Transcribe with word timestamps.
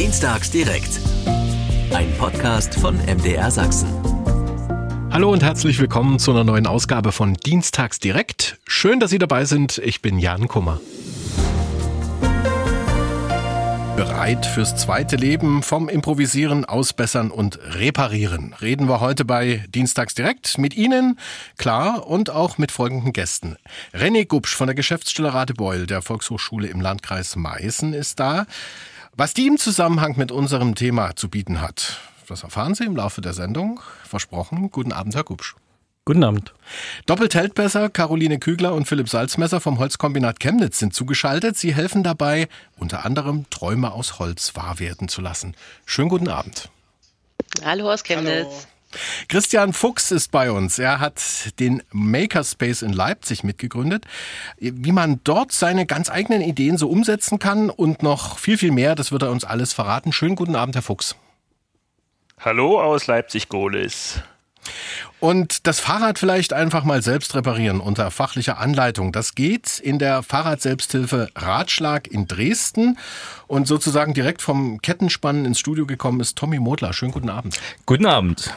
Dienstags 0.00 0.50
direkt. 0.50 0.98
Ein 1.92 2.10
Podcast 2.16 2.74
von 2.74 2.96
MDR 3.04 3.50
Sachsen. 3.50 3.90
Hallo 5.10 5.30
und 5.30 5.42
herzlich 5.42 5.78
willkommen 5.78 6.18
zu 6.18 6.30
einer 6.30 6.42
neuen 6.42 6.66
Ausgabe 6.66 7.12
von 7.12 7.34
Dienstags 7.34 7.98
direkt. 7.98 8.58
Schön, 8.66 8.98
dass 8.98 9.10
Sie 9.10 9.18
dabei 9.18 9.44
sind. 9.44 9.76
Ich 9.76 10.00
bin 10.00 10.18
Jan 10.18 10.48
Kummer. 10.48 10.80
Bereit 13.94 14.46
fürs 14.46 14.74
zweite 14.74 15.16
Leben 15.16 15.62
vom 15.62 15.90
Improvisieren, 15.90 16.64
Ausbessern 16.64 17.30
und 17.30 17.58
Reparieren. 17.62 18.54
Reden 18.62 18.88
wir 18.88 19.00
heute 19.00 19.26
bei 19.26 19.66
Dienstags 19.68 20.14
direkt 20.14 20.56
mit 20.56 20.74
Ihnen, 20.74 21.18
klar, 21.58 22.06
und 22.06 22.30
auch 22.30 22.56
mit 22.56 22.72
folgenden 22.72 23.12
Gästen. 23.12 23.56
René 23.92 24.26
Gubsch 24.26 24.56
von 24.56 24.66
der 24.66 24.74
Geschäftsstelle 24.74 25.34
Radebeul 25.34 25.86
der 25.86 26.00
Volkshochschule 26.00 26.68
im 26.68 26.80
Landkreis 26.80 27.36
Meißen 27.36 27.92
ist 27.92 28.18
da. 28.18 28.46
Was 29.16 29.34
die 29.34 29.46
im 29.46 29.58
Zusammenhang 29.58 30.16
mit 30.16 30.32
unserem 30.32 30.74
Thema 30.74 31.14
zu 31.16 31.28
bieten 31.28 31.60
hat, 31.60 31.98
das 32.28 32.44
erfahren 32.44 32.74
Sie 32.74 32.84
im 32.84 32.96
Laufe 32.96 33.20
der 33.20 33.34
Sendung. 33.34 33.80
Versprochen. 34.04 34.70
Guten 34.70 34.92
Abend, 34.92 35.14
Herr 35.14 35.24
Gubsch. 35.24 35.56
Guten 36.04 36.24
Abend. 36.24 36.54
Doppelt 37.06 37.34
hält 37.34 37.54
besser. 37.54 37.90
Caroline 37.90 38.38
Kügler 38.38 38.72
und 38.72 38.86
Philipp 38.86 39.08
Salzmesser 39.08 39.60
vom 39.60 39.78
Holzkombinat 39.78 40.40
Chemnitz 40.40 40.78
sind 40.78 40.94
zugeschaltet. 40.94 41.56
Sie 41.56 41.74
helfen 41.74 42.02
dabei, 42.02 42.48
unter 42.78 43.04
anderem 43.04 43.50
Träume 43.50 43.92
aus 43.92 44.18
Holz 44.18 44.54
wahr 44.54 44.78
werden 44.78 45.08
zu 45.08 45.20
lassen. 45.20 45.54
Schönen 45.84 46.08
guten 46.08 46.28
Abend. 46.28 46.68
Hallo 47.64 47.92
aus 47.92 48.04
Chemnitz. 48.04 48.46
Hallo. 48.46 48.64
Christian 49.28 49.72
Fuchs 49.72 50.10
ist 50.10 50.30
bei 50.30 50.50
uns. 50.50 50.78
Er 50.78 51.00
hat 51.00 51.20
den 51.60 51.82
Makerspace 51.92 52.82
in 52.82 52.92
Leipzig 52.92 53.44
mitgegründet. 53.44 54.04
Wie 54.58 54.92
man 54.92 55.20
dort 55.24 55.52
seine 55.52 55.86
ganz 55.86 56.10
eigenen 56.10 56.42
Ideen 56.42 56.76
so 56.76 56.88
umsetzen 56.88 57.38
kann 57.38 57.70
und 57.70 58.02
noch 58.02 58.38
viel, 58.38 58.58
viel 58.58 58.72
mehr, 58.72 58.94
das 58.94 59.12
wird 59.12 59.22
er 59.22 59.30
uns 59.30 59.44
alles 59.44 59.72
verraten. 59.72 60.12
Schönen 60.12 60.36
guten 60.36 60.56
Abend, 60.56 60.74
Herr 60.74 60.82
Fuchs. 60.82 61.16
Hallo 62.40 62.80
aus 62.80 63.06
Leipzig-Gohlis. 63.06 64.22
Und 65.20 65.66
das 65.66 65.80
Fahrrad 65.80 66.18
vielleicht 66.18 66.54
einfach 66.54 66.84
mal 66.84 67.02
selbst 67.02 67.34
reparieren 67.34 67.80
unter 67.80 68.10
fachlicher 68.10 68.58
Anleitung. 68.58 69.12
Das 69.12 69.34
geht 69.34 69.78
in 69.78 69.98
der 69.98 70.22
Fahrradselbsthilfe 70.22 71.28
Ratschlag 71.36 72.08
in 72.08 72.26
Dresden. 72.26 72.98
Und 73.46 73.66
sozusagen 73.66 74.14
direkt 74.14 74.40
vom 74.40 74.80
Kettenspannen 74.80 75.44
ins 75.44 75.60
Studio 75.60 75.84
gekommen 75.84 76.20
ist 76.20 76.36
Tommy 76.36 76.58
Modler. 76.58 76.94
Schönen 76.94 77.12
guten 77.12 77.28
Abend. 77.28 77.60
Guten 77.84 78.06
Abend. 78.06 78.54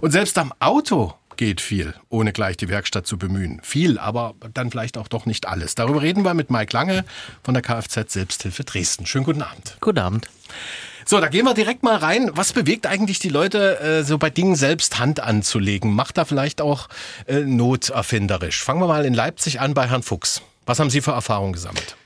Und 0.00 0.10
selbst 0.10 0.38
am 0.38 0.52
Auto 0.60 1.14
geht 1.36 1.60
viel, 1.60 1.94
ohne 2.08 2.32
gleich 2.32 2.56
die 2.56 2.68
Werkstatt 2.68 3.06
zu 3.06 3.18
bemühen. 3.18 3.60
Viel, 3.62 3.98
aber 3.98 4.34
dann 4.54 4.70
vielleicht 4.70 4.98
auch 4.98 5.08
doch 5.08 5.26
nicht 5.26 5.46
alles. 5.46 5.74
Darüber 5.74 6.02
reden 6.02 6.24
wir 6.24 6.34
mit 6.34 6.50
Mike 6.50 6.72
Lange 6.72 7.04
von 7.42 7.54
der 7.54 7.62
Kfz 7.62 8.12
Selbsthilfe 8.12 8.64
Dresden. 8.64 9.06
Schönen 9.06 9.24
guten 9.24 9.42
Abend. 9.42 9.76
Guten 9.80 9.98
Abend. 9.98 10.28
So, 11.08 11.20
da 11.20 11.28
gehen 11.28 11.44
wir 11.44 11.54
direkt 11.54 11.84
mal 11.84 11.96
rein. 11.96 12.30
Was 12.34 12.52
bewegt 12.52 12.86
eigentlich 12.86 13.20
die 13.20 13.28
Leute, 13.28 13.78
äh, 13.78 14.02
so 14.02 14.18
bei 14.18 14.28
Dingen 14.28 14.56
selbst 14.56 14.98
Hand 14.98 15.20
anzulegen? 15.20 15.94
Macht 15.94 16.18
da 16.18 16.24
vielleicht 16.24 16.60
auch 16.60 16.88
äh, 17.26 17.40
Not 17.40 17.90
erfinderisch? 17.90 18.62
Fangen 18.62 18.80
wir 18.80 18.88
mal 18.88 19.04
in 19.04 19.14
Leipzig 19.14 19.60
an 19.60 19.72
bei 19.72 19.86
Herrn 19.86 20.02
Fuchs. 20.02 20.42
Was 20.64 20.80
haben 20.80 20.90
Sie 20.90 21.00
für 21.00 21.12
Erfahrungen 21.12 21.52
gesammelt? 21.52 21.96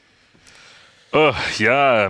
Oh, 1.13 1.33
ja, 1.59 2.09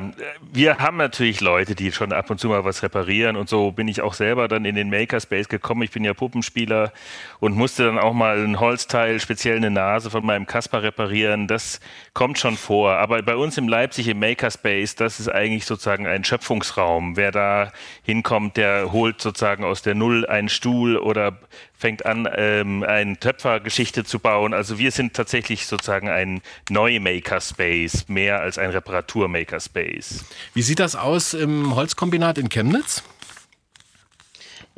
wir 0.52 0.76
haben 0.76 0.98
natürlich 0.98 1.40
Leute, 1.40 1.74
die 1.74 1.90
schon 1.90 2.12
ab 2.12 2.28
und 2.28 2.38
zu 2.38 2.48
mal 2.48 2.66
was 2.66 2.82
reparieren 2.82 3.36
und 3.36 3.48
so 3.48 3.72
bin 3.72 3.88
ich 3.88 4.02
auch 4.02 4.12
selber 4.12 4.46
dann 4.46 4.66
in 4.66 4.74
den 4.74 4.90
Makerspace 4.90 5.48
gekommen. 5.48 5.80
Ich 5.80 5.90
bin 5.90 6.04
ja 6.04 6.12
Puppenspieler 6.12 6.92
und 7.38 7.56
musste 7.56 7.86
dann 7.86 7.98
auch 7.98 8.12
mal 8.12 8.44
ein 8.44 8.60
Holzteil, 8.60 9.18
speziell 9.18 9.56
eine 9.56 9.70
Nase 9.70 10.10
von 10.10 10.26
meinem 10.26 10.46
Kasper 10.46 10.82
reparieren. 10.82 11.46
Das 11.46 11.80
kommt 12.12 12.38
schon 12.38 12.58
vor. 12.58 12.92
Aber 12.96 13.22
bei 13.22 13.36
uns 13.36 13.56
im 13.56 13.68
Leipzig 13.68 14.06
im 14.06 14.18
Makerspace, 14.20 14.96
das 14.96 15.18
ist 15.18 15.28
eigentlich 15.30 15.64
sozusagen 15.64 16.06
ein 16.06 16.22
Schöpfungsraum. 16.22 17.16
Wer 17.16 17.32
da 17.32 17.72
hinkommt, 18.02 18.58
der 18.58 18.92
holt 18.92 19.22
sozusagen 19.22 19.64
aus 19.64 19.80
der 19.80 19.94
Null 19.94 20.26
einen 20.26 20.50
Stuhl 20.50 20.98
oder 20.98 21.38
fängt 21.80 22.04
an, 22.04 22.28
ähm, 22.36 22.82
eine 22.82 23.18
Töpfergeschichte 23.18 24.04
zu 24.04 24.18
bauen. 24.18 24.52
Also 24.54 24.78
wir 24.78 24.92
sind 24.92 25.14
tatsächlich 25.14 25.66
sozusagen 25.66 26.08
ein 26.08 26.42
Neu-Makerspace, 26.68 28.08
mehr 28.08 28.40
als 28.40 28.58
ein 28.58 28.70
Reparatur-Makerspace. 28.70 30.24
Wie 30.54 30.62
sieht 30.62 30.78
das 30.78 30.94
aus 30.94 31.34
im 31.34 31.74
Holzkombinat 31.74 32.38
in 32.38 32.50
Chemnitz? 32.50 33.02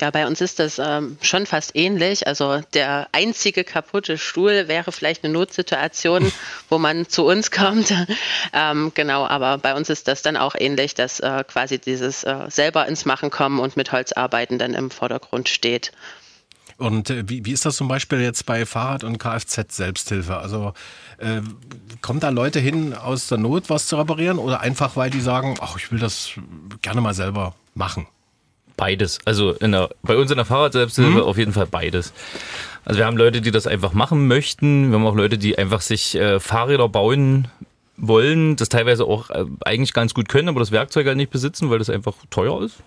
Ja, 0.00 0.10
bei 0.10 0.26
uns 0.26 0.40
ist 0.40 0.58
das 0.58 0.78
ähm, 0.78 1.18
schon 1.20 1.46
fast 1.46 1.76
ähnlich. 1.76 2.26
Also 2.26 2.60
der 2.74 3.08
einzige 3.12 3.62
kaputte 3.62 4.16
Stuhl 4.18 4.66
wäre 4.66 4.90
vielleicht 4.90 5.22
eine 5.22 5.32
Notsituation, 5.32 6.32
wo 6.68 6.78
man 6.78 7.08
zu 7.08 7.24
uns 7.24 7.50
kommt. 7.50 7.94
ähm, 8.52 8.92
genau, 8.94 9.26
aber 9.26 9.58
bei 9.58 9.74
uns 9.74 9.90
ist 9.90 10.08
das 10.08 10.22
dann 10.22 10.36
auch 10.36 10.54
ähnlich, 10.58 10.94
dass 10.94 11.20
äh, 11.20 11.44
quasi 11.46 11.78
dieses 11.78 12.24
äh, 12.24 12.48
selber 12.48 12.86
ins 12.86 13.04
Machen 13.04 13.30
kommen 13.30 13.60
und 13.60 13.76
mit 13.76 13.92
Holz 13.92 14.12
arbeiten 14.12 14.58
dann 14.58 14.74
im 14.74 14.90
Vordergrund 14.90 15.48
steht. 15.48 15.92
Und 16.82 17.10
äh, 17.10 17.22
wie, 17.28 17.44
wie 17.44 17.52
ist 17.52 17.64
das 17.64 17.76
zum 17.76 17.86
Beispiel 17.86 18.20
jetzt 18.20 18.44
bei 18.44 18.66
Fahrrad- 18.66 19.04
und 19.04 19.18
Kfz-Selbsthilfe? 19.18 20.36
Also 20.36 20.74
äh, 21.18 21.40
kommen 22.00 22.18
da 22.18 22.30
Leute 22.30 22.58
hin 22.58 22.92
aus 22.92 23.28
der 23.28 23.38
Not, 23.38 23.70
was 23.70 23.86
zu 23.86 23.96
reparieren 23.96 24.38
oder 24.38 24.60
einfach, 24.60 24.96
weil 24.96 25.08
die 25.08 25.20
sagen, 25.20 25.54
ach, 25.60 25.76
ich 25.76 25.92
will 25.92 26.00
das 26.00 26.32
gerne 26.82 27.00
mal 27.00 27.14
selber 27.14 27.54
machen? 27.74 28.08
Beides. 28.76 29.20
Also 29.24 29.52
der, 29.52 29.90
bei 30.02 30.16
uns 30.16 30.30
in 30.32 30.38
der 30.38 30.44
Fahrrad-Selbsthilfe 30.44 31.10
mhm. 31.10 31.22
auf 31.22 31.38
jeden 31.38 31.52
Fall 31.52 31.66
beides. 31.66 32.12
Also 32.84 32.98
wir 32.98 33.06
haben 33.06 33.16
Leute, 33.16 33.40
die 33.40 33.52
das 33.52 33.68
einfach 33.68 33.92
machen 33.92 34.26
möchten. 34.26 34.90
Wir 34.90 34.98
haben 34.98 35.06
auch 35.06 35.14
Leute, 35.14 35.38
die 35.38 35.56
einfach 35.56 35.82
sich 35.82 36.16
äh, 36.16 36.40
Fahrräder 36.40 36.88
bauen 36.88 37.46
wollen, 37.96 38.56
das 38.56 38.68
teilweise 38.68 39.04
auch 39.04 39.30
äh, 39.30 39.44
eigentlich 39.64 39.92
ganz 39.92 40.14
gut 40.14 40.28
können, 40.28 40.48
aber 40.48 40.58
das 40.58 40.72
Werkzeug 40.72 41.06
halt 41.06 41.16
nicht 41.16 41.30
besitzen, 41.30 41.70
weil 41.70 41.78
das 41.78 41.90
einfach 41.90 42.14
teuer 42.30 42.60
ist 42.62 42.78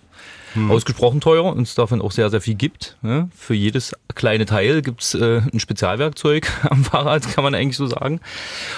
hm. 0.56 0.70
ausgesprochen 0.70 1.20
teuer 1.20 1.44
und 1.44 1.62
es 1.62 1.74
davon 1.74 2.02
auch 2.02 2.10
sehr, 2.10 2.30
sehr 2.30 2.40
viel 2.40 2.54
gibt. 2.54 2.96
Ja, 3.02 3.28
für 3.36 3.54
jedes 3.54 3.94
kleine 4.14 4.46
Teil 4.46 4.82
gibt's 4.82 5.14
äh, 5.14 5.42
ein 5.52 5.60
Spezialwerkzeug 5.60 6.50
am 6.70 6.84
Fahrrad, 6.84 7.30
kann 7.32 7.44
man 7.44 7.54
eigentlich 7.54 7.76
so 7.76 7.86
sagen. 7.86 8.20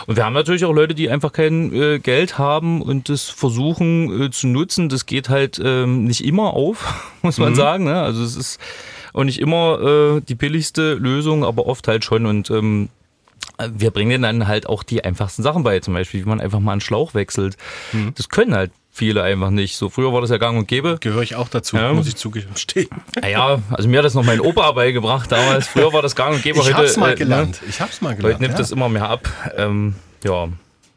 Und 0.06 0.16
wir 0.16 0.24
haben 0.24 0.34
natürlich 0.34 0.64
auch 0.64 0.72
Leute, 0.72 0.94
die 0.94 1.08
einfach 1.08 1.32
kein 1.32 1.72
äh, 1.72 1.98
Geld 1.98 2.36
haben 2.36 2.82
und 2.82 3.08
das 3.08 3.24
versuchen 3.30 4.24
äh, 4.24 4.30
zu 4.30 4.48
nutzen. 4.48 4.88
Das 4.88 5.06
geht 5.06 5.28
halt 5.28 5.60
ähm, 5.64 6.04
nicht 6.04 6.24
immer 6.24 6.54
auf, 6.54 7.12
muss 7.22 7.38
man 7.38 7.52
mhm. 7.52 7.56
sagen. 7.56 7.84
Ne? 7.84 8.00
Also 8.02 8.22
es 8.22 8.36
ist 8.36 8.60
auch 9.14 9.24
nicht 9.24 9.40
immer 9.40 9.80
äh, 10.16 10.20
die 10.20 10.34
billigste 10.34 10.94
Lösung, 10.94 11.44
aber 11.44 11.66
oft 11.66 11.88
halt 11.88 12.04
schon. 12.04 12.26
Und 12.26 12.50
ähm, 12.50 12.90
wir 13.58 13.90
bringen 13.90 14.10
denen 14.10 14.22
dann 14.22 14.48
halt 14.48 14.68
auch 14.68 14.82
die 14.82 15.04
einfachsten 15.04 15.42
Sachen 15.42 15.62
bei, 15.62 15.80
zum 15.80 15.94
Beispiel, 15.94 16.24
wie 16.24 16.28
man 16.28 16.40
einfach 16.40 16.60
mal 16.60 16.72
einen 16.72 16.80
Schlauch 16.80 17.14
wechselt. 17.14 17.56
Mhm. 17.92 18.12
Das 18.14 18.28
können 18.28 18.54
halt 18.54 18.70
viele 18.98 19.22
einfach 19.22 19.50
nicht. 19.50 19.76
So 19.76 19.88
früher 19.88 20.12
war 20.12 20.20
das 20.20 20.30
ja 20.30 20.36
gang 20.36 20.58
und 20.58 20.68
gäbe. 20.68 20.98
Gehöre 21.00 21.22
ich 21.22 21.36
auch 21.36 21.48
dazu, 21.48 21.76
ja. 21.76 21.92
muss 21.92 22.08
ich 22.08 22.16
zugestehen. 22.16 22.88
Naja, 23.20 23.60
also 23.70 23.88
mir 23.88 23.98
hat 23.98 24.04
das 24.04 24.14
noch 24.14 24.24
mein 24.24 24.40
Opa 24.40 24.72
beigebracht 24.72 25.30
damals. 25.32 25.66
Früher 25.68 25.92
war 25.92 26.02
das 26.02 26.14
gang 26.14 26.34
und 26.34 26.42
gäbe. 26.42 26.58
Ich 26.58 26.66
heute, 26.66 26.76
hab's 26.76 26.96
mal 26.96 27.14
gelernt. 27.14 27.60
Äh, 27.62 27.64
ne? 27.64 27.70
Ich 27.70 27.80
hab's 27.80 28.00
mal 28.00 28.14
gelernt. 28.14 28.34
Heute 28.34 28.42
nimmt 28.42 28.54
ja. 28.54 28.58
das 28.58 28.70
immer 28.70 28.88
mehr 28.88 29.08
ab. 29.08 29.28
Ähm, 29.56 29.94
ja, 30.24 30.48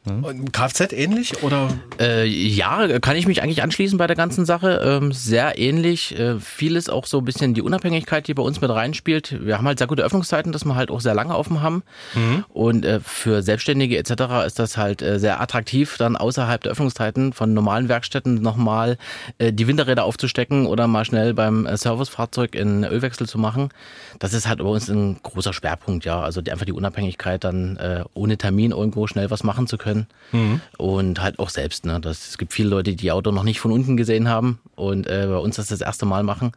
hm? 0.03 0.51
Kfz 0.51 0.94
ähnlich 0.94 1.44
oder? 1.44 1.69
Äh, 2.00 2.25
ja, 2.25 3.00
kann 3.00 3.16
ich 3.16 3.28
mich 3.28 3.44
eigentlich 3.44 3.62
anschließen 3.62 4.00
bei 4.00 4.07
der 4.07 4.16
ganzen 4.16 4.45
Sache. 4.45 4.81
Ähm, 4.84 5.12
sehr 5.12 5.59
ähnlich. 5.59 6.17
Äh, 6.17 6.39
vieles 6.39 6.89
auch 6.89 7.06
so 7.06 7.19
ein 7.19 7.25
bisschen 7.25 7.53
die 7.53 7.62
Unabhängigkeit, 7.62 8.28
die 8.28 8.34
bei 8.34 8.41
uns 8.41 8.61
mit 8.61 8.72
reinspielt. 8.72 9.45
Wir 9.45 9.59
haben 9.59 9.67
halt 9.67 9.78
sehr 9.78 9.85
gute 9.85 10.01
Öffnungszeiten, 10.01 10.51
dass 10.51 10.66
wir 10.66 10.73
halt 10.73 10.90
auch 10.90 11.01
sehr 11.01 11.13
lange 11.13 11.38
offen 11.38 11.61
haben. 11.61 11.84
Mhm. 12.16 12.45
Und 12.50 12.84
äh, 12.84 13.00
für 13.00 13.44
Selbstständige 13.44 13.95
etc. 13.95 14.47
ist 14.47 14.57
das 14.57 14.75
halt 14.75 15.03
äh, 15.03 15.19
sehr 15.19 15.40
attraktiv, 15.40 15.97
dann 15.97 16.16
außerhalb 16.16 16.63
der 16.63 16.72
Öffnungszeiten 16.72 17.31
von 17.31 17.53
normalen 17.53 17.88
Werkstätten 17.88 18.41
nochmal 18.41 18.97
äh, 19.38 19.53
die 19.53 19.67
Winterräder 19.67 20.06
aufzustecken 20.06 20.66
oder 20.66 20.88
mal 20.88 21.06
schnell 21.06 21.35
beim 21.35 21.67
äh, 21.67 21.78
Servicefahrzeug 21.78 22.56
in 22.56 22.85
Ölwechsel 22.85 23.28
zu 23.28 23.38
machen. 23.38 23.69
Das 24.17 24.34
ist 24.34 24.47
halt 24.47 24.59
bei 24.59 24.66
uns 24.66 24.90
ein 24.90 25.19
großer 25.22 25.53
Schwerpunkt, 25.53 26.06
ja. 26.06 26.22
Also 26.22 26.41
die, 26.41 26.51
einfach 26.51 26.66
die 26.66 26.72
Unabhängigkeit, 26.73 27.44
dann 27.44 27.78
ohne 28.13 28.38
Termin 28.38 28.72
irgendwo 28.72 29.07
schnell 29.07 29.29
was 29.29 29.44
machen 29.44 29.67
zu 29.67 29.78
können 29.78 29.91
können. 29.91 30.07
Mhm. 30.31 30.62
Und 30.78 31.22
halt 31.22 31.40
auch 31.40 31.50
selbst. 31.50 31.85
Ne? 31.85 32.00
Das, 32.00 32.29
es 32.29 32.38
gibt 32.38 32.53
viele 32.53 32.70
Leute, 32.70 32.96
die 32.96 33.11
Auto 33.11 33.32
noch 33.32 33.43
nicht 33.43 33.59
von 33.59 33.72
unten 33.72 33.97
gesehen 33.97 34.28
haben 34.28 34.59
und 34.76 35.08
äh, 35.08 35.28
bei 35.28 35.38
uns 35.38 35.58
das 35.58 35.67
das 35.67 35.82
erste 35.82 36.05
Mal 36.05 36.23
machen. 36.23 36.52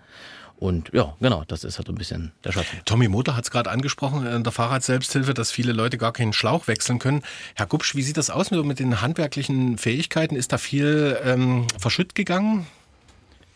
Und 0.57 0.91
ja, 0.93 1.15
genau, 1.21 1.43
das 1.49 1.65
ist 1.65 1.79
halt 1.79 1.89
ein 1.89 1.97
bisschen 1.97 2.33
der 2.45 2.53
Schatten. 2.53 2.79
Tommy 2.85 3.09
Motor 3.09 3.37
hat 3.37 3.45
es 3.45 3.51
gerade 3.51 3.71
angesprochen 3.71 4.25
in 4.25 4.45
der 4.45 4.53
Fahrradselbsthilfe, 4.53 5.35
dass 5.35 5.51
viele 5.51 5.73
Leute 5.73 5.99
gar 5.99 6.13
keinen 6.13 6.33
Schlauch 6.33 6.69
wechseln 6.69 7.01
können. 7.01 7.23
Herr 7.57 7.67
Gubsch, 7.67 7.97
wie 7.97 8.03
sieht 8.03 8.17
das 8.17 8.31
aus 8.31 8.51
mit 8.51 8.79
den 8.79 9.01
handwerklichen 9.01 9.79
Fähigkeiten? 9.79 10.37
Ist 10.37 10.53
da 10.53 10.59
viel 10.59 11.19
ähm, 11.25 11.67
verschütt 11.79 12.15
gegangen? 12.15 12.67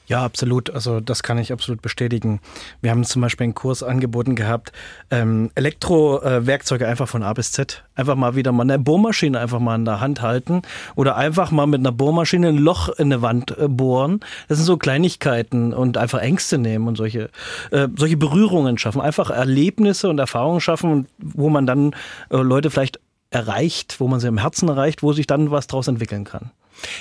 Ja, 0.09 0.25
absolut. 0.25 0.71
Also 0.71 1.01
das 1.01 1.23
kann 1.23 1.37
ich 1.37 1.53
absolut 1.53 1.83
bestätigen. 1.83 2.41
Wir 2.81 2.91
haben 2.91 3.05
zum 3.05 3.21
Beispiel 3.21 3.45
einen 3.45 3.55
Kurs 3.55 3.83
angeboten 3.83 4.37
gehabt, 4.37 4.73
ähm, 5.11 5.51
Elektrowerkzeuge 5.55 6.87
äh, 6.87 6.89
einfach 6.89 7.07
von 7.07 7.23
A 7.23 7.35
bis 7.35 7.53
Z. 7.53 7.85
Einfach 7.95 8.17
mal 8.17 8.35
wieder 8.35 8.51
mal 8.51 8.63
eine 8.63 8.79
Bohrmaschine 8.79 9.39
einfach 9.39 9.61
mal 9.61 9.75
in 9.75 9.85
der 9.85 10.01
Hand 10.01 10.23
halten 10.23 10.63
oder 10.97 11.17
einfach 11.17 11.51
mal 11.51 11.67
mit 11.67 11.81
einer 11.81 11.93
Bohrmaschine 11.93 12.49
ein 12.49 12.57
Loch 12.57 12.89
in 12.89 13.13
eine 13.13 13.21
Wand 13.21 13.57
äh, 13.59 13.69
bohren. 13.69 14.21
Das 14.49 14.57
sind 14.57 14.65
so 14.65 14.79
Kleinigkeiten 14.79 15.75
und 15.75 15.99
einfach 15.99 16.21
Ängste 16.21 16.57
nehmen 16.57 16.89
und 16.89 16.97
solche, 16.97 17.29
äh, 17.71 17.89
solche 17.95 18.17
Berührungen 18.17 18.79
schaffen. 18.79 19.03
Einfach 19.03 19.29
Erlebnisse 19.29 20.09
und 20.09 20.19
Erfahrungen 20.19 20.63
schaffen, 20.63 21.07
wo 21.19 21.51
man 21.51 21.67
dann 21.67 21.93
äh, 22.31 22.37
Leute 22.39 22.71
vielleicht 22.71 22.99
erreicht, 23.29 24.01
wo 24.01 24.09
man 24.09 24.21
sie 24.21 24.29
im 24.29 24.39
Herzen 24.39 24.71
erreicht, 24.71 25.03
wo 25.03 25.13
sich 25.13 25.27
dann 25.27 25.51
was 25.51 25.67
draus 25.67 25.87
entwickeln 25.87 26.25
kann. 26.25 26.51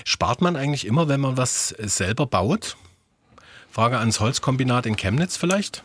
Spart 0.03 0.41
man 0.41 0.57
eigentlich 0.57 0.85
immer, 0.85 1.07
wenn 1.07 1.21
man 1.21 1.37
was 1.37 1.69
selber 1.69 2.25
baut? 2.25 2.75
Frage 3.77 3.99
ans 3.99 4.19
Holzkombinat 4.19 4.87
in 4.87 4.95
Chemnitz 4.95 5.37
vielleicht? 5.37 5.83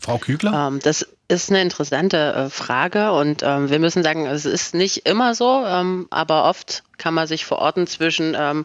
Frau 0.00 0.18
Kügler? 0.18 0.68
Ähm, 0.68 0.78
das 0.78 1.04
ist 1.26 1.50
eine 1.50 1.60
interessante 1.60 2.34
äh, 2.34 2.50
Frage 2.50 3.10
und 3.10 3.42
ähm, 3.42 3.68
wir 3.68 3.80
müssen 3.80 4.04
sagen, 4.04 4.26
es 4.26 4.44
ist 4.44 4.72
nicht 4.72 4.98
immer 4.98 5.34
so, 5.34 5.64
ähm, 5.66 6.06
aber 6.10 6.44
oft 6.44 6.84
kann 6.98 7.14
man 7.14 7.26
sich 7.26 7.46
verorten 7.46 7.88
zwischen, 7.88 8.36
ähm, 8.38 8.64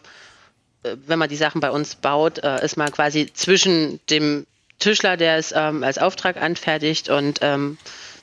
äh, 0.84 0.94
wenn 1.08 1.18
man 1.18 1.28
die 1.28 1.34
Sachen 1.34 1.60
bei 1.60 1.72
uns 1.72 1.96
baut, 1.96 2.38
äh, 2.38 2.64
ist 2.64 2.76
man 2.76 2.92
quasi 2.92 3.32
zwischen 3.34 3.98
dem 4.10 4.46
Tischler, 4.78 5.16
der 5.16 5.36
es 5.36 5.50
ähm, 5.50 5.82
als 5.82 5.98
Auftrag 5.98 6.40
anfertigt 6.40 7.08
und 7.08 7.40
ähm, 7.42 7.78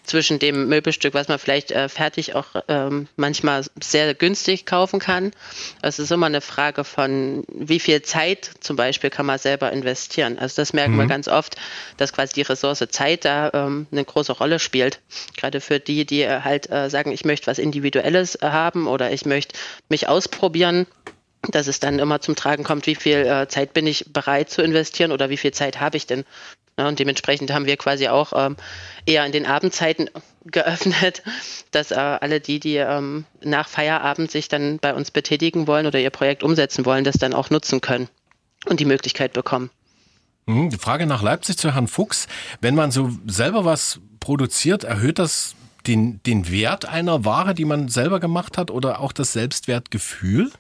zwischen 0.06 0.40
dem 0.40 0.68
Möbelstück, 0.68 1.14
was 1.14 1.28
man 1.28 1.40
vielleicht 1.40 1.72
äh, 1.72 1.90
fertig 1.90 2.36
auch 2.36 2.48
ähm, 2.68 3.08
manchmal 3.16 3.64
sehr 3.82 4.14
günstig 4.14 4.66
kaufen 4.66 5.00
kann. 5.00 5.32
Es 5.82 6.00
ist 6.00 6.12
immer 6.12 6.26
eine 6.26 6.42
Frage 6.42 6.84
von, 6.84 7.44
wie 7.48 7.80
viel 7.80 8.02
Zeit 8.02 8.52
zum 8.60 8.76
Beispiel 8.76 9.10
kann 9.10 9.26
man 9.26 9.40
selber 9.40 9.72
investieren. 9.72 10.38
Also 10.40 10.62
das 10.62 10.74
merken 10.74 10.96
mhm. 10.96 11.00
wir 11.00 11.08
ganz 11.08 11.28
oft, 11.28 11.56
dass 11.98 12.14
quasi 12.14 12.34
die 12.34 12.42
Ressource 12.42 12.84
Zeit 12.90 13.26
da 13.26 13.52
ähm, 13.54 13.88
eine 13.92 14.06
große 14.06 14.34
Rolle 14.34 14.60
spielt. 14.60 15.00
Gerade 15.38 15.62
für 15.62 15.80
die, 15.80 16.06
die 16.06 16.28
halt 16.28 16.70
äh, 16.72 16.90
sagen, 16.90 17.12
ich 17.12 17.26
möchte 17.26 17.48
was 17.48 17.60
Individuelles 17.60 18.36
äh, 18.36 18.48
haben 18.48 18.88
oder 18.88 19.12
ich 19.12 19.26
möchte 19.26 19.58
mich 19.90 20.08
ausprobieren 20.08 20.88
dass 21.52 21.68
es 21.68 21.80
dann 21.80 22.00
immer 22.00 22.22
zum 22.22 22.36
Tragen 22.36 22.64
kommt, 22.64 22.88
wie 22.88 22.96
viel 22.96 23.18
äh, 23.18 23.48
Zeit 23.48 23.74
bin 23.74 23.86
ich 23.86 24.12
bereit 24.12 24.50
zu 24.50 24.64
investieren 24.64 25.12
oder 25.12 25.30
wie 25.30 25.38
viel 25.38 25.52
Zeit 25.52 25.80
habe 25.80 25.98
ich 25.98 26.08
denn 26.08 26.26
ja, 26.78 26.88
und 26.88 27.00
dementsprechend 27.00 27.52
haben 27.52 27.66
wir 27.66 27.78
quasi 27.78 28.10
auch 28.10 28.34
ähm, 28.36 28.58
eher 29.06 29.26
in 29.26 29.32
den 29.32 29.46
Abendzeiten 29.46 30.10
geöffnet, 30.46 31.24
dass 31.72 31.92
äh, 31.92 31.96
alle 31.96 32.42
die, 32.42 32.60
die 32.60 32.76
ähm, 32.76 33.26
nach 33.42 33.70
Feierabend 33.70 34.30
sich 34.30 34.50
dann 34.50 34.80
bei 34.80 34.94
uns 34.94 35.12
betätigen 35.12 35.68
wollen 35.68 35.88
oder 35.88 36.00
ihr 36.00 36.10
Projekt 36.10 36.44
umsetzen 36.44 36.86
wollen, 36.86 37.04
das 37.04 37.16
dann 37.16 37.34
auch 37.34 37.50
nutzen 37.50 37.82
können 37.82 38.10
und 38.66 38.80
die 38.80 38.86
Möglichkeit 38.86 39.34
bekommen. 39.34 39.70
Hm, 40.48 40.70
die 40.70 40.78
Frage 40.78 41.06
nach 41.06 41.22
Leipzig 41.22 41.58
zu 41.58 41.74
Herrn 41.74 41.88
Fuchs. 41.88 42.28
Wenn 42.60 42.76
man 42.76 42.92
so 42.92 43.10
selber 43.26 43.64
was 43.64 44.02
produziert, 44.20 44.84
erhöht 44.84 45.20
das 45.20 45.56
den, 45.88 46.22
den 46.24 46.50
Wert 46.50 46.86
einer 46.86 47.26
Ware, 47.26 47.54
die 47.54 47.66
man 47.66 47.88
selber 47.88 48.20
gemacht 48.20 48.58
hat 48.58 48.70
oder 48.70 49.00
auch 49.00 49.12
das 49.12 49.34
Selbstwertgefühl? 49.34 50.52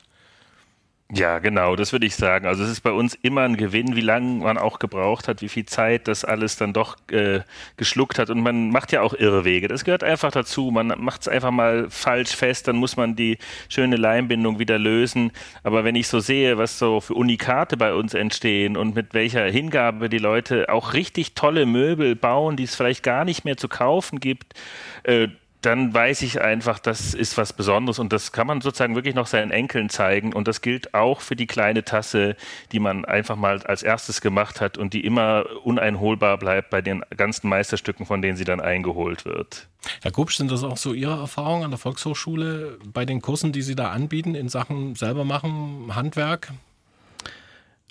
Ja, 1.13 1.37
genau, 1.37 1.75
das 1.75 1.91
würde 1.91 2.07
ich 2.07 2.15
sagen. 2.15 2.47
Also 2.47 2.63
es 2.63 2.71
ist 2.71 2.81
bei 2.81 2.91
uns 2.91 3.13
immer 3.13 3.41
ein 3.41 3.57
Gewinn, 3.57 3.95
wie 3.95 4.01
lange 4.01 4.43
man 4.43 4.57
auch 4.57 4.79
gebraucht 4.79 5.27
hat, 5.27 5.43
wie 5.43 5.49
viel 5.49 5.65
Zeit 5.65 6.07
das 6.07 6.25
alles 6.25 6.57
dann 6.57 6.73
doch 6.73 6.97
äh, 7.11 7.41
geschluckt 7.77 8.17
hat. 8.17 8.31
Und 8.31 8.41
man 8.41 8.71
macht 8.71 8.91
ja 8.91 9.01
auch 9.01 9.13
Irrwege. 9.13 9.67
Das 9.67 9.85
gehört 9.85 10.03
einfach 10.03 10.31
dazu. 10.31 10.71
Man 10.71 10.87
macht 10.97 11.21
es 11.21 11.27
einfach 11.27 11.51
mal 11.51 11.91
falsch 11.91 12.35
fest, 12.35 12.67
dann 12.67 12.77
muss 12.77 12.97
man 12.97 13.15
die 13.15 13.37
schöne 13.69 13.97
Leimbindung 13.97 14.57
wieder 14.57 14.79
lösen. 14.79 15.31
Aber 15.61 15.83
wenn 15.83 15.93
ich 15.93 16.07
so 16.07 16.19
sehe, 16.19 16.57
was 16.57 16.79
so 16.79 16.99
für 17.01 17.13
Unikate 17.13 17.77
bei 17.77 17.93
uns 17.93 18.15
entstehen 18.15 18.75
und 18.75 18.95
mit 18.95 19.13
welcher 19.13 19.45
Hingabe 19.45 20.09
die 20.09 20.17
Leute 20.17 20.69
auch 20.69 20.93
richtig 20.93 21.35
tolle 21.35 21.67
Möbel 21.67 22.15
bauen, 22.15 22.57
die 22.57 22.63
es 22.63 22.73
vielleicht 22.75 23.03
gar 23.03 23.25
nicht 23.25 23.45
mehr 23.45 23.57
zu 23.57 23.67
kaufen 23.67 24.19
gibt, 24.19 24.55
äh, 25.03 25.27
dann 25.65 25.93
weiß 25.93 26.21
ich 26.21 26.41
einfach, 26.41 26.79
das 26.79 27.13
ist 27.13 27.37
was 27.37 27.53
Besonderes 27.53 27.99
und 27.99 28.13
das 28.13 28.31
kann 28.31 28.47
man 28.47 28.61
sozusagen 28.61 28.95
wirklich 28.95 29.15
noch 29.15 29.27
seinen 29.27 29.51
Enkeln 29.51 29.89
zeigen. 29.89 30.33
Und 30.33 30.47
das 30.47 30.61
gilt 30.61 30.93
auch 30.93 31.21
für 31.21 31.35
die 31.35 31.47
kleine 31.47 31.83
Tasse, 31.83 32.35
die 32.71 32.79
man 32.79 33.05
einfach 33.05 33.35
mal 33.35 33.61
als 33.63 33.81
erstes 33.81 34.21
gemacht 34.21 34.61
hat 34.61 34.77
und 34.77 34.93
die 34.93 35.05
immer 35.05 35.45
uneinholbar 35.63 36.37
bleibt 36.37 36.69
bei 36.69 36.81
den 36.81 37.03
ganzen 37.15 37.49
Meisterstücken, 37.49 38.05
von 38.05 38.21
denen 38.21 38.37
sie 38.37 38.45
dann 38.45 38.59
eingeholt 38.59 39.25
wird. 39.25 39.67
Herr 40.01 40.11
Kupsch, 40.11 40.37
sind 40.37 40.51
das 40.51 40.63
auch 40.63 40.77
so 40.77 40.93
Ihre 40.93 41.17
Erfahrungen 41.17 41.63
an 41.63 41.71
der 41.71 41.79
Volkshochschule 41.79 42.77
bei 42.91 43.05
den 43.05 43.21
Kursen, 43.21 43.51
die 43.51 43.61
Sie 43.61 43.75
da 43.75 43.91
anbieten 43.91 44.35
in 44.35 44.49
Sachen 44.49 44.95
selber 44.95 45.25
machen, 45.25 45.95
Handwerk? 45.95 46.51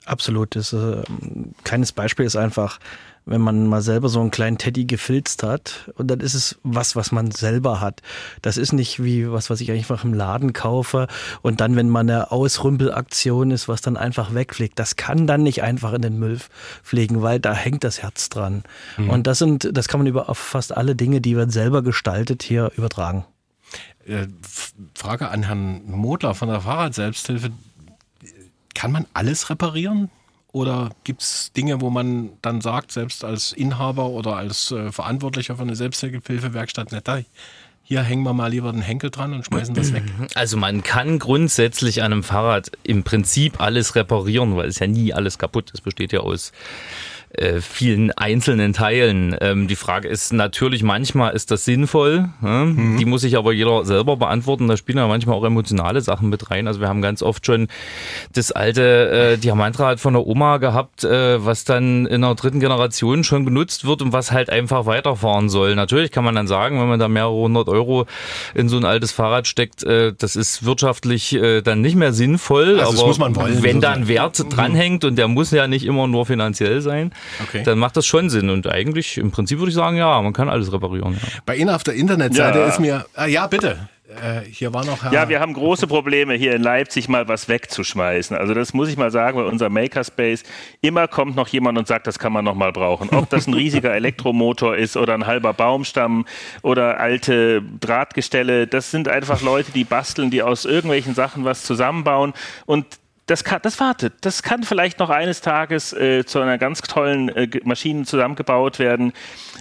Absolut. 0.04 0.54
Das, 0.54 0.72
äh, 0.72 1.02
kleines 1.64 1.92
Beispiel 1.92 2.26
ist 2.26 2.36
einfach, 2.36 2.78
wenn 3.26 3.40
man 3.40 3.66
mal 3.66 3.80
selber 3.80 4.08
so 4.08 4.20
einen 4.20 4.30
kleinen 4.30 4.58
Teddy 4.58 4.84
gefilzt 4.84 5.42
hat 5.42 5.90
und 5.96 6.08
dann 6.08 6.20
ist 6.20 6.34
es 6.34 6.58
was, 6.62 6.94
was 6.94 7.10
man 7.10 7.30
selber 7.30 7.80
hat. 7.80 8.02
Das 8.42 8.56
ist 8.56 8.72
nicht 8.72 9.02
wie 9.02 9.30
was, 9.30 9.48
was 9.50 9.60
ich 9.60 9.70
einfach 9.70 10.04
im 10.04 10.12
Laden 10.12 10.52
kaufe 10.52 11.06
und 11.40 11.60
dann, 11.60 11.76
wenn 11.76 11.88
man 11.88 12.08
eine 12.10 12.32
Ausrümpelaktion 12.32 13.50
ist, 13.50 13.66
was 13.66 13.80
dann 13.80 13.96
einfach 13.96 14.34
wegfliegt. 14.34 14.78
Das 14.78 14.96
kann 14.96 15.26
dann 15.26 15.42
nicht 15.42 15.62
einfach 15.62 15.92
in 15.94 16.02
den 16.02 16.18
Müll 16.18 16.38
fliegen, 16.82 17.22
weil 17.22 17.40
da 17.40 17.54
hängt 17.54 17.84
das 17.84 18.02
Herz 18.02 18.28
dran. 18.28 18.64
Mhm. 18.98 19.10
Und 19.10 19.26
das 19.26 19.38
sind, 19.38 19.70
das 19.72 19.88
kann 19.88 20.00
man 20.00 20.06
über 20.06 20.34
fast 20.34 20.76
alle 20.76 20.94
Dinge, 20.94 21.20
die 21.20 21.34
man 21.34 21.50
selber 21.50 21.82
gestaltet, 21.82 22.42
hier 22.42 22.72
übertragen. 22.76 23.24
Äh, 24.06 24.26
Frage 24.94 25.30
an 25.30 25.44
Herrn 25.44 25.82
Modler 25.86 26.34
von 26.34 26.48
der 26.48 26.60
Fahrradselbsthilfe. 26.60 27.50
Kann 28.74 28.92
man 28.92 29.06
alles 29.14 29.48
reparieren? 29.50 30.10
Oder 30.54 30.90
gibt 31.02 31.20
es 31.20 31.50
Dinge, 31.52 31.80
wo 31.80 31.90
man 31.90 32.30
dann 32.40 32.60
sagt, 32.60 32.92
selbst 32.92 33.24
als 33.24 33.50
Inhaber 33.50 34.10
oder 34.10 34.36
als 34.36 34.70
äh, 34.70 34.92
Verantwortlicher 34.92 35.56
von 35.56 35.66
einer 35.66 35.74
Selbsthilfewerkstatt, 35.74 36.92
nicht 36.92 37.08
da, 37.08 37.18
hier 37.82 38.02
hängen 38.02 38.22
wir 38.22 38.34
mal 38.34 38.52
lieber 38.52 38.70
den 38.70 38.80
Henkel 38.80 39.10
dran 39.10 39.32
und 39.32 39.44
schmeißen 39.44 39.74
das 39.74 39.92
weg. 39.92 40.04
Also 40.36 40.56
man 40.56 40.84
kann 40.84 41.18
grundsätzlich 41.18 42.04
an 42.04 42.12
einem 42.12 42.22
Fahrrad 42.22 42.70
im 42.84 43.02
Prinzip 43.02 43.60
alles 43.60 43.96
reparieren, 43.96 44.54
weil 44.54 44.68
es 44.68 44.78
ja 44.78 44.86
nie 44.86 45.12
alles 45.12 45.38
kaputt 45.38 45.70
ist. 45.70 45.74
Es 45.74 45.80
besteht 45.80 46.12
ja 46.12 46.20
aus 46.20 46.52
äh, 47.36 47.60
vielen 47.60 48.12
einzelnen 48.12 48.72
Teilen. 48.72 49.36
Ähm, 49.40 49.68
die 49.68 49.76
Frage 49.76 50.08
ist 50.08 50.32
natürlich, 50.32 50.82
manchmal 50.82 51.34
ist 51.34 51.50
das 51.50 51.64
sinnvoll. 51.64 52.28
Ja? 52.42 52.64
Mhm. 52.64 52.96
Die 52.98 53.04
muss 53.04 53.22
sich 53.22 53.36
aber 53.36 53.52
jeder 53.52 53.84
selber 53.84 54.16
beantworten. 54.16 54.68
Da 54.68 54.76
spielen 54.76 54.98
ja 54.98 55.06
manchmal 55.06 55.36
auch 55.36 55.44
emotionale 55.44 56.00
Sachen 56.00 56.28
mit 56.28 56.50
rein. 56.50 56.66
Also 56.66 56.80
wir 56.80 56.88
haben 56.88 57.02
ganz 57.02 57.22
oft 57.22 57.44
schon 57.44 57.68
das 58.32 58.52
alte 58.52 59.34
äh, 59.34 59.38
Diamantrad 59.38 60.00
von 60.00 60.14
der 60.14 60.26
Oma 60.26 60.58
gehabt, 60.58 61.04
äh, 61.04 61.44
was 61.44 61.64
dann 61.64 62.06
in 62.06 62.22
der 62.22 62.34
dritten 62.34 62.60
Generation 62.60 63.24
schon 63.24 63.44
genutzt 63.44 63.84
wird 63.84 64.02
und 64.02 64.12
was 64.12 64.32
halt 64.32 64.50
einfach 64.50 64.86
weiterfahren 64.86 65.48
soll. 65.48 65.74
Natürlich 65.74 66.10
kann 66.12 66.24
man 66.24 66.34
dann 66.34 66.46
sagen, 66.46 66.80
wenn 66.80 66.88
man 66.88 67.00
da 67.00 67.08
mehrere 67.08 67.34
hundert 67.34 67.68
Euro 67.68 68.06
in 68.54 68.68
so 68.68 68.76
ein 68.76 68.84
altes 68.84 69.12
Fahrrad 69.12 69.46
steckt, 69.46 69.82
äh, 69.82 70.12
das 70.16 70.36
ist 70.36 70.64
wirtschaftlich 70.64 71.34
äh, 71.34 71.62
dann 71.62 71.80
nicht 71.80 71.96
mehr 71.96 72.12
sinnvoll. 72.12 72.80
Also 72.80 72.98
aber 72.98 73.08
muss 73.08 73.18
man 73.18 73.34
wollen, 73.36 73.62
wenn 73.62 73.80
da 73.80 73.92
ein 73.92 74.08
Wert 74.08 74.38
mhm. 74.38 74.50
dranhängt 74.50 75.04
und 75.04 75.16
der 75.16 75.28
muss 75.28 75.50
ja 75.50 75.66
nicht 75.66 75.84
immer 75.84 76.06
nur 76.06 76.26
finanziell 76.26 76.80
sein, 76.80 77.12
okay. 77.42 77.62
dann 77.64 77.78
macht 77.78 77.96
das 77.96 78.06
schon 78.06 78.30
Sinn. 78.30 78.50
Und 78.50 78.66
eigentlich, 78.66 79.18
im 79.18 79.30
Prinzip 79.30 79.58
würde 79.58 79.70
ich 79.70 79.74
sagen, 79.74 79.96
ja, 79.96 80.20
man 80.20 80.32
kann 80.32 80.48
alles 80.48 80.72
reparieren. 80.72 81.14
Ja. 81.14 81.28
Bei 81.46 81.56
Ihnen 81.56 81.70
auf 81.70 81.84
der 81.84 81.94
Internetseite 81.94 82.58
ja. 82.58 82.66
ist 82.66 82.80
mir, 82.80 83.06
ah, 83.14 83.26
ja, 83.26 83.46
bitte. 83.46 83.88
Äh, 84.06 84.42
hier 84.50 84.74
war 84.74 84.84
noch 84.84 85.02
Herr 85.02 85.12
Ja, 85.12 85.28
wir 85.28 85.40
haben 85.40 85.54
große 85.54 85.86
Probleme 85.86 86.34
hier 86.34 86.54
in 86.54 86.62
Leipzig 86.62 87.08
mal 87.08 87.26
was 87.26 87.48
wegzuschmeißen. 87.48 88.36
Also 88.36 88.52
das 88.52 88.74
muss 88.74 88.88
ich 88.88 88.96
mal 88.96 89.10
sagen, 89.10 89.38
bei 89.38 89.44
unserem 89.44 89.72
Makerspace 89.72 90.42
immer 90.82 91.08
kommt 91.08 91.36
noch 91.36 91.48
jemand 91.48 91.78
und 91.78 91.88
sagt, 91.88 92.06
das 92.06 92.18
kann 92.18 92.32
man 92.32 92.44
noch 92.44 92.54
mal 92.54 92.70
brauchen. 92.70 93.08
Ob 93.10 93.30
das 93.30 93.46
ein 93.46 93.54
riesiger 93.54 93.94
Elektromotor 93.94 94.76
ist 94.76 94.96
oder 94.96 95.14
ein 95.14 95.26
halber 95.26 95.54
Baumstamm 95.54 96.26
oder 96.62 97.00
alte 97.00 97.62
Drahtgestelle, 97.80 98.66
das 98.66 98.90
sind 98.90 99.08
einfach 99.08 99.40
Leute, 99.40 99.72
die 99.72 99.84
basteln, 99.84 100.30
die 100.30 100.42
aus 100.42 100.64
irgendwelchen 100.64 101.14
Sachen 101.14 101.44
was 101.44 101.64
zusammenbauen 101.64 102.34
und 102.66 102.86
das, 103.26 103.44
kann, 103.44 103.60
das 103.62 103.80
wartet. 103.80 104.14
Das 104.20 104.42
kann 104.42 104.62
vielleicht 104.64 104.98
noch 104.98 105.10
eines 105.10 105.40
Tages 105.40 105.92
äh, 105.92 106.24
zu 106.24 106.40
einer 106.40 106.58
ganz 106.58 106.82
tollen 106.82 107.28
äh, 107.30 107.48
Maschine 107.64 108.04
zusammengebaut 108.04 108.78
werden. 108.78 109.12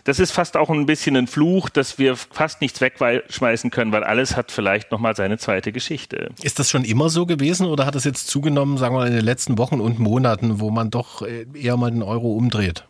Das 0.04 0.20
ist 0.20 0.32
fast 0.32 0.58
auch 0.58 0.70
ein 0.70 0.86
bisschen 0.86 1.16
ein 1.16 1.28
Fluch, 1.28 1.70
dass 1.70 1.98
wir 1.98 2.16
fast 2.16 2.62
nichts 2.62 2.82
wegschmeißen 2.82 3.72
können, 3.72 3.92
weil 3.92 4.04
alles 4.04 4.36
hat 4.36 4.52
vielleicht 4.52 4.92
noch 4.92 5.00
mal 5.00 5.16
seine 5.16 5.38
zweite 5.38 5.72
Geschichte. 5.72 6.30
Ist 6.42 6.60
das 6.60 6.70
schon 6.70 6.84
immer 6.84 7.10
so 7.10 7.26
gewesen 7.26 7.68
oder 7.68 7.86
hat 7.86 7.96
es 7.96 8.04
jetzt 8.04 8.28
zugenommen, 8.28 8.78
sagen 8.78 8.96
wir 8.96 9.00
mal, 9.00 9.08
in 9.08 9.16
den 9.16 9.26
letzten 9.26 9.58
Wochen 9.58 9.80
und 9.80 10.00
Monaten, 10.00 10.60
wo 10.60 10.70
man 10.70 10.90
doch 10.90 11.22
äh, 11.22 11.46
eher 11.54 11.78
mal 11.78 11.92
den 11.92 12.04
Euro 12.04 12.34
umdreht? 12.34 12.86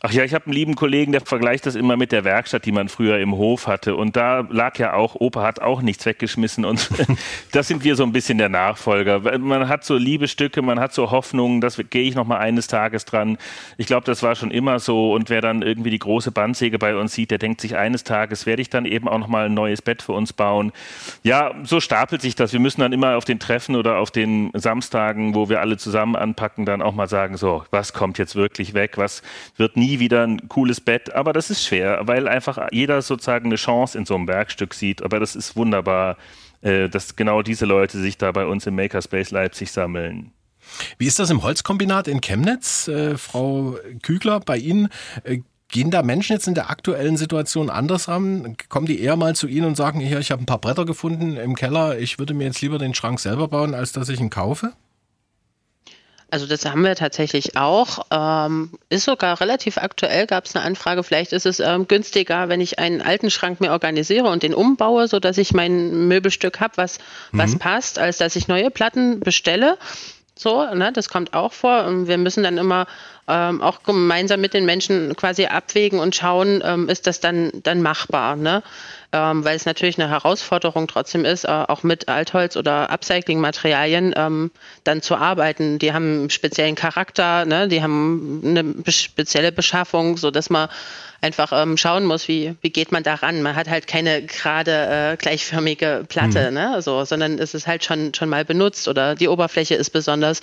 Ach 0.00 0.12
ja, 0.12 0.24
ich 0.24 0.34
habe 0.34 0.46
einen 0.46 0.54
lieben 0.54 0.74
Kollegen, 0.76 1.12
der 1.12 1.20
vergleicht 1.20 1.66
das 1.66 1.74
immer 1.74 1.96
mit 1.96 2.12
der 2.12 2.24
Werkstatt, 2.24 2.64
die 2.64 2.72
man 2.72 2.88
früher 2.88 3.18
im 3.18 3.34
Hof 3.34 3.66
hatte. 3.66 3.96
Und 3.96 4.16
da 4.16 4.46
lag 4.48 4.78
ja 4.78 4.94
auch, 4.94 5.14
Opa 5.16 5.42
hat 5.42 5.60
auch 5.60 5.82
nichts 5.82 6.06
weggeschmissen. 6.06 6.64
Und 6.64 6.88
das 7.52 7.68
sind 7.68 7.84
wir 7.84 7.96
so 7.96 8.04
ein 8.04 8.12
bisschen 8.12 8.38
der 8.38 8.48
Nachfolger. 8.48 9.38
Man 9.38 9.68
hat 9.68 9.84
so 9.84 9.96
Liebestücke, 9.96 10.62
man 10.62 10.78
hat 10.78 10.94
so 10.94 11.10
Hoffnungen, 11.10 11.60
das 11.60 11.80
gehe 11.90 12.02
ich 12.02 12.14
noch 12.14 12.26
mal 12.26 12.38
eines 12.38 12.66
Tages 12.68 13.04
dran. 13.04 13.38
Ich 13.76 13.86
glaube, 13.86 14.06
das 14.06 14.22
war 14.22 14.36
schon 14.36 14.50
immer 14.50 14.78
so. 14.78 15.12
Und 15.12 15.28
wer 15.28 15.40
dann 15.40 15.62
irgendwie 15.62 15.90
die 15.90 15.98
große 15.98 16.30
Bandsäge 16.30 16.78
bei 16.78 16.94
uns 16.96 17.14
sieht, 17.14 17.30
der 17.30 17.38
denkt 17.38 17.60
sich, 17.60 17.76
eines 17.76 18.04
Tages 18.04 18.46
werde 18.46 18.62
ich 18.62 18.70
dann 18.70 18.86
eben 18.86 19.08
auch 19.08 19.18
noch 19.18 19.28
mal 19.28 19.46
ein 19.46 19.54
neues 19.54 19.82
Bett 19.82 20.02
für 20.02 20.12
uns 20.12 20.32
bauen. 20.32 20.72
Ja, 21.22 21.54
so 21.64 21.80
stapelt 21.80 22.22
sich 22.22 22.36
das. 22.36 22.52
Wir 22.52 22.60
müssen 22.60 22.80
dann 22.80 22.92
immer 22.92 23.16
auf 23.16 23.24
den 23.24 23.38
Treffen 23.38 23.76
oder 23.76 23.98
auf 23.98 24.10
den 24.10 24.50
Samstagen, 24.54 25.34
wo 25.34 25.48
wir 25.48 25.60
alle 25.60 25.76
zusammen 25.76 26.16
anpacken, 26.16 26.64
dann 26.64 26.80
auch 26.80 26.94
mal 26.94 27.08
sagen, 27.08 27.36
so, 27.36 27.64
was 27.70 27.92
kommt 27.92 28.18
jetzt 28.18 28.36
wirklich 28.36 28.74
weg? 28.74 28.96
Was 28.96 29.22
wird 29.56 29.76
nie 29.80 29.98
wieder 29.98 30.22
ein 30.22 30.48
cooles 30.48 30.80
Bett, 30.80 31.12
aber 31.12 31.32
das 31.32 31.50
ist 31.50 31.64
schwer, 31.64 32.02
weil 32.04 32.28
einfach 32.28 32.68
jeder 32.70 33.02
sozusagen 33.02 33.46
eine 33.46 33.56
Chance 33.56 33.98
in 33.98 34.06
so 34.06 34.14
einem 34.14 34.28
Werkstück 34.28 34.74
sieht. 34.74 35.02
Aber 35.02 35.18
das 35.18 35.34
ist 35.34 35.56
wunderbar, 35.56 36.16
äh, 36.60 36.88
dass 36.88 37.16
genau 37.16 37.42
diese 37.42 37.66
Leute 37.66 37.98
sich 37.98 38.18
da 38.18 38.30
bei 38.30 38.46
uns 38.46 38.66
im 38.66 38.76
Makerspace 38.76 39.32
Leipzig 39.32 39.72
sammeln. 39.72 40.32
Wie 40.98 41.06
ist 41.06 41.18
das 41.18 41.30
im 41.30 41.42
Holzkombinat 41.42 42.06
in 42.06 42.20
Chemnitz, 42.20 42.86
äh, 42.86 43.16
Frau 43.16 43.76
Kügler, 44.02 44.40
bei 44.40 44.58
Ihnen? 44.58 44.88
Äh, 45.24 45.40
Gehen 45.72 45.92
da 45.92 46.02
Menschen 46.02 46.32
jetzt 46.32 46.48
in 46.48 46.54
der 46.54 46.68
aktuellen 46.68 47.16
Situation 47.16 47.70
anders 47.70 48.08
ran? 48.08 48.56
Kommen 48.68 48.86
die 48.86 49.00
eher 49.00 49.14
mal 49.14 49.36
zu 49.36 49.46
Ihnen 49.46 49.68
und 49.68 49.76
sagen, 49.76 50.00
hier, 50.00 50.18
ich 50.18 50.32
habe 50.32 50.42
ein 50.42 50.46
paar 50.46 50.58
Bretter 50.58 50.84
gefunden 50.84 51.36
im 51.36 51.54
Keller, 51.54 51.96
ich 51.96 52.18
würde 52.18 52.34
mir 52.34 52.44
jetzt 52.44 52.60
lieber 52.60 52.78
den 52.78 52.92
Schrank 52.92 53.20
selber 53.20 53.46
bauen, 53.46 53.72
als 53.72 53.92
dass 53.92 54.08
ich 54.08 54.18
ihn 54.18 54.30
kaufe? 54.30 54.72
Also 56.30 56.46
das 56.46 56.64
haben 56.64 56.82
wir 56.82 56.94
tatsächlich 56.94 57.56
auch. 57.56 58.06
Ähm, 58.10 58.70
ist 58.88 59.04
sogar 59.04 59.40
relativ 59.40 59.78
aktuell, 59.78 60.26
gab 60.26 60.46
es 60.46 60.54
eine 60.54 60.64
Anfrage, 60.64 61.02
vielleicht 61.02 61.32
ist 61.32 61.46
es 61.46 61.60
ähm, 61.60 61.88
günstiger, 61.88 62.48
wenn 62.48 62.60
ich 62.60 62.78
einen 62.78 63.02
alten 63.02 63.30
Schrank 63.30 63.60
mir 63.60 63.72
organisiere 63.72 64.28
und 64.28 64.42
den 64.42 64.54
umbaue, 64.54 65.08
sodass 65.08 65.38
ich 65.38 65.52
mein 65.52 66.08
Möbelstück 66.08 66.60
habe, 66.60 66.76
was, 66.76 66.98
mhm. 67.32 67.38
was 67.38 67.58
passt, 67.58 67.98
als 67.98 68.18
dass 68.18 68.36
ich 68.36 68.48
neue 68.48 68.70
Platten 68.70 69.20
bestelle. 69.20 69.78
So, 70.36 70.64
ne, 70.74 70.90
das 70.92 71.10
kommt 71.10 71.34
auch 71.34 71.52
vor. 71.52 71.84
Und 71.84 72.08
wir 72.08 72.16
müssen 72.16 72.42
dann 72.42 72.56
immer 72.56 72.86
ähm, 73.28 73.60
auch 73.60 73.82
gemeinsam 73.82 74.40
mit 74.40 74.54
den 74.54 74.64
Menschen 74.64 75.14
quasi 75.14 75.46
abwägen 75.46 75.98
und 75.98 76.16
schauen, 76.16 76.62
ähm, 76.64 76.88
ist 76.88 77.06
das 77.06 77.20
dann, 77.20 77.50
dann 77.62 77.82
machbar. 77.82 78.36
Ne? 78.36 78.62
Ähm, 79.12 79.44
weil 79.44 79.56
es 79.56 79.66
natürlich 79.66 79.98
eine 79.98 80.08
Herausforderung 80.08 80.86
trotzdem 80.86 81.24
ist, 81.24 81.44
äh, 81.44 81.48
auch 81.48 81.82
mit 81.82 82.08
Altholz 82.08 82.56
oder 82.56 82.90
Upcycling-Materialien 82.90 84.14
ähm, 84.16 84.52
dann 84.84 85.02
zu 85.02 85.16
arbeiten. 85.16 85.80
Die 85.80 85.92
haben 85.92 86.20
einen 86.20 86.30
speziellen 86.30 86.76
Charakter, 86.76 87.44
ne? 87.44 87.66
die 87.66 87.82
haben 87.82 88.40
eine 88.44 88.92
spezielle 88.92 89.50
Beschaffung, 89.50 90.16
sodass 90.16 90.48
man 90.48 90.68
einfach 91.20 91.52
ähm, 91.52 91.76
schauen 91.76 92.04
muss, 92.04 92.28
wie, 92.28 92.54
wie 92.60 92.70
geht 92.70 92.92
man 92.92 93.02
da 93.02 93.14
ran. 93.14 93.42
Man 93.42 93.56
hat 93.56 93.68
halt 93.68 93.86
keine 93.86 94.22
gerade 94.22 95.12
äh, 95.12 95.16
gleichförmige 95.16 96.04
Platte, 96.08 96.48
mhm. 96.48 96.54
ne? 96.54 96.82
so, 96.82 97.04
sondern 97.04 97.38
es 97.38 97.54
ist 97.54 97.66
halt 97.66 97.84
schon, 97.84 98.14
schon 98.14 98.28
mal 98.28 98.44
benutzt 98.44 98.88
oder 98.88 99.14
die 99.14 99.28
Oberfläche 99.28 99.74
ist 99.74 99.90
besonders. 99.90 100.40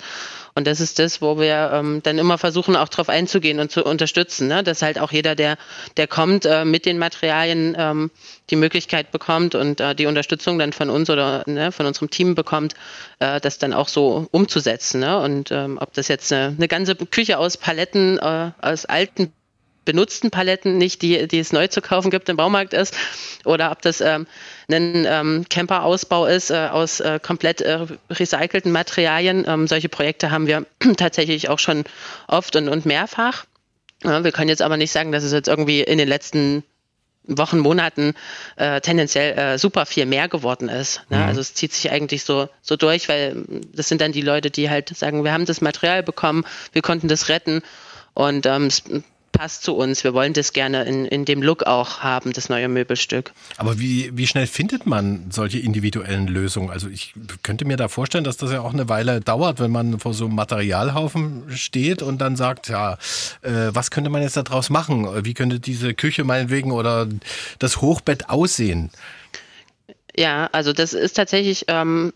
Und 0.54 0.66
das 0.66 0.80
ist 0.80 0.98
das, 0.98 1.22
wo 1.22 1.38
wir 1.38 1.70
ähm, 1.72 2.00
dann 2.02 2.18
immer 2.18 2.36
versuchen, 2.36 2.74
auch 2.74 2.88
drauf 2.88 3.08
einzugehen 3.08 3.60
und 3.60 3.70
zu 3.70 3.84
unterstützen, 3.84 4.48
ne? 4.48 4.62
dass 4.62 4.82
halt 4.82 4.98
auch 4.98 5.12
jeder, 5.12 5.34
der, 5.34 5.56
der 5.96 6.08
kommt, 6.08 6.46
äh, 6.46 6.64
mit 6.64 6.86
den 6.86 6.98
Materialien 6.98 7.76
ähm, 7.78 8.10
die 8.50 8.56
Möglichkeit 8.56 9.12
bekommt 9.12 9.54
und 9.54 9.80
äh, 9.80 9.94
die 9.94 10.06
Unterstützung 10.06 10.58
dann 10.58 10.72
von 10.72 10.90
uns 10.90 11.10
oder 11.10 11.44
ne, 11.46 11.70
von 11.70 11.86
unserem 11.86 12.10
Team 12.10 12.34
bekommt, 12.34 12.74
äh, 13.20 13.40
das 13.40 13.58
dann 13.58 13.72
auch 13.72 13.88
so 13.88 14.26
umzusetzen. 14.30 15.00
Ne? 15.00 15.18
Und 15.20 15.52
ähm, 15.52 15.78
ob 15.80 15.92
das 15.92 16.08
jetzt 16.08 16.32
eine, 16.32 16.54
eine 16.56 16.68
ganze 16.68 16.96
Küche 16.96 17.38
aus 17.38 17.56
Paletten, 17.56 18.18
äh, 18.18 18.50
aus 18.60 18.84
alten 18.84 19.32
benutzten 19.88 20.30
Paletten, 20.30 20.76
nicht 20.76 21.00
die, 21.00 21.26
die 21.26 21.38
es 21.38 21.50
neu 21.50 21.66
zu 21.66 21.80
kaufen 21.80 22.10
gibt 22.10 22.28
im 22.28 22.36
Baumarkt 22.36 22.74
ist, 22.74 22.94
oder 23.46 23.70
ob 23.70 23.80
das 23.80 24.02
ähm, 24.02 24.26
ein 24.70 25.06
ähm, 25.08 25.46
Camperausbau 25.48 26.26
ist 26.26 26.50
äh, 26.50 26.68
aus 26.70 27.00
äh, 27.00 27.18
komplett 27.18 27.62
äh, 27.62 27.86
recycelten 28.10 28.70
Materialien. 28.70 29.46
Ähm, 29.48 29.66
solche 29.66 29.88
Projekte 29.88 30.30
haben 30.30 30.46
wir 30.46 30.66
tatsächlich 30.98 31.48
auch 31.48 31.58
schon 31.58 31.84
oft 32.26 32.54
und, 32.54 32.68
und 32.68 32.84
mehrfach. 32.84 33.46
Ja, 34.04 34.22
wir 34.24 34.30
können 34.30 34.50
jetzt 34.50 34.60
aber 34.60 34.76
nicht 34.76 34.92
sagen, 34.92 35.10
dass 35.10 35.24
es 35.24 35.32
jetzt 35.32 35.48
irgendwie 35.48 35.80
in 35.80 35.96
den 35.96 36.06
letzten 36.06 36.64
Wochen, 37.24 37.58
Monaten 37.58 38.12
äh, 38.56 38.82
tendenziell 38.82 39.38
äh, 39.38 39.58
super 39.58 39.86
viel 39.86 40.04
mehr 40.04 40.28
geworden 40.28 40.68
ist. 40.68 41.00
Ne? 41.08 41.16
Mhm. 41.16 41.22
Also 41.22 41.40
es 41.40 41.54
zieht 41.54 41.72
sich 41.72 41.90
eigentlich 41.90 42.24
so, 42.24 42.50
so 42.60 42.76
durch, 42.76 43.08
weil 43.08 43.42
das 43.72 43.88
sind 43.88 44.02
dann 44.02 44.12
die 44.12 44.20
Leute, 44.20 44.50
die 44.50 44.68
halt 44.68 44.94
sagen, 44.94 45.24
wir 45.24 45.32
haben 45.32 45.46
das 45.46 45.62
Material 45.62 46.02
bekommen, 46.02 46.44
wir 46.72 46.82
konnten 46.82 47.08
das 47.08 47.30
retten 47.30 47.62
und 48.12 48.44
ähm, 48.44 48.66
es 48.66 48.82
passt 49.38 49.62
zu 49.62 49.74
uns. 49.74 50.02
Wir 50.02 50.14
wollen 50.14 50.32
das 50.32 50.52
gerne 50.52 50.82
in, 50.82 51.04
in 51.04 51.24
dem 51.24 51.42
Look 51.42 51.62
auch 51.62 52.00
haben, 52.00 52.32
das 52.32 52.48
neue 52.48 52.68
Möbelstück. 52.68 53.32
Aber 53.56 53.78
wie, 53.78 54.10
wie 54.14 54.26
schnell 54.26 54.48
findet 54.48 54.84
man 54.84 55.30
solche 55.30 55.60
individuellen 55.60 56.26
Lösungen? 56.26 56.70
Also 56.70 56.88
ich 56.88 57.14
könnte 57.44 57.64
mir 57.64 57.76
da 57.76 57.86
vorstellen, 57.86 58.24
dass 58.24 58.36
das 58.36 58.50
ja 58.50 58.62
auch 58.62 58.72
eine 58.72 58.88
Weile 58.88 59.20
dauert, 59.20 59.60
wenn 59.60 59.70
man 59.70 60.00
vor 60.00 60.12
so 60.12 60.24
einem 60.24 60.34
Materialhaufen 60.34 61.44
steht 61.54 62.02
und 62.02 62.18
dann 62.20 62.34
sagt, 62.34 62.68
ja, 62.68 62.94
äh, 63.42 63.70
was 63.70 63.92
könnte 63.92 64.10
man 64.10 64.22
jetzt 64.22 64.36
daraus 64.36 64.70
machen? 64.70 65.06
Wie 65.24 65.34
könnte 65.34 65.60
diese 65.60 65.94
Küche 65.94 66.24
meinetwegen 66.24 66.72
oder 66.72 67.06
das 67.60 67.80
Hochbett 67.80 68.28
aussehen? 68.30 68.90
Ja, 70.18 70.48
also 70.50 70.72
das 70.72 70.94
ist 70.94 71.12
tatsächlich 71.12 71.66
ähm, 71.68 72.12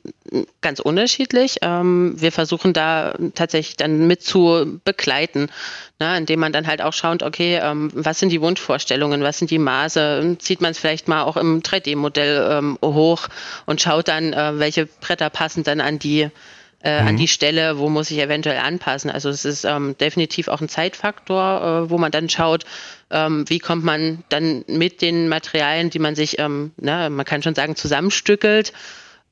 ganz 0.61 0.81
unterschiedlich. 0.81 1.59
Ähm, 1.63 2.15
wir 2.17 2.33
versuchen 2.33 2.73
da 2.73 3.15
tatsächlich 3.37 3.77
dann 3.77 4.09
mit 4.09 4.25
zu 4.25 4.81
begleiten, 4.83 5.51
ne, 6.01 6.19
indem 6.19 6.41
man 6.41 6.53
dann 6.53 6.67
halt 6.67 6.83
auch 6.83 6.95
schaut, 6.95 7.23
okay, 7.23 7.61
ähm, 7.63 7.93
was 7.95 8.19
sind 8.19 8.31
die 8.31 8.41
Wunschvorstellungen, 8.41 9.23
was 9.23 9.39
sind 9.39 9.53
die 9.53 9.61
Maße, 9.61 10.37
zieht 10.41 10.61
man 10.61 10.73
es 10.73 10.81
vielleicht 10.81 11.07
mal 11.07 11.23
auch 11.23 11.37
im 11.37 11.63
3D-Modell 11.63 12.49
ähm, 12.51 12.77
hoch 12.83 13.29
und 13.67 13.81
schaut 13.81 14.09
dann, 14.09 14.33
äh, 14.33 14.59
welche 14.59 14.87
Bretter 14.87 15.31
passen 15.31 15.63
dann 15.63 15.81
an 15.81 16.01
die 16.01 16.29
äh, 16.83 17.01
mhm. 17.01 17.09
an 17.09 17.17
die 17.17 17.29
Stelle, 17.29 17.79
wo 17.79 17.89
muss 17.89 18.11
ich 18.11 18.19
eventuell 18.19 18.59
anpassen. 18.59 19.11
Also 19.11 19.29
es 19.29 19.45
ist 19.45 19.65
ähm, 19.65 19.97
definitiv 19.99 20.49
auch 20.49 20.61
ein 20.61 20.69
Zeitfaktor, 20.69 21.85
äh, 21.87 21.91
wo 21.91 21.99
man 21.99 22.11
dann 22.11 22.29
schaut, 22.29 22.65
ähm, 23.11 23.45
wie 23.49 23.59
kommt 23.59 23.85
man 23.85 24.25
dann 24.29 24.65
mit 24.67 25.03
den 25.03 25.29
Materialien, 25.29 25.91
die 25.91 25.99
man 25.99 26.15
sich, 26.15 26.39
ähm, 26.39 26.73
na, 26.77 27.09
man 27.11 27.25
kann 27.25 27.43
schon 27.43 27.55
sagen, 27.55 27.77
zusammenstückelt, 27.77 28.73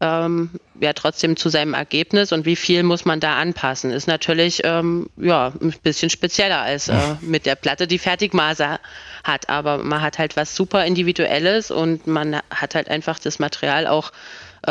ähm, 0.00 0.50
ja 0.80 0.94
trotzdem 0.94 1.36
zu 1.36 1.50
seinem 1.50 1.74
Ergebnis 1.74 2.32
und 2.32 2.46
wie 2.46 2.56
viel 2.56 2.82
muss 2.82 3.04
man 3.04 3.20
da 3.20 3.36
anpassen, 3.36 3.90
ist 3.90 4.08
natürlich 4.08 4.62
ähm, 4.64 5.10
ja 5.18 5.52
ein 5.60 5.74
bisschen 5.82 6.08
spezieller 6.08 6.60
als 6.60 6.88
äh, 6.88 6.96
mit 7.20 7.44
der 7.44 7.54
Platte, 7.54 7.86
die 7.86 7.98
Fertigmaße 7.98 8.78
hat. 9.24 9.48
Aber 9.50 9.78
man 9.78 10.00
hat 10.00 10.18
halt 10.18 10.36
was 10.36 10.56
super 10.56 10.86
Individuelles 10.86 11.70
und 11.70 12.06
man 12.06 12.40
hat 12.48 12.74
halt 12.74 12.88
einfach 12.88 13.18
das 13.18 13.38
Material 13.38 13.86
auch 13.86 14.12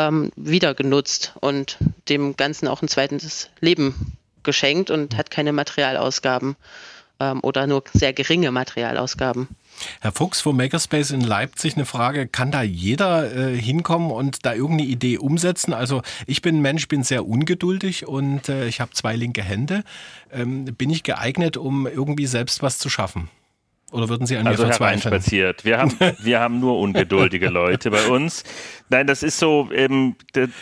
ähm, 0.08 0.32
wieder 0.36 0.74
genutzt 0.74 1.34
und 1.40 1.78
dem 2.08 2.36
Ganzen 2.36 2.68
auch 2.68 2.82
ein 2.82 2.88
zweites 2.88 3.50
Leben 3.60 4.16
geschenkt 4.42 4.90
und 4.90 5.16
hat 5.16 5.30
keine 5.30 5.52
Materialausgaben 5.52 6.56
ähm, 7.20 7.40
oder 7.42 7.66
nur 7.66 7.84
sehr 7.92 8.12
geringe 8.12 8.50
Materialausgaben. 8.50 9.48
Herr 10.00 10.12
Fuchs 10.12 10.40
vom 10.40 10.56
Makerspace 10.56 11.10
in 11.10 11.22
Leipzig, 11.22 11.74
eine 11.74 11.86
Frage, 11.86 12.26
kann 12.26 12.50
da 12.50 12.62
jeder 12.62 13.34
äh, 13.34 13.56
hinkommen 13.56 14.10
und 14.10 14.44
da 14.44 14.54
irgendeine 14.54 14.90
Idee 14.90 15.18
umsetzen? 15.18 15.72
Also 15.72 16.02
ich 16.26 16.42
bin 16.42 16.56
ein 16.56 16.62
Mensch, 16.62 16.88
bin 16.88 17.02
sehr 17.02 17.26
ungeduldig 17.26 18.06
und 18.06 18.48
äh, 18.48 18.66
ich 18.66 18.80
habe 18.80 18.92
zwei 18.92 19.16
linke 19.16 19.42
Hände. 19.42 19.84
Ähm, 20.32 20.64
bin 20.64 20.90
ich 20.90 21.02
geeignet, 21.02 21.56
um 21.56 21.86
irgendwie 21.86 22.26
selbst 22.26 22.62
was 22.62 22.78
zu 22.78 22.90
schaffen? 22.90 23.30
Oder 23.92 24.08
würden 24.08 24.26
Sie 24.26 24.36
an 24.36 24.46
also 24.46 24.62
mir 24.62 24.68
verzweifeln? 24.68 25.00
spaziert. 25.00 25.64
Wir 25.64 25.78
haben, 25.78 25.92
wir 26.18 26.40
haben 26.40 26.60
nur 26.60 26.78
ungeduldige 26.78 27.48
Leute 27.48 27.90
bei 27.90 28.06
uns. 28.06 28.44
Nein, 28.88 29.06
das 29.06 29.22
ist 29.22 29.38
so, 29.38 29.68
ähm, 29.72 30.16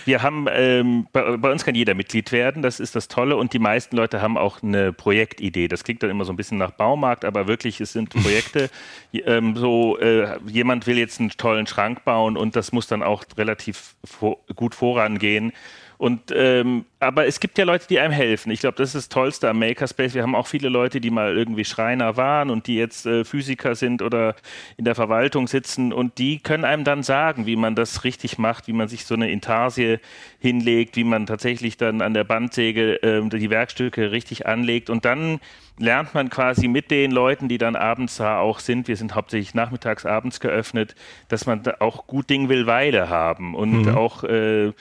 wir 0.05 0.23
haben, 0.23 0.47
ähm, 0.51 1.07
bei, 1.13 1.37
bei, 1.37 1.51
uns 1.51 1.65
kann 1.65 1.75
jeder 1.75 1.95
Mitglied 1.95 2.33
werden, 2.33 2.63
das 2.63 2.81
ist 2.81 2.97
das 2.97 3.09
Tolle 3.09 3.37
und 3.37 3.53
die 3.53 3.59
meisten 3.59 3.97
Leute 3.97 4.23
haben 4.23 4.39
auch 4.39 4.63
eine 4.63 4.93
Projektidee. 4.93 5.69
Das 5.69 5.85
klingt 5.85 6.03
dann 6.03 6.11
immer 6.11 6.25
so 6.25 6.33
ein 6.33 6.37
bisschen 6.37 6.59
nach 6.59 6.73
Baumarkt, 6.73 7.25
aber 7.25 7.47
wirklich, 7.49 7.81
es 7.81 7.93
sind 7.93 8.11
Projekte, 8.11 8.71
ähm, 9.13 9.57
so, 9.57 9.99
äh, 9.99 10.39
jemand 10.47 10.87
will 10.87 10.99
jetzt 10.99 11.21
einen 11.21 11.31
tollen 11.31 11.67
Schrank 11.67 12.05
bauen 12.05 12.37
und 12.37 12.57
das 12.57 12.73
muss 12.73 12.87
dann 12.87 13.03
auch 13.03 13.25
relativ 13.37 13.95
vor, 14.05 14.39
gut 14.55 14.75
vorangehen. 14.75 15.53
Und 15.99 16.33
ähm, 16.33 16.85
aber 17.01 17.27
es 17.27 17.39
gibt 17.39 17.59
ja 17.59 17.65
Leute, 17.65 17.87
die 17.89 18.01
einem 18.01 18.13
helfen. 18.13 18.51
Ich 18.51 18.61
glaube, 18.61 18.77
das 18.77 18.95
ist 18.95 18.95
das 18.95 19.09
Tollste 19.09 19.49
am 19.49 19.61
Makerspace. 19.61 20.15
Wir 20.15 20.23
haben 20.23 20.35
auch 20.35 20.49
viele 20.49 20.69
Leute, 20.69 21.01
die 21.01 21.11
mal 21.11 21.37
irgendwie 21.37 21.65
Schreiner 21.65 22.17
waren 22.17 22.51
und 22.51 22.67
die 22.67 22.77
jetzt 22.77 23.07
äh, 23.07 23.25
Physiker 23.25 23.77
sind 23.77 24.03
oder 24.03 24.35
in 24.77 24.85
der 24.85 24.97
Verwaltung 24.97 25.47
sitzen 25.47 25.93
und 25.93 26.19
die 26.19 26.41
können 26.41 26.65
einem 26.65 26.83
dann 26.83 27.05
sagen, 27.05 27.47
wie 27.47 27.57
man 27.57 27.77
das 27.77 28.03
richtig 28.03 28.39
macht, 28.39 28.67
wie 28.67 28.73
man 28.73 28.89
sich 28.89 29.05
so 29.05 29.15
eine 29.15 29.31
Intarsie 29.31 29.99
hinlegt, 30.41 30.97
wie 30.97 31.05
man 31.05 31.27
tatsächlich 31.27 31.77
dann 31.77 32.03
an 32.03 32.15
der 32.15 32.25
Bandsäge 32.25 33.03
äh, 33.03 33.29
die 33.29 33.51
Werkstücke 33.51 34.11
richtig 34.11 34.47
anlegt 34.47 34.91
und 34.91 35.05
dann 35.05 35.41
lernt 35.79 36.15
man 36.15 36.29
quasi 36.29 36.67
mit 36.67 36.91
den 36.91 37.13
Leuten, 37.13 37.49
die 37.49 37.59
dann 37.59 37.77
abends 37.77 38.17
da 38.17 38.41
auch 38.41 38.59
sind, 38.59 38.89
wir 38.89 38.97
sind 38.97 39.15
hauptsächlich 39.15 39.55
nachmittags, 39.55 40.05
abends 40.05 40.41
geöffnet, 40.41 40.97
dass 41.29 41.47
man 41.47 41.63
da 41.63 41.77
auch 41.79 42.09
gut 42.09 42.29
Ding 42.31 42.49
will 42.49 42.67
Weile 42.67 43.09
haben 43.09 43.55
und 43.55 43.83
mhm. 43.83 43.97
auch 43.97 44.25
äh, 44.25 44.73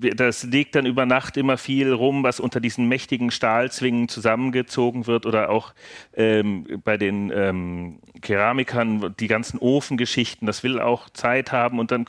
das 0.00 0.44
liegt 0.44 0.74
dann 0.74 0.86
über 0.86 1.06
Nacht 1.06 1.36
immer 1.48 1.56
viel 1.56 1.94
rum, 1.94 2.24
was 2.24 2.40
unter 2.40 2.60
diesen 2.60 2.88
mächtigen 2.88 3.30
Stahlzwingen 3.30 4.10
zusammengezogen 4.10 5.06
wird 5.06 5.24
oder 5.24 5.48
auch 5.48 5.72
ähm, 6.14 6.66
bei 6.84 6.98
den 6.98 7.32
ähm, 7.34 8.00
Keramikern 8.20 9.14
die 9.18 9.28
ganzen 9.28 9.58
Ofengeschichten, 9.58 10.44
das 10.44 10.62
will 10.62 10.78
auch 10.78 11.08
Zeit 11.08 11.50
haben 11.50 11.78
und 11.78 11.90
dann 11.90 12.04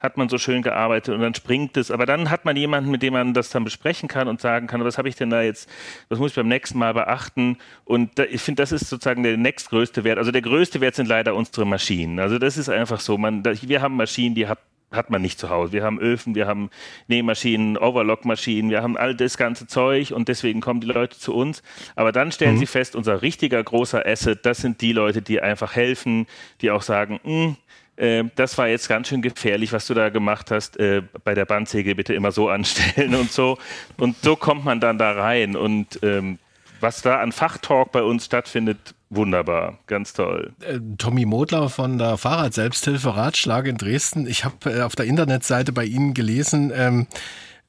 hat 0.00 0.16
man 0.16 0.30
so 0.30 0.38
schön 0.38 0.62
gearbeitet 0.62 1.14
und 1.14 1.20
dann 1.20 1.34
springt 1.34 1.76
es. 1.76 1.90
Aber 1.90 2.06
dann 2.06 2.30
hat 2.30 2.46
man 2.46 2.56
jemanden, 2.56 2.90
mit 2.90 3.02
dem 3.02 3.12
man 3.12 3.34
das 3.34 3.50
dann 3.50 3.62
besprechen 3.62 4.08
kann 4.08 4.26
und 4.26 4.40
sagen 4.40 4.68
kann, 4.68 4.82
was 4.82 4.96
habe 4.96 5.10
ich 5.10 5.16
denn 5.16 5.28
da 5.28 5.42
jetzt, 5.42 5.68
was 6.08 6.18
muss 6.18 6.30
ich 6.30 6.36
beim 6.36 6.48
nächsten 6.48 6.78
Mal 6.78 6.94
beachten? 6.94 7.58
Und 7.84 8.18
da, 8.18 8.24
ich 8.24 8.40
finde, 8.40 8.62
das 8.62 8.72
ist 8.72 8.88
sozusagen 8.88 9.22
der 9.22 9.36
nächstgrößte 9.36 10.02
Wert. 10.02 10.16
Also 10.16 10.32
der 10.32 10.40
größte 10.40 10.80
Wert 10.80 10.94
sind 10.94 11.08
leider 11.08 11.34
unsere 11.34 11.66
Maschinen. 11.66 12.20
Also 12.20 12.38
das 12.38 12.56
ist 12.56 12.70
einfach 12.70 13.00
so. 13.00 13.18
Man, 13.18 13.42
da, 13.42 13.52
wir 13.60 13.82
haben 13.82 13.96
Maschinen, 13.96 14.34
die 14.34 14.48
hat 14.48 14.60
hat 14.90 15.10
man 15.10 15.20
nicht 15.20 15.38
zu 15.38 15.50
Hause. 15.50 15.72
Wir 15.72 15.84
haben 15.84 15.98
Öfen, 15.98 16.34
wir 16.34 16.46
haben 16.46 16.70
Nähmaschinen, 17.08 17.76
Overlockmaschinen, 17.76 18.70
wir 18.70 18.82
haben 18.82 18.96
all 18.96 19.14
das 19.14 19.36
ganze 19.36 19.66
Zeug 19.66 20.12
und 20.12 20.28
deswegen 20.28 20.60
kommen 20.60 20.80
die 20.80 20.86
Leute 20.86 21.18
zu 21.18 21.34
uns. 21.34 21.62
Aber 21.94 22.12
dann 22.12 22.32
stellen 22.32 22.54
mhm. 22.54 22.60
sie 22.60 22.66
fest, 22.66 22.96
unser 22.96 23.22
richtiger 23.22 23.62
großer 23.62 24.04
Asset, 24.06 24.46
das 24.46 24.58
sind 24.58 24.80
die 24.80 24.92
Leute, 24.92 25.22
die 25.22 25.40
einfach 25.40 25.74
helfen, 25.74 26.26
die 26.60 26.70
auch 26.70 26.82
sagen, 26.82 27.20
hm, 27.22 27.56
äh, 27.96 28.24
das 28.36 28.56
war 28.56 28.68
jetzt 28.68 28.88
ganz 28.88 29.08
schön 29.08 29.22
gefährlich, 29.22 29.72
was 29.72 29.86
du 29.86 29.94
da 29.94 30.08
gemacht 30.08 30.50
hast. 30.50 30.78
Äh, 30.78 31.02
bei 31.24 31.34
der 31.34 31.44
Bandsäge 31.44 31.94
bitte 31.94 32.14
immer 32.14 32.32
so 32.32 32.48
anstellen 32.48 33.14
und 33.14 33.30
so. 33.30 33.58
Und 33.96 34.16
so 34.22 34.36
kommt 34.36 34.64
man 34.64 34.80
dann 34.80 34.98
da 34.98 35.12
rein 35.12 35.56
und 35.56 35.98
ähm, 36.02 36.38
was 36.80 37.02
da 37.02 37.20
an 37.20 37.32
Fachtalk 37.32 37.92
bei 37.92 38.02
uns 38.02 38.24
stattfindet, 38.26 38.94
wunderbar, 39.10 39.78
ganz 39.86 40.12
toll. 40.12 40.52
Äh, 40.60 40.80
Tommy 40.98 41.24
Modler 41.24 41.68
von 41.68 41.98
der 41.98 42.16
Fahrrad-Selbsthilfe 42.16 43.16
Ratschlag 43.16 43.66
in 43.66 43.76
Dresden. 43.76 44.26
Ich 44.26 44.44
habe 44.44 44.70
äh, 44.70 44.82
auf 44.82 44.96
der 44.96 45.06
Internetseite 45.06 45.72
bei 45.72 45.84
Ihnen 45.84 46.14
gelesen, 46.14 46.72
ähm, 46.74 47.06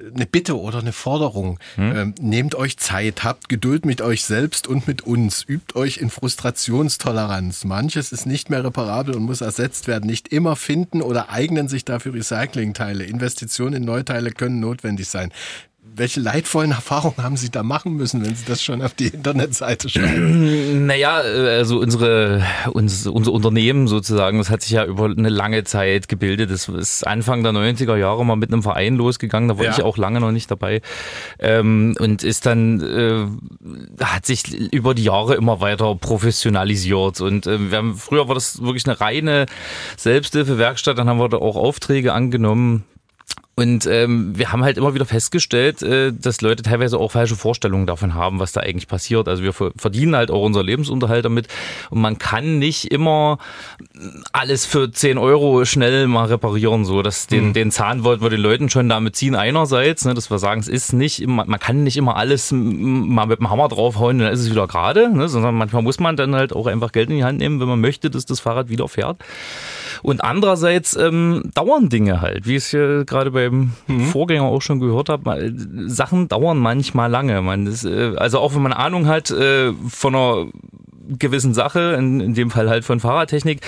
eine 0.01 0.25
Bitte 0.25 0.57
oder 0.57 0.79
eine 0.79 0.93
Forderung. 0.93 1.59
Hm? 1.75 1.95
Ähm, 1.95 2.15
nehmt 2.21 2.55
euch 2.55 2.77
Zeit, 2.77 3.23
habt 3.23 3.49
Geduld 3.49 3.85
mit 3.85 4.01
euch 4.01 4.23
selbst 4.23 4.67
und 4.67 4.87
mit 4.87 5.01
uns, 5.01 5.43
übt 5.45 5.77
euch 5.77 5.97
in 5.97 6.09
Frustrationstoleranz. 6.09 7.65
Manches 7.65 8.13
ist 8.13 8.25
nicht 8.25 8.49
mehr 8.49 8.63
reparabel 8.63 9.15
und 9.15 9.23
muss 9.23 9.41
ersetzt 9.41 9.87
werden. 9.87 10.05
Nicht 10.07 10.29
immer 10.29 10.55
finden 10.55 11.01
oder 11.01 11.29
eignen 11.29 11.67
sich 11.67 11.83
dafür 11.83 12.13
Recyclingteile. 12.13 13.03
Investitionen 13.03 13.73
in 13.73 13.83
Neuteile 13.83 14.31
können 14.31 14.61
notwendig 14.61 15.09
sein 15.09 15.33
welche 15.95 16.19
leidvollen 16.19 16.71
Erfahrungen 16.71 17.17
haben 17.17 17.37
Sie 17.37 17.49
da 17.49 17.63
machen 17.63 17.93
müssen, 17.95 18.25
wenn 18.25 18.35
Sie 18.35 18.45
das 18.45 18.63
schon 18.63 18.81
auf 18.81 18.93
die 18.93 19.07
Internetseite 19.07 19.89
schreiben? 19.89 20.85
Naja, 20.89 21.15
also 21.15 21.79
unsere, 21.79 22.43
unser, 22.71 23.13
unser 23.13 23.31
Unternehmen 23.31 23.87
sozusagen, 23.87 24.37
das 24.37 24.49
hat 24.49 24.61
sich 24.61 24.71
ja 24.71 24.85
über 24.85 25.05
eine 25.05 25.29
lange 25.29 25.63
Zeit 25.63 26.07
gebildet. 26.07 26.51
Das 26.51 26.67
ist 26.67 27.05
Anfang 27.05 27.43
der 27.43 27.51
90er 27.51 27.95
Jahre 27.95 28.25
mal 28.25 28.35
mit 28.35 28.51
einem 28.51 28.63
Verein 28.63 28.95
losgegangen, 28.95 29.49
da 29.49 29.57
war 29.57 29.65
ja. 29.65 29.71
ich 29.71 29.83
auch 29.83 29.97
lange 29.97 30.19
noch 30.19 30.31
nicht 30.31 30.49
dabei. 30.49 30.81
Ähm, 31.37 31.95
und 31.99 32.23
ist 32.23 32.45
dann, 32.45 32.81
äh, 32.81 34.03
hat 34.03 34.25
sich 34.25 34.53
über 34.71 34.93
die 34.93 35.03
Jahre 35.03 35.35
immer 35.35 35.61
weiter 35.61 35.95
professionalisiert. 35.95 37.21
Und 37.21 37.45
äh, 37.45 37.71
wir 37.71 37.77
haben, 37.77 37.95
früher 37.95 38.27
war 38.27 38.35
das 38.35 38.61
wirklich 38.61 38.85
eine 38.87 38.99
reine 38.99 39.45
Selbsthilfewerkstatt, 39.97 40.97
dann 40.97 41.09
haben 41.09 41.19
wir 41.19 41.29
da 41.29 41.37
auch 41.37 41.55
Aufträge 41.55 42.13
angenommen 42.13 42.85
und 43.59 43.85
ähm, 43.87 44.37
wir 44.37 44.53
haben 44.53 44.63
halt 44.63 44.77
immer 44.77 44.93
wieder 44.93 45.05
festgestellt, 45.05 45.81
äh, 45.81 46.13
dass 46.13 46.39
Leute 46.39 46.63
teilweise 46.63 46.97
auch 46.97 47.11
falsche 47.11 47.35
Vorstellungen 47.35 47.87
davon 47.87 48.13
haben, 48.13 48.39
was 48.39 48.53
da 48.53 48.61
eigentlich 48.61 48.87
passiert. 48.87 49.27
Also 49.27 49.43
wir 49.43 49.51
verdienen 49.51 50.15
halt 50.15 50.31
auch 50.31 50.45
unser 50.45 50.63
Lebensunterhalt 50.63 51.25
damit. 51.25 51.49
Und 51.89 51.99
man 51.99 52.17
kann 52.17 52.57
nicht 52.57 52.89
immer 52.89 53.37
alles 54.31 54.65
für 54.65 54.89
10 54.89 55.17
Euro 55.17 55.65
schnell 55.65 56.07
mal 56.07 56.27
reparieren. 56.27 56.85
So, 56.85 57.01
dass 57.01 57.27
den, 57.27 57.49
mhm. 57.49 57.53
den 57.53 57.71
Zahn 57.71 58.05
wollten 58.05 58.23
wir 58.23 58.29
den 58.29 58.39
Leuten 58.39 58.69
schon 58.69 58.87
damit 58.87 59.17
ziehen. 59.17 59.35
Einerseits, 59.35 60.05
ne, 60.05 60.13
dass 60.13 60.31
wir 60.31 60.39
sagen, 60.39 60.61
es 60.61 60.69
ist 60.69 60.93
nicht 60.93 61.21
immer, 61.21 61.43
man 61.45 61.59
kann 61.59 61.83
nicht 61.83 61.97
immer 61.97 62.15
alles 62.15 62.53
mal 62.53 63.25
mit 63.25 63.39
dem 63.39 63.49
Hammer 63.49 63.67
draufhauen, 63.67 64.19
dann 64.19 64.31
ist 64.31 64.39
es 64.39 64.49
wieder 64.49 64.67
gerade. 64.67 65.13
Ne, 65.13 65.27
sondern 65.27 65.55
manchmal 65.55 65.81
muss 65.81 65.99
man 65.99 66.15
dann 66.15 66.33
halt 66.33 66.53
auch 66.53 66.67
einfach 66.67 66.93
Geld 66.93 67.09
in 67.09 67.17
die 67.17 67.25
Hand 67.25 67.39
nehmen, 67.39 67.59
wenn 67.59 67.67
man 67.67 67.81
möchte, 67.81 68.09
dass 68.09 68.25
das 68.25 68.39
Fahrrad 68.39 68.69
wieder 68.69 68.87
fährt. 68.87 69.17
Und 70.01 70.23
andererseits 70.23 70.95
ähm, 70.95 71.49
dauern 71.53 71.89
Dinge 71.89 72.21
halt, 72.21 72.47
wie 72.47 72.55
es 72.55 72.69
hier 72.69 73.05
gerade 73.05 73.31
beim 73.31 73.73
mhm. 73.87 74.05
Vorgänger 74.05 74.43
auch 74.43 74.61
schon 74.61 74.79
gehört 74.79 75.09
habe. 75.09 75.53
Sachen 75.87 76.27
dauern 76.27 76.57
manchmal 76.57 77.09
lange. 77.09 77.41
Man 77.41 77.67
ist, 77.67 77.85
äh, 77.85 78.13
also 78.17 78.39
auch 78.39 78.55
wenn 78.55 78.61
man 78.61 78.73
Ahnung 78.73 79.07
hat 79.07 79.31
äh, 79.31 79.73
von 79.89 80.15
einer 80.15 80.47
gewissen 81.17 81.53
Sache, 81.53 81.95
in, 81.97 82.19
in 82.19 82.33
dem 82.33 82.51
Fall 82.51 82.69
halt 82.69 82.85
von 82.85 82.99
Fahrradtechnik, 82.99 83.61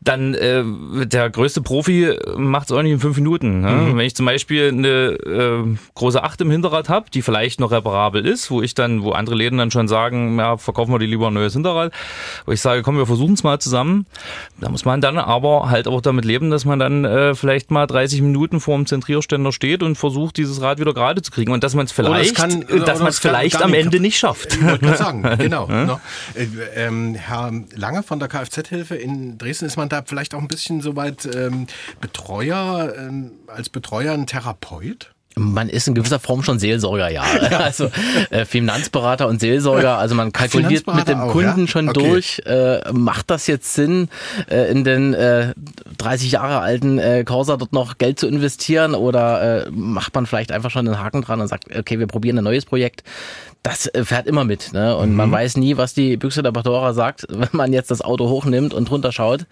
dann 0.00 0.34
äh, 0.34 0.64
der 1.06 1.30
größte 1.30 1.60
Profi 1.60 2.16
macht 2.36 2.70
es 2.70 2.76
auch 2.76 2.82
nicht 2.82 2.92
in 2.92 3.00
fünf 3.00 3.16
Minuten. 3.16 3.60
Ne? 3.60 3.70
Mhm. 3.70 3.98
Wenn 3.98 4.06
ich 4.06 4.14
zum 4.14 4.26
Beispiel 4.26 4.68
eine 4.68 4.88
äh, 4.88 5.76
große 5.94 6.22
Acht 6.22 6.40
im 6.40 6.50
Hinterrad 6.50 6.88
habe, 6.88 7.10
die 7.10 7.22
vielleicht 7.22 7.60
noch 7.60 7.70
reparabel 7.70 8.24
ist, 8.24 8.50
wo 8.50 8.62
ich 8.62 8.74
dann, 8.74 9.02
wo 9.02 9.12
andere 9.12 9.36
Läden 9.36 9.58
dann 9.58 9.70
schon 9.70 9.88
sagen, 9.88 10.38
ja, 10.38 10.56
verkaufen 10.56 10.92
wir 10.92 10.98
die 10.98 11.06
lieber 11.06 11.28
ein 11.28 11.34
neues 11.34 11.52
Hinterrad, 11.52 11.92
wo 12.46 12.52
ich 12.52 12.60
sage, 12.60 12.82
komm, 12.82 12.96
wir 12.96 13.06
versuchen 13.06 13.34
es 13.34 13.42
mal 13.42 13.58
zusammen, 13.58 14.06
da 14.60 14.68
muss 14.68 14.84
man 14.84 15.00
dann 15.00 15.18
aber 15.18 15.68
halt 15.68 15.88
auch 15.88 16.00
damit 16.00 16.24
leben, 16.24 16.50
dass 16.50 16.64
man 16.64 16.78
dann 16.78 17.04
äh, 17.04 17.34
vielleicht 17.34 17.70
mal 17.70 17.86
30 17.86 18.22
Minuten 18.22 18.60
vor 18.60 18.76
dem 18.76 18.86
Zentrierständer 18.86 19.52
steht 19.52 19.82
und 19.82 19.96
versucht, 19.96 20.36
dieses 20.36 20.60
Rad 20.60 20.78
wieder 20.78 20.94
gerade 20.94 21.22
zu 21.22 21.30
kriegen 21.30 21.52
und 21.52 21.64
dass 21.64 21.74
man 21.74 21.86
es 21.86 21.92
vielleicht, 21.92 22.38
dass 22.38 22.98
man 23.00 23.08
es 23.08 23.18
vielleicht 23.18 23.62
am 23.62 23.74
Ende 23.74 24.00
nicht 24.00 24.18
schafft. 24.18 24.54
Ich 24.54 24.62
wollte 24.62 24.96
sagen, 24.96 25.22
genau. 25.38 25.68
ja? 25.68 26.00
äh, 26.34 26.85
ähm, 26.86 27.14
Herr 27.14 27.52
Lange 27.74 28.02
von 28.02 28.18
der 28.18 28.28
Kfz-Hilfe 28.28 28.96
in 28.96 29.38
Dresden, 29.38 29.66
ist 29.66 29.76
man 29.76 29.88
da 29.88 30.02
vielleicht 30.04 30.34
auch 30.34 30.40
ein 30.40 30.48
bisschen 30.48 30.80
so 30.80 30.96
weit 30.96 31.28
ähm, 31.34 31.66
Betreuer, 32.00 32.94
ähm, 32.96 33.32
als 33.46 33.68
Betreuer 33.68 34.14
ein 34.14 34.26
Therapeut? 34.26 35.12
Man 35.38 35.68
ist 35.68 35.86
in 35.86 35.94
gewisser 35.94 36.18
Form 36.18 36.42
schon 36.42 36.58
Seelsorger, 36.58 37.10
ja. 37.10 37.22
Also 37.58 37.90
äh, 38.30 38.46
Finanzberater 38.46 39.28
und 39.28 39.38
Seelsorger, 39.38 39.98
also 39.98 40.14
man 40.14 40.32
kalkuliert 40.32 40.86
mit 40.86 41.08
dem 41.08 41.20
Kunden 41.28 41.62
ja? 41.62 41.66
schon 41.66 41.90
okay. 41.90 42.08
durch, 42.08 42.42
äh, 42.46 42.90
macht 42.92 43.30
das 43.30 43.46
jetzt 43.46 43.74
Sinn, 43.74 44.08
äh, 44.50 44.70
in 44.70 44.84
den 44.84 45.12
äh, 45.12 45.52
30 45.98 46.32
Jahre 46.32 46.60
alten 46.60 46.98
äh, 46.98 47.22
Corsa 47.24 47.58
dort 47.58 47.74
noch 47.74 47.98
Geld 47.98 48.18
zu 48.18 48.26
investieren 48.26 48.94
oder 48.94 49.66
äh, 49.66 49.70
macht 49.70 50.14
man 50.14 50.24
vielleicht 50.24 50.52
einfach 50.52 50.70
schon 50.70 50.88
einen 50.88 50.98
Haken 50.98 51.20
dran 51.20 51.42
und 51.42 51.48
sagt, 51.48 51.64
okay, 51.76 51.98
wir 51.98 52.06
probieren 52.06 52.38
ein 52.38 52.44
neues 52.44 52.64
Projekt 52.64 53.02
das 53.66 53.86
äh, 53.88 54.04
fährt 54.04 54.28
immer 54.28 54.44
mit. 54.44 54.72
Ne? 54.72 54.96
Und 54.96 55.10
mhm. 55.10 55.16
man 55.16 55.32
weiß 55.32 55.56
nie, 55.56 55.76
was 55.76 55.92
die 55.92 56.16
Büchse 56.16 56.42
der 56.42 56.52
Pandora 56.52 56.92
sagt, 56.94 57.26
wenn 57.28 57.48
man 57.52 57.72
jetzt 57.72 57.90
das 57.90 58.00
Auto 58.00 58.28
hochnimmt 58.28 58.72
und 58.72 58.88
drunter 58.88 59.12
schaut. 59.12 59.46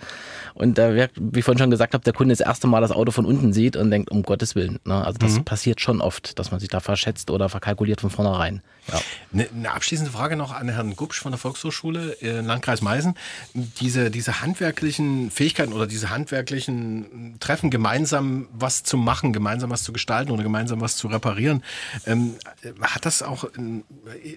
Und 0.55 0.79
da 0.79 0.95
wird, 0.95 1.11
wie 1.17 1.41
ich 1.41 1.45
vorhin 1.45 1.59
schon 1.59 1.71
gesagt 1.71 1.95
habe, 1.95 2.05
der 2.05 2.13
Kunde 2.13 2.33
das 2.33 2.41
erste 2.41 2.69
Mal 2.69 2.81
das 2.81 2.93
Auto 2.93 3.11
von 3.11 3.27
unten 3.27 3.53
sieht 3.53 3.77
und 3.77 3.91
denkt, 3.91 4.11
um 4.11 4.23
Gottes 4.23 4.55
Willen. 4.55 4.79
Ne? 4.85 5.05
Also 5.05 5.19
das 5.19 5.33
mhm. 5.33 5.45
passiert 5.45 5.81
schon 5.81 6.01
oft, 6.01 6.39
dass 6.39 6.53
man 6.53 6.61
sich 6.61 6.69
da 6.69 6.79
verschätzt 6.79 7.31
oder 7.31 7.49
verkalkuliert 7.49 8.01
von 8.01 8.11
vornherein. 8.11 8.63
Ja. 8.93 9.01
Eine, 9.33 9.49
eine 9.49 9.73
abschließende 9.73 10.13
Frage 10.13 10.37
noch 10.37 10.53
an 10.53 10.69
Herrn 10.69 10.95
Gubsch 10.95 11.21
von 11.21 11.33
der 11.33 11.39
Volkshochschule 11.39 12.13
im 12.21 12.47
Landkreis 12.47 12.83
Meißen. 12.83 13.15
Diese, 13.55 14.11
diese 14.11 14.43
handwerklichen 14.43 15.31
Fähigkeiten 15.33 15.73
oder 15.73 15.89
diese 15.89 16.11
handwerklichen 16.11 17.37
Treffen, 17.41 17.71
gemeinsam 17.71 18.49
was 18.53 18.85
zu 18.85 18.97
machen, 18.97 19.33
gemeinsam 19.33 19.71
was 19.71 19.83
zu 19.83 19.93
gestalten 19.93 20.31
oder 20.31 20.45
gemeinsam 20.45 20.81
was 20.81 20.97
zu 20.97 21.09
reparieren, 21.09 21.65
ähm, 22.07 22.37
hat 22.81 23.07
das 23.07 23.23
auch, 23.23 23.45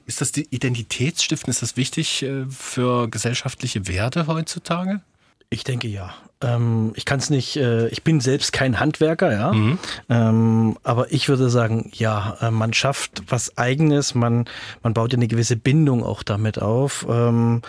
ist 0.07 0.21
das 0.21 0.31
die 0.31 0.47
Identitätsstiften, 0.49 1.51
ist 1.51 1.61
das 1.61 1.77
wichtig 1.77 2.23
äh, 2.23 2.45
für 2.49 3.07
gesellschaftliche 3.07 3.87
Werte 3.87 4.25
heutzutage? 4.25 5.01
Ich 5.49 5.63
denke 5.63 5.87
ja. 5.87 6.13
Ähm, 6.41 6.91
ich 6.95 7.05
kann 7.05 7.19
es 7.19 7.29
nicht, 7.29 7.55
äh, 7.55 7.87
ich 7.87 8.03
bin 8.03 8.19
selbst 8.19 8.53
kein 8.53 8.79
Handwerker, 8.79 9.31
ja. 9.31 9.53
Mhm. 9.53 9.79
Ähm, 10.09 10.77
aber 10.83 11.11
ich 11.11 11.29
würde 11.29 11.49
sagen, 11.49 11.89
ja, 11.93 12.37
äh, 12.41 12.51
man 12.51 12.73
schafft 12.73 13.23
was 13.27 13.57
eigenes, 13.57 14.13
man, 14.13 14.45
man 14.83 14.93
baut 14.93 15.13
ja 15.13 15.17
eine 15.17 15.27
gewisse 15.27 15.55
Bindung 15.55 16.03
auch 16.03 16.23
damit 16.23 16.61
auf, 16.61 17.07
ähm, 17.09 17.61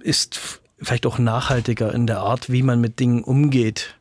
ist 0.00 0.60
vielleicht 0.80 1.06
auch 1.06 1.18
nachhaltiger 1.18 1.92
in 1.92 2.06
der 2.06 2.20
Art, 2.20 2.50
wie 2.50 2.62
man 2.62 2.80
mit 2.80 2.98
Dingen 2.98 3.22
umgeht. 3.22 3.94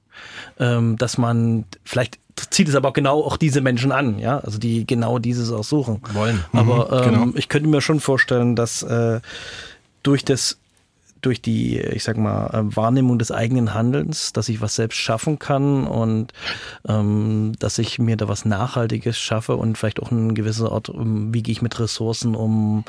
Ähm, 0.60 0.98
dass 0.98 1.18
man 1.18 1.66
vielleicht 1.84 2.20
zieht 2.36 2.68
es 2.70 2.76
aber 2.76 2.90
auch 2.90 2.94
genau 2.94 3.24
auch 3.24 3.38
diese 3.38 3.62
Menschen 3.62 3.92
an, 3.92 4.20
ja, 4.20 4.40
also 4.40 4.58
die 4.58 4.86
genau 4.86 5.20
dieses 5.20 5.52
auch 5.52 5.64
suchen. 5.64 6.02
Wollen. 6.14 6.44
Mhm, 6.52 6.60
aber 6.60 7.06
ähm, 7.06 7.12
genau. 7.12 7.28
ich 7.36 7.50
könnte 7.50 7.68
mir 7.68 7.82
schon 7.82 8.00
vorstellen, 8.00 8.56
dass 8.56 8.84
äh, 8.84 9.22
durch 10.04 10.24
das 10.24 10.58
durch 11.22 11.42
die, 11.42 11.80
ich 11.80 12.04
sag 12.04 12.18
mal, 12.18 12.48
äh, 12.48 12.76
Wahrnehmung 12.76 13.20
des 13.20 13.32
eigenen 13.32 13.74
Handelns, 13.74 14.34
dass 14.34 14.50
ich 14.50 14.62
was 14.62 14.76
selbst 14.76 14.98
schaffen 14.98 15.40
kann 15.40 15.86
und 15.86 16.34
ähm, 16.88 17.54
dass 17.60 17.78
ich 17.78 18.00
mir 18.00 18.18
da 18.18 18.28
was 18.28 18.46
Nachhaltiges 18.46 19.20
schaffe 19.20 19.56
und 19.56 19.78
vielleicht 19.78 20.02
auch 20.02 20.12
ein 20.12 20.36
gewisser 20.36 20.72
Ort, 20.72 20.90
um, 20.90 21.34
wie 21.34 21.44
gehe 21.44 21.54
ich 21.54 21.62
mit 21.62 21.80
Ressourcen 21.80 22.36
um, 22.36 22.84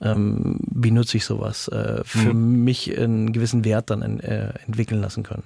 ähm, 0.00 0.58
wie 0.70 0.90
nutze 0.90 1.16
ich 1.16 1.24
sowas, 1.24 1.68
äh, 1.68 2.02
für 2.04 2.34
mhm. 2.34 2.64
mich 2.64 2.96
einen 2.96 3.32
gewissen 3.32 3.64
Wert 3.64 3.90
dann 3.90 4.02
in, 4.02 4.20
äh, 4.20 4.52
entwickeln 4.66 5.00
lassen 5.00 5.22
können. 5.22 5.44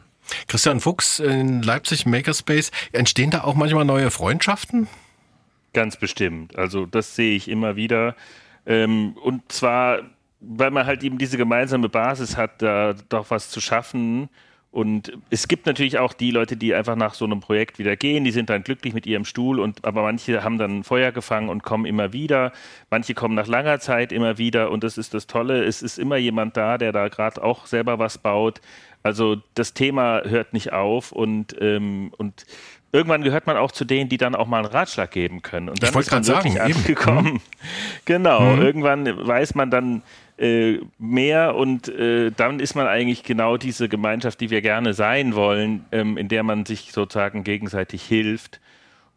Christian 0.49 0.81
Fuchs 0.81 1.19
in 1.19 1.63
Leipzig 1.63 2.07
Makerspace, 2.07 2.71
entstehen 2.93 3.31
da 3.31 3.45
auch 3.45 3.55
manchmal 3.55 3.85
neue 3.85 4.11
Freundschaften? 4.11 4.89
Ganz 5.73 5.97
bestimmt. 5.97 6.57
Also 6.57 6.87
das 6.87 7.17
sehe 7.17 7.35
ich 7.35 7.49
immer 7.49 7.77
wieder. 7.77 8.15
Ähm, 8.67 9.17
und 9.23 9.51
zwar 9.51 10.03
weil 10.43 10.71
man 10.71 10.87
halt 10.87 11.03
eben 11.05 11.19
diese 11.19 11.37
gemeinsame 11.37 11.89
Basis 11.89 12.37
hat, 12.37 12.61
da 12.63 12.95
doch 13.09 13.31
was 13.31 13.49
zu 13.49 13.61
schaffen. 13.61 14.29
Und 14.73 15.13
es 15.29 15.49
gibt 15.49 15.67
natürlich 15.67 15.99
auch 15.99 16.15
die 16.15 16.31
Leute, 16.31 16.57
die 16.57 16.75
einfach 16.75 16.97
nach 16.97 17.13
so 17.13 17.27
einem 17.27 17.41
Projekt 17.41 17.79
wieder 17.79 17.95
gehen, 17.95 18.25
die 18.25 18.31
sind 18.31 18.49
dann 18.49 18.65
glücklich 18.65 18.95
mit 18.95 19.07
ihrem 19.07 19.27
Stuhl 19.27 19.61
und 19.61 19.85
aber 19.85 20.03
manche 20.03 20.43
haben 20.43 20.57
dann 20.57 20.83
Feuer 20.83 21.13
gefangen 21.13 21.51
und 21.51 21.63
kommen 21.63 21.85
immer 21.85 22.15
wieder. 22.15 22.53
Manche 22.91 23.13
kommen 23.13 23.35
nach 23.35 23.47
langer 23.47 23.81
Zeit 23.81 24.13
immer 24.13 24.39
wieder 24.39 24.71
und 24.71 24.83
das 24.83 24.97
ist 24.97 25.13
das 25.13 25.27
Tolle. 25.27 25.63
Es 25.63 25.83
ist 25.83 25.99
immer 25.99 26.17
jemand 26.17 26.57
da, 26.57 26.79
der 26.79 26.93
da 26.93 27.09
gerade 27.09 27.45
auch 27.45 27.67
selber 27.67 27.99
was 27.99 28.17
baut. 28.17 28.63
Also 29.03 29.37
das 29.55 29.75
Thema 29.75 30.23
hört 30.25 30.55
nicht 30.55 30.73
auf 30.73 31.13
und, 31.13 31.55
ähm, 31.61 32.11
und 32.17 32.47
irgendwann 32.93 33.23
gehört 33.23 33.47
man 33.47 33.57
auch 33.57 33.73
zu 33.73 33.85
denen, 33.85 34.09
die 34.09 34.17
dann 34.17 34.35
auch 34.35 34.47
mal 34.47 34.59
einen 34.59 34.67
Ratschlag 34.73 35.11
geben 35.11 35.43
können. 35.43 35.69
Und 35.69 35.83
dann 35.83 35.91
ist 35.91 36.11
man 36.11 36.27
wirklich 36.27 36.55
sagen, 36.55 36.61
angekommen. 36.61 37.33
Mhm. 37.35 37.41
Genau, 38.05 38.57
mhm. 38.57 38.63
irgendwann 38.63 39.27
weiß 39.27 39.55
man 39.55 39.71
dann, 39.71 40.03
äh, 40.43 40.81
mehr 40.99 41.55
und 41.55 41.89
äh, 41.89 42.33
dann 42.33 42.59
ist 42.59 42.75
man 42.75 42.89
eigentlich 42.89 43.23
genau 43.23 43.57
diese 43.57 43.89
Gemeinschaft, 43.89 44.41
die 44.41 44.51
wir 44.51 44.61
gerne 44.61 44.93
sein 44.93 45.35
wollen, 45.35 45.85
ähm, 45.93 46.17
in 46.19 46.29
der 46.29 46.43
man 46.43 46.67
sich 46.67 46.93
sozusagen 46.93 47.45
gegenseitig 47.45 48.03
hilft. 48.03 48.61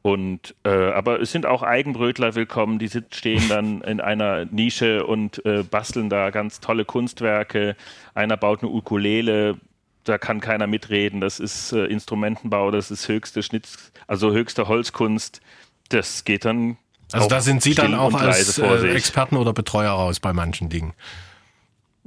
Und 0.04 0.54
äh, 0.64 0.70
aber 0.70 1.20
es 1.20 1.32
sind 1.32 1.48
auch 1.48 1.64
Eigenbrötler 1.64 2.36
willkommen, 2.36 2.78
die 2.78 2.88
sind, 2.88 3.16
stehen 3.16 3.42
dann 3.50 3.82
in 3.82 4.00
einer 4.02 4.46
Nische 4.46 5.06
und 5.06 5.44
äh, 5.46 5.64
basteln 5.64 6.10
da 6.12 6.30
ganz 6.30 6.60
tolle 6.60 6.86
Kunstwerke. 6.86 7.76
Einer 8.14 8.38
baut 8.38 8.62
eine 8.62 8.72
Ukulele, 8.72 9.58
da 10.04 10.20
kann 10.20 10.42
keiner 10.42 10.68
mitreden. 10.68 11.22
Das 11.22 11.40
ist 11.40 11.72
äh, 11.72 11.86
Instrumentenbau, 11.86 12.70
das 12.70 12.92
ist 12.92 13.08
höchste 13.08 13.42
Schnitz, 13.42 13.92
also 14.06 14.32
höchste 14.32 14.68
Holzkunst. 14.68 15.42
Das 15.90 16.24
geht 16.24 16.46
dann 16.46 16.78
Also 17.12 17.28
da 17.28 17.42
sind 17.42 17.62
Sie 17.62 17.76
dann 17.76 17.94
auch 17.96 18.14
als 18.14 18.58
äh. 18.58 18.94
Experten 18.94 19.38
oder 19.38 19.54
Betreuer 19.54 19.92
raus 19.92 20.20
bei 20.20 20.34
manchen 20.34 20.70
Dingen. 20.70 20.94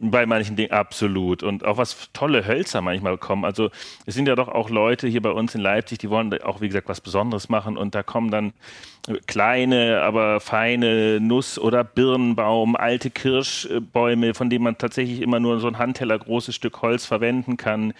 Bei 0.00 0.26
manchen 0.26 0.54
Dingen 0.54 0.70
absolut. 0.70 1.42
Und 1.42 1.64
auch 1.64 1.76
was 1.76 2.10
tolle 2.12 2.46
Hölzer 2.46 2.80
manchmal 2.80 3.18
kommen. 3.18 3.44
Also 3.44 3.70
es 4.06 4.14
sind 4.14 4.28
ja 4.28 4.36
doch 4.36 4.48
auch 4.48 4.70
Leute 4.70 5.08
hier 5.08 5.22
bei 5.22 5.30
uns 5.30 5.56
in 5.56 5.60
Leipzig, 5.60 5.98
die 5.98 6.08
wollen 6.08 6.32
auch, 6.42 6.60
wie 6.60 6.68
gesagt, 6.68 6.88
was 6.88 7.00
Besonderes 7.00 7.48
machen. 7.48 7.76
Und 7.76 7.96
da 7.96 8.04
kommen 8.04 8.30
dann 8.30 8.52
kleine, 9.26 10.02
aber 10.02 10.40
feine 10.40 11.18
Nuss- 11.20 11.58
oder 11.58 11.82
Birnbaum, 11.82 12.76
alte 12.76 13.10
Kirschbäume, 13.10 14.34
von 14.34 14.50
denen 14.50 14.64
man 14.64 14.78
tatsächlich 14.78 15.20
immer 15.20 15.40
nur 15.40 15.58
so 15.58 15.66
ein 15.66 15.78
Handteller 15.78 16.18
großes 16.18 16.54
Stück 16.54 16.80
Holz 16.82 17.06
verwenden 17.06 17.56
kann. 17.56 17.92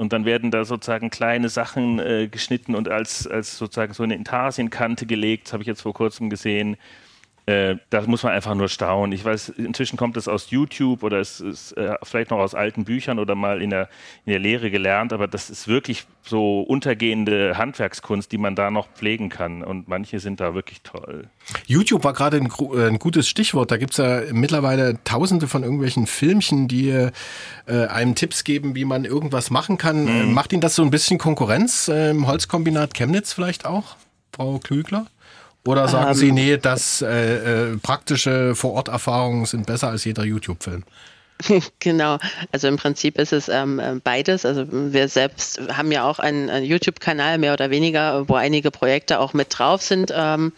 Und 0.00 0.14
dann 0.14 0.24
werden 0.24 0.50
da 0.50 0.64
sozusagen 0.64 1.10
kleine 1.10 1.50
Sachen 1.50 1.98
äh, 1.98 2.26
geschnitten 2.26 2.74
und 2.74 2.88
als, 2.88 3.26
als 3.26 3.58
sozusagen 3.58 3.92
so 3.92 4.02
eine 4.02 4.14
Intarsienkante 4.14 5.04
gelegt. 5.04 5.44
Das 5.44 5.52
habe 5.52 5.62
ich 5.62 5.66
jetzt 5.66 5.82
vor 5.82 5.92
kurzem 5.92 6.30
gesehen. 6.30 6.78
Äh, 7.50 7.78
da 7.90 8.02
muss 8.02 8.22
man 8.22 8.32
einfach 8.32 8.54
nur 8.54 8.68
staunen. 8.68 9.10
Ich 9.12 9.24
weiß, 9.24 9.48
inzwischen 9.50 9.96
kommt 9.96 10.16
es 10.16 10.28
aus 10.28 10.50
YouTube 10.50 11.02
oder 11.02 11.18
es 11.18 11.40
ist 11.40 11.72
äh, 11.72 11.96
vielleicht 12.04 12.30
noch 12.30 12.38
aus 12.38 12.54
alten 12.54 12.84
Büchern 12.84 13.18
oder 13.18 13.34
mal 13.34 13.60
in 13.60 13.70
der, 13.70 13.88
in 14.24 14.30
der 14.30 14.38
Lehre 14.38 14.70
gelernt, 14.70 15.12
aber 15.12 15.26
das 15.26 15.50
ist 15.50 15.66
wirklich 15.66 16.06
so 16.22 16.60
untergehende 16.60 17.58
Handwerkskunst, 17.58 18.30
die 18.30 18.38
man 18.38 18.54
da 18.54 18.70
noch 18.70 18.86
pflegen 18.92 19.30
kann. 19.30 19.64
Und 19.64 19.88
manche 19.88 20.20
sind 20.20 20.38
da 20.38 20.54
wirklich 20.54 20.82
toll. 20.82 21.28
YouTube 21.66 22.04
war 22.04 22.12
gerade 22.12 22.36
ein, 22.36 22.52
äh, 22.72 22.86
ein 22.86 23.00
gutes 23.00 23.28
Stichwort. 23.28 23.72
Da 23.72 23.78
gibt's 23.78 23.96
ja 23.96 24.22
mittlerweile 24.32 25.02
tausende 25.02 25.48
von 25.48 25.64
irgendwelchen 25.64 26.06
Filmchen, 26.06 26.68
die 26.68 26.90
äh, 26.90 27.10
einem 27.66 28.14
Tipps 28.14 28.44
geben, 28.44 28.76
wie 28.76 28.84
man 28.84 29.04
irgendwas 29.04 29.50
machen 29.50 29.76
kann. 29.76 30.06
Äh, 30.06 30.26
Macht 30.26 30.52
Ihnen 30.52 30.60
das 30.60 30.76
so 30.76 30.82
ein 30.82 30.90
bisschen 30.90 31.18
Konkurrenz 31.18 31.88
äh, 31.88 32.10
im 32.10 32.28
Holzkombinat 32.28 32.94
Chemnitz 32.94 33.32
vielleicht 33.32 33.66
auch, 33.66 33.96
Frau 34.32 34.58
Klügler? 34.58 35.06
Oder 35.66 35.88
sagen 35.88 36.10
Ähm. 36.10 36.14
Sie, 36.14 36.32
nee, 36.32 36.56
das 36.56 37.02
äh, 37.02 37.72
äh, 37.72 37.76
praktische 37.76 38.54
Vororterfahrungen 38.54 39.44
sind 39.46 39.66
besser 39.66 39.88
als 39.88 40.04
jeder 40.04 40.24
YouTube-Film? 40.24 40.84
Genau, 41.78 42.18
also 42.52 42.68
im 42.68 42.76
Prinzip 42.76 43.18
ist 43.18 43.32
es 43.32 43.48
ähm, 43.48 43.78
äh, 43.78 43.94
beides. 44.02 44.44
Also 44.44 44.66
wir 44.70 45.08
selbst 45.08 45.60
haben 45.74 45.90
ja 45.92 46.04
auch 46.04 46.18
einen, 46.18 46.50
einen 46.50 46.66
YouTube-Kanal 46.66 47.38
mehr 47.38 47.52
oder 47.52 47.70
weniger, 47.70 48.28
wo 48.28 48.34
einige 48.34 48.70
Projekte 48.70 49.18
auch 49.18 49.32
mit 49.32 49.58
drauf 49.58 49.82
sind, 49.82 50.12
ähm, 50.14 50.52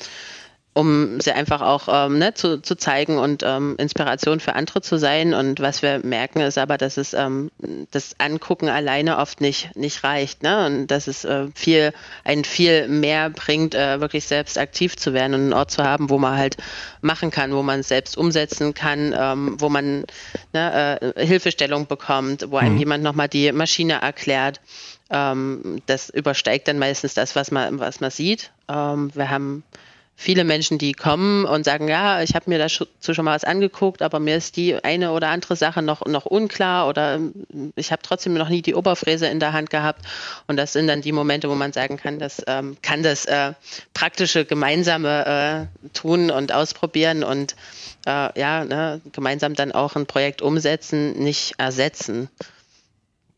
um 0.74 1.20
sie 1.20 1.32
einfach 1.32 1.60
auch 1.60 1.88
ähm, 1.88 2.18
ne, 2.18 2.32
zu, 2.32 2.62
zu 2.62 2.76
zeigen 2.76 3.18
und 3.18 3.42
ähm, 3.42 3.74
Inspiration 3.78 4.40
für 4.40 4.54
andere 4.54 4.80
zu 4.80 4.96
sein. 4.96 5.34
Und 5.34 5.60
was 5.60 5.82
wir 5.82 6.00
merken 6.02 6.40
ist 6.40 6.56
aber, 6.56 6.78
dass 6.78 6.96
es 6.96 7.12
ähm, 7.12 7.50
das 7.90 8.14
Angucken 8.18 8.70
alleine 8.70 9.18
oft 9.18 9.42
nicht, 9.42 9.76
nicht 9.76 10.02
reicht. 10.02 10.42
Ne? 10.42 10.66
Und 10.66 10.86
dass 10.86 11.08
es 11.08 11.24
äh, 11.24 11.48
viel, 11.54 11.92
ein 12.24 12.44
viel 12.44 12.88
mehr 12.88 13.28
bringt, 13.28 13.74
äh, 13.74 14.00
wirklich 14.00 14.24
selbst 14.24 14.56
aktiv 14.56 14.96
zu 14.96 15.12
werden 15.12 15.34
und 15.34 15.40
einen 15.40 15.52
Ort 15.52 15.70
zu 15.70 15.84
haben, 15.84 16.08
wo 16.08 16.18
man 16.18 16.38
halt 16.38 16.56
machen 17.02 17.30
kann, 17.30 17.52
wo 17.52 17.62
man 17.62 17.80
es 17.80 17.88
selbst 17.88 18.16
umsetzen 18.16 18.72
kann, 18.72 19.14
ähm, 19.16 19.56
wo 19.58 19.68
man 19.68 20.06
ne, 20.54 21.00
äh, 21.02 21.26
Hilfestellung 21.26 21.86
bekommt, 21.86 22.46
wo 22.50 22.56
einem 22.56 22.78
jemand 22.78 23.04
nochmal 23.04 23.28
die 23.28 23.52
Maschine 23.52 24.00
erklärt. 24.00 24.60
Ähm, 25.10 25.82
das 25.84 26.08
übersteigt 26.08 26.66
dann 26.66 26.78
meistens 26.78 27.12
das, 27.12 27.36
was 27.36 27.50
man, 27.50 27.78
was 27.78 28.00
man 28.00 28.10
sieht. 28.10 28.50
Ähm, 28.70 29.10
wir 29.14 29.28
haben 29.28 29.62
viele 30.16 30.44
Menschen, 30.44 30.78
die 30.78 30.92
kommen 30.92 31.44
und 31.44 31.64
sagen, 31.64 31.88
ja, 31.88 32.22
ich 32.22 32.34
habe 32.34 32.48
mir 32.48 32.58
dazu 32.58 32.86
schon 33.00 33.24
mal 33.24 33.34
was 33.34 33.44
angeguckt, 33.44 34.02
aber 34.02 34.20
mir 34.20 34.36
ist 34.36 34.56
die 34.56 34.76
eine 34.82 35.12
oder 35.12 35.28
andere 35.28 35.56
Sache 35.56 35.82
noch, 35.82 36.06
noch 36.06 36.26
unklar 36.26 36.88
oder 36.88 37.16
ähm, 37.16 37.72
ich 37.76 37.90
habe 37.90 38.02
trotzdem 38.02 38.34
noch 38.34 38.48
nie 38.48 38.62
die 38.62 38.74
Oberfräse 38.74 39.26
in 39.26 39.40
der 39.40 39.52
Hand 39.52 39.70
gehabt. 39.70 40.04
Und 40.46 40.56
das 40.56 40.72
sind 40.72 40.86
dann 40.86 41.02
die 41.02 41.12
Momente, 41.12 41.50
wo 41.50 41.54
man 41.54 41.72
sagen 41.72 41.96
kann, 41.96 42.18
das 42.18 42.42
ähm, 42.46 42.76
kann 42.82 43.02
das 43.02 43.24
äh, 43.24 43.52
praktische 43.94 44.44
gemeinsame 44.44 45.68
äh, 45.82 45.88
tun 45.92 46.30
und 46.30 46.52
ausprobieren 46.52 47.24
und 47.24 47.56
äh, 48.06 48.38
ja, 48.38 48.64
ne, 48.64 49.00
gemeinsam 49.12 49.54
dann 49.54 49.72
auch 49.72 49.96
ein 49.96 50.06
Projekt 50.06 50.42
umsetzen, 50.42 51.18
nicht 51.18 51.54
ersetzen. 51.58 52.28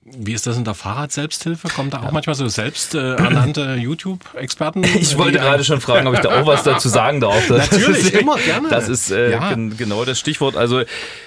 Wie 0.07 0.35
ist 0.35 0.47
das 0.47 0.59
in 0.59 0.64
der 0.64 0.75
Fahrrad-Selbsthilfe? 0.75 1.69
Kommen 1.69 1.88
da 1.88 2.01
auch 2.03 2.12
manchmal 2.12 2.35
so 2.35 2.47
selbst 2.49 2.95
äh, 2.95 3.14
ernannte 3.14 3.75
YouTube-Experten? 3.77 4.85
Ich 4.95 5.17
wollte 5.17 5.33
die 5.33 5.38
gerade 5.38 5.64
schon 5.64 5.81
fragen, 5.81 6.07
ob 6.07 6.12
ich 6.14 6.21
da 6.21 6.40
auch 6.43 6.47
was 6.47 6.62
dazu 6.62 6.90
sagen 6.90 7.21
darf. 7.21 7.43
Das 7.49 7.71
Natürlich, 7.71 8.12
ist, 8.12 8.14
immer, 8.14 8.37
gerne. 8.37 8.69
Das 8.69 8.88
ist 8.90 9.11
äh, 9.11 9.31
Ja. 9.31 9.49
gen 9.49 9.75
genau 9.79 10.05
das 10.05 10.19
Stichwort. 10.19 10.57
Also 10.57 10.83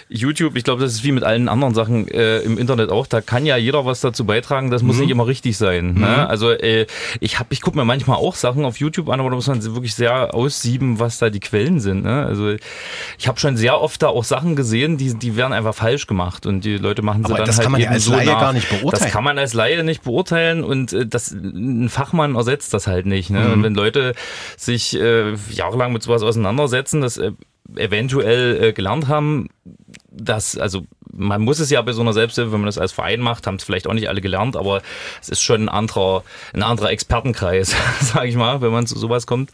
YouTube, 0.09 0.55
ich 0.55 0.63
glaube, 0.63 0.81
das 0.81 0.93
ist 0.93 1.03
wie 1.03 1.11
mit 1.11 1.23
allen 1.23 1.49
anderen 1.49 1.73
Sachen 1.73 2.07
äh, 2.07 2.39
im 2.39 2.57
Internet 2.57 2.89
auch. 2.91 3.07
Da 3.07 3.19
kann 3.21 3.45
ja 3.45 3.57
jeder 3.57 3.85
was 3.85 3.99
dazu 4.01 4.25
beitragen. 4.25 4.71
Das 4.71 4.81
muss 4.81 4.95
Mhm. 4.95 5.01
nicht 5.01 5.11
immer 5.11 5.27
richtig 5.27 5.57
sein. 5.57 5.95
Ne? 5.95 6.27
Also 6.29 6.51
äh, 6.51 6.87
ich 7.19 7.39
habe, 7.39 7.49
ich 7.51 7.61
gucke 7.61 7.77
mir 7.77 7.83
manchmal 7.83 8.17
auch 8.17 8.35
Sachen 8.35 8.63
auf 8.63 8.77
YouTube 8.79 9.09
an, 9.09 9.19
aber 9.19 9.29
da 9.29 9.35
muss 9.35 9.47
man 9.47 9.61
wirklich 9.63 9.95
sehr 9.95 10.33
aussieben, 10.33 10.99
was 10.99 11.17
da 11.17 11.29
die 11.29 11.39
Quellen 11.41 11.79
sind. 11.81 12.03
Ne? 12.03 12.25
Also 12.25 12.55
ich 13.17 13.27
habe 13.27 13.37
schon 13.39 13.57
sehr 13.57 13.81
oft 13.81 14.01
da 14.01 14.07
auch 14.07 14.23
Sachen 14.23 14.55
gesehen, 14.55 14.97
die 14.97 15.13
die 15.13 15.35
werden 15.35 15.51
einfach 15.53 15.75
falsch 15.75 16.07
gemacht 16.07 16.45
und 16.45 16.63
die 16.63 16.77
Leute 16.77 17.01
machen 17.01 17.23
sie 17.23 17.29
Aber 17.29 17.37
dann 17.39 17.47
das 17.47 17.57
halt 17.57 17.63
kann 17.63 17.71
man 17.73 17.81
ja 17.81 17.89
als 17.89 18.05
so 18.05 18.13
Laie 18.13 18.25
nach. 18.27 18.39
gar 18.39 18.53
nicht 18.53 18.69
beurteilen. 18.69 19.03
Das 19.03 19.11
kann 19.11 19.23
man 19.23 19.37
als 19.37 19.53
Laie 19.53 19.83
nicht 19.83 20.03
beurteilen 20.03 20.63
und 20.63 20.93
äh, 20.93 21.05
das, 21.05 21.31
ein 21.31 21.89
Fachmann 21.89 22.35
ersetzt 22.35 22.73
das 22.73 22.87
halt 22.87 23.05
nicht. 23.05 23.29
Ne? 23.29 23.39
Mhm. 23.41 23.51
Und 23.53 23.63
wenn 23.63 23.75
Leute 23.75 24.13
sich 24.55 24.97
äh, 24.97 25.33
jahrelang 25.51 25.91
mit 25.91 26.01
sowas 26.03 26.21
auseinandersetzen, 26.23 27.01
das 27.01 27.17
äh, 27.17 27.31
eventuell 27.75 28.63
äh, 28.63 28.73
gelernt 28.73 29.07
haben, 29.07 29.49
dass, 30.09 30.57
also 30.57 30.85
man 31.17 31.41
muss 31.41 31.59
es 31.59 31.69
ja 31.69 31.81
bei 31.81 31.93
so 31.93 32.01
einer 32.01 32.13
Selbsthilfe, 32.13 32.51
wenn 32.51 32.61
man 32.61 32.67
das 32.67 32.77
als 32.77 32.91
Verein 32.91 33.19
macht, 33.19 33.47
haben 33.47 33.55
es 33.55 33.63
vielleicht 33.63 33.87
auch 33.87 33.93
nicht 33.93 34.07
alle 34.07 34.21
gelernt, 34.21 34.55
aber 34.55 34.81
es 35.21 35.29
ist 35.29 35.41
schon 35.41 35.63
ein 35.63 35.69
anderer, 35.69 36.23
ein 36.53 36.63
anderer 36.63 36.91
Expertenkreis, 36.91 37.75
sage 38.01 38.27
ich 38.27 38.35
mal, 38.35 38.61
wenn 38.61 38.71
man 38.71 38.85
zu 38.85 38.97
sowas 38.97 39.25
kommt. 39.25 39.51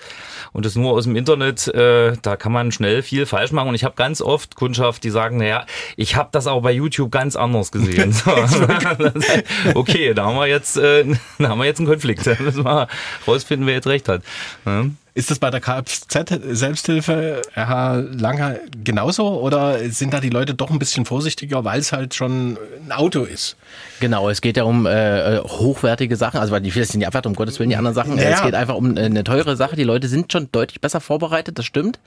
Und 0.51 0.65
das 0.65 0.75
nur 0.75 0.91
aus 0.91 1.05
dem 1.05 1.15
Internet, 1.15 1.67
äh, 1.69 2.15
da 2.21 2.35
kann 2.35 2.51
man 2.51 2.71
schnell 2.71 3.01
viel 3.01 3.25
falsch 3.25 3.51
machen. 3.51 3.69
Und 3.69 3.75
ich 3.75 3.83
habe 3.83 3.95
ganz 3.95 4.21
oft 4.21 4.55
Kundschaft, 4.55 5.03
die 5.03 5.09
sagen, 5.09 5.37
naja, 5.37 5.65
ich 5.95 6.15
habe 6.15 6.29
das 6.31 6.47
auch 6.47 6.61
bei 6.61 6.71
YouTube 6.71 7.11
ganz 7.11 7.35
anders 7.35 7.71
gesehen. 7.71 8.13
So. 8.23 8.31
okay, 9.75 10.13
da 10.13 10.25
haben 10.25 10.35
wir 10.35 10.47
jetzt, 10.47 10.77
äh, 10.77 11.05
da 11.39 11.49
haben 11.49 11.57
wir 11.57 11.65
jetzt 11.65 11.79
einen 11.79 11.87
Konflikt. 11.87 12.25
Da 12.27 12.35
müssen 12.39 12.63
wir 12.63 12.87
rausfinden, 13.27 13.65
wer 13.65 13.73
jetzt 13.73 13.87
recht 13.87 14.07
hat. 14.07 14.21
Ja. 14.65 14.85
Ist 15.15 15.29
das 15.29 15.37
bei 15.37 15.51
der 15.51 15.61
Kfz-Selbsthilfe, 15.61 17.43
Herr 17.53 18.01
Langer, 18.01 18.55
genauso? 18.83 19.39
Oder 19.41 19.77
sind 19.89 20.11
da 20.11 20.19
die 20.19 20.29
Leute 20.29 20.55
doch 20.55 20.71
ein 20.71 20.79
bisschen 20.79 21.05
vorsichtiger, 21.05 21.63
weil 21.63 21.79
es 21.79 21.91
halt 21.91 22.15
schon 22.15 22.57
ein 22.83 22.91
Auto 22.91 23.23
ist? 23.23 23.55
Genau, 23.99 24.27
es 24.29 24.41
geht 24.41 24.57
ja 24.57 24.63
um 24.63 24.87
äh, 24.87 25.37
hochwertige 25.37 26.15
Sachen, 26.15 26.39
also 26.39 26.51
weil 26.51 26.61
die 26.61 26.71
das 26.71 26.87
sind 26.89 27.01
die 27.01 27.05
Abwertung, 27.05 27.33
um 27.33 27.35
Gottes 27.35 27.59
Willen, 27.59 27.69
die 27.69 27.75
anderen 27.75 27.93
Sachen. 27.93 28.17
Ja, 28.17 28.23
Es 28.23 28.41
geht 28.41 28.55
einfach 28.55 28.73
um 28.73 28.97
eine 28.97 29.23
teure 29.23 29.55
Sache. 29.55 29.75
Die 29.75 29.83
Leute 29.83 30.07
sind 30.07 30.31
schon 30.31 30.49
deutlich 30.51 30.81
besser 30.81 30.99
vorbereitet, 30.99 31.59
das 31.59 31.65
stimmt. 31.65 31.99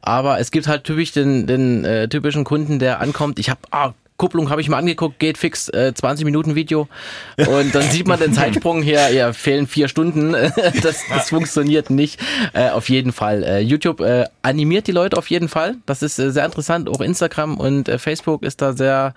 Aber 0.00 0.40
es 0.40 0.50
gibt 0.50 0.68
halt 0.68 0.84
typisch 0.84 1.12
den, 1.12 1.46
den 1.46 1.84
äh, 1.84 2.08
typischen 2.08 2.44
Kunden, 2.44 2.78
der 2.78 3.00
ankommt, 3.00 3.38
ich 3.38 3.50
habe 3.50 3.60
ah, 3.72 3.92
Kupplung 4.18 4.50
habe 4.50 4.60
ich 4.60 4.68
mal 4.68 4.78
angeguckt, 4.78 5.20
geht 5.20 5.38
fix, 5.38 5.68
äh, 5.68 5.94
20 5.94 6.24
Minuten 6.24 6.56
Video. 6.56 6.88
Und 7.36 7.72
dann 7.72 7.82
sieht 7.82 8.08
man 8.08 8.18
den 8.18 8.32
Zeitsprung 8.32 8.82
hier, 8.82 9.10
ja, 9.10 9.32
fehlen 9.32 9.68
vier 9.68 9.86
Stunden. 9.86 10.32
das, 10.82 11.04
das 11.08 11.28
funktioniert 11.30 11.88
nicht. 11.88 12.20
Äh, 12.52 12.70
auf 12.70 12.88
jeden 12.88 13.12
Fall. 13.12 13.44
Äh, 13.44 13.60
YouTube 13.60 14.00
äh, 14.00 14.24
animiert 14.42 14.88
die 14.88 14.92
Leute 14.92 15.16
auf 15.16 15.30
jeden 15.30 15.48
Fall. 15.48 15.76
Das 15.86 16.02
ist 16.02 16.18
äh, 16.18 16.32
sehr 16.32 16.44
interessant. 16.44 16.88
Auch 16.88 17.00
Instagram 17.00 17.58
und 17.58 17.88
äh, 17.88 17.98
Facebook 17.98 18.42
ist 18.42 18.60
da 18.60 18.72
sehr 18.72 19.14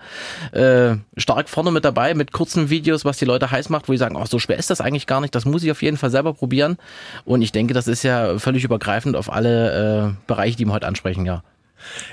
äh, 0.52 0.94
stark 1.16 1.48
vorne 1.48 1.72
mit 1.72 1.84
dabei, 1.84 2.14
mit 2.14 2.30
kurzen 2.30 2.70
Videos, 2.70 3.04
was 3.04 3.18
die 3.18 3.24
Leute 3.24 3.50
heiß 3.50 3.70
macht, 3.70 3.88
wo 3.88 3.92
die 3.92 3.98
sagen, 3.98 4.16
ach, 4.16 4.28
so 4.28 4.38
schwer 4.38 4.56
ist 4.56 4.70
das 4.70 4.80
eigentlich 4.80 5.08
gar 5.08 5.20
nicht. 5.20 5.34
Das 5.34 5.44
muss 5.44 5.64
ich 5.64 5.72
auf 5.72 5.82
jeden 5.82 5.96
Fall 5.96 6.10
selber 6.10 6.32
probieren. 6.32 6.78
Und 7.24 7.42
ich 7.42 7.50
denke, 7.50 7.74
das 7.74 7.88
ist 7.88 8.04
ja 8.04 8.38
völlig 8.38 8.62
übergreifend 8.62 9.16
auf 9.16 9.32
alle 9.32 10.12
äh, 10.12 10.26
Bereiche, 10.28 10.56
die 10.56 10.64
wir 10.66 10.72
heute 10.72 10.86
ansprechen, 10.86 11.26
ja. 11.26 11.42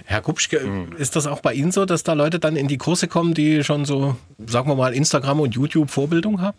Herr 0.05 0.21
Kupschke, 0.21 0.87
ist 0.97 1.15
das 1.15 1.27
auch 1.27 1.41
bei 1.41 1.53
Ihnen 1.53 1.71
so, 1.71 1.85
dass 1.85 2.03
da 2.03 2.13
Leute 2.13 2.39
dann 2.39 2.55
in 2.55 2.67
die 2.67 2.77
Kurse 2.77 3.07
kommen, 3.07 3.33
die 3.33 3.63
schon 3.63 3.85
so, 3.85 4.15
sagen 4.45 4.69
wir 4.69 4.75
mal, 4.75 4.93
Instagram 4.93 5.39
und 5.39 5.55
YouTube 5.55 5.89
Vorbildung 5.89 6.41
haben? 6.41 6.57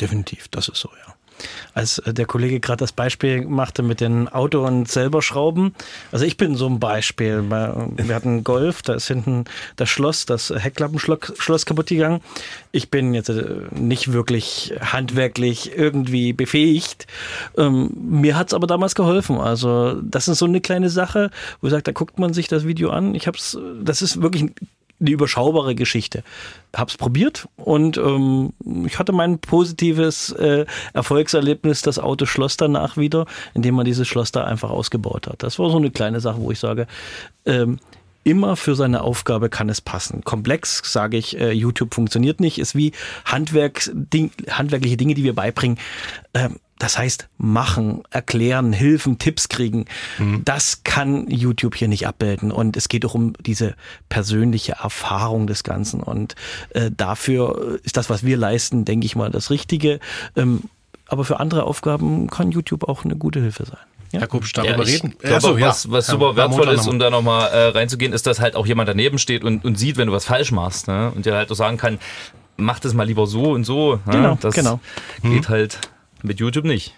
Definitiv, 0.00 0.48
das 0.48 0.68
ist 0.68 0.80
so, 0.80 0.90
ja. 1.06 1.14
Als 1.74 1.98
äh, 1.98 2.12
der 2.14 2.26
Kollege 2.26 2.60
gerade 2.60 2.78
das 2.80 2.92
Beispiel 2.92 3.44
machte 3.46 3.82
mit 3.82 4.00
den 4.00 4.28
Auto 4.28 4.66
und 4.66 4.88
selber 4.88 5.22
Schrauben. 5.22 5.74
Also 6.12 6.24
ich 6.24 6.36
bin 6.36 6.54
so 6.54 6.66
ein 6.66 6.80
Beispiel. 6.80 7.42
Bei- 7.42 7.72
Wir 7.96 8.14
hatten 8.14 8.44
Golf, 8.44 8.82
da 8.82 8.94
ist 8.94 9.08
hinten 9.08 9.44
das 9.76 9.88
Schloss, 9.88 10.26
das 10.26 10.50
Heckklappenschloss 10.50 11.32
Schloss 11.38 11.66
kaputt 11.66 11.86
gegangen. 11.88 12.20
Ich 12.72 12.90
bin 12.90 13.14
jetzt 13.14 13.28
äh, 13.28 13.44
nicht 13.72 14.12
wirklich 14.12 14.74
handwerklich 14.80 15.76
irgendwie 15.76 16.32
befähigt. 16.32 17.06
Ähm, 17.56 17.90
mir 17.94 18.36
hat's 18.36 18.54
aber 18.54 18.66
damals 18.66 18.94
geholfen. 18.94 19.38
Also 19.38 20.00
das 20.02 20.28
ist 20.28 20.38
so 20.38 20.46
eine 20.46 20.60
kleine 20.60 20.90
Sache, 20.90 21.30
wo 21.60 21.66
ich 21.66 21.70
sage, 21.72 21.82
da 21.82 21.92
guckt 21.92 22.18
man 22.18 22.32
sich 22.32 22.48
das 22.48 22.66
Video 22.66 22.90
an. 22.90 23.14
Ich 23.14 23.26
hab's, 23.26 23.58
das 23.82 24.02
ist 24.02 24.22
wirklich 24.22 24.46
eine 25.00 25.10
überschaubare 25.10 25.74
Geschichte. 25.74 26.22
Hab's 26.74 26.96
probiert 26.96 27.48
und 27.56 27.96
ähm, 27.96 28.52
ich 28.86 28.98
hatte 28.98 29.12
mein 29.12 29.38
positives 29.38 30.30
äh, 30.32 30.66
Erfolgserlebnis. 30.92 31.82
Das 31.82 31.98
Auto 31.98 32.26
schloss 32.26 32.56
danach 32.56 32.96
wieder, 32.96 33.26
indem 33.54 33.74
man 33.74 33.84
dieses 33.84 34.06
Schloss 34.06 34.32
da 34.32 34.44
einfach 34.44 34.70
ausgebaut 34.70 35.26
hat. 35.26 35.42
Das 35.42 35.58
war 35.58 35.70
so 35.70 35.78
eine 35.78 35.90
kleine 35.90 36.20
Sache, 36.20 36.40
wo 36.40 36.50
ich 36.50 36.58
sage, 36.58 36.86
ähm, 37.46 37.78
immer 38.24 38.56
für 38.56 38.74
seine 38.74 39.02
Aufgabe 39.02 39.48
kann 39.48 39.68
es 39.68 39.80
passen. 39.80 40.22
Komplex, 40.24 40.82
sage 40.84 41.16
ich, 41.16 41.38
äh, 41.38 41.52
YouTube 41.52 41.94
funktioniert 41.94 42.40
nicht, 42.40 42.58
ist 42.58 42.74
wie 42.74 42.92
Handwerks, 43.24 43.90
Ding, 43.94 44.30
handwerkliche 44.50 44.96
Dinge, 44.96 45.14
die 45.14 45.24
wir 45.24 45.34
beibringen. 45.34 45.78
Ähm, 46.34 46.56
das 46.80 46.96
heißt, 46.96 47.28
machen, 47.36 48.02
erklären, 48.10 48.72
Hilfen, 48.72 49.18
Tipps 49.18 49.48
kriegen, 49.48 49.84
mhm. 50.18 50.42
das 50.44 50.82
kann 50.82 51.28
YouTube 51.28 51.76
hier 51.76 51.88
nicht 51.88 52.06
abbilden. 52.06 52.50
Und 52.50 52.76
es 52.76 52.88
geht 52.88 53.04
auch 53.04 53.14
um 53.14 53.34
diese 53.34 53.74
persönliche 54.08 54.76
Erfahrung 54.82 55.46
des 55.46 55.62
Ganzen. 55.62 56.02
Und 56.02 56.34
äh, 56.70 56.90
dafür 56.90 57.78
ist 57.84 57.98
das, 57.98 58.08
was 58.08 58.24
wir 58.24 58.38
leisten, 58.38 58.86
denke 58.86 59.04
ich 59.04 59.14
mal, 59.14 59.30
das 59.30 59.50
Richtige. 59.50 60.00
Ähm, 60.36 60.62
aber 61.06 61.24
für 61.24 61.38
andere 61.38 61.64
Aufgaben 61.64 62.28
kann 62.28 62.50
YouTube 62.50 62.88
auch 62.88 63.04
eine 63.04 63.14
gute 63.14 63.40
Hilfe 63.40 63.66
sein. 63.66 63.78
Ja. 64.12 64.20
Herr 64.20 64.28
Kupsch, 64.28 64.54
darüber 64.54 64.78
ja, 64.78 64.82
reden. 64.82 65.14
Glaube, 65.18 65.40
so, 65.40 65.60
was, 65.60 65.90
was 65.90 66.06
ja. 66.06 66.12
super 66.12 66.34
wertvoll 66.34 66.68
ist, 66.68 66.88
um 66.88 66.98
da 66.98 67.10
nochmal 67.10 67.50
äh, 67.50 67.68
reinzugehen, 67.68 68.14
ist, 68.14 68.26
dass 68.26 68.40
halt 68.40 68.56
auch 68.56 68.66
jemand 68.66 68.88
daneben 68.88 69.18
steht 69.18 69.44
und, 69.44 69.64
und 69.66 69.78
sieht, 69.78 69.98
wenn 69.98 70.06
du 70.06 70.14
was 70.14 70.24
falsch 70.24 70.50
machst. 70.50 70.88
Ne? 70.88 71.12
Und 71.14 71.26
dir 71.26 71.34
halt 71.34 71.52
auch 71.52 71.56
sagen 71.56 71.76
kann, 71.76 71.98
mach 72.56 72.78
das 72.78 72.94
mal 72.94 73.06
lieber 73.06 73.26
so 73.26 73.52
und 73.52 73.64
so. 73.64 73.96
Ne? 74.06 74.12
Genau, 74.12 74.38
das 74.40 74.54
genau. 74.54 74.80
geht 75.22 75.48
mhm. 75.48 75.48
halt 75.48 75.78
mit 76.24 76.40
YouTube 76.40 76.64
nicht. 76.64 76.94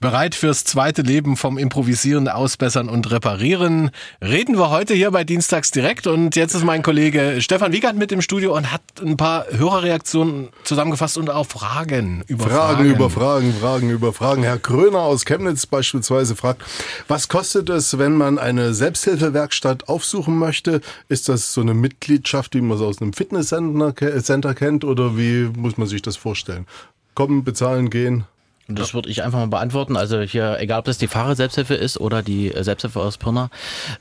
Bereit 0.00 0.34
fürs 0.34 0.64
zweite 0.64 1.02
Leben 1.02 1.36
vom 1.36 1.58
Improvisieren, 1.58 2.26
Ausbessern 2.26 2.88
und 2.88 3.12
Reparieren. 3.12 3.92
Reden 4.20 4.58
wir 4.58 4.70
heute 4.70 4.94
hier 4.94 5.12
bei 5.12 5.22
Dienstags 5.22 5.70
direkt. 5.70 6.08
Und 6.08 6.34
jetzt 6.34 6.54
ist 6.54 6.64
mein 6.64 6.82
Kollege 6.82 7.36
Stefan 7.40 7.72
Wiegand 7.72 8.00
mit 8.00 8.10
im 8.10 8.20
Studio 8.20 8.56
und 8.56 8.72
hat 8.72 8.82
ein 9.00 9.16
paar 9.16 9.46
Hörerreaktionen 9.52 10.48
zusammengefasst 10.64 11.18
und 11.18 11.30
auch 11.30 11.46
Fragen 11.46 12.24
über 12.26 12.48
Fragen. 12.48 12.76
Fragen 12.76 12.90
über 12.90 13.10
Fragen, 13.10 13.54
Fragen 13.54 13.90
über 13.90 14.12
Fragen. 14.12 14.42
Herr 14.42 14.58
Kröner 14.58 15.02
aus 15.02 15.24
Chemnitz 15.24 15.66
beispielsweise 15.66 16.34
fragt, 16.34 16.64
was 17.06 17.28
kostet 17.28 17.70
es, 17.70 17.96
wenn 17.96 18.16
man 18.16 18.40
eine 18.40 18.74
Selbsthilfewerkstatt 18.74 19.88
aufsuchen 19.88 20.36
möchte? 20.36 20.80
Ist 21.08 21.28
das 21.28 21.54
so 21.54 21.60
eine 21.60 21.74
Mitgliedschaft, 21.74 22.56
wie 22.56 22.60
man 22.60 22.76
es 22.76 22.82
aus 22.82 23.00
einem 23.00 23.12
Fitnesscenter 23.12 24.54
kennt 24.54 24.82
oder 24.82 25.16
wie 25.16 25.48
muss 25.56 25.76
man 25.76 25.86
sich 25.86 26.02
das 26.02 26.16
vorstellen? 26.16 26.66
Kommen, 27.14 27.44
bezahlen, 27.44 27.90
gehen? 27.90 28.24
Das 28.68 28.94
würde 28.94 29.10
ich 29.10 29.22
einfach 29.22 29.38
mal 29.38 29.48
beantworten. 29.48 29.96
Also 29.96 30.20
hier, 30.20 30.58
egal 30.60 30.78
ob 30.78 30.84
das 30.84 30.98
die 30.98 31.08
Fahrer-Selbsthilfe 31.08 31.74
ist 31.74 31.98
oder 31.98 32.22
die 32.22 32.52
äh, 32.52 32.62
Selbsthilfe 32.62 33.00
aus 33.00 33.18
Pirna, 33.18 33.50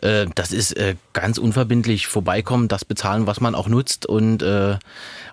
äh, 0.02 0.28
das 0.36 0.52
ist 0.52 0.74
äh, 0.78 0.96
ganz 1.14 1.38
unverbindlich 1.38 2.08
vorbeikommen, 2.08 2.68
das 2.68 2.86
bezahlen, 2.86 3.28
was 3.28 3.42
man 3.42 3.56
auch 3.56 3.68
nutzt 3.68 4.06
und 4.06 4.44
äh, 4.44 4.78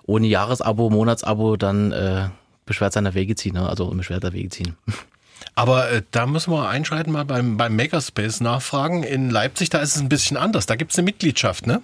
ohne 0.05 0.27
Jahresabo, 0.27 0.89
Monatsabo 0.89 1.57
dann 1.57 1.91
äh, 1.91 2.29
beschwert 2.65 2.93
seiner 2.93 3.13
Wege 3.13 3.35
ziehen, 3.35 3.53
ne? 3.53 3.67
also 3.67 3.85
unbeschwerter 3.85 4.33
Wege 4.33 4.49
ziehen. 4.49 4.75
Aber 5.55 5.89
äh, 5.91 6.01
da 6.11 6.25
müssen 6.25 6.51
wir 6.51 6.67
einschreiten, 6.67 7.13
mal 7.13 7.25
beim, 7.25 7.57
beim 7.57 7.75
Makerspace 7.75 8.41
nachfragen. 8.41 9.03
In 9.03 9.29
Leipzig, 9.29 9.69
da 9.69 9.79
ist 9.79 9.95
es 9.95 10.01
ein 10.01 10.09
bisschen 10.09 10.37
anders. 10.37 10.65
Da 10.65 10.75
gibt 10.75 10.91
es 10.91 10.97
eine 10.97 11.05
Mitgliedschaft, 11.05 11.65
ne? 11.65 11.81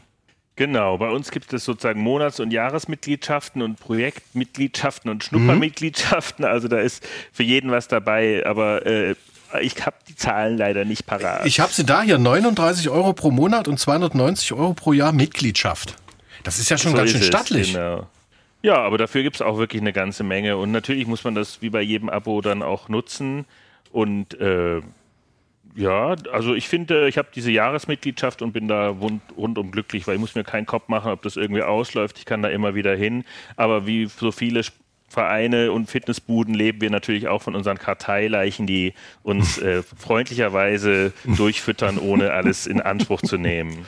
Genau, 0.58 0.98
bei 0.98 1.10
uns 1.10 1.32
gibt 1.32 1.52
es 1.52 1.66
sozusagen 1.66 2.00
Monats- 2.00 2.40
und 2.40 2.52
Jahresmitgliedschaften 2.52 3.62
und 3.62 3.78
Projektmitgliedschaften 3.78 5.12
und 5.12 5.24
Schnuppermitgliedschaften. 5.24 6.46
Also 6.46 6.70
da 6.70 6.80
ist 6.80 7.06
für 7.34 7.44
jeden 7.44 7.72
was 7.72 7.90
dabei, 7.90 8.46
aber 8.46 8.86
äh, 8.86 9.16
ich 9.62 9.86
habe 9.86 9.98
die 10.08 10.16
Zahlen 10.16 10.58
leider 10.58 10.86
nicht 10.86 11.06
parat. 11.06 11.46
Ich 11.46 11.60
habe 11.60 11.74
sie 11.74 11.86
da 11.86 12.02
hier, 12.02 12.18
39 12.18 12.90
Euro 12.90 13.14
pro 13.14 13.32
Monat 13.32 13.68
und 13.68 13.80
290 13.80 14.54
Euro 14.54 14.74
pro 14.74 14.94
Jahr 14.94 15.12
Mitgliedschaft. 15.12 15.96
Das 16.44 16.60
ist 16.60 16.70
ja 16.70 16.78
schon 16.78 16.92
so 16.92 16.98
ganz 16.98 17.12
schön 17.12 17.24
stattlich. 17.24 17.74
Genau. 17.74 18.08
Ja, 18.62 18.78
aber 18.78 18.98
dafür 18.98 19.24
gibt 19.24 19.36
es 19.36 19.42
auch 19.42 19.58
wirklich 19.58 19.82
eine 19.82 19.94
ganze 19.94 20.24
Menge. 20.24 20.58
Und 20.58 20.72
natürlich 20.72 21.06
muss 21.06 21.24
man 21.24 21.36
das 21.36 21.62
wie 21.62 21.70
bei 21.70 21.82
jedem 21.82 22.10
Abo 22.10 22.42
dann 22.42 22.64
auch 22.64 22.90
nutzen. 22.90 23.46
Und 23.92 24.40
äh, 24.40 24.82
ja, 25.76 26.16
also 26.32 26.56
ich 26.56 26.70
finde, 26.70 27.08
ich 27.10 27.18
habe 27.18 27.28
diese 27.36 27.52
Jahresmitgliedschaft 27.52 28.42
und 28.42 28.54
bin 28.54 28.68
da 28.68 28.88
rund, 28.90 29.22
rundum 29.36 29.72
glücklich, 29.72 30.08
weil 30.08 30.16
ich 30.16 30.22
muss 30.22 30.34
mir 30.34 30.46
keinen 30.46 30.66
Kopf 30.66 30.88
machen, 30.88 31.12
ob 31.12 31.22
das 31.22 31.36
irgendwie 31.36 31.64
ausläuft. 31.64 32.18
Ich 32.18 32.26
kann 32.26 32.42
da 32.42 32.50
immer 32.50 32.76
wieder 32.76 32.96
hin. 32.96 33.26
Aber 33.58 33.86
wie 33.86 34.06
so 34.06 34.32
viele 34.32 34.62
Vereine 35.10 35.72
und 35.72 35.90
Fitnessbuden 35.90 36.54
leben 36.54 36.82
wir 36.82 36.90
natürlich 36.90 37.28
auch 37.28 37.42
von 37.42 37.56
unseren 37.56 37.78
Karteileichen, 37.78 38.68
die 38.68 38.94
uns 39.22 39.58
äh, 39.58 39.84
freundlicherweise 39.84 41.14
durchfüttern, 41.26 41.98
ohne 42.00 42.32
alles 42.32 42.68
in 42.68 42.82
Anspruch 42.82 43.22
zu 43.22 43.38
nehmen. 43.38 43.86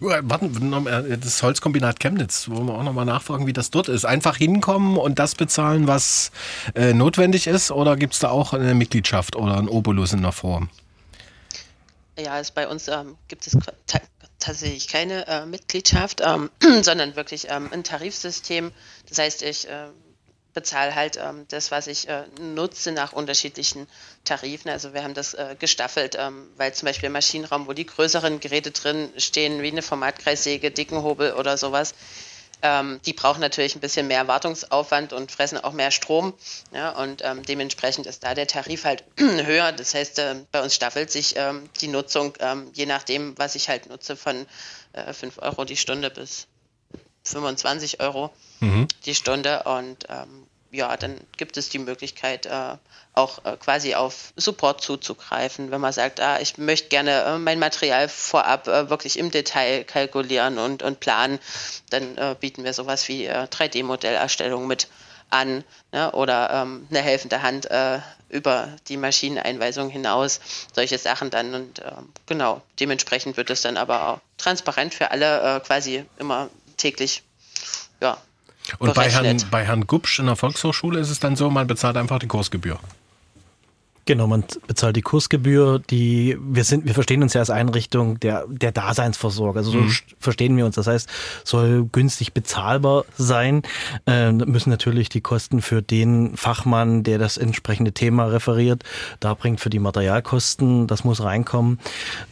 Warten, 0.00 0.72
äh, 0.86 1.18
das 1.18 1.42
Holzkombinat 1.42 2.00
Chemnitz, 2.00 2.48
wollen 2.48 2.66
wir 2.66 2.74
auch 2.74 2.82
nochmal 2.82 3.04
nachfragen, 3.04 3.46
wie 3.46 3.52
das 3.52 3.70
dort 3.70 3.88
ist. 3.88 4.04
Einfach 4.04 4.36
hinkommen 4.36 4.96
und 4.96 5.18
das 5.18 5.34
bezahlen, 5.34 5.86
was 5.86 6.30
äh, 6.74 6.94
notwendig 6.94 7.46
ist, 7.46 7.70
oder 7.70 7.96
gibt 7.96 8.14
es 8.14 8.20
da 8.20 8.30
auch 8.30 8.52
eine 8.52 8.74
Mitgliedschaft 8.74 9.36
oder 9.36 9.58
ein 9.58 9.68
Obolus 9.68 10.12
in 10.12 10.22
der 10.22 10.32
Form? 10.32 10.70
Ja, 12.18 12.38
es, 12.38 12.52
bei 12.52 12.68
uns 12.68 12.88
ähm, 12.88 13.16
gibt 13.28 13.46
es 13.46 13.56
tatsächlich 14.38 14.88
keine 14.88 15.26
äh, 15.26 15.46
Mitgliedschaft, 15.46 16.20
ähm, 16.20 16.50
sondern 16.82 17.16
wirklich 17.16 17.48
ähm, 17.50 17.70
ein 17.72 17.82
Tarifsystem. 17.82 18.72
Das 19.08 19.18
heißt, 19.18 19.42
ich 19.42 19.68
äh, 19.68 19.88
bezahle 20.54 20.94
halt 20.94 21.18
ähm, 21.20 21.46
das, 21.48 21.70
was 21.70 21.88
ich 21.88 22.08
äh, 22.08 22.24
nutze, 22.40 22.92
nach 22.92 23.12
unterschiedlichen 23.12 23.88
Tarifen. 24.24 24.70
Also 24.70 24.94
wir 24.94 25.02
haben 25.02 25.14
das 25.14 25.34
äh, 25.34 25.56
gestaffelt, 25.58 26.16
ähm, 26.18 26.48
weil 26.56 26.72
zum 26.72 26.86
Beispiel 26.86 27.10
Maschinenraum, 27.10 27.66
wo 27.66 27.72
die 27.72 27.86
größeren 27.86 28.40
Geräte 28.40 28.70
drin 28.70 29.12
stehen, 29.18 29.60
wie 29.62 29.72
eine 29.72 29.82
Formatkreissäge, 29.82 30.70
Dickenhobel 30.70 31.34
oder 31.34 31.58
sowas, 31.58 31.94
ähm, 32.64 32.98
die 33.04 33.12
brauchen 33.12 33.40
natürlich 33.40 33.76
ein 33.76 33.80
bisschen 33.80 34.06
mehr 34.06 34.26
Wartungsaufwand 34.26 35.12
und 35.12 35.30
fressen 35.30 35.58
auch 35.58 35.72
mehr 35.72 35.90
Strom. 35.90 36.32
Ja, 36.72 36.90
und 36.90 37.20
ähm, 37.22 37.42
dementsprechend 37.42 38.06
ist 38.06 38.24
da 38.24 38.34
der 38.34 38.46
Tarif 38.46 38.84
halt 38.84 39.04
höher. 39.18 39.70
Das 39.72 39.92
heißt, 39.92 40.18
äh, 40.18 40.36
bei 40.50 40.62
uns 40.62 40.74
staffelt 40.74 41.10
sich 41.10 41.34
ähm, 41.36 41.68
die 41.82 41.88
Nutzung, 41.88 42.32
ähm, 42.40 42.70
je 42.72 42.86
nachdem, 42.86 43.36
was 43.36 43.54
ich 43.54 43.68
halt 43.68 43.90
nutze, 43.90 44.16
von 44.16 44.46
äh, 44.94 45.12
5 45.12 45.38
Euro 45.42 45.66
die 45.66 45.76
Stunde 45.76 46.08
bis 46.08 46.46
25 47.24 48.00
Euro 48.00 48.32
mhm. 48.60 48.88
die 49.04 49.14
Stunde. 49.14 49.64
Und 49.64 50.06
ähm, 50.08 50.46
ja, 50.74 50.96
dann 50.96 51.20
gibt 51.36 51.56
es 51.56 51.68
die 51.68 51.78
Möglichkeit, 51.78 52.46
äh, 52.46 52.76
auch 53.12 53.44
äh, 53.44 53.56
quasi 53.56 53.94
auf 53.94 54.32
Support 54.36 54.82
zuzugreifen, 54.82 55.70
wenn 55.70 55.80
man 55.80 55.92
sagt, 55.92 56.20
ah, 56.20 56.40
ich 56.40 56.58
möchte 56.58 56.88
gerne 56.88 57.22
äh, 57.22 57.38
mein 57.38 57.58
Material 57.58 58.08
vorab 58.08 58.66
äh, 58.66 58.90
wirklich 58.90 59.18
im 59.18 59.30
Detail 59.30 59.84
kalkulieren 59.84 60.58
und, 60.58 60.82
und 60.82 61.00
planen, 61.00 61.38
dann 61.90 62.18
äh, 62.18 62.34
bieten 62.38 62.64
wir 62.64 62.72
sowas 62.72 63.08
wie 63.08 63.30
3D-Modellerstellung 63.30 64.66
mit 64.66 64.88
an 65.30 65.64
ne? 65.92 66.10
oder 66.12 66.50
ähm, 66.50 66.86
eine 66.90 67.00
helfende 67.00 67.42
Hand 67.42 67.70
äh, 67.70 68.00
über 68.28 68.68
die 68.88 68.96
Maschineneinweisung 68.96 69.90
hinaus, 69.90 70.40
solche 70.74 70.98
Sachen 70.98 71.30
dann 71.30 71.54
und 71.54 71.78
ähm, 71.80 72.12
genau, 72.26 72.62
dementsprechend 72.80 73.36
wird 73.36 73.50
es 73.50 73.62
dann 73.62 73.76
aber 73.76 74.08
auch 74.08 74.20
transparent 74.38 74.92
für 74.92 75.12
alle 75.12 75.62
quasi 75.64 76.04
immer 76.18 76.50
täglich 76.76 77.22
ja, 78.00 78.18
und 78.78 78.94
bei 78.94 79.10
Herrn, 79.10 79.42
bei 79.50 79.64
Herrn 79.64 79.86
Gubsch 79.86 80.18
in 80.18 80.26
der 80.26 80.36
Volkshochschule 80.36 80.98
ist 80.98 81.10
es 81.10 81.20
dann 81.20 81.36
so, 81.36 81.50
man 81.50 81.66
bezahlt 81.66 81.96
einfach 81.96 82.18
die 82.18 82.28
Kursgebühr. 82.28 82.78
Genau, 84.06 84.26
man 84.26 84.44
bezahlt 84.66 84.96
die 84.96 85.02
Kursgebühr, 85.02 85.78
die 85.78 86.36
wir 86.40 86.64
sind, 86.64 86.84
wir 86.84 86.92
verstehen 86.92 87.22
uns 87.22 87.32
ja 87.32 87.40
als 87.40 87.48
Einrichtung 87.48 88.20
der, 88.20 88.44
der 88.48 88.70
Daseinsvorsorge. 88.70 89.58
Also 89.58 89.70
so 89.70 89.78
mhm. 89.78 89.92
verstehen 90.18 90.56
wir 90.56 90.66
uns. 90.66 90.74
Das 90.74 90.86
heißt, 90.86 91.08
soll 91.44 91.88
günstig 91.90 92.34
bezahlbar 92.34 93.06
sein, 93.16 93.62
äh, 94.06 94.30
müssen 94.32 94.68
natürlich 94.68 95.08
die 95.08 95.22
Kosten 95.22 95.62
für 95.62 95.80
den 95.80 96.36
Fachmann, 96.36 97.02
der 97.02 97.18
das 97.18 97.38
entsprechende 97.38 97.92
Thema 97.92 98.26
referiert, 98.26 98.84
da 99.20 99.32
bringt 99.32 99.60
für 99.60 99.70
die 99.70 99.78
Materialkosten, 99.78 100.86
das 100.86 101.04
muss 101.04 101.22
reinkommen. 101.22 101.78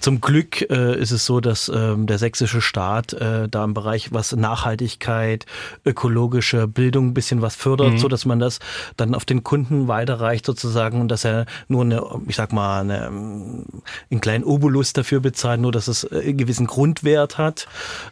Zum 0.00 0.20
Glück 0.20 0.62
äh, 0.70 0.98
ist 0.98 1.10
es 1.10 1.24
so, 1.24 1.40
dass 1.40 1.70
äh, 1.70 1.96
der 1.96 2.18
sächsische 2.18 2.60
Staat 2.60 3.14
äh, 3.14 3.48
da 3.48 3.64
im 3.64 3.72
Bereich 3.72 4.12
was 4.12 4.36
Nachhaltigkeit, 4.36 5.46
ökologische 5.86 6.68
Bildung 6.68 7.08
ein 7.08 7.14
bisschen 7.14 7.40
was 7.40 7.56
fördert, 7.56 7.94
mhm. 7.94 7.98
so 7.98 8.08
dass 8.08 8.26
man 8.26 8.40
das 8.40 8.58
dann 8.98 9.14
auf 9.14 9.24
den 9.24 9.42
Kunden 9.42 9.88
weiterreicht 9.88 10.44
sozusagen 10.44 11.00
und 11.00 11.08
dass 11.08 11.24
er 11.24 11.46
nur 11.68 11.82
eine, 11.82 12.04
ich 12.26 12.36
sag 12.36 12.52
mal, 12.52 12.80
eine, 12.80 13.06
einen 13.06 14.20
kleinen 14.20 14.44
Obolus 14.44 14.92
dafür 14.92 15.20
bezahlen, 15.20 15.60
nur 15.60 15.72
dass 15.72 15.88
es 15.88 16.10
einen 16.10 16.36
gewissen 16.36 16.66
Grundwert 16.66 17.38
hat. 17.38 17.66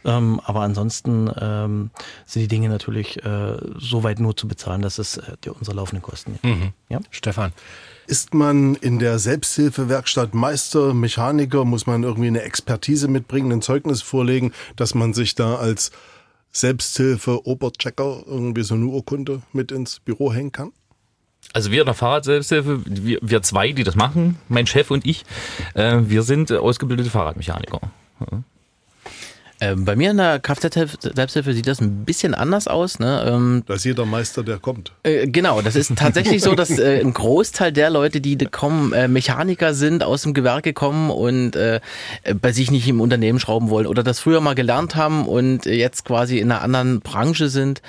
Ähm, 0.05 0.41
aber 0.45 0.61
ansonsten 0.61 1.31
ähm, 1.41 1.91
sind 2.27 2.43
die 2.43 2.49
Dinge 2.49 2.69
natürlich 2.69 3.25
äh, 3.25 3.57
so 3.79 4.03
weit 4.03 4.21
nur 4.21 4.37
zu 4.37 4.49
bezahlen, 4.49 4.83
dass 4.83 4.99
es 4.99 5.17
äh, 5.17 5.37
die 5.45 5.51
unsere 5.51 5.77
laufenden 5.77 6.03
Kosten. 6.03 6.39
Mhm. 6.43 6.73
Ja? 6.89 7.01
Stefan. 7.11 7.53
Ist 8.07 8.35
man 8.35 8.75
in 8.75 8.99
der 8.99 9.21
Selbsthilfewerkstatt 9.21 10.35
Meister, 10.35 10.95
Mechaniker, 10.95 11.65
muss 11.65 11.87
man 11.87 12.03
irgendwie 12.03 12.27
eine 12.27 12.43
Expertise 12.43 13.07
mitbringen, 13.07 13.53
ein 13.53 13.63
Zeugnis 13.63 14.03
vorlegen, 14.03 14.53
dass 14.75 14.95
man 14.95 15.15
sich 15.15 15.37
da 15.37 15.57
als 15.57 15.93
Selbsthilfe 16.51 17.47
Oberchecker 17.47 18.25
irgendwie 18.27 18.63
so 18.63 18.75
eine 18.75 18.87
Urkunde 18.87 19.43
mit 19.53 19.71
ins 19.71 20.01
Büro 20.01 20.33
hängen 20.33 20.51
kann? 20.51 20.73
Also 21.53 21.70
wir 21.72 21.81
in 21.81 21.87
der 21.87 21.94
Fahrradselbsthilfe, 21.94 22.83
wir, 22.87 23.18
wir 23.22 23.42
zwei, 23.42 23.72
die 23.72 23.83
das 23.83 23.96
machen, 23.96 24.38
mein 24.48 24.66
Chef 24.66 24.90
und 24.90 25.05
ich, 25.07 25.24
äh, 25.74 25.98
wir 26.03 26.22
sind 26.22 26.53
ausgebildete 26.53 27.11
Fahrradmechaniker. 27.11 27.81
Ähm, 29.61 29.85
bei 29.85 29.94
mir 29.94 30.11
in 30.11 30.16
der 30.16 30.38
Kfz-Selbsthilfe 30.38 31.53
sieht 31.53 31.66
das 31.66 31.81
ein 31.81 32.05
bisschen 32.05 32.35
anders 32.35 32.66
aus. 32.66 32.99
Ne? 32.99 33.25
Ähm, 33.29 33.62
da 33.66 33.75
ist 33.75 33.85
jeder 33.85 34.07
Meister, 34.07 34.42
der 34.42 34.59
kommt. 34.59 34.92
Äh, 35.03 35.27
genau, 35.27 35.61
das 35.61 35.77
ist 35.77 35.94
tatsächlich 35.96 36.42
so, 36.42 36.55
dass 36.55 36.70
äh, 36.79 37.01
ein 37.01 37.12
Großteil 37.12 37.70
der 37.70 37.90
Leute, 37.90 38.23
die 38.23 38.38
kommen, 38.46 38.92
äh, 38.94 39.07
Mechaniker 39.07 39.75
sind, 39.75 40.03
aus 40.03 40.23
dem 40.23 40.33
Gewerke 40.33 40.73
kommen 40.73 41.11
und 41.11 41.57
äh, 41.57 41.81
bei 42.40 42.53
sich 42.53 42.70
nicht 42.70 42.88
im 42.88 43.01
Unternehmen 43.01 43.38
schrauben 43.38 43.68
wollen 43.68 43.87
oder 43.87 44.03
das 44.03 44.18
früher 44.20 44.40
mal 44.40 44.55
gelernt 44.55 44.96
haben 44.96 45.27
und 45.27 45.66
jetzt 45.66 46.07
quasi 46.07 46.38
in 46.38 46.51
einer 46.51 46.62
anderen 46.62 47.01
Branche 47.01 47.51
sind. 47.51 47.83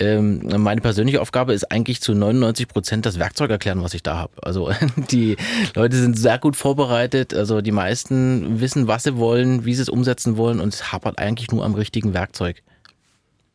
Ähm, 0.00 0.42
meine 0.58 0.80
persönliche 0.80 1.20
Aufgabe 1.20 1.52
ist 1.52 1.72
eigentlich 1.72 2.00
zu 2.00 2.14
99 2.14 2.68
Prozent 2.68 3.04
das 3.04 3.18
Werkzeug 3.18 3.50
erklären, 3.50 3.82
was 3.82 3.94
ich 3.94 4.02
da 4.02 4.16
habe. 4.16 4.32
Also 4.42 4.70
die 5.10 5.36
Leute 5.74 5.96
sind 5.96 6.16
sehr 6.16 6.38
gut 6.38 6.54
vorbereitet. 6.54 7.34
Also 7.34 7.60
die 7.60 7.72
meisten 7.72 8.60
wissen, 8.60 8.86
was 8.86 9.02
sie 9.02 9.16
wollen, 9.16 9.64
wie 9.64 9.74
sie 9.74 9.82
es 9.82 9.88
umsetzen 9.88 10.36
wollen 10.36 10.60
und 10.60 10.72
es 10.72 10.92
hapert 10.92 11.07
eigentlich 11.16 11.50
nur 11.50 11.64
am 11.64 11.74
richtigen 11.74 12.12
Werkzeug. 12.12 12.62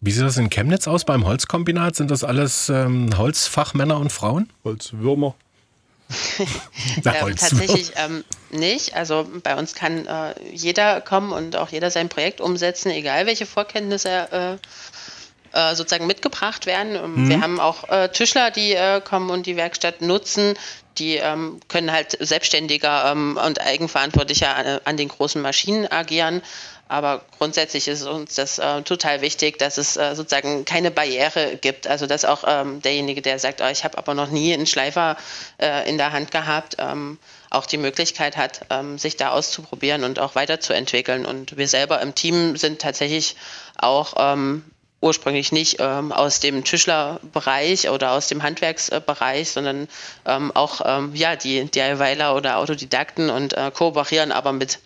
Wie 0.01 0.11
sieht 0.11 0.23
das 0.23 0.37
in 0.37 0.49
Chemnitz 0.49 0.87
aus 0.87 1.05
beim 1.05 1.25
Holzkombinat? 1.25 1.95
Sind 1.95 2.11
das 2.11 2.23
alles 2.23 2.69
ähm, 2.69 3.17
Holzfachmänner 3.17 3.97
und 3.97 4.11
Frauen? 4.11 4.49
Holzwürmer. 4.63 5.35
ähm, 6.39 7.03
tatsächlich 7.03 7.91
ähm, 7.95 8.23
nicht. 8.51 8.95
Also 8.95 9.27
bei 9.43 9.55
uns 9.55 9.75
kann 9.75 10.05
äh, 10.05 10.35
jeder 10.51 11.01
kommen 11.01 11.31
und 11.31 11.55
auch 11.55 11.69
jeder 11.69 11.89
sein 11.89 12.09
Projekt 12.09 12.41
umsetzen, 12.41 12.91
egal 12.91 13.25
welche 13.25 13.45
Vorkenntnisse 13.45 14.09
er 14.09 14.53
äh, 14.53 14.57
äh, 15.53 15.75
sozusagen 15.75 16.07
mitgebracht 16.07 16.65
werden. 16.65 16.95
Ähm, 16.95 17.15
mhm. 17.15 17.29
Wir 17.29 17.41
haben 17.41 17.59
auch 17.59 17.87
äh, 17.89 18.09
Tischler, 18.09 18.51
die 18.51 18.73
äh, 18.73 19.01
kommen 19.01 19.29
und 19.29 19.45
die 19.45 19.55
Werkstatt 19.55 20.01
nutzen. 20.01 20.55
Die 20.97 21.15
ähm, 21.15 21.59
können 21.67 21.91
halt 21.91 22.17
selbstständiger 22.19 23.11
ähm, 23.11 23.39
und 23.43 23.61
eigenverantwortlicher 23.61 24.55
an, 24.55 24.79
an, 24.83 24.97
den 24.97 25.07
großen 25.09 25.41
Maschinen 25.41 25.91
agieren. 25.91 26.41
Aber 26.93 27.21
grundsätzlich 27.39 27.87
ist 27.87 28.03
uns 28.03 28.35
das 28.35 28.59
äh, 28.59 28.83
total 28.83 29.21
wichtig, 29.21 29.57
dass 29.57 29.79
es 29.79 29.97
äh, 29.97 30.13
sozusagen 30.13 30.63
keine 30.63 30.91
Barriere 30.91 31.57
gibt. 31.59 31.87
Also 31.87 32.05
dass 32.05 32.23
auch 32.23 32.43
ähm, 32.45 32.83
derjenige, 32.83 33.23
der 33.23 33.39
sagt, 33.39 33.61
oh, 33.61 33.67
ich 33.67 33.83
habe 33.83 33.97
aber 33.97 34.13
noch 34.13 34.29
nie 34.29 34.53
einen 34.53 34.67
Schleifer 34.67 35.17
äh, 35.57 35.89
in 35.89 35.97
der 35.97 36.11
Hand 36.11 36.29
gehabt, 36.29 36.75
ähm, 36.77 37.17
auch 37.49 37.65
die 37.65 37.79
Möglichkeit 37.79 38.37
hat, 38.37 38.67
ähm, 38.69 38.99
sich 38.99 39.17
da 39.17 39.31
auszuprobieren 39.31 40.03
und 40.03 40.19
auch 40.19 40.35
weiterzuentwickeln. 40.35 41.25
Und 41.25 41.57
wir 41.57 41.67
selber 41.67 41.99
im 41.99 42.13
Team 42.13 42.57
sind 42.57 42.79
tatsächlich 42.79 43.37
auch 43.75 44.13
ähm, 44.19 44.63
ursprünglich 45.01 45.51
nicht 45.51 45.77
ähm, 45.79 46.11
aus 46.11 46.41
dem 46.41 46.63
Tischlerbereich 46.63 47.89
oder 47.89 48.11
aus 48.11 48.27
dem 48.27 48.43
Handwerksbereich, 48.43 49.49
sondern 49.49 49.87
ähm, 50.27 50.51
auch 50.55 50.81
ähm, 50.85 51.15
ja, 51.15 51.35
die 51.35 51.65
DIYler 51.65 52.35
oder 52.35 52.59
Autodidakten 52.59 53.31
und 53.31 53.53
äh, 53.53 53.71
kooperieren 53.73 54.31
aber 54.31 54.53
mit 54.53 54.77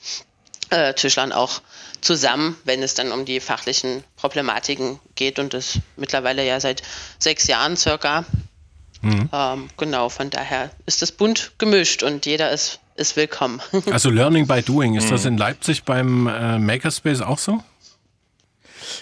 äh, 0.69 0.93
Tischlern 0.93 1.33
auch 1.33 1.61
zusammen, 2.01 2.57
wenn 2.63 2.83
es 2.83 2.93
dann 2.93 3.11
um 3.11 3.25
die 3.25 3.39
fachlichen 3.39 4.03
Problematiken 4.15 4.99
geht 5.15 5.39
und 5.39 5.53
das 5.53 5.79
mittlerweile 5.95 6.45
ja 6.45 6.59
seit 6.59 6.83
sechs 7.19 7.47
Jahren 7.47 7.77
circa. 7.77 8.25
Mhm. 9.01 9.29
Ähm, 9.31 9.67
genau, 9.77 10.09
von 10.09 10.29
daher 10.29 10.71
ist 10.85 11.01
das 11.01 11.11
bunt 11.11 11.53
gemischt 11.57 12.03
und 12.03 12.25
jeder 12.25 12.51
ist, 12.51 12.79
ist 12.95 13.15
willkommen. 13.15 13.61
Also 13.91 14.09
Learning 14.09 14.47
by 14.47 14.61
Doing, 14.61 14.95
ist 14.95 15.11
das 15.11 15.23
mhm. 15.23 15.29
in 15.29 15.37
Leipzig 15.37 15.83
beim 15.83 16.27
äh, 16.27 16.57
Makerspace 16.57 17.21
auch 17.21 17.37
so? 17.37 17.63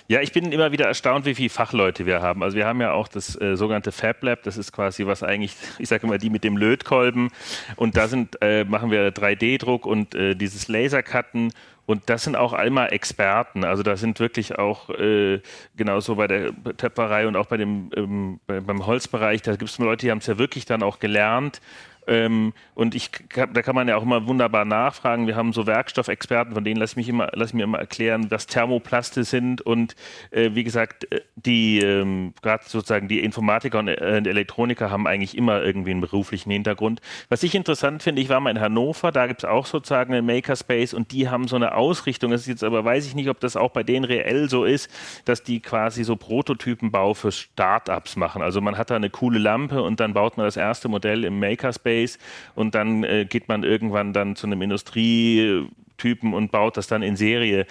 Ja, 0.08 0.22
ich 0.22 0.32
bin 0.32 0.52
immer 0.52 0.72
wieder 0.72 0.86
erstaunt, 0.86 1.26
wie 1.26 1.36
viele 1.36 1.50
Fachleute 1.50 2.06
wir 2.06 2.22
haben. 2.22 2.44
Also 2.44 2.58
wir 2.58 2.66
haben 2.66 2.82
ja 2.82 2.92
auch 2.92 3.08
das 3.08 3.40
äh, 3.40 3.56
sogenannte 3.56 3.92
Fab 3.92 4.24
Lab, 4.24 4.44
das 4.44 4.58
ist 4.58 4.72
quasi 4.72 5.06
was 5.06 5.24
eigentlich, 5.24 5.54
ich 5.80 5.90
sage 5.90 6.06
immer 6.06 6.18
die 6.18 6.30
mit 6.30 6.44
dem 6.44 6.58
Lötkolben 6.58 7.32
und 7.76 7.98
da 7.98 8.08
sind, 8.08 8.42
äh, 8.42 8.64
machen 8.64 8.92
wir 8.92 9.14
3D-Druck 9.14 9.86
und 9.86 10.16
äh, 10.16 10.36
dieses 10.36 10.68
Lasercutten 10.68 11.52
und 11.86 12.10
das 12.10 12.24
sind 12.24 12.36
auch 12.36 12.54
einmal 12.54 12.92
Experten. 12.92 13.64
Also 13.64 13.84
da 13.84 13.96
sind 13.96 14.20
wirklich 14.20 14.58
auch 14.58 14.90
äh, 14.90 15.42
genauso 15.76 16.16
bei 16.16 16.28
der 16.28 16.52
Töpferei 16.78 17.28
und 17.28 17.36
auch 17.36 17.46
bei 17.46 17.58
dem 17.58 17.92
ähm, 17.96 18.40
beim 18.48 18.86
Holzbereich, 18.86 19.42
da 19.42 19.56
gibt 19.56 19.70
es 19.70 19.78
Leute, 19.78 20.06
die 20.06 20.12
haben 20.12 20.18
es 20.20 20.28
ja 20.28 20.38
wirklich 20.38 20.66
dann 20.66 20.84
auch 20.84 21.00
gelernt 21.00 21.62
ähm, 22.08 22.54
und 22.76 22.94
ich, 22.94 23.10
da 23.34 23.62
kann 23.62 23.76
man 23.76 23.88
ja 23.88 23.96
auch 23.96 24.04
immer 24.04 24.28
wunderbar 24.28 24.66
nachfragen. 24.66 25.28
Wir 25.28 25.36
haben 25.36 25.54
so 25.54 25.66
Werkstoffexperten, 25.66 26.54
von 26.54 26.64
denen 26.64 26.80
lasse 26.80 27.00
ich, 27.00 27.10
immer, 27.10 27.30
lass 27.34 27.54
mir 27.54 27.64
immer 27.64 27.80
erklären, 27.80 28.28
was 28.30 28.48
Thermoplaste 28.48 29.24
sind. 29.24 29.62
Und 29.62 29.96
äh, 30.32 30.52
wie 30.54 30.64
gesagt, 30.64 31.12
äh, 31.12 31.22
die 31.36 31.80
ähm, 31.80 32.34
gerade 32.42 32.64
sozusagen 32.66 33.08
die 33.08 33.20
Informatiker 33.20 33.80
und 33.80 33.88
äh, 33.88 34.18
Elektroniker 34.18 34.92
haben 34.92 35.08
eigentlich 35.08 35.38
immer 35.38 35.64
irgendwie 35.64 35.92
einen 35.92 36.02
beruflichen 36.02 36.52
Hintergrund. 36.52 37.02
Was 37.30 37.44
ich 37.44 37.56
interessant 37.56 38.04
finde, 38.04 38.22
ich 38.22 38.30
war 38.30 38.40
mal 38.40 38.52
in 38.52 38.60
Hannover, 38.60 39.12
da 39.12 39.28
gibt 39.28 39.44
es 39.44 39.50
auch 39.50 39.66
sozusagen 39.66 40.14
einen 40.14 40.26
Makerspace 40.26 40.94
und 40.94 41.12
die 41.12 41.30
haben 41.30 41.48
so 41.48 41.56
eine 41.56 41.76
Ausrichtung. 41.76 42.32
Das 42.32 42.42
ist 42.42 42.48
jetzt 42.48 42.64
aber, 42.64 42.86
weiß 42.86 43.08
ich 43.08 43.16
nicht, 43.16 43.30
ob 43.30 43.40
das 43.40 43.56
auch 43.56 43.72
bei 43.72 43.84
denen 43.84 44.06
reell 44.06 44.50
so 44.50 44.66
ist, 44.66 44.92
dass 45.26 45.44
die 45.44 45.60
quasi 45.60 46.04
so 46.04 46.16
Prototypenbau 46.16 47.14
für 47.14 47.32
Startups 47.32 48.16
machen. 48.16 48.42
Also 48.42 48.62
man 48.62 48.78
hat 48.78 48.90
da 48.90 48.96
eine 48.96 49.10
coole 49.10 49.40
Lampe 49.40 49.82
und 49.82 50.00
dann 50.00 50.14
baut 50.14 50.38
man 50.38 50.46
das 50.46 50.58
erste 50.58 50.88
Modell 50.88 51.24
im 51.24 51.40
Makerspace 51.40 51.95
Space 51.96 52.20
und 52.56 52.76
dann 52.76 53.04
äh, 53.04 53.26
geht 53.26 53.48
man 53.48 53.64
irgendwann 53.64 54.14
dann 54.14 54.36
zu 54.36 54.48
einem 54.48 54.62
Industrietypen 54.62 56.34
und 56.34 56.52
baut 56.52 56.78
das 56.78 56.88
dann 56.88 57.02
in 57.02 57.16
Serie. 57.16 57.66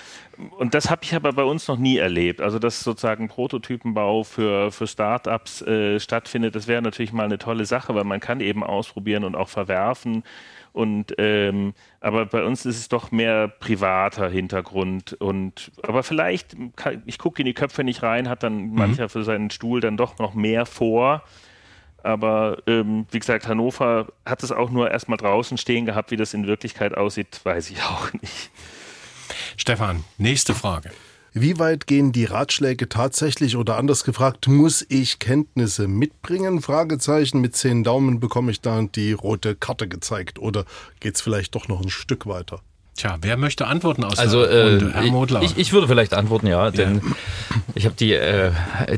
Und 0.58 0.74
das 0.74 0.90
habe 0.90 1.02
ich 1.04 1.14
aber 1.14 1.32
bei 1.32 1.44
uns 1.44 1.68
noch 1.68 1.78
nie 1.78 1.98
erlebt. 1.98 2.40
Also, 2.40 2.58
dass 2.58 2.80
sozusagen 2.80 3.28
Prototypenbau 3.28 4.24
für, 4.24 4.72
für 4.72 4.86
Startups 4.86 5.62
äh, 5.62 6.00
stattfindet, 6.00 6.54
das 6.54 6.66
wäre 6.66 6.82
natürlich 6.82 7.12
mal 7.12 7.24
eine 7.24 7.38
tolle 7.38 7.66
Sache, 7.66 7.94
weil 7.94 8.04
man 8.04 8.20
kann 8.20 8.40
eben 8.40 8.64
ausprobieren 8.64 9.24
und 9.24 9.36
auch 9.36 9.48
verwerfen. 9.48 10.24
Und 10.72 11.14
ähm, 11.18 11.74
aber 12.00 12.26
bei 12.26 12.42
uns 12.42 12.66
ist 12.66 12.78
es 12.78 12.88
doch 12.88 13.12
mehr 13.12 13.46
privater 13.46 14.28
Hintergrund. 14.28 15.12
Und 15.12 15.70
aber 15.82 16.02
vielleicht, 16.02 16.56
kann, 16.74 17.02
ich 17.06 17.18
gucke 17.18 17.42
in 17.42 17.46
die 17.46 17.54
Köpfe 17.54 17.84
nicht 17.84 18.02
rein, 18.02 18.28
hat 18.28 18.42
dann 18.42 18.70
mhm. 18.70 18.74
mancher 18.74 19.08
für 19.08 19.22
seinen 19.22 19.50
Stuhl 19.50 19.80
dann 19.80 19.96
doch 19.96 20.18
noch 20.18 20.34
mehr 20.34 20.66
vor. 20.66 21.22
Aber 22.04 22.58
ähm, 22.66 23.06
wie 23.10 23.18
gesagt, 23.18 23.48
Hannover 23.48 24.08
hat 24.26 24.42
es 24.42 24.52
auch 24.52 24.70
nur 24.70 24.90
erstmal 24.90 25.16
draußen 25.16 25.56
stehen 25.58 25.86
gehabt. 25.86 26.10
Wie 26.10 26.16
das 26.16 26.34
in 26.34 26.46
Wirklichkeit 26.46 26.96
aussieht, 26.96 27.40
weiß 27.42 27.70
ich 27.70 27.82
auch 27.82 28.12
nicht. 28.12 28.50
Stefan, 29.56 30.04
nächste 30.18 30.54
Frage. 30.54 30.90
Wie 31.36 31.58
weit 31.58 31.88
gehen 31.88 32.12
die 32.12 32.26
Ratschläge 32.26 32.88
tatsächlich 32.88 33.56
oder 33.56 33.76
anders 33.76 34.04
gefragt, 34.04 34.46
muss 34.46 34.86
ich 34.88 35.18
Kenntnisse 35.18 35.88
mitbringen? 35.88 36.62
Fragezeichen, 36.62 37.40
mit 37.40 37.56
zehn 37.56 37.82
Daumen 37.82 38.20
bekomme 38.20 38.52
ich 38.52 38.60
dann 38.60 38.92
die 38.92 39.12
rote 39.12 39.56
Karte 39.56 39.88
gezeigt 39.88 40.38
oder 40.38 40.64
geht 41.00 41.16
es 41.16 41.22
vielleicht 41.22 41.56
doch 41.56 41.66
noch 41.66 41.80
ein 41.80 41.90
Stück 41.90 42.26
weiter? 42.26 42.60
Tja, 42.96 43.16
wer 43.22 43.36
möchte 43.36 43.66
antworten 43.66 44.04
aus 44.04 44.18
also, 44.20 44.44
äh, 44.44 44.80
Herr 44.92 45.02
Modler? 45.10 45.42
Ich, 45.42 45.58
ich, 45.58 45.72
würde 45.72 45.88
vielleicht 45.88 46.14
antworten, 46.14 46.46
ja, 46.46 46.70
denn 46.70 46.96
ja. 46.96 47.56
ich 47.74 47.86
habe 47.86 47.96
die, 47.96 48.12
äh, 48.12 48.52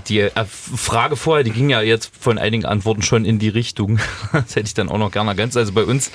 die 0.07 0.21
äh, 0.21 0.45
Frage 0.45 1.17
vorher, 1.17 1.45
die 1.45 1.51
ging 1.51 1.71
ja 1.71 1.81
jetzt 1.81 2.13
von 2.19 2.37
einigen 2.37 2.67
Antworten 2.67 3.01
schon 3.01 3.25
in 3.25 3.39
die 3.39 3.49
Richtung. 3.49 3.99
Das 4.33 4.55
hätte 4.55 4.67
ich 4.67 4.75
dann 4.75 4.91
auch 4.91 4.99
noch 4.99 5.11
gerne 5.11 5.31
ergänzt. 5.31 5.57
Also 5.57 5.73
bei 5.73 5.85
uns 5.85 6.11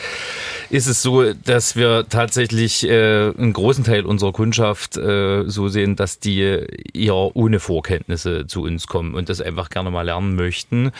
ist 0.70 0.88
es 0.88 1.02
so, 1.02 1.34
dass 1.34 1.76
wir 1.76 2.06
tatsächlich 2.08 2.88
äh, 2.88 3.32
einen 3.38 3.52
großen 3.52 3.84
Teil 3.84 4.06
unserer 4.06 4.32
Kundschaft 4.32 4.96
äh, 4.96 5.44
so 5.48 5.67
sehen, 5.67 5.96
dass 5.96 6.20
die 6.20 6.41
eher 6.94 7.36
ohne 7.36 7.60
Vorkenntnisse 7.60 8.48
zu 8.48 8.62
uns 8.62 8.88
kommen 8.88 9.15
und 9.15 9.28
das 9.30 9.41
einfach 9.41 9.70
gerne 9.70 9.91
mal 9.91 10.04
lernen 10.04 10.36
möchten 10.36 10.91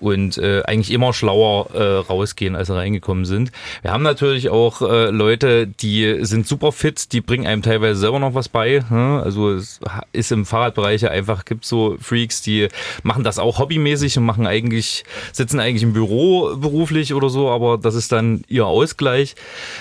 und 0.00 0.38
äh, 0.38 0.62
eigentlich 0.64 0.92
immer 0.92 1.12
schlauer 1.12 1.70
äh, 1.74 1.82
rausgehen, 1.82 2.54
als 2.54 2.68
sie 2.68 2.74
reingekommen 2.74 3.24
sind. 3.24 3.52
Wir 3.82 3.92
haben 3.92 4.04
natürlich 4.04 4.50
auch 4.50 4.82
äh, 4.82 5.10
Leute, 5.10 5.66
die 5.66 6.24
sind 6.26 6.46
super 6.46 6.72
fit, 6.72 7.12
die 7.12 7.20
bringen 7.20 7.46
einem 7.46 7.62
teilweise 7.62 8.00
selber 8.00 8.18
noch 8.18 8.34
was 8.34 8.48
bei. 8.48 8.82
Ne? 8.90 9.22
Also 9.22 9.52
es 9.52 9.80
ist 10.12 10.32
im 10.32 10.46
Fahrradbereich 10.46 11.02
ja 11.02 11.10
einfach, 11.10 11.44
gibt 11.44 11.64
so 11.64 11.96
Freaks, 12.00 12.42
die 12.42 12.68
machen 13.02 13.24
das 13.24 13.38
auch 13.38 13.58
hobbymäßig 13.58 14.18
und 14.18 14.24
machen 14.24 14.46
eigentlich, 14.46 15.04
sitzen 15.32 15.60
eigentlich 15.60 15.82
im 15.82 15.92
Büro 15.92 16.56
beruflich 16.56 17.14
oder 17.14 17.28
so, 17.28 17.50
aber 17.50 17.78
das 17.78 17.94
ist 17.94 18.12
dann 18.12 18.42
ihr 18.48 18.66
Ausgleich. 18.66 19.34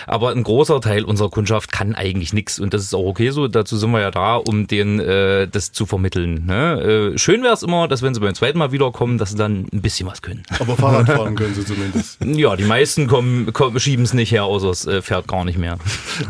Aber 0.08 0.32
ein 0.32 0.44
großer 0.44 0.82
Teil 0.82 1.04
unserer 1.04 1.30
Kundschaft 1.30 1.72
kann 1.72 1.96
eigentlich 1.96 2.34
nichts 2.34 2.60
und 2.60 2.74
das 2.74 2.84
ist 2.84 2.94
auch 2.94 3.06
okay 3.06 3.30
so. 3.30 3.48
Dazu 3.48 3.78
sind 3.78 3.92
wir 3.92 4.02
ja 4.02 4.12
da, 4.12 4.36
um 4.36 4.68
denen 4.68 5.00
äh, 5.00 5.48
das 5.48 5.72
zu 5.72 5.86
vermitteln. 5.86 6.46
Ne? 6.46 7.14
Äh, 7.14 7.18
schön 7.18 7.44
wäre 7.44 7.54
es 7.54 7.64
immer, 7.64 7.88
dass 7.88 8.02
wenn 8.02 8.14
sie 8.14 8.20
beim 8.20 8.36
zweiten 8.36 8.58
Mal 8.58 8.72
wiederkommen, 8.72 9.18
dass 9.18 9.32
sie 9.32 9.38
dann 9.38 9.68
ein 9.72 9.82
bisschen 9.82 10.08
was 10.08 10.22
können. 10.22 10.44
Aber 10.60 10.76
Fahrrad 10.76 11.08
fahren 11.08 11.36
können 11.36 11.54
sie 11.54 11.66
zumindest. 11.66 12.20
Ja, 12.26 12.56
die 12.56 12.64
meisten 12.64 13.08
kommen, 13.08 13.54
kommen 13.54 13.80
schieben 13.80 14.04
es 14.04 14.14
nicht 14.14 14.32
her, 14.32 14.46
außer 14.46 14.70
es 14.70 14.86
äh, 14.86 15.02
fährt 15.02 15.28
gar 15.28 15.46
nicht 15.46 15.58
mehr. 15.58 15.78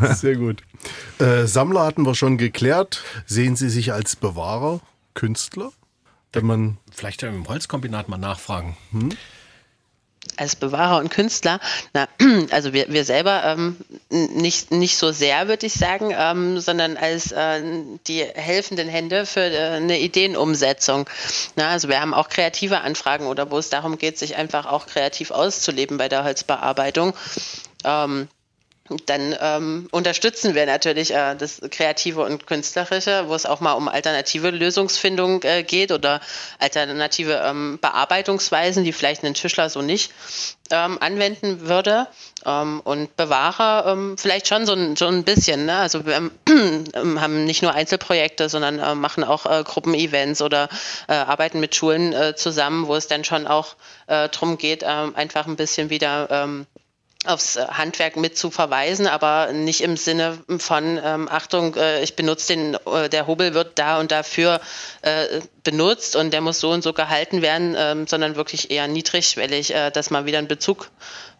Sehr 0.14 0.36
gut. 0.36 0.62
Äh, 1.18 1.46
Sammler 1.46 1.84
hatten 1.84 2.04
wir 2.04 2.14
schon 2.14 2.38
geklärt. 2.38 3.02
Sehen 3.26 3.56
Sie 3.56 3.70
sich 3.70 3.92
als 3.92 4.16
Bewahrer, 4.16 4.80
Künstler? 5.14 5.72
Wenn 6.32 6.46
man 6.46 6.78
Vielleicht 6.96 7.22
im 7.22 7.46
Holzkombinat 7.46 8.08
mal 8.08 8.16
nachfragen. 8.16 8.76
Hm? 8.90 9.10
als 10.36 10.56
Bewahrer 10.56 10.98
und 10.98 11.10
Künstler, 11.10 11.60
na, 11.92 12.08
also 12.50 12.72
wir, 12.72 12.92
wir 12.92 13.04
selber 13.04 13.44
ähm, 13.44 13.76
nicht, 14.10 14.70
nicht 14.70 14.98
so 14.98 15.12
sehr, 15.12 15.48
würde 15.48 15.66
ich 15.66 15.74
sagen, 15.74 16.12
ähm, 16.16 16.60
sondern 16.60 16.96
als 16.96 17.32
äh, 17.32 17.62
die 18.06 18.22
helfenden 18.22 18.88
Hände 18.88 19.24
für 19.24 19.40
äh, 19.40 19.76
eine 19.76 19.98
Ideenumsetzung. 19.98 21.08
Na, 21.54 21.70
also 21.70 21.88
wir 21.88 22.00
haben 22.00 22.12
auch 22.12 22.28
kreative 22.28 22.80
Anfragen 22.80 23.26
oder 23.26 23.50
wo 23.50 23.58
es 23.58 23.70
darum 23.70 23.98
geht, 23.98 24.18
sich 24.18 24.36
einfach 24.36 24.66
auch 24.66 24.86
kreativ 24.86 25.30
auszuleben 25.30 25.96
bei 25.96 26.08
der 26.08 26.24
Holzbearbeitung. 26.24 27.14
Ähm, 27.84 28.28
dann 29.06 29.36
ähm, 29.40 29.88
unterstützen 29.90 30.54
wir 30.54 30.66
natürlich 30.66 31.12
äh, 31.12 31.34
das 31.34 31.60
Kreative 31.70 32.22
und 32.22 32.46
Künstlerische, 32.46 33.24
wo 33.28 33.34
es 33.34 33.46
auch 33.46 33.60
mal 33.60 33.72
um 33.72 33.88
alternative 33.88 34.50
Lösungsfindung 34.50 35.42
äh, 35.42 35.62
geht 35.62 35.92
oder 35.92 36.20
alternative 36.58 37.42
ähm, 37.44 37.78
Bearbeitungsweisen, 37.80 38.84
die 38.84 38.92
vielleicht 38.92 39.24
ein 39.24 39.34
Tischler 39.34 39.70
so 39.70 39.82
nicht 39.82 40.12
ähm, 40.70 40.98
anwenden 41.00 41.68
würde. 41.68 42.06
Ähm, 42.44 42.80
und 42.84 43.16
Bewahrer 43.16 43.86
ähm, 43.92 44.16
vielleicht 44.18 44.48
schon 44.48 44.66
so 44.66 44.72
ein, 44.72 44.96
so 44.96 45.06
ein 45.06 45.24
bisschen. 45.24 45.66
Ne? 45.66 45.76
Also 45.76 46.06
wir 46.06 46.30
ähm, 46.48 47.20
haben 47.20 47.44
nicht 47.44 47.62
nur 47.62 47.74
Einzelprojekte, 47.74 48.48
sondern 48.48 48.78
äh, 48.78 48.94
machen 48.94 49.24
auch 49.24 49.46
äh, 49.46 49.64
Gruppenevents 49.64 50.42
oder 50.42 50.68
äh, 51.08 51.14
arbeiten 51.14 51.60
mit 51.60 51.74
Schulen 51.74 52.12
äh, 52.12 52.36
zusammen, 52.36 52.86
wo 52.86 52.94
es 52.94 53.08
dann 53.08 53.24
schon 53.24 53.46
auch 53.46 53.74
äh, 54.06 54.28
darum 54.28 54.58
geht, 54.58 54.82
äh, 54.82 54.86
einfach 54.86 55.46
ein 55.46 55.56
bisschen 55.56 55.90
wieder 55.90 56.28
ähm, 56.30 56.66
aufs 57.26 57.56
Handwerk 57.56 58.16
mit 58.16 58.36
zu 58.36 58.50
verweisen, 58.50 59.06
aber 59.06 59.52
nicht 59.52 59.80
im 59.80 59.96
Sinne 59.96 60.38
von 60.58 61.00
ähm, 61.02 61.28
Achtung, 61.30 61.74
äh, 61.76 62.02
ich 62.02 62.16
benutze 62.16 62.54
den, 62.54 62.74
äh, 62.74 63.08
der 63.08 63.26
Hobel 63.26 63.54
wird 63.54 63.78
da 63.78 63.98
und 63.98 64.12
dafür 64.12 64.60
äh, 65.02 65.40
benutzt 65.64 66.16
und 66.16 66.32
der 66.32 66.40
muss 66.40 66.60
so 66.60 66.70
und 66.70 66.82
so 66.82 66.92
gehalten 66.92 67.42
werden, 67.42 67.74
ähm, 67.76 68.06
sondern 68.06 68.36
wirklich 68.36 68.70
eher 68.70 68.88
niedrigschwellig, 68.88 69.74
äh, 69.74 69.90
dass 69.90 70.10
man 70.10 70.26
wieder 70.26 70.38
einen 70.38 70.48
Bezug 70.48 70.90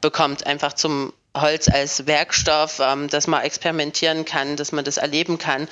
bekommt, 0.00 0.46
einfach 0.46 0.72
zum 0.72 1.12
Holz 1.36 1.68
als 1.68 2.06
Werkstoff, 2.06 2.80
ähm, 2.80 3.08
dass 3.08 3.26
man 3.26 3.42
experimentieren 3.42 4.24
kann, 4.24 4.56
dass 4.56 4.72
man 4.72 4.84
das 4.84 4.96
erleben 4.96 5.38
kann 5.38 5.68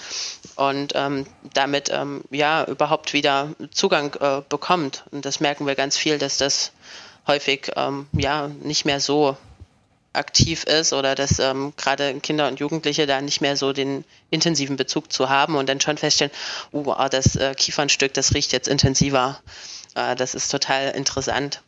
und 0.56 0.92
ähm, 0.94 1.26
damit 1.54 1.90
ähm, 1.90 2.22
ja 2.30 2.64
überhaupt 2.64 3.12
wieder 3.12 3.54
Zugang 3.72 4.14
äh, 4.20 4.42
bekommt. 4.48 5.04
Und 5.10 5.24
das 5.24 5.40
merken 5.40 5.66
wir 5.66 5.74
ganz 5.74 5.96
viel, 5.96 6.18
dass 6.18 6.38
das 6.38 6.72
häufig 7.26 7.72
ähm, 7.76 8.06
ja 8.12 8.48
nicht 8.48 8.84
mehr 8.84 9.00
so 9.00 9.36
aktiv 10.14 10.64
ist 10.64 10.92
oder 10.92 11.14
dass 11.14 11.38
ähm, 11.38 11.72
gerade 11.76 12.14
Kinder 12.20 12.48
und 12.48 12.60
Jugendliche 12.60 13.06
da 13.06 13.20
nicht 13.20 13.40
mehr 13.40 13.56
so 13.56 13.72
den 13.72 14.04
intensiven 14.30 14.76
Bezug 14.76 15.12
zu 15.12 15.28
haben 15.28 15.56
und 15.56 15.68
dann 15.68 15.80
schon 15.80 15.98
feststellen, 15.98 16.32
oh, 16.72 16.94
das 17.10 17.36
äh, 17.36 17.54
Kiefernstück, 17.54 18.14
das 18.14 18.34
riecht 18.34 18.52
jetzt 18.52 18.68
intensiver. 18.68 19.40
Äh, 19.94 20.16
das 20.16 20.34
ist 20.34 20.50
total 20.50 20.90
interessant. 20.90 21.62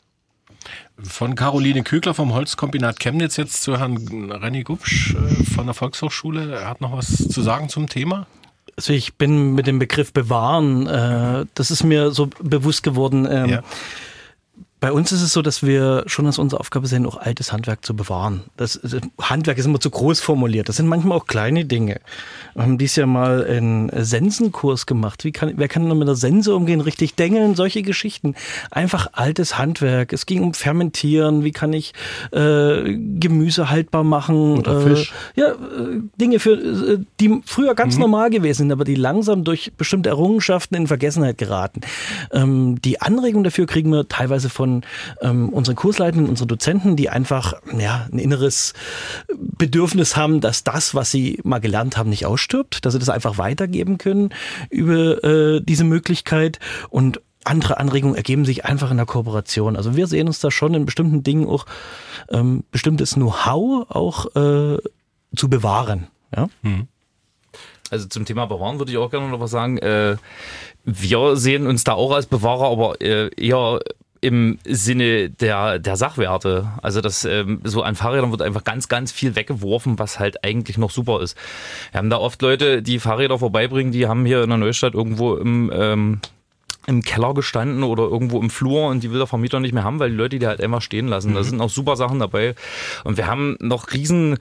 Von 1.03 1.35
Caroline 1.35 1.83
Kügler 1.83 2.15
vom 2.15 2.33
Holzkombinat 2.33 3.01
Chemnitz 3.01 3.37
jetzt 3.37 3.63
zu 3.63 3.79
Herrn 3.79 4.31
Renny 4.33 4.63
Gubsch 4.63 5.15
äh, 5.15 5.45
von 5.45 5.67
der 5.67 5.75
Volkshochschule. 5.75 6.55
Er 6.55 6.69
hat 6.69 6.81
noch 6.81 6.93
was 6.93 7.29
zu 7.29 7.43
sagen 7.43 7.69
zum 7.69 7.89
Thema. 7.89 8.27
Also 8.77 8.93
ich 8.93 9.15
bin 9.15 9.55
mit 9.55 9.67
dem 9.67 9.79
Begriff 9.79 10.13
bewahren, 10.13 10.87
äh, 10.87 11.47
das 11.55 11.71
ist 11.71 11.83
mir 11.83 12.11
so 12.11 12.29
bewusst 12.41 12.83
geworden. 12.83 13.27
Ähm, 13.31 13.49
ja 13.49 13.63
bei 14.87 14.93
uns 14.93 15.11
ist 15.11 15.21
es 15.21 15.33
so, 15.33 15.43
dass 15.43 15.65
wir 15.65 16.05
schon 16.07 16.27
als 16.27 16.39
unsere 16.39 16.61
Aufgabe 16.61 16.87
sehen, 16.87 17.07
auch 17.07 17.17
altes 17.17 17.53
Handwerk 17.53 17.85
zu 17.85 17.97
bewahren. 17.97 18.45
Das 18.57 18.79
Handwerk 19.21 19.59
ist 19.59 19.67
immer 19.67 19.81
zu 19.81 19.91
groß 19.91 20.21
formuliert. 20.21 20.69
Das 20.69 20.77
sind 20.77 20.87
manchmal 20.87 21.19
auch 21.19 21.27
kleine 21.27 21.65
Dinge. 21.65 21.99
Wir 22.55 22.63
haben 22.63 22.79
dies 22.79 22.95
Jahr 22.95 23.09
mal 23.09 23.45
einen 23.45 23.91
Sensenkurs 23.93 24.87
gemacht. 24.87 25.25
Wie 25.25 25.33
kann, 25.33 25.55
wer 25.57 25.67
kann 25.67 25.89
nur 25.89 25.97
mit 25.97 26.07
der 26.07 26.15
Sense 26.15 26.55
umgehen? 26.55 26.81
Richtig 26.81 27.17
dengeln, 27.17 27.57
solche 27.57 27.83
Geschichten. 27.83 28.37
Einfach 28.71 29.09
altes 29.15 29.59
Handwerk. 29.59 30.13
Es 30.13 30.25
ging 30.25 30.45
um 30.45 30.55
Fermentieren. 30.55 31.43
Wie 31.43 31.51
kann 31.51 31.73
ich 31.73 31.93
äh, 32.31 32.95
Gemüse 33.19 33.69
haltbar 33.69 34.05
machen? 34.05 34.59
Oder 34.59 34.79
äh, 34.79 34.83
Fisch. 34.83 35.13
Ja, 35.35 35.49
äh, 35.49 35.55
Dinge, 36.21 36.39
für, 36.39 36.53
äh, 36.53 36.99
die 37.19 37.41
früher 37.45 37.75
ganz 37.75 37.97
mhm. 37.97 38.03
normal 38.03 38.31
gewesen 38.31 38.59
sind, 38.59 38.71
aber 38.73 38.85
die 38.85 38.95
langsam 38.95 39.43
durch 39.43 39.73
bestimmte 39.77 40.11
Errungenschaften 40.11 40.77
in 40.77 40.87
Vergessenheit 40.87 41.39
geraten. 41.39 41.81
Ähm, 42.31 42.81
die 42.83 43.01
Anregung 43.01 43.43
dafür 43.43 43.67
kriegen 43.67 43.91
wir 43.91 44.07
teilweise 44.07 44.49
von 44.49 44.76
von 44.77 44.83
ähm, 45.21 45.49
unseren 45.51 45.77
Kursleitenden, 45.77 46.29
unseren 46.29 46.49
Dozenten, 46.49 46.97
die 46.97 47.09
einfach 47.09 47.55
ja, 47.79 48.09
ein 48.13 48.19
inneres 48.19 48.75
Bedürfnis 49.29 50.17
haben, 50.17 50.41
dass 50.41 50.65
das, 50.65 50.95
was 50.95 51.11
sie 51.11 51.41
mal 51.45 51.61
gelernt 51.61 51.97
haben, 51.97 52.11
nicht 52.11 52.27
ausstirbt, 52.27 52.85
dass 52.85 52.93
sie 52.93 52.99
das 52.99 53.09
einfach 53.09 53.39
weitergeben 53.39 53.99
können 53.99 54.31
über 54.71 55.23
äh, 55.25 55.61
diese 55.61 55.85
Möglichkeit 55.85 56.59
und 56.91 57.21
andere 57.45 57.79
Anregungen 57.79 58.17
ergeben 58.17 58.45
sich 58.45 58.65
einfach 58.65 58.91
in 58.91 58.97
der 58.97 59.07
Kooperation. 59.07 59.77
Also 59.77 59.95
wir 59.95 60.09
sehen 60.09 60.27
uns 60.27 60.41
da 60.41 60.51
schon 60.51 60.75
in 60.75 60.85
bestimmten 60.85 61.23
Dingen 61.23 61.47
auch 61.47 61.65
ähm, 62.29 62.65
bestimmtes 62.73 63.15
Know-how 63.15 63.89
auch 63.89 64.27
äh, 64.35 64.79
zu 65.37 65.49
bewahren. 65.49 66.09
Ja? 66.35 66.49
Hm. 66.63 66.89
Also 67.89 68.09
zum 68.09 68.25
Thema 68.25 68.47
Bewahren 68.47 68.81
würde 68.81 68.91
ich 68.91 68.99
auch 68.99 69.13
gerne 69.13 69.29
noch 69.29 69.39
was 69.39 69.53
sagen. 69.53 69.79
Äh, 69.79 70.17
wir 70.85 71.37
sehen 71.37 71.69
uns 71.69 71.85
da 71.85 71.93
auch 71.93 72.11
als 72.11 72.27
Bewahrer, 72.27 72.69
aber 72.69 73.01
äh, 73.01 73.31
eher 73.37 73.79
im 74.21 74.59
Sinne 74.65 75.31
der, 75.31 75.79
der 75.79 75.97
Sachwerte. 75.97 76.69
Also 76.83 77.01
das 77.01 77.25
ähm, 77.25 77.61
so 77.65 77.83
an 77.83 77.95
Fahrrädern 77.95 78.31
wird 78.31 78.43
einfach 78.43 78.65
ganz, 78.65 78.89
ganz 78.89 79.13
viel 79.13 79.37
weggeworfen, 79.37 79.99
was 79.99 80.19
halt 80.19 80.45
eigentlich 80.45 80.79
noch 80.79 80.91
super 80.91 81.21
ist. 81.21 81.37
Wir 81.93 81.99
haben 81.99 82.11
da 82.11 82.19
oft 82.19 82.41
Leute, 82.43 82.83
die 82.83 82.99
Fahrräder 82.99 83.39
vorbeibringen, 83.39 83.93
die 83.93 84.07
haben 84.07 84.25
hier 84.27 84.43
in 84.43 84.49
der 84.49 84.59
Neustadt 84.59 84.95
irgendwo 84.95 85.37
im 85.37 85.71
ähm, 85.75 86.21
im 86.87 87.03
Keller 87.03 87.35
gestanden 87.35 87.83
oder 87.83 88.05
irgendwo 88.05 88.41
im 88.41 88.49
Flur 88.49 88.87
und 88.87 89.03
die 89.03 89.11
will 89.11 89.19
der 89.19 89.27
Vermieter 89.27 89.61
nicht 89.61 89.75
mehr 89.75 89.85
haben, 89.85 89.99
weil 89.99 90.11
die 90.11 90.17
Leute 90.17 90.39
die 90.39 90.47
halt 90.47 90.61
einfach 90.61 90.83
stehen 90.83 91.09
lassen. 91.09 91.35
Da 91.35 91.41
mhm. 91.41 91.45
sind 91.45 91.61
auch 91.61 91.71
super 91.71 91.97
Sachen 91.97 92.21
dabei. 92.21 92.55
Und 93.05 93.17
wir 93.17 93.27
haben 93.27 93.57
noch 93.61 93.93
riesen 93.93 94.39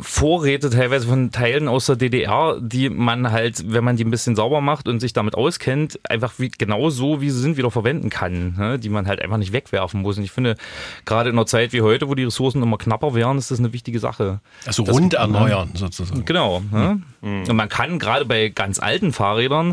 Vorräte 0.00 0.68
teilweise 0.68 1.06
von 1.06 1.30
Teilen 1.30 1.68
aus 1.68 1.86
der 1.86 1.94
DDR, 1.94 2.58
die 2.60 2.90
man 2.90 3.30
halt, 3.30 3.72
wenn 3.72 3.84
man 3.84 3.96
die 3.96 4.04
ein 4.04 4.10
bisschen 4.10 4.34
sauber 4.34 4.60
macht 4.60 4.88
und 4.88 4.98
sich 4.98 5.12
damit 5.12 5.36
auskennt, 5.36 6.00
einfach 6.08 6.34
wie, 6.38 6.48
genau 6.48 6.90
so, 6.90 7.20
wie 7.20 7.30
sie 7.30 7.40
sind, 7.40 7.56
wieder 7.56 7.70
verwenden 7.70 8.10
kann, 8.10 8.54
ne? 8.56 8.78
die 8.80 8.88
man 8.88 9.06
halt 9.06 9.22
einfach 9.22 9.36
nicht 9.36 9.52
wegwerfen 9.52 10.02
muss. 10.02 10.18
Und 10.18 10.24
ich 10.24 10.32
finde, 10.32 10.56
gerade 11.04 11.30
in 11.30 11.36
einer 11.36 11.46
Zeit 11.46 11.72
wie 11.72 11.82
heute, 11.82 12.08
wo 12.08 12.16
die 12.16 12.24
Ressourcen 12.24 12.62
immer 12.64 12.78
knapper 12.78 13.14
werden, 13.14 13.38
ist 13.38 13.52
das 13.52 13.60
eine 13.60 13.72
wichtige 13.72 14.00
Sache. 14.00 14.40
Also 14.66 14.82
rund 14.82 15.14
erneuern 15.14 15.70
sozusagen. 15.74 16.24
Genau. 16.24 16.62
Ne? 16.72 17.02
Mhm. 17.26 17.48
Und 17.48 17.56
man 17.56 17.68
kann 17.68 17.98
gerade 17.98 18.24
bei 18.24 18.48
ganz 18.48 18.78
alten 18.78 19.12
Fahrrädern, 19.12 19.72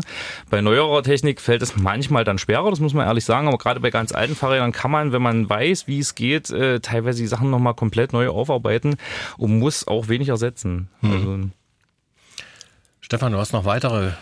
bei 0.50 0.60
neuerer 0.60 1.04
Technik 1.04 1.40
fällt 1.40 1.62
es 1.62 1.76
manchmal 1.76 2.24
dann 2.24 2.38
schwerer, 2.38 2.68
das 2.68 2.80
muss 2.80 2.94
man 2.94 3.06
ehrlich 3.06 3.24
sagen, 3.24 3.46
aber 3.46 3.58
gerade 3.58 3.78
bei 3.78 3.90
ganz 3.90 4.12
alten 4.12 4.34
Fahrrädern 4.34 4.72
kann 4.72 4.90
man, 4.90 5.12
wenn 5.12 5.22
man 5.22 5.48
weiß, 5.48 5.86
wie 5.86 6.00
es 6.00 6.16
geht, 6.16 6.50
äh, 6.50 6.80
teilweise 6.80 7.22
die 7.22 7.28
Sachen 7.28 7.50
nochmal 7.50 7.74
komplett 7.74 8.12
neu 8.12 8.28
aufarbeiten 8.28 8.96
und 9.38 9.58
muss 9.60 9.86
auch 9.86 10.08
wenig 10.08 10.30
ersetzen. 10.30 10.88
Hm. 11.00 11.12
Also, 11.12 11.38
Stefan, 13.00 13.32
du 13.32 13.38
hast 13.38 13.52
noch 13.52 13.64
weitere 13.64 14.12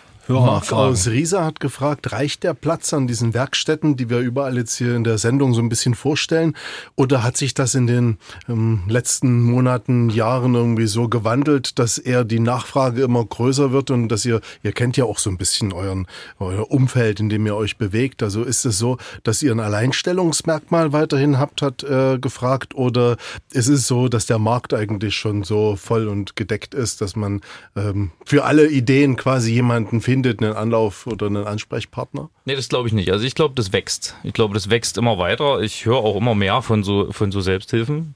Marc 0.41 0.73
aus 0.73 1.07
Riesa 1.09 1.45
hat 1.45 1.61
gefragt, 1.61 2.13
reicht 2.13 2.43
der 2.43 2.55
Platz 2.55 2.95
an 2.95 3.07
diesen 3.07 3.35
Werkstätten, 3.35 3.97
die 3.97 4.09
wir 4.09 4.19
überall 4.19 4.57
jetzt 4.57 4.77
hier 4.77 4.97
in 4.97 5.05
der 5.05 5.19
Sendung 5.19 5.55
so 5.55 5.61
ein 5.61 5.69
bisschen 5.69 5.95
vorstellen? 5.95 6.55
Oder 6.97 7.23
hat 7.23 7.37
sich 7.37 7.55
das 7.55 7.75
in 7.75 7.87
den 7.87 8.19
ähm, 8.49 8.83
letzten 8.89 9.43
Monaten, 9.43 10.11
Jahren 10.11 10.55
irgendwie 10.55 10.87
so 10.87 11.09
gewandelt, 11.09 11.79
dass 11.79 11.99
eher 11.99 12.25
die 12.25 12.41
Nachfrage 12.41 13.03
immer 13.03 13.25
größer 13.25 13.73
wird 13.73 13.91
und 13.91 14.09
dass 14.09 14.25
ihr, 14.25 14.41
ihr 14.63 14.73
kennt 14.73 14.97
ja 14.97 15.05
auch 15.05 15.19
so 15.19 15.31
ein 15.31 15.39
bisschen 15.39 15.73
euren, 15.73 16.07
euer 16.39 16.71
Umfeld, 16.71 17.21
in 17.21 17.29
dem 17.29 17.47
ihr 17.47 17.57
euch 17.57 17.77
bewegt. 17.77 18.23
Also 18.23 18.43
ist 18.43 18.65
es 18.65 18.79
so, 18.79 18.99
dass 19.25 19.43
ihr 19.43 19.53
ein 19.53 19.61
Alleinstellungsmerkmal 19.61 20.93
weiterhin 20.93 21.39
habt, 21.39 21.63
hat 21.63 21.83
äh, 21.83 22.19
gefragt, 22.19 22.75
oder 22.75 23.17
ist 23.51 23.69
es 23.69 23.87
so, 23.87 24.09
dass 24.09 24.27
der 24.27 24.39
Markt 24.39 24.75
eigentlich 24.75 25.17
schon 25.17 25.43
so 25.43 25.77
voll 25.77 26.09
und 26.09 26.37
gedeckt 26.37 26.75
ist, 26.75 27.01
dass 27.01 27.17
man 27.17 27.41
ähm, 27.77 28.13
für 28.25 28.45
alle 28.45 28.69
Ideen 28.69 29.17
quasi 29.17 29.53
jemanden 29.53 30.01
findet, 30.01 30.22
findet, 30.23 30.43
einen 30.43 30.55
Anlauf 30.55 31.07
oder 31.07 31.27
einen 31.27 31.45
Ansprechpartner? 31.47 32.31
Nee, 32.45 32.55
das 32.55 32.69
glaube 32.69 32.89
ich 32.89 32.95
nicht. 32.95 33.11
Also 33.11 33.25
ich 33.25 33.35
glaube, 33.35 33.55
das 33.55 33.73
wächst. 33.73 34.15
Ich 34.23 34.33
glaube, 34.33 34.55
das 34.55 34.71
wächst 34.71 34.97
immer 34.99 35.19
weiter. 35.19 35.61
Ich 35.61 35.85
höre 35.85 35.99
auch 35.99 36.17
immer 36.17 36.35
mehr 36.35 36.63
von 36.63 36.85
so, 36.85 37.11
von 37.13 37.33
so 37.33 37.41
Selbsthilfen. 37.41 38.15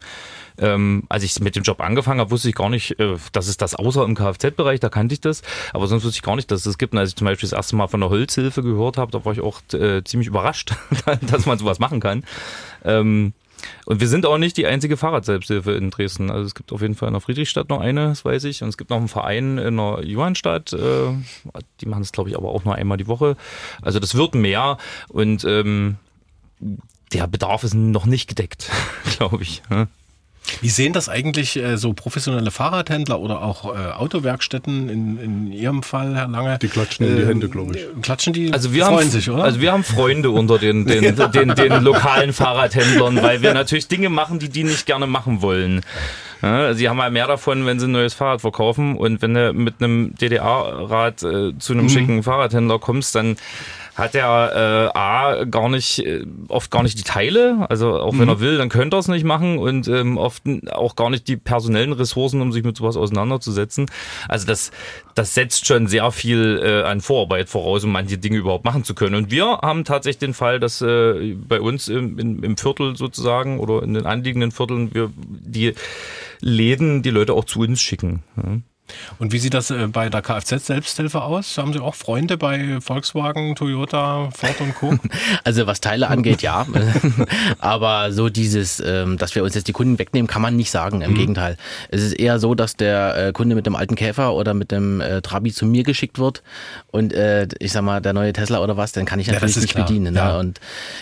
Ähm, 0.59 1.03
als 1.11 1.23
ich 1.23 1.39
mit 1.41 1.55
dem 1.55 1.65
Job 1.65 1.81
angefangen 1.81 2.21
habe, 2.21 2.31
wusste 2.31 2.49
ich 2.49 2.55
gar 2.55 2.71
nicht, 2.71 2.99
äh, 2.99 3.17
dass 3.33 3.49
es 3.49 3.59
das 3.59 3.75
außer 3.75 4.05
im 4.05 4.15
Kfz-Bereich, 4.15 4.81
da 4.81 4.89
kannte 4.89 5.13
ich 5.13 5.21
das, 5.21 5.43
aber 5.75 5.87
sonst 5.87 6.03
wusste 6.05 6.17
ich 6.17 6.23
gar 6.23 6.35
nicht, 6.35 6.51
dass 6.51 6.61
es 6.61 6.65
das 6.65 6.79
gibt. 6.79 6.95
Und 6.95 6.99
als 6.99 7.11
ich 7.11 7.17
zum 7.17 7.27
Beispiel 7.27 7.47
das 7.47 7.55
erste 7.55 7.77
Mal 7.77 7.89
von 7.89 8.01
der 8.01 8.09
Holzhilfe 8.09 8.63
gehört 8.63 8.97
habe, 8.97 9.13
da 9.13 9.23
war 9.27 9.35
ich 9.35 9.43
auch 9.43 9.61
äh, 9.75 10.03
ziemlich 10.05 10.29
überrascht, 10.29 10.75
dass 11.21 11.45
man 11.45 11.59
sowas 11.59 11.79
machen 11.79 12.01
kann. 12.01 12.25
Ähm, 12.85 13.35
und 13.85 14.01
wir 14.01 14.09
sind 14.09 14.27
auch 14.27 14.39
nicht 14.39 14.57
die 14.57 14.67
einzige 14.67 14.97
Fahrradselbsthilfe 14.97 15.73
in 15.73 15.91
Dresden. 15.91 16.31
Also 16.31 16.45
es 16.45 16.55
gibt 16.55 16.73
auf 16.73 16.83
jeden 16.83 16.95
Fall 16.95 17.09
in 17.09 17.15
der 17.15 17.21
Friedrichstadt 17.21 17.69
noch 17.69 17.81
eine, 17.81 18.09
das 18.09 18.25
weiß 18.25 18.45
ich. 18.45 18.63
Und 18.63 18.69
es 18.69 18.77
gibt 18.77 18.91
noch 18.91 18.97
einen 18.97 19.09
Verein 19.09 19.59
in 19.59 19.77
der 19.77 20.01
Johannstadt. 20.05 20.73
Äh, 20.73 21.13
die 21.81 21.87
machen 21.87 22.03
das, 22.03 22.13
glaube 22.13 22.31
ich, 22.31 22.37
aber 22.37 22.51
auch 22.51 22.65
nur 22.65 22.75
einmal 22.75 22.99
die 22.99 23.07
Woche. 23.07 23.37
Also 23.83 23.99
das 24.01 24.15
wird 24.15 24.35
mehr. 24.35 24.79
Und 25.09 25.45
ähm, 25.45 25.97
der 27.13 27.27
Bedarf 27.27 27.65
ist 27.65 27.75
noch 27.75 28.07
nicht 28.07 28.29
gedeckt, 28.29 28.71
glaube 29.17 29.43
ich. 29.43 29.63
Wie 30.61 30.69
sehen 30.69 30.93
das 30.93 31.09
eigentlich 31.09 31.57
äh, 31.57 31.77
so 31.77 31.93
professionelle 31.93 32.51
Fahrradhändler 32.51 33.21
oder 33.21 33.43
auch 33.43 33.75
äh, 33.75 33.93
Autowerkstätten 33.93 34.89
in, 34.89 35.19
in 35.19 35.53
Ihrem 35.53 35.83
Fall, 35.83 36.15
Herr 36.15 36.29
Lange? 36.29 36.59
Die 36.59 36.69
klatschen 36.69 37.07
in 37.07 37.17
die 37.17 37.27
Hände, 37.27 37.49
glaube 37.49 37.77
ich. 37.77 37.83
Äh, 37.83 38.01
klatschen 38.03 38.33
die? 38.33 38.53
Also 38.53 38.73
wir 38.73 38.85
freuen 38.85 38.99
haben, 38.99 39.11
sich, 39.11 39.31
oder? 39.31 39.45
Also 39.45 39.61
wir 39.61 39.73
haben 39.73 39.85
Freunde 39.85 40.31
unter 40.31 40.59
den, 40.59 40.87
den, 40.87 41.05
ja. 41.17 41.29
den, 41.29 41.49
den, 41.49 41.71
den, 41.71 41.83
lokalen 41.83 42.33
Fahrradhändlern, 42.33 43.23
weil 43.23 43.43
wir 43.43 43.55
natürlich 43.55 43.89
Dinge 43.89 44.09
machen, 44.09 44.39
die 44.39 44.49
die 44.49 44.65
nicht 44.65 44.87
gerne 44.87 45.07
machen 45.07 45.43
wollen. 45.43 45.83
Ja, 46.43 46.75
sie 46.75 46.89
haben 46.89 47.01
halt 47.01 47.13
mehr 47.13 47.27
davon, 47.27 47.67
wenn 47.67 47.81
sie 47.81 47.87
ein 47.87 47.93
neues 47.93 48.15
Fahrrad 48.15 48.43
verkaufen 48.43 48.97
und 48.97 49.23
wenn 49.23 49.35
du 49.35 49.53
mit 49.53 49.75
einem 49.81 50.15
DDR-Rad 50.17 51.23
äh, 51.23 51.59
zu 51.59 51.73
einem 51.73 51.85
mhm. 51.85 51.89
schicken 51.89 52.23
Fahrradhändler 52.23 52.79
kommst, 52.79 53.15
dann 53.15 53.37
hat 53.97 54.15
er 54.15 54.91
äh, 54.93 54.99
A, 54.99 55.45
gar 55.45 55.71
nicht, 55.71 56.01
äh, 56.01 56.27
oft 56.49 56.71
gar 56.71 56.83
nicht 56.83 56.99
die 56.99 57.03
Teile, 57.03 57.67
also 57.71 57.99
auch 57.99 58.19
wenn 58.19 58.29
er 58.29 58.41
will, 58.41 58.59
dann 58.59 58.69
könnte 58.69 58.97
er 58.97 59.01
es 59.01 59.09
nicht 59.09 59.25
machen 59.25 59.59
und 59.59 59.89
ähm, 59.89 60.19
oft 60.19 60.43
auch 60.71 60.97
gar 60.97 61.09
nicht 61.09 61.27
die 61.29 61.39
personellen 61.39 61.95
Ressourcen, 61.95 62.43
um 62.43 62.53
sich 62.53 62.63
mit 62.63 62.77
sowas 62.77 62.99
auseinanderzusetzen. 62.99 63.87
Also 64.29 64.47
das, 64.47 64.71
das 65.15 65.35
setzt 65.35 65.67
schon 65.67 65.87
sehr 65.87 66.13
viel 66.13 66.61
äh, 66.63 66.83
an 66.83 67.01
Vorarbeit 67.01 67.49
voraus, 67.49 67.85
um 67.85 67.93
manche 67.93 68.19
Dinge 68.19 68.37
überhaupt 68.37 68.67
machen 68.67 68.85
zu 68.85 68.95
können. 68.95 69.15
Und 69.15 69.31
wir 69.31 69.47
haben 69.63 69.85
tatsächlich 69.85 70.19
den 70.19 70.35
Fall, 70.35 70.61
dass 70.61 70.83
äh, 70.83 71.35
bei 71.35 71.61
uns 71.63 71.89
im, 71.89 72.19
im, 72.19 72.45
im 72.45 72.57
Viertel 72.59 72.97
sozusagen 72.97 73.59
oder 73.59 73.83
in 73.83 73.95
den 73.95 74.05
anliegenden 74.05 74.51
Vierteln 74.51 74.95
wir 74.95 75.11
die 75.17 75.73
Läden 76.41 77.03
die 77.03 77.11
Leute 77.11 77.33
auch 77.33 77.47
zu 77.47 77.61
uns 77.61 77.81
schicken. 77.81 78.23
Ja. 78.37 78.59
Und 79.19 79.33
wie 79.33 79.39
sieht 79.39 79.55
das 79.55 79.71
äh, 79.71 79.87
bei 79.89 80.09
der 80.09 80.23
Kfz-Selbsthilfe 80.23 81.23
aus? 81.23 81.59
Haben 81.59 81.73
Sie 81.73 81.81
auch 81.81 81.95
Freunde 81.95 82.37
bei 82.37 82.81
Volkswagen, 82.81 83.55
Toyota, 83.55 84.31
Ford 84.35 84.61
und 84.61 84.75
Co.? 84.75 84.99
Also 85.45 85.67
was 85.67 85.81
Teile 85.81 86.09
angeht, 86.09 86.43
ja. 86.43 86.67
Aber 87.59 88.13
so 88.13 88.29
dieses, 88.29 88.81
ähm, 88.81 89.17
dass 89.17 89.35
wir 89.35 89.45
uns 89.45 89.55
jetzt 89.55 89.69
die 89.69 89.73
Kunden 89.73 89.99
wegnehmen, 89.99 90.27
kann 90.27 90.43
man 90.43 90.57
nicht 90.57 90.71
sagen. 90.71 91.03
Im 91.03 91.13
mhm. 91.13 91.17
Gegenteil. 91.17 91.57
Es 91.89 92.03
ist 92.03 92.13
eher 92.13 92.39
so, 92.39 92.55
dass 92.55 92.77
der 92.77 93.29
äh, 93.29 93.33
Kunde 93.33 93.55
mit 93.55 93.67
dem 93.67 93.77
alten 93.77 93.95
Käfer 93.95 94.35
oder 94.35 94.55
mit 94.55 94.71
dem 94.71 95.01
äh, 95.01 95.23
Trabi 95.23 95.53
zu 95.53 95.67
mir 95.67 95.83
geschickt 95.83 96.19
wird 96.19 96.43
und 96.91 97.15
ich 97.59 97.73
sag 97.73 97.83
mal, 97.83 98.01
der 98.01 98.13
neue 98.13 98.33
Tesla 98.33 98.61
oder 98.61 98.77
was, 98.77 98.93
den 98.93 99.05
kann 99.05 99.19
ich 99.21 99.27
natürlich 99.29 99.57
ja, 99.57 99.63
nicht 99.63 99.75
klar. 99.75 99.87
bedienen. 99.87 100.15
Ne? 100.15 100.21
Ja. 100.21 100.39
Und 100.39 100.61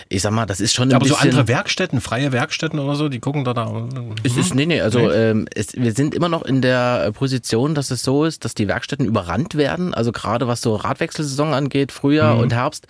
ich 0.09 0.21
sag 0.21 0.31
mal, 0.31 0.45
das 0.45 0.59
ist 0.59 0.73
schon 0.73 0.89
ein 0.89 0.95
Aber 0.95 1.05
bisschen... 1.05 1.17
so 1.17 1.23
andere 1.23 1.47
Werkstätten, 1.47 2.01
freie 2.01 2.31
Werkstätten 2.31 2.79
oder 2.79 2.95
so, 2.95 3.09
die 3.09 3.19
gucken 3.19 3.43
da 3.43 3.53
da... 3.53 3.87
Es 4.23 4.37
ist, 4.37 4.55
nee, 4.55 4.65
nee, 4.65 4.81
also 4.81 4.99
nee. 4.99 5.13
Ähm, 5.13 5.47
es, 5.53 5.73
wir 5.73 5.93
sind 5.93 6.15
immer 6.15 6.29
noch 6.29 6.43
in 6.43 6.61
der 6.61 7.11
Position, 7.11 7.74
dass 7.75 7.91
es 7.91 8.03
so 8.03 8.25
ist, 8.25 8.45
dass 8.45 8.55
die 8.55 8.67
Werkstätten 8.67 9.05
überrannt 9.05 9.55
werden. 9.55 9.93
Also 9.93 10.11
gerade 10.11 10.47
was 10.47 10.61
so 10.61 10.75
Radwechselsaison 10.75 11.53
angeht, 11.53 11.91
Frühjahr 11.91 12.35
mhm. 12.35 12.41
und 12.41 12.53
Herbst, 12.53 12.87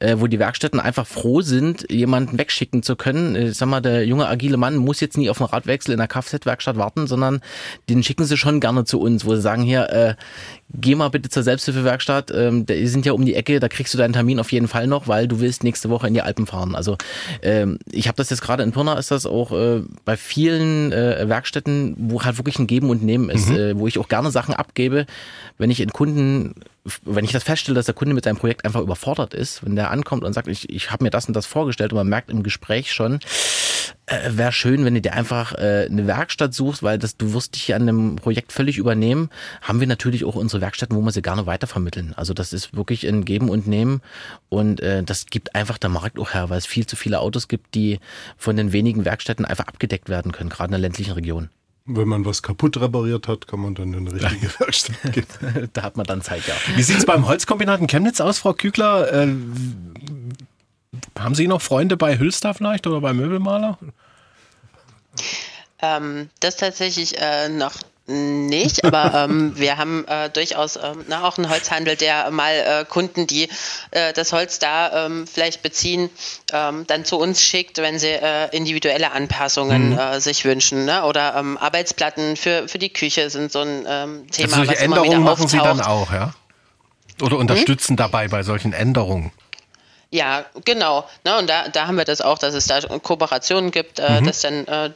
äh, 0.00 0.16
wo 0.18 0.26
die 0.26 0.38
Werkstätten 0.38 0.80
einfach 0.80 1.06
froh 1.06 1.42
sind, 1.42 1.90
jemanden 1.90 2.38
wegschicken 2.38 2.82
zu 2.82 2.96
können. 2.96 3.36
Ich 3.36 3.58
sag 3.58 3.68
mal, 3.68 3.80
der 3.80 4.06
junge 4.06 4.28
agile 4.28 4.56
Mann 4.56 4.76
muss 4.76 5.00
jetzt 5.00 5.18
nie 5.18 5.30
auf 5.30 5.40
einen 5.40 5.50
Radwechsel 5.50 5.92
in 5.92 5.98
der 5.98 6.08
Kfz-Werkstatt 6.08 6.76
warten, 6.76 7.06
sondern 7.06 7.40
den 7.88 8.02
schicken 8.02 8.24
sie 8.24 8.36
schon 8.36 8.60
gerne 8.60 8.84
zu 8.84 9.00
uns, 9.00 9.24
wo 9.24 9.34
sie 9.34 9.42
sagen, 9.42 9.62
hier, 9.62 9.90
äh, 9.90 10.14
geh 10.74 10.94
mal 10.94 11.08
bitte 11.08 11.28
zur 11.28 11.42
Selbsthilfewerkstatt, 11.42 12.30
ähm, 12.34 12.66
die 12.66 12.86
sind 12.86 13.06
ja 13.06 13.12
um 13.12 13.24
die 13.24 13.34
Ecke, 13.34 13.58
da 13.60 13.68
kriegst 13.68 13.94
du 13.94 13.98
deinen 13.98 14.12
Termin 14.12 14.38
auf 14.38 14.52
jeden 14.52 14.68
Fall 14.68 14.86
noch, 14.86 15.08
weil 15.08 15.26
du 15.26 15.40
willst 15.40 15.64
nächste 15.64 15.88
Woche 15.88 16.08
in 16.08 16.14
die 16.14 16.22
Alpen 16.22 16.46
fahren. 16.46 16.74
Also 16.74 16.96
ähm, 17.42 17.78
ich 17.90 18.06
habe 18.06 18.16
das 18.16 18.30
jetzt 18.30 18.42
gerade 18.42 18.62
in 18.62 18.72
Pirna, 18.72 18.94
ist 18.94 19.10
das 19.10 19.24
auch 19.26 19.52
äh, 19.52 19.82
bei 20.04 20.16
vielen 20.16 20.92
äh, 20.92 21.28
Werkstätten, 21.28 21.96
wo 21.98 22.22
halt 22.22 22.38
wirklich 22.38 22.58
ein 22.58 22.66
Geben 22.66 22.90
und 22.90 23.02
Nehmen 23.02 23.30
ist, 23.30 23.48
mhm. 23.48 23.56
äh, 23.56 23.78
wo 23.78 23.86
ich 23.86 23.98
auch 23.98 24.08
gerne 24.08 24.27
Sachen 24.30 24.54
abgebe, 24.54 25.06
wenn 25.58 25.70
ich 25.70 25.80
in 25.80 25.90
Kunden 25.90 26.54
wenn 27.04 27.24
ich 27.24 27.32
das 27.32 27.42
feststelle, 27.42 27.76
dass 27.76 27.86
der 27.86 27.94
Kunde 27.94 28.14
mit 28.14 28.24
seinem 28.24 28.36
Projekt 28.36 28.64
einfach 28.64 28.80
überfordert 28.80 29.34
ist, 29.34 29.64
wenn 29.64 29.76
der 29.76 29.90
ankommt 29.90 30.24
und 30.24 30.32
sagt, 30.32 30.48
ich, 30.48 30.70
ich 30.70 30.90
habe 30.90 31.04
mir 31.04 31.10
das 31.10 31.26
und 31.26 31.34
das 31.34 31.46
vorgestellt 31.46 31.92
und 31.92 31.98
man 31.98 32.08
merkt 32.08 32.30
im 32.30 32.42
Gespräch 32.42 32.92
schon, 32.92 33.20
äh, 34.06 34.30
wäre 34.30 34.52
schön, 34.52 34.84
wenn 34.84 34.94
du 34.94 35.00
dir 35.00 35.12
einfach 35.12 35.52
äh, 35.54 35.86
eine 35.90 36.06
Werkstatt 36.06 36.54
suchst, 36.54 36.82
weil 36.82 36.98
das, 36.98 37.16
du 37.16 37.34
wirst 37.34 37.54
dich 37.54 37.74
an 37.74 37.86
dem 37.86 38.16
Projekt 38.16 38.52
völlig 38.52 38.78
übernehmen, 38.78 39.30
haben 39.62 39.80
wir 39.80 39.86
natürlich 39.86 40.24
auch 40.24 40.34
unsere 40.34 40.60
Werkstätten, 40.62 40.96
wo 40.96 41.02
wir 41.02 41.12
sie 41.12 41.22
gerne 41.22 41.46
weitervermitteln. 41.46 42.14
Also 42.16 42.34
das 42.34 42.52
ist 42.52 42.74
wirklich 42.74 43.06
ein 43.06 43.24
Geben 43.24 43.48
und 43.48 43.66
Nehmen 43.66 44.00
und 44.48 44.80
äh, 44.80 45.02
das 45.02 45.26
gibt 45.26 45.54
einfach 45.54 45.78
der 45.78 45.90
Markt 45.90 46.18
auch 46.18 46.34
her, 46.34 46.50
weil 46.50 46.58
es 46.58 46.66
viel 46.66 46.86
zu 46.86 46.96
viele 46.96 47.20
Autos 47.20 47.48
gibt, 47.48 47.74
die 47.74 48.00
von 48.36 48.56
den 48.56 48.72
wenigen 48.72 49.04
Werkstätten 49.04 49.44
einfach 49.44 49.66
abgedeckt 49.66 50.08
werden 50.08 50.32
können, 50.32 50.50
gerade 50.50 50.68
in 50.68 50.72
der 50.72 50.80
ländlichen 50.80 51.12
Region. 51.12 51.50
Wenn 51.90 52.06
man 52.06 52.24
was 52.26 52.42
kaputt 52.42 52.78
repariert 52.78 53.28
hat, 53.28 53.48
kann 53.48 53.60
man 53.60 53.74
dann 53.74 53.94
in 53.94 54.08
eine 54.08 54.12
richtige 54.12 54.60
Werkstatt 54.60 55.12
gehen. 55.12 55.26
da 55.72 55.82
hat 55.82 55.96
man 55.96 56.04
dann 56.04 56.20
Zeit, 56.20 56.46
ja. 56.46 56.54
Wie 56.76 56.82
sieht 56.82 56.98
es 56.98 57.06
beim 57.06 57.26
Holzkombinat 57.26 57.80
in 57.80 57.86
Chemnitz 57.86 58.20
aus, 58.20 58.38
Frau 58.38 58.52
Kügler? 58.52 59.10
Äh, 59.10 59.28
haben 61.18 61.34
Sie 61.34 61.48
noch 61.48 61.62
Freunde 61.62 61.96
bei 61.96 62.18
Hülster 62.18 62.52
vielleicht 62.52 62.86
oder 62.86 63.00
bei 63.00 63.14
Möbelmaler? 63.14 63.78
Ähm, 65.80 66.28
das 66.40 66.56
tatsächlich 66.56 67.18
äh, 67.18 67.48
noch 67.48 67.74
nicht, 68.08 68.84
aber 68.84 69.12
ähm, 69.28 69.52
wir 69.56 69.76
haben 69.76 70.06
äh, 70.08 70.30
durchaus 70.30 70.76
ähm, 70.76 71.04
na, 71.08 71.24
auch 71.24 71.38
einen 71.38 71.50
Holzhandel, 71.50 71.96
der 71.96 72.30
mal 72.30 72.52
äh, 72.52 72.84
Kunden, 72.84 73.26
die 73.26 73.48
äh, 73.90 74.12
das 74.12 74.32
Holz 74.32 74.58
da 74.58 75.06
ähm, 75.06 75.26
vielleicht 75.26 75.62
beziehen, 75.62 76.10
ähm, 76.52 76.86
dann 76.86 77.04
zu 77.04 77.18
uns 77.18 77.42
schickt, 77.42 77.78
wenn 77.78 77.98
sie 77.98 78.08
äh, 78.08 78.48
individuelle 78.56 79.12
Anpassungen 79.12 79.90
mhm. 79.90 79.98
äh, 79.98 80.20
sich 80.20 80.44
wünschen. 80.44 80.84
Ne? 80.84 81.04
Oder 81.04 81.36
ähm, 81.36 81.58
Arbeitsplatten 81.58 82.36
für, 82.36 82.66
für 82.68 82.78
die 82.78 82.90
Küche 82.90 83.30
sind 83.30 83.52
so 83.52 83.60
ein 83.60 83.86
ähm, 83.86 84.30
Thema, 84.30 84.44
also 84.44 84.56
solche 84.56 84.72
was 84.72 84.78
Änderungen 84.80 85.12
immer 85.12 85.20
wieder 85.20 85.30
machen 85.30 85.48
Sie 85.48 85.58
dann 85.58 85.80
auch, 85.80 86.12
ja? 86.12 86.32
Oder 87.20 87.36
unterstützen 87.36 87.90
hm? 87.90 87.96
dabei 87.96 88.28
bei 88.28 88.42
solchen 88.42 88.72
Änderungen? 88.72 89.32
Ja, 90.10 90.46
genau. 90.64 91.06
Ne, 91.24 91.36
und 91.36 91.50
da, 91.50 91.68
da 91.68 91.86
haben 91.86 91.98
wir 91.98 92.06
das 92.06 92.22
auch, 92.22 92.38
dass 92.38 92.54
es 92.54 92.64
da 92.64 92.80
Kooperationen 92.80 93.70
gibt, 93.70 93.98
äh, 93.98 94.20
mhm. 94.20 94.26
dass 94.26 94.40
dann 94.40 94.66
äh, 94.66 94.90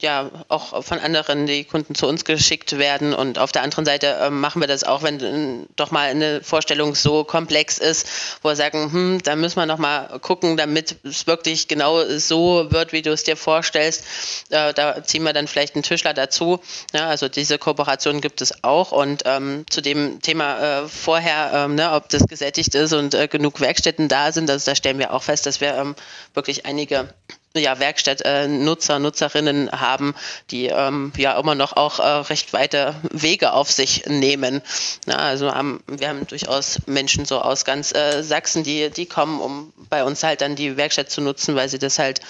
ja 0.00 0.30
auch 0.48 0.84
von 0.84 0.98
anderen 0.98 1.46
die 1.46 1.64
Kunden 1.64 1.94
zu 1.94 2.06
uns 2.06 2.26
geschickt 2.26 2.76
werden. 2.76 3.14
Und 3.14 3.38
auf 3.38 3.50
der 3.50 3.62
anderen 3.62 3.86
Seite 3.86 4.08
äh, 4.08 4.28
machen 4.28 4.60
wir 4.60 4.68
das 4.68 4.84
auch, 4.84 5.02
wenn 5.02 5.20
äh, 5.20 5.66
doch 5.76 5.90
mal 5.90 6.10
eine 6.10 6.42
Vorstellung 6.42 6.94
so 6.94 7.24
komplex 7.24 7.78
ist, 7.78 8.06
wo 8.42 8.50
wir 8.50 8.56
sagen, 8.56 8.92
hm, 8.92 9.22
da 9.22 9.36
müssen 9.36 9.56
wir 9.56 9.64
noch 9.64 9.78
mal 9.78 10.18
gucken, 10.20 10.58
damit 10.58 10.96
es 11.02 11.26
wirklich 11.26 11.68
genau 11.68 12.04
so 12.18 12.70
wird, 12.70 12.92
wie 12.92 13.00
du 13.00 13.10
es 13.10 13.24
dir 13.24 13.38
vorstellst. 13.38 14.04
Äh, 14.50 14.74
da 14.74 15.02
ziehen 15.02 15.22
wir 15.22 15.32
dann 15.32 15.46
vielleicht 15.46 15.76
einen 15.76 15.82
Tischler 15.82 16.12
dazu. 16.12 16.60
Ja, 16.92 17.08
also 17.08 17.30
diese 17.30 17.56
Kooperation 17.56 18.20
gibt 18.20 18.42
es 18.42 18.62
auch. 18.64 18.92
Und 18.92 19.22
ähm, 19.24 19.64
zu 19.70 19.80
dem 19.80 20.20
Thema 20.20 20.82
äh, 20.82 20.88
vorher, 20.88 21.52
ähm, 21.54 21.74
ne, 21.74 21.92
ob 21.92 22.10
das 22.10 22.26
gesättigt 22.28 22.74
ist 22.74 22.92
und 22.92 23.16
genug 23.30 23.60
Werkstätten 23.60 24.08
da 24.08 24.30
sind, 24.30 24.57
also 24.58 24.70
da 24.72 24.74
stellen 24.74 24.98
wir 24.98 25.14
auch 25.14 25.22
fest, 25.22 25.46
dass 25.46 25.60
wir 25.60 25.74
ähm, 25.74 25.94
wirklich 26.34 26.66
einige 26.66 27.08
ja, 27.54 27.78
Werkstattnutzer, 27.78 28.96
äh, 28.96 28.98
Nutzerinnen 28.98 29.70
haben, 29.72 30.14
die 30.50 30.66
ähm, 30.66 31.12
ja 31.16 31.38
immer 31.38 31.54
noch 31.54 31.76
auch 31.76 31.98
äh, 31.98 32.02
recht 32.02 32.52
weite 32.52 32.94
Wege 33.10 33.52
auf 33.52 33.70
sich 33.70 34.06
nehmen. 34.06 34.62
Ja, 35.06 35.16
also 35.16 35.52
haben, 35.52 35.82
wir 35.86 36.08
haben 36.08 36.26
durchaus 36.26 36.80
Menschen 36.86 37.24
so 37.24 37.40
aus 37.40 37.64
ganz 37.64 37.94
äh, 37.94 38.22
Sachsen, 38.22 38.64
die, 38.64 38.90
die 38.90 39.06
kommen, 39.06 39.40
um 39.40 39.72
bei 39.88 40.04
uns 40.04 40.22
halt 40.22 40.40
dann 40.40 40.56
die 40.56 40.76
Werkstatt 40.76 41.10
zu 41.10 41.20
nutzen, 41.20 41.54
weil 41.54 41.68
sie 41.68 41.78
das 41.78 41.98
halt 41.98 42.20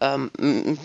ähm, 0.00 0.30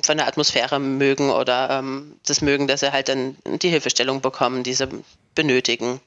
von 0.03 0.17
der 0.17 0.27
Atmosphäre 0.27 0.79
mögen 0.79 1.31
oder 1.31 1.69
ähm, 1.71 2.15
das 2.25 2.41
mögen, 2.41 2.67
dass 2.67 2.79
sie 2.79 2.91
halt 2.91 3.09
dann 3.09 3.35
die 3.45 3.69
Hilfestellung 3.69 4.21
bekommen, 4.21 4.63
die 4.63 4.73
sie 4.73 4.87
benötigen. 5.35 5.99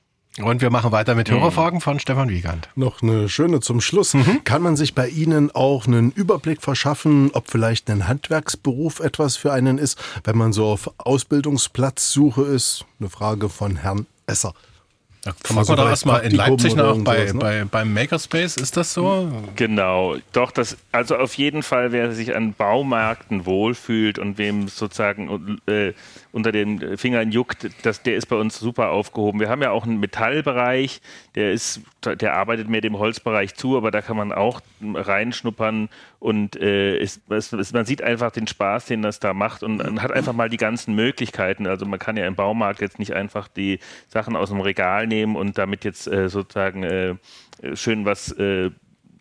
Und 0.43 0.63
wir 0.63 0.71
machen 0.71 0.91
weiter 0.91 1.15
mit 1.15 1.31
Hörerfragen 1.31 1.81
von 1.81 2.01
Stefan 2.01 2.29
Wiegand. 2.29 2.69
Noch 2.75 3.03
eine 3.03 3.29
schöne 3.29 3.61
zum 3.61 3.81
Schluss. 3.81 4.15
Mhm. 4.15 4.43
Kann 4.43 4.63
man 4.63 4.75
sich 4.77 4.93
bei 4.95 5.09
Ihnen 5.09 5.55
auch 5.55 5.87
einen 5.87 6.11
Überblick 6.11 6.61
verschaffen, 6.61 7.31
ob 7.35 7.53
vielleicht 7.53 7.89
ein 7.89 8.09
Handwerksberuf 8.09 8.99
etwas 8.99 9.37
für 9.37 9.53
einen 9.53 9.79
ist, 9.79 9.97
wenn 10.25 10.37
man 10.37 10.53
so 10.53 10.67
auf 10.67 10.91
Ausbildungsplatzsuche 10.99 12.43
ist? 12.43 12.85
Eine 12.99 13.11
Frage 13.11 13.49
von 13.49 13.77
Herrn 13.77 14.07
Esser. 14.27 14.55
Da 15.25 15.33
kann 15.43 15.57
man 15.57 15.65
da 15.65 15.89
erstmal 15.89 16.21
in 16.21 16.33
Leipzig 16.33 16.77
nach 16.77 16.99
bei, 16.99 17.25
ne? 17.25 17.35
bei, 17.35 17.65
beim 17.65 17.95
Makerspace, 17.95 18.59
ist 18.59 18.77
das 18.77 18.93
so? 18.93 19.33
Genau, 19.57 20.17
doch, 20.33 20.51
das, 20.51 20.77
also 20.93 21.17
auf 21.17 21.33
jeden 21.35 21.63
Fall, 21.63 21.93
wer 21.93 22.13
sich 22.13 22.37
an 22.37 22.53
Baumärkten 22.53 23.47
wohlfühlt 23.47 24.19
und 24.19 24.37
wem 24.37 24.69
sozusagen 24.69 25.59
äh, 25.67 25.95
unter 26.33 26.53
den 26.53 26.99
Fingern 26.99 27.31
juckt, 27.31 27.71
das, 27.83 28.03
der 28.03 28.17
ist 28.17 28.27
bei 28.27 28.37
uns 28.37 28.59
super 28.59 28.91
aufgehoben. 28.91 29.41
Wir 29.41 29.49
haben 29.49 29.63
ja 29.63 29.71
auch 29.71 29.85
einen 29.85 29.99
Metallbereich, 29.99 31.01
der 31.37 31.53
ist, 31.53 31.81
der 32.05 32.35
arbeitet 32.35 32.69
mehr 32.69 32.83
dem 32.83 32.99
Holzbereich 32.99 33.55
zu, 33.55 33.79
aber 33.79 33.91
da 33.91 34.03
kann 34.03 34.19
man 34.19 34.31
auch 34.31 34.61
reinschnuppern 34.83 35.89
und 36.19 36.57
äh, 36.57 36.99
ist, 36.99 37.21
ist, 37.31 37.73
man 37.73 37.87
sieht 37.87 38.03
einfach 38.03 38.31
den 38.31 38.47
Spaß, 38.47 38.87
den 38.87 39.01
das 39.01 39.21
da 39.21 39.33
macht 39.33 39.63
und 39.63 39.79
man 39.79 40.03
hat 40.03 40.13
einfach 40.13 40.33
mal 40.35 40.51
die 40.51 40.57
ganzen 40.59 40.95
Möglichkeiten. 40.95 41.67
Also 41.67 41.87
man 41.87 41.99
kann 41.99 42.17
ja 42.17 42.27
im 42.27 42.35
Baumarkt 42.35 42.81
jetzt 42.81 42.99
nicht 42.99 43.15
einfach 43.15 43.49
die 43.49 43.79
Sachen 44.09 44.37
aus 44.37 44.51
dem 44.51 44.61
Regal 44.61 45.07
nehmen 45.07 45.14
und 45.23 45.59
damit 45.59 45.85
jetzt 45.85 46.07
äh, 46.07 46.29
sozusagen 46.29 46.83
äh, 46.83 47.15
schön 47.75 48.05
was 48.05 48.33
äh, 48.33 48.71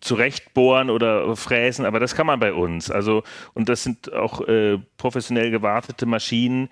zurechtbohren 0.00 0.90
oder 0.90 1.34
fräsen, 1.34 1.86
aber 1.86 1.98
das 1.98 2.14
kann 2.14 2.26
man 2.26 2.38
bei 2.38 2.52
uns. 2.52 2.90
Also, 2.90 3.22
und 3.54 3.68
das 3.70 3.82
sind 3.82 4.12
auch 4.12 4.46
äh, 4.46 4.78
professionell 4.98 5.50
gewartete 5.50 6.04
Maschinen. 6.04 6.68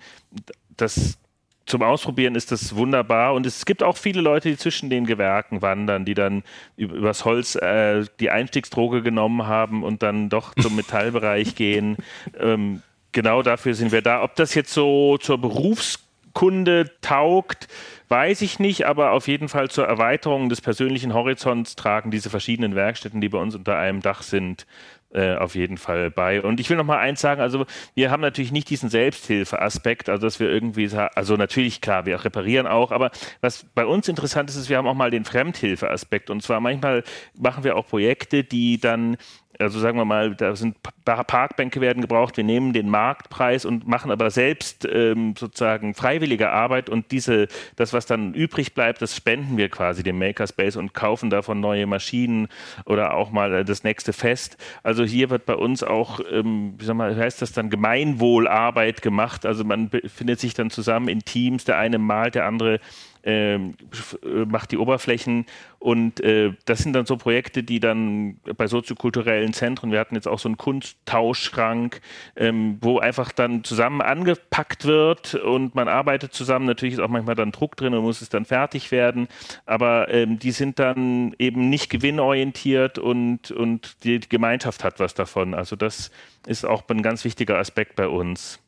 Das 0.77 1.17
zum 1.65 1.81
Ausprobieren 1.81 2.35
ist 2.35 2.51
das 2.51 2.75
wunderbar. 2.75 3.33
Und 3.33 3.45
es 3.45 3.65
gibt 3.65 3.83
auch 3.83 3.97
viele 3.97 4.21
Leute, 4.21 4.49
die 4.49 4.57
zwischen 4.57 4.89
den 4.89 5.05
Gewerken 5.05 5.61
wandern, 5.61 6.05
die 6.05 6.13
dann 6.13 6.43
übers 6.75 7.25
Holz 7.25 7.55
äh, 7.55 8.05
die 8.19 8.29
Einstiegsdroge 8.29 9.01
genommen 9.01 9.47
haben 9.47 9.83
und 9.83 10.03
dann 10.03 10.29
doch 10.29 10.53
zum 10.55 10.75
Metallbereich 10.75 11.55
gehen. 11.55 11.97
Ähm, 12.37 12.81
genau 13.11 13.41
dafür 13.41 13.75
sind 13.75 13.91
wir 13.91 14.01
da. 14.01 14.23
Ob 14.23 14.35
das 14.35 14.53
jetzt 14.55 14.73
so 14.73 15.17
zur 15.17 15.37
Berufskunde 15.39 16.91
taugt, 17.01 17.67
weiß 18.09 18.41
ich 18.41 18.59
nicht, 18.59 18.85
aber 18.85 19.11
auf 19.11 19.27
jeden 19.27 19.49
Fall 19.49 19.69
zur 19.69 19.85
Erweiterung 19.85 20.49
des 20.49 20.61
persönlichen 20.61 21.13
Horizonts 21.13 21.75
tragen 21.75 22.11
diese 22.11 22.29
verschiedenen 22.29 22.75
Werkstätten, 22.75 23.21
die 23.21 23.29
bei 23.29 23.37
uns 23.37 23.55
unter 23.55 23.77
einem 23.77 24.01
Dach 24.01 24.21
sind, 24.23 24.65
äh, 25.13 25.35
auf 25.35 25.53
jeden 25.53 25.77
Fall 25.77 26.09
bei. 26.09 26.41
Und 26.41 26.59
ich 26.59 26.69
will 26.69 26.77
noch 26.77 26.85
mal 26.85 26.97
eins 26.97 27.21
sagen, 27.21 27.39
also 27.39 27.65
wir 27.93 28.09
haben 28.09 28.21
natürlich 28.21 28.51
nicht 28.51 28.69
diesen 28.69 28.89
Selbsthilfeaspekt, 28.89 30.09
also 30.09 30.25
dass 30.25 30.39
wir 30.39 30.49
irgendwie, 30.49 30.89
also 31.15 31.35
natürlich 31.35 31.81
klar, 31.81 32.07
wir 32.07 32.23
reparieren 32.25 32.65
auch, 32.65 32.91
aber 32.91 33.11
was 33.39 33.65
bei 33.75 33.85
uns 33.85 34.07
interessant 34.07 34.49
ist, 34.49 34.55
ist, 34.55 34.69
wir 34.69 34.77
haben 34.77 34.87
auch 34.87 34.95
mal 34.95 35.11
den 35.11 35.23
Fremdhilfeaspekt 35.23 36.31
und 36.31 36.41
zwar 36.41 36.59
manchmal 36.59 37.03
machen 37.37 37.63
wir 37.63 37.75
auch 37.75 37.87
Projekte, 37.87 38.43
die 38.43 38.79
dann 38.79 39.17
also 39.63 39.79
sagen 39.79 39.97
wir 39.97 40.05
mal, 40.05 40.35
da 40.35 40.55
sind 40.55 40.77
Parkbänke 41.05 41.81
werden 41.81 42.01
gebraucht, 42.01 42.37
wir 42.37 42.43
nehmen 42.43 42.73
den 42.73 42.89
Marktpreis 42.89 43.65
und 43.65 43.87
machen 43.87 44.11
aber 44.11 44.29
selbst 44.29 44.87
ähm, 44.89 45.35
sozusagen 45.37 45.93
freiwillige 45.93 46.51
Arbeit 46.51 46.89
und 46.89 47.11
diese, 47.11 47.47
das, 47.75 47.93
was 47.93 48.05
dann 48.05 48.33
übrig 48.33 48.73
bleibt, 48.73 49.01
das 49.01 49.15
spenden 49.15 49.57
wir 49.57 49.69
quasi 49.69 50.03
dem 50.03 50.19
Makerspace 50.19 50.75
und 50.75 50.93
kaufen 50.93 51.29
davon 51.29 51.59
neue 51.59 51.87
Maschinen 51.87 52.47
oder 52.85 53.13
auch 53.13 53.31
mal 53.31 53.53
äh, 53.53 53.65
das 53.65 53.83
nächste 53.83 54.13
Fest. 54.13 54.57
Also 54.83 55.03
hier 55.03 55.29
wird 55.29 55.45
bei 55.45 55.55
uns 55.55 55.83
auch, 55.83 56.19
ähm, 56.31 56.75
wie, 56.77 56.85
soll 56.85 56.95
man, 56.95 57.15
heißt 57.15 57.41
das 57.41 57.51
dann, 57.51 57.69
Gemeinwohlarbeit 57.69 59.01
gemacht. 59.01 59.45
Also 59.45 59.63
man 59.63 59.89
findet 60.05 60.39
sich 60.39 60.53
dann 60.53 60.69
zusammen 60.69 61.07
in 61.07 61.21
Teams, 61.21 61.65
der 61.65 61.77
eine 61.77 61.97
malt, 61.97 62.35
der 62.35 62.45
andere 62.45 62.79
ähm, 63.23 63.75
äh, 64.23 64.45
macht 64.45 64.71
die 64.71 64.77
Oberflächen 64.77 65.45
und 65.83 66.21
äh, 66.21 66.53
das 66.63 66.79
sind 66.79 66.93
dann 66.93 67.05
so 67.05 67.17
Projekte, 67.17 67.61
die 67.61 67.81
dann 67.81 68.37
bei 68.57 68.67
soziokulturellen 68.67 69.51
Zentren, 69.51 69.91
wir 69.91 69.99
hatten 69.99 70.15
jetzt 70.15 70.29
auch 70.29 70.39
so 70.39 70.47
einen 70.47 70.57
Kunsttauschschrank, 70.57 71.99
ähm, 72.37 72.77
wo 72.79 72.99
einfach 72.99 73.33
dann 73.33 73.65
zusammen 73.65 74.01
angepackt 74.01 74.85
wird 74.85 75.35
und 75.35 75.75
man 75.75 75.89
arbeitet 75.89 76.33
zusammen. 76.33 76.65
Natürlich 76.65 76.93
ist 76.93 77.01
auch 77.01 77.09
manchmal 77.09 77.35
dann 77.35 77.51
Druck 77.51 77.75
drin 77.75 77.93
und 77.93 78.03
muss 78.03 78.21
es 78.21 78.29
dann 78.29 78.45
fertig 78.45 78.91
werden, 78.91 79.27
aber 79.65 80.07
ähm, 80.07 80.39
die 80.39 80.51
sind 80.51 80.79
dann 80.79 81.35
eben 81.37 81.69
nicht 81.69 81.89
gewinnorientiert 81.89 82.97
und, 82.97 83.51
und 83.51 84.05
die 84.05 84.21
Gemeinschaft 84.21 84.85
hat 84.85 85.01
was 85.01 85.13
davon. 85.13 85.53
Also 85.53 85.75
das 85.75 86.11
ist 86.47 86.65
auch 86.65 86.83
ein 86.87 87.01
ganz 87.01 87.25
wichtiger 87.25 87.57
Aspekt 87.57 87.97
bei 87.97 88.07
uns. 88.07 88.62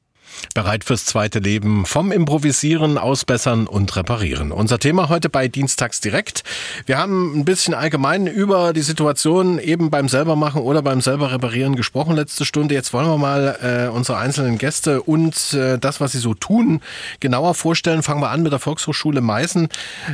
Bereit 0.54 0.84
fürs 0.84 1.06
zweite 1.06 1.40
Leben 1.40 1.86
vom 1.86 2.12
Improvisieren, 2.12 2.98
Ausbessern 2.98 3.68
und 3.68 3.96
Reparieren. 3.96 4.52
Unser 4.52 4.80
Thema 4.80 5.10
heute 5.10 5.30
bei 5.30 5.48
Dienstags 5.48 6.02
direkt. 6.02 6.44
Wir 6.86 6.98
haben 6.98 7.40
ein 7.40 7.46
bisschen 7.46 7.74
allgemein 7.74 8.28
über 8.28 8.74
die 8.74 8.82
Situation 8.82 9.60
eben 9.60 9.90
beim 9.90 10.08
selbermachen 10.10 10.62
oder 10.62 10.82
beim 10.82 11.02
selber 11.02 11.32
reparieren 11.32 11.76
gesprochen 11.76 12.16
letzte 12.16 12.46
Stunde. 12.46 12.76
Jetzt 12.76 12.94
wollen 12.94 13.08
wir 13.08 13.18
mal 13.18 13.88
äh, 13.88 13.90
unsere 13.90 14.18
einzelnen 14.18 14.58
Gäste 14.58 15.02
und 15.02 15.54
äh, 15.54 15.78
das, 15.78 16.02
was 16.02 16.14
sie 16.14 16.20
so 16.20 16.34
tun, 16.34 16.82
genauer 17.20 17.56
vorstellen. 17.56 18.04
Fangen 18.04 18.22
wir 18.22 18.30
an 18.30 18.44
mit 18.44 18.52
der 18.52 18.60
Volkshochschule 18.60 19.22
Meißen. 19.22 19.70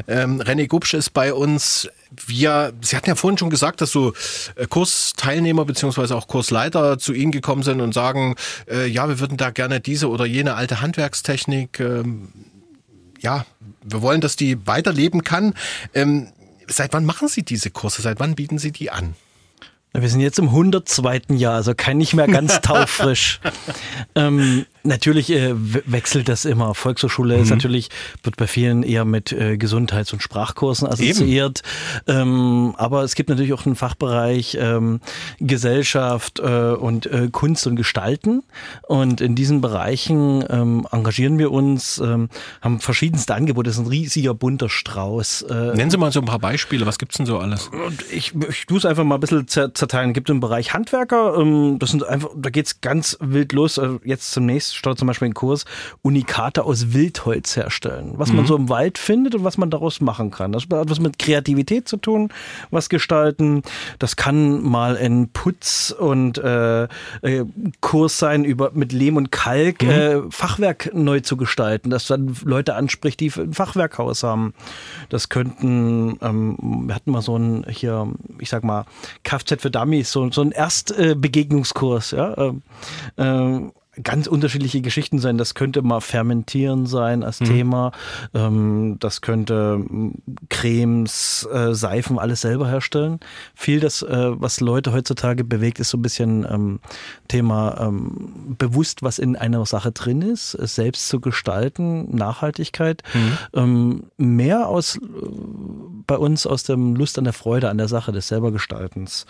Ähm, 0.08 0.42
René 0.42 0.68
Gubsch 0.68 0.94
ist 0.94 1.12
bei 1.12 1.34
uns 1.34 1.90
wir, 2.26 2.74
Sie 2.82 2.96
hatten 2.96 3.10
ja 3.10 3.16
vorhin 3.16 3.38
schon 3.38 3.50
gesagt, 3.50 3.82
dass 3.82 3.92
so 3.92 4.14
äh, 4.56 4.68
Kursteilnehmer 4.68 5.66
beziehungsweise 5.66 6.16
auch 6.16 6.28
Kursleiter 6.28 6.98
zu 7.00 7.14
Ihnen 7.14 7.32
gekommen 7.32 7.64
sind 7.64 7.82
und 7.82 7.94
sagen, 7.94 8.36
äh, 8.70 8.88
ja, 8.88 9.08
wir 9.08 9.20
würden 9.20 9.38
da 9.38 9.50
gerne 9.52 9.80
diese 9.80 10.10
oder 10.10 10.26
jene 10.26 10.56
alte 10.56 10.82
Handwerkstechnik, 10.82 11.80
ähm, 11.80 12.30
ja, 13.20 13.46
wir 13.84 14.02
wollen, 14.02 14.22
dass 14.22 14.36
die 14.36 14.66
weiterleben 14.68 15.24
kann. 15.24 15.54
Ähm, 15.94 16.28
seit 16.68 16.94
wann 16.94 17.06
machen 17.06 17.28
Sie 17.28 17.44
diese 17.44 17.70
Kurse? 17.70 18.02
Seit 18.02 18.20
wann 18.20 18.36
bieten 18.36 18.58
Sie 18.58 18.72
die 18.72 18.92
an? 18.92 19.16
Wir 19.94 20.10
sind 20.10 20.22
jetzt 20.22 20.40
im 20.40 20.48
102. 20.48 21.22
Jahr, 21.36 21.56
also 21.56 21.74
kein 21.76 21.98
nicht 21.98 22.14
mehr 22.14 22.28
ganz 22.28 22.62
taufrisch. 22.62 23.42
ähm, 24.16 24.66
natürlich 24.84 25.32
äh, 25.32 25.54
wechselt 25.56 26.30
das 26.30 26.46
immer. 26.46 26.74
Volkshochschule 26.74 27.38
mhm. 27.38 27.44
ist 27.44 27.50
natürlich, 27.50 27.90
wird 28.24 28.38
bei 28.38 28.48
vielen 28.48 28.84
eher 28.84 29.06
mit 29.06 29.32
äh, 29.32 29.58
Gesundheits- 29.58 30.14
und 30.14 30.22
Sprachkursen 30.22 30.88
assoziiert. 30.88 31.62
Ähm, 32.08 32.74
aber 32.78 33.04
es 33.04 33.16
gibt 33.16 33.30
natürlich 33.30 33.54
auch 33.54 33.66
einen 33.66 33.76
Fachbereich 33.76 34.58
ähm, 34.60 35.02
Gesellschaft 35.40 36.40
äh, 36.40 36.72
und 36.72 37.06
äh, 37.06 37.30
Kunst 37.32 37.68
und 37.68 37.76
Gestalten. 37.76 38.44
Und 38.88 39.22
in 39.22 39.36
diesen 39.36 39.62
Bereichen 39.62 40.44
ähm, 40.50 40.88
engagieren 40.92 41.38
wir 41.38 41.52
uns, 41.52 42.00
ähm, 42.00 42.30
haben 42.62 42.80
verschiedenste 42.80 43.36
Angebote. 43.36 43.70
Das 43.70 43.78
ist 43.78 43.86
ein 43.86 43.88
riesiger 43.88 44.34
bunter 44.34 44.70
Strauß. 44.70 45.44
Äh, 45.44 45.76
Nennen 45.76 45.92
Sie 45.92 45.98
mal 45.98 46.12
so 46.12 46.20
ein 46.20 46.26
paar 46.26 46.40
Beispiele. 46.40 46.86
Was 46.86 46.98
gibt's 46.98 47.18
denn 47.18 47.26
so 47.26 47.38
alles? 47.38 47.70
Ich, 48.12 48.34
ich 48.50 48.66
tue 48.66 48.78
es 48.78 48.86
einfach 48.86 49.04
mal 49.04 49.16
ein 49.16 49.22
bisschen 49.22 49.48
zerteilen. 49.48 50.14
Gibt 50.14 50.30
im 50.30 50.40
Bereich 50.40 50.74
Handwerker, 50.74 51.38
ähm, 51.38 51.78
das 51.80 51.92
sind 51.92 52.04
einfach, 52.06 52.30
da 52.36 52.50
geht's 52.50 52.82
ganz 52.82 53.18
wild 53.20 53.54
los. 53.54 53.80
Also 53.80 54.00
jetzt 54.72 54.78
startet 54.78 55.00
zum 55.00 55.08
Beispiel 55.08 55.30
ein 55.30 55.34
Kurs, 55.34 55.66
Unikate 56.02 56.64
aus 56.64 56.94
Wildholz 56.94 57.56
herstellen. 57.56 58.14
Was 58.16 58.30
mhm. 58.30 58.38
man 58.38 58.46
so 58.46 58.56
im 58.56 58.70
Wald 58.70 58.98
findet 58.98 59.36
und 59.36 59.44
was 59.44 59.58
man 59.58 59.70
daraus 59.70 60.02
machen 60.02 60.32
kann. 60.32 60.52
Das 60.52 60.64
hat 60.64 60.90
was 60.90 61.00
mit 61.00 61.20
Kreativität 61.20 61.88
zu 61.88 61.98
tun, 61.98 62.30
was 62.70 62.90
gestalten. 62.90 63.64
Das 64.00 64.16
kann 64.16 64.62
mal 64.62 64.98
ein 64.98 65.30
Putz- 65.30 65.92
und 65.92 66.38
äh, 66.38 66.84
äh, 66.84 67.46
Kurs 67.82 68.18
sein 68.18 68.44
über 68.46 68.72
mit 68.74 68.92
Lehm 68.92 69.18
und 69.18 69.32
Kalk 69.32 69.84
mhm. 69.84 69.90
äh, 69.90 70.22
Fachwerk 70.30 70.92
neu 70.94 71.20
zu 71.20 71.38
gestalten, 71.38 71.90
das 71.90 72.08
dann 72.08 72.36
Leute 72.44 72.76
anspricht, 72.76 73.20
die 73.20 73.32
ein 73.36 73.54
Fachwerkhaus 73.54 74.24
haben. 74.24 74.54
Das 75.10 75.30
könnten, 75.30 76.18
ähm, 76.22 76.86
wir 76.88 76.96
hatten 76.96 77.12
mal 77.12 77.22
so 77.22 77.38
ein 77.38 77.66
hier, 77.70 78.08
ich 78.40 78.50
sag 78.50 78.64
mal, 78.64 78.86
Kfz 79.24 79.62
für 79.62 79.72
Dummies, 79.72 80.12
so, 80.12 80.32
so 80.32 80.42
ein 80.42 80.52
Erstbegegnungskurs, 80.52 82.12
ja. 82.12 82.38
Ähm, 82.38 82.62
äh, 83.18 83.72
ganz 84.04 84.28
unterschiedliche 84.28 84.82
Geschichten 84.82 85.20
sein. 85.20 85.38
Das 85.38 85.54
könnte 85.54 85.82
mal 85.82 86.00
Fermentieren 86.00 86.86
sein 86.86 87.24
als 87.24 87.42
mhm. 87.42 87.46
Thema. 87.46 87.92
Ähm, 88.34 88.98
das 89.00 89.22
könnte 89.22 89.84
hm, 89.86 90.14
Cremes, 90.50 91.48
äh, 91.52 91.74
Seifen, 91.74 92.18
alles 92.18 92.42
selber 92.42 92.70
herstellen. 92.70 93.20
Viel 93.54 93.82
das, 93.82 94.02
äh, 94.02 94.32
was 94.40 94.62
Leute 94.62 94.94
heutzutage 94.94 95.44
bewegt, 95.44 95.80
ist 95.80 95.90
so 95.90 95.98
ein 95.98 96.02
bisschen 96.02 96.48
ähm, 96.50 96.80
Thema 97.28 97.78
ähm, 97.82 98.56
bewusst, 98.58 99.04
was 99.04 99.20
in 99.20 99.36
einer 99.36 99.66
Sache 99.66 99.92
drin 99.92 100.22
ist, 100.22 100.54
es 100.54 100.76
selbst 100.76 101.10
zu 101.10 101.20
gestalten, 101.20 102.16
Nachhaltigkeit. 102.16 103.04
Mhm. 103.14 103.38
Ähm, 103.54 104.04
mehr 104.18 104.70
aus 104.70 104.96
äh, 104.96 105.00
bei 106.08 106.18
uns 106.18 106.48
aus 106.48 106.64
dem 106.64 106.96
Lust 106.96 107.18
an 107.18 107.26
der 107.26 107.34
Freude 107.34 107.70
an 107.70 107.78
der 107.78 107.88
Sache 107.88 108.12
des 108.12 108.30
selbergestaltens. 108.30 109.26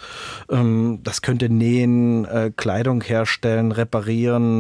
Ähm, 0.50 1.00
das 1.04 1.22
könnte 1.22 1.50
nähen, 1.50 2.26
äh, 2.26 2.52
Kleidung 2.56 3.02
herstellen, 3.02 3.72
reparieren, 3.72 4.51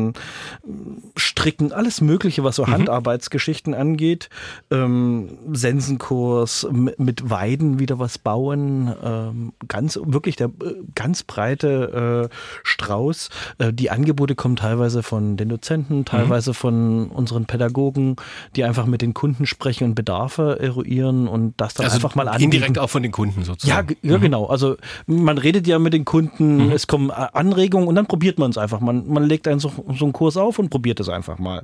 Stricken, 1.15 1.71
alles 1.71 2.01
Mögliche, 2.01 2.43
was 2.43 2.55
so 2.55 2.65
mhm. 2.65 2.71
Handarbeitsgeschichten 2.71 3.73
angeht. 3.73 4.29
Ähm, 4.69 5.37
Sensenkurs, 5.51 6.67
mit 6.71 7.29
Weiden 7.29 7.79
wieder 7.79 7.99
was 7.99 8.17
bauen. 8.17 8.93
Ähm, 9.03 9.53
ganz, 9.67 9.99
wirklich 10.03 10.35
der 10.35 10.47
äh, 10.47 10.75
ganz 10.95 11.23
breite 11.23 12.29
äh, 12.31 12.35
Strauß. 12.63 13.29
Äh, 13.57 13.73
die 13.73 13.89
Angebote 13.89 14.35
kommen 14.35 14.55
teilweise 14.55 15.03
von 15.03 15.37
den 15.37 15.49
Dozenten, 15.49 15.99
mhm. 15.99 16.05
teilweise 16.05 16.51
mhm. 16.51 16.55
von 16.55 17.07
unseren 17.09 17.45
Pädagogen, 17.45 18.15
die 18.55 18.63
einfach 18.63 18.85
mit 18.85 19.01
den 19.01 19.13
Kunden 19.13 19.45
sprechen 19.45 19.85
und 19.85 19.95
Bedarfe 19.95 20.59
eruieren 20.59 21.27
und 21.27 21.53
das 21.57 21.73
dann 21.73 21.85
also 21.85 21.97
einfach 21.97 22.15
mal 22.15 22.27
anbieten. 22.27 22.51
Indirekt 22.51 22.79
auch 22.79 22.89
von 22.89 23.03
den 23.03 23.11
Kunden 23.11 23.43
sozusagen. 23.43 23.95
Ja, 24.01 24.11
ja 24.11 24.17
mhm. 24.17 24.21
genau. 24.21 24.45
Also 24.45 24.77
man 25.05 25.37
redet 25.37 25.67
ja 25.67 25.79
mit 25.79 25.93
den 25.93 26.05
Kunden, 26.05 26.67
mhm. 26.67 26.71
es 26.71 26.87
kommen 26.87 27.11
Anregungen 27.11 27.87
und 27.87 27.95
dann 27.95 28.05
probiert 28.05 28.39
man 28.39 28.51
es 28.51 28.57
einfach. 28.57 28.79
Man, 28.79 29.07
man 29.07 29.23
legt 29.23 29.47
einen 29.47 29.59
so, 29.97 30.05
einen 30.05 30.13
Kurs 30.13 30.37
auf 30.37 30.59
und 30.59 30.69
probiert 30.69 30.99
es 30.99 31.09
einfach 31.09 31.39
mal. 31.39 31.63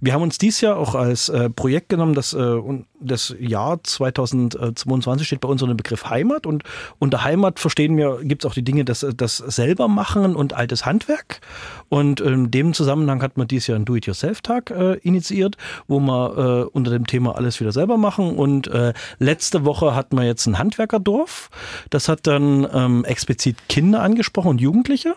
Wir 0.00 0.12
haben 0.12 0.22
uns 0.22 0.38
dies 0.38 0.60
Jahr 0.60 0.76
auch 0.76 0.94
als 0.94 1.28
äh, 1.28 1.50
Projekt 1.50 1.88
genommen, 1.88 2.14
das, 2.14 2.32
äh, 2.32 2.60
das 3.00 3.34
Jahr 3.38 3.82
2022 3.82 5.26
steht 5.26 5.40
bei 5.40 5.48
uns 5.48 5.62
unter 5.62 5.74
dem 5.74 5.78
Begriff 5.78 6.08
Heimat 6.08 6.46
und 6.46 6.62
unter 6.98 7.24
Heimat 7.24 7.58
verstehen 7.58 7.96
wir, 7.96 8.20
gibt 8.22 8.44
es 8.44 8.50
auch 8.50 8.54
die 8.54 8.64
Dinge, 8.64 8.84
das, 8.84 9.06
das 9.16 9.38
selber 9.38 9.88
machen 9.88 10.36
und 10.36 10.54
altes 10.54 10.86
Handwerk. 10.86 11.40
Und 11.88 12.20
in 12.20 12.50
dem 12.50 12.72
Zusammenhang 12.72 13.22
hat 13.22 13.36
man 13.36 13.46
dieses 13.46 13.68
Jahr 13.68 13.76
einen 13.76 13.84
Do-it-yourself-Tag 13.84 14.70
äh, 14.70 14.94
initiiert, 14.94 15.56
wo 15.86 16.00
wir 16.00 16.66
äh, 16.66 16.70
unter 16.76 16.90
dem 16.90 17.06
Thema 17.06 17.36
alles 17.36 17.60
wieder 17.60 17.72
selber 17.72 17.96
machen. 17.96 18.36
Und 18.36 18.68
äh, 18.68 18.92
letzte 19.18 19.64
Woche 19.64 19.94
hatten 19.94 20.16
wir 20.16 20.24
jetzt 20.24 20.46
ein 20.46 20.58
Handwerkerdorf. 20.58 21.50
Das 21.90 22.08
hat 22.08 22.26
dann 22.26 22.66
ähm, 22.72 23.04
explizit 23.04 23.56
Kinder 23.68 24.02
angesprochen 24.02 24.48
und 24.48 24.60
Jugendliche 24.60 25.14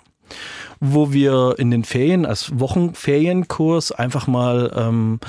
wo 0.79 1.11
wir 1.11 1.55
in 1.57 1.71
den 1.71 1.83
Ferien 1.83 2.25
als 2.25 2.59
Wochenferienkurs 2.59 3.91
einfach 3.91 4.27
mal 4.27 4.71
ähm, 4.75 5.19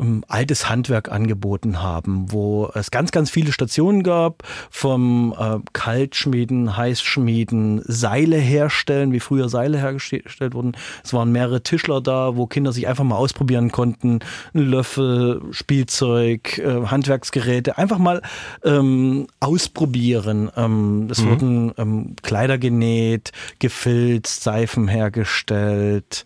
ähm, 0.00 0.24
altes 0.28 0.68
Handwerk 0.68 1.10
angeboten 1.10 1.82
haben, 1.82 2.30
wo 2.32 2.70
es 2.74 2.90
ganz, 2.90 3.10
ganz 3.10 3.30
viele 3.30 3.52
Stationen 3.52 4.02
gab, 4.02 4.42
vom 4.70 5.34
äh, 5.38 5.58
Kaltschmieden, 5.72 6.76
Heißschmieden, 6.76 7.82
Seile 7.84 8.36
herstellen, 8.36 9.12
wie 9.12 9.20
früher 9.20 9.48
Seile 9.48 9.78
hergestellt 9.78 10.54
wurden. 10.54 10.72
Es 11.04 11.12
waren 11.12 11.32
mehrere 11.32 11.62
Tischler 11.62 12.00
da, 12.00 12.36
wo 12.36 12.46
Kinder 12.46 12.72
sich 12.72 12.86
einfach 12.86 13.04
mal 13.04 13.16
ausprobieren 13.16 13.72
konnten. 13.72 14.20
Löffel, 14.52 15.42
Spielzeug, 15.50 16.58
äh, 16.58 16.86
Handwerksgeräte, 16.86 17.78
einfach 17.78 17.98
mal 17.98 18.22
ähm, 18.64 19.26
ausprobieren. 19.40 20.50
Ähm, 20.56 21.08
es 21.10 21.22
mhm. 21.22 21.30
wurden 21.30 21.72
ähm, 21.78 22.16
Kleider 22.22 22.58
genäht, 22.58 23.32
gefilzt, 23.58 24.42
Seifen 24.42 24.88
hergestellt. 24.88 26.24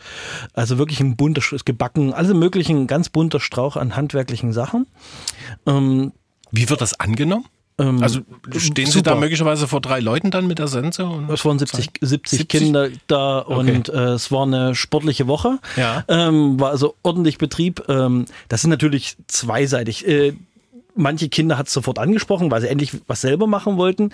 Also 0.54 0.78
wirklich 0.78 1.00
ein 1.00 1.16
bunter, 1.16 1.42
gebacken, 1.64 2.12
alle 2.12 2.34
möglichen, 2.34 2.86
ganz 2.86 3.08
bunter 3.08 3.40
Strauch 3.40 3.61
auch 3.62 3.76
an 3.76 3.96
handwerklichen 3.96 4.52
Sachen. 4.52 4.86
Ähm, 5.66 6.12
Wie 6.50 6.68
wird 6.68 6.80
das 6.80 6.98
angenommen? 6.98 7.46
Ähm, 7.78 8.02
Also 8.02 8.20
stehen 8.56 8.90
Sie 8.90 9.02
da 9.02 9.14
möglicherweise 9.14 9.66
vor 9.66 9.80
drei 9.80 10.00
Leuten 10.00 10.30
dann 10.30 10.46
mit 10.46 10.58
der 10.58 10.68
Sense? 10.68 11.02
Es 11.32 11.44
waren 11.44 11.58
70, 11.58 11.90
70, 12.00 12.38
70? 12.40 12.48
Kinder 12.48 12.88
da 13.06 13.38
und 13.38 13.88
äh, 13.88 14.10
es 14.10 14.30
war 14.30 14.42
eine 14.42 14.74
sportliche 14.74 15.26
Woche. 15.26 15.58
Ja. 15.76 16.04
Ähm, 16.08 16.60
war 16.60 16.70
also 16.70 16.96
ordentlich 17.02 17.38
Betrieb. 17.38 17.82
Ähm, 17.88 18.26
das 18.48 18.60
sind 18.62 18.70
natürlich 18.70 19.16
zweiseitig. 19.26 20.06
Äh, 20.06 20.34
manche 20.94 21.28
Kinder 21.28 21.58
hat 21.58 21.68
es 21.68 21.72
sofort 21.72 21.98
angesprochen, 21.98 22.50
weil 22.50 22.60
sie 22.60 22.68
endlich 22.68 22.92
was 23.06 23.20
selber 23.20 23.46
machen 23.46 23.76
wollten. 23.76 24.10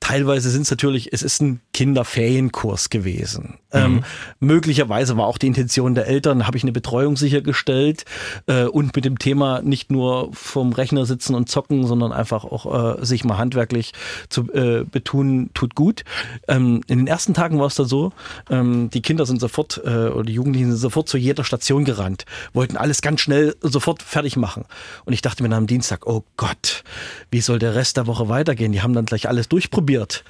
Teilweise 0.00 0.50
sind 0.50 0.62
es 0.62 0.70
natürlich, 0.70 1.12
es 1.12 1.22
ist 1.22 1.40
ein 1.40 1.60
Kinderferienkurs 1.72 2.90
gewesen. 2.90 3.58
Ähm, 3.72 4.04
möglicherweise 4.40 5.16
war 5.16 5.26
auch 5.26 5.38
die 5.38 5.46
Intention 5.46 5.94
der 5.94 6.06
Eltern, 6.06 6.46
habe 6.46 6.56
ich 6.56 6.62
eine 6.62 6.72
Betreuung 6.72 7.16
sichergestellt 7.16 8.04
äh, 8.46 8.64
und 8.64 8.94
mit 8.96 9.04
dem 9.04 9.18
Thema 9.18 9.60
nicht 9.62 9.90
nur 9.90 10.30
vom 10.32 10.72
Rechner 10.72 11.04
sitzen 11.04 11.34
und 11.34 11.48
zocken, 11.48 11.86
sondern 11.86 12.12
einfach 12.12 12.44
auch 12.44 12.98
äh, 13.00 13.04
sich 13.04 13.24
mal 13.24 13.38
handwerklich 13.38 13.92
zu 14.28 14.50
äh, 14.52 14.84
betun, 14.84 15.50
tut 15.54 15.74
gut. 15.74 16.04
Ähm, 16.48 16.80
in 16.86 16.98
den 16.98 17.06
ersten 17.06 17.34
Tagen 17.34 17.58
war 17.58 17.66
es 17.66 17.74
da 17.74 17.84
so, 17.84 18.12
ähm, 18.50 18.90
die 18.90 19.02
Kinder 19.02 19.26
sind 19.26 19.40
sofort 19.40 19.80
äh, 19.84 20.08
oder 20.08 20.24
die 20.24 20.32
Jugendlichen 20.32 20.70
sind 20.70 20.78
sofort 20.78 21.08
zu 21.08 21.18
jeder 21.18 21.44
Station 21.44 21.84
gerannt, 21.84 22.24
wollten 22.52 22.76
alles 22.76 23.02
ganz 23.02 23.20
schnell 23.20 23.54
sofort 23.60 24.02
fertig 24.02 24.36
machen. 24.36 24.64
Und 25.04 25.12
ich 25.12 25.22
dachte 25.22 25.42
mir 25.42 25.48
dann 25.48 25.58
am 25.58 25.66
Dienstag, 25.66 26.06
oh 26.06 26.15
Gott, 26.36 26.84
wie 27.30 27.40
soll 27.40 27.58
der 27.58 27.74
Rest 27.74 27.96
der 27.96 28.06
Woche 28.06 28.28
weitergehen? 28.28 28.72
Die 28.72 28.82
haben 28.82 28.94
dann 28.94 29.06
gleich 29.06 29.28
alles 29.28 29.48
durchprobiert. 29.48 30.24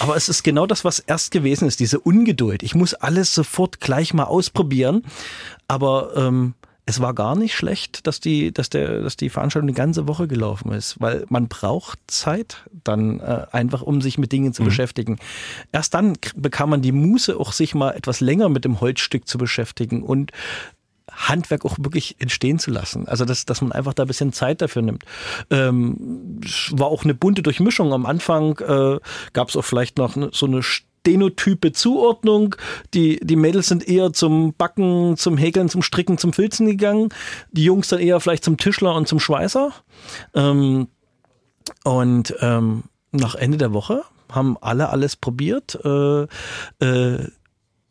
Aber 0.00 0.16
es 0.16 0.28
ist 0.28 0.42
genau 0.42 0.66
das, 0.66 0.84
was 0.84 0.98
erst 0.98 1.30
gewesen 1.30 1.66
ist, 1.66 1.80
diese 1.80 2.00
Ungeduld. 2.00 2.62
Ich 2.62 2.74
muss 2.74 2.94
alles 2.94 3.34
sofort 3.34 3.80
gleich 3.80 4.14
mal 4.14 4.24
ausprobieren. 4.24 5.04
Aber 5.68 6.12
ähm, 6.16 6.54
es 6.90 7.00
war 7.00 7.14
gar 7.14 7.36
nicht 7.36 7.54
schlecht, 7.54 8.06
dass 8.06 8.18
die, 8.18 8.52
dass 8.52 8.68
der, 8.68 9.02
dass 9.02 9.16
die 9.16 9.30
Veranstaltung 9.30 9.68
die 9.68 9.74
ganze 9.74 10.08
Woche 10.08 10.26
gelaufen 10.26 10.72
ist, 10.72 11.00
weil 11.00 11.24
man 11.28 11.46
braucht 11.46 11.98
Zeit 12.08 12.64
dann 12.84 13.20
äh, 13.20 13.46
einfach, 13.52 13.82
um 13.82 14.02
sich 14.02 14.18
mit 14.18 14.32
Dingen 14.32 14.52
zu 14.52 14.64
beschäftigen. 14.64 15.18
Erst 15.70 15.94
dann 15.94 16.14
bekam 16.34 16.70
man 16.70 16.82
die 16.82 16.92
Muße, 16.92 17.38
auch 17.38 17.52
sich 17.52 17.74
mal 17.74 17.92
etwas 17.92 18.20
länger 18.20 18.48
mit 18.48 18.64
dem 18.64 18.80
Holzstück 18.80 19.28
zu 19.28 19.38
beschäftigen 19.38 20.02
und 20.02 20.32
Handwerk 21.28 21.64
auch 21.64 21.76
wirklich 21.78 22.16
entstehen 22.18 22.58
zu 22.58 22.70
lassen. 22.70 23.08
Also 23.08 23.24
dass, 23.24 23.44
dass 23.44 23.60
man 23.60 23.72
einfach 23.72 23.94
da 23.94 24.04
ein 24.04 24.08
bisschen 24.08 24.32
Zeit 24.32 24.62
dafür 24.62 24.82
nimmt. 24.82 25.04
Ähm, 25.50 26.40
war 26.70 26.88
auch 26.88 27.04
eine 27.04 27.14
bunte 27.14 27.42
Durchmischung. 27.42 27.92
Am 27.92 28.06
Anfang 28.06 28.58
äh, 28.58 28.98
gab 29.32 29.48
es 29.48 29.56
auch 29.56 29.64
vielleicht 29.64 29.98
noch 29.98 30.16
so 30.32 30.46
eine 30.46 30.62
stenotype 30.62 31.72
Zuordnung. 31.72 32.56
Die, 32.94 33.20
die 33.22 33.36
Mädels 33.36 33.68
sind 33.68 33.86
eher 33.86 34.12
zum 34.12 34.54
Backen, 34.54 35.16
zum 35.16 35.36
Häkeln, 35.36 35.68
zum 35.68 35.82
Stricken, 35.82 36.18
zum 36.18 36.32
Filzen 36.32 36.66
gegangen. 36.66 37.10
Die 37.52 37.64
Jungs 37.64 37.88
dann 37.88 38.00
eher 38.00 38.20
vielleicht 38.20 38.44
zum 38.44 38.56
Tischler 38.56 38.94
und 38.94 39.08
zum 39.08 39.20
Schweißer. 39.20 39.72
Ähm, 40.34 40.88
und 41.84 42.34
ähm, 42.40 42.84
nach 43.12 43.34
Ende 43.34 43.58
der 43.58 43.72
Woche 43.72 44.02
haben 44.30 44.56
alle 44.60 44.90
alles 44.90 45.16
probiert. 45.16 45.78
Äh, 45.84 46.22
äh, 46.84 47.28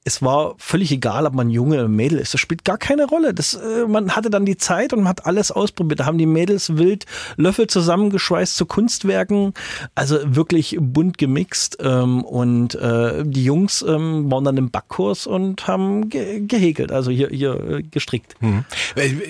es 0.10 0.24
war 0.24 0.56
völlig 0.58 0.92
egal, 0.92 1.28
ob 1.28 1.36
man 1.36 1.52
Junge 1.52 1.76
oder 1.76 1.88
Mädel 1.88 2.18
ist. 2.18 2.34
Das 2.34 2.42
spielt 2.42 2.66
gar 2.66 2.80
keine 2.80 3.06
Rolle. 3.06 3.36
Das, 3.36 3.54
äh, 3.54 3.86
man 3.88 4.16
hatte 4.16 4.32
dann 4.32 4.44
die 4.44 4.58
Zeit 4.58 4.92
und 4.92 5.02
man 5.02 5.10
hat 5.10 5.28
alles 5.28 5.52
ausprobiert. 5.52 6.00
Da 6.00 6.08
haben 6.08 6.18
die 6.18 6.26
Mädels 6.26 6.78
wild 6.78 7.06
Löffel 7.38 7.68
zusammengeschweißt 7.68 8.56
zu 8.56 8.66
Kunstwerken. 8.66 9.54
Also 9.94 10.18
wirklich 10.26 10.78
bunt 10.80 11.20
gemixt. 11.20 11.78
Ähm, 11.80 12.24
und 12.24 12.74
äh, 12.74 13.24
die 13.24 13.44
Jungs 13.44 13.84
ähm, 13.88 14.32
waren 14.32 14.44
dann 14.46 14.58
im 14.58 14.72
Backkurs 14.72 15.28
und 15.28 15.68
haben 15.68 16.10
ge 16.10 16.40
gehäkelt, 16.40 16.92
also 16.92 17.12
hier, 17.12 17.30
hier 17.30 17.60
äh, 17.70 17.84
gestrickt. 17.84 18.36
Hm. 18.40 18.66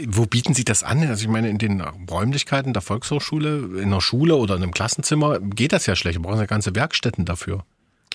Wo 0.08 0.28
bieten 0.28 0.54
Sie 0.54 0.64
das 0.64 0.84
an? 0.84 1.06
Also 1.10 1.24
ich 1.24 1.30
meine, 1.30 1.50
in 1.50 1.58
den 1.58 1.82
Räumlichkeiten 2.10 2.72
der 2.72 2.82
Volkshochschule, 2.82 3.82
in 3.82 3.88
einer 3.88 4.00
Schule 4.00 4.38
oder 4.38 4.56
in 4.56 4.64
einem 4.64 4.72
Klassenzimmer 4.72 5.40
geht 5.40 5.74
das 5.74 5.88
ja 5.88 5.98
schlecht. 5.98 6.20
Wir 6.20 6.22
brauchen 6.22 6.40
ja 6.40 6.46
ganze 6.46 6.74
Werkstätten 6.74 7.26
dafür. 7.26 7.66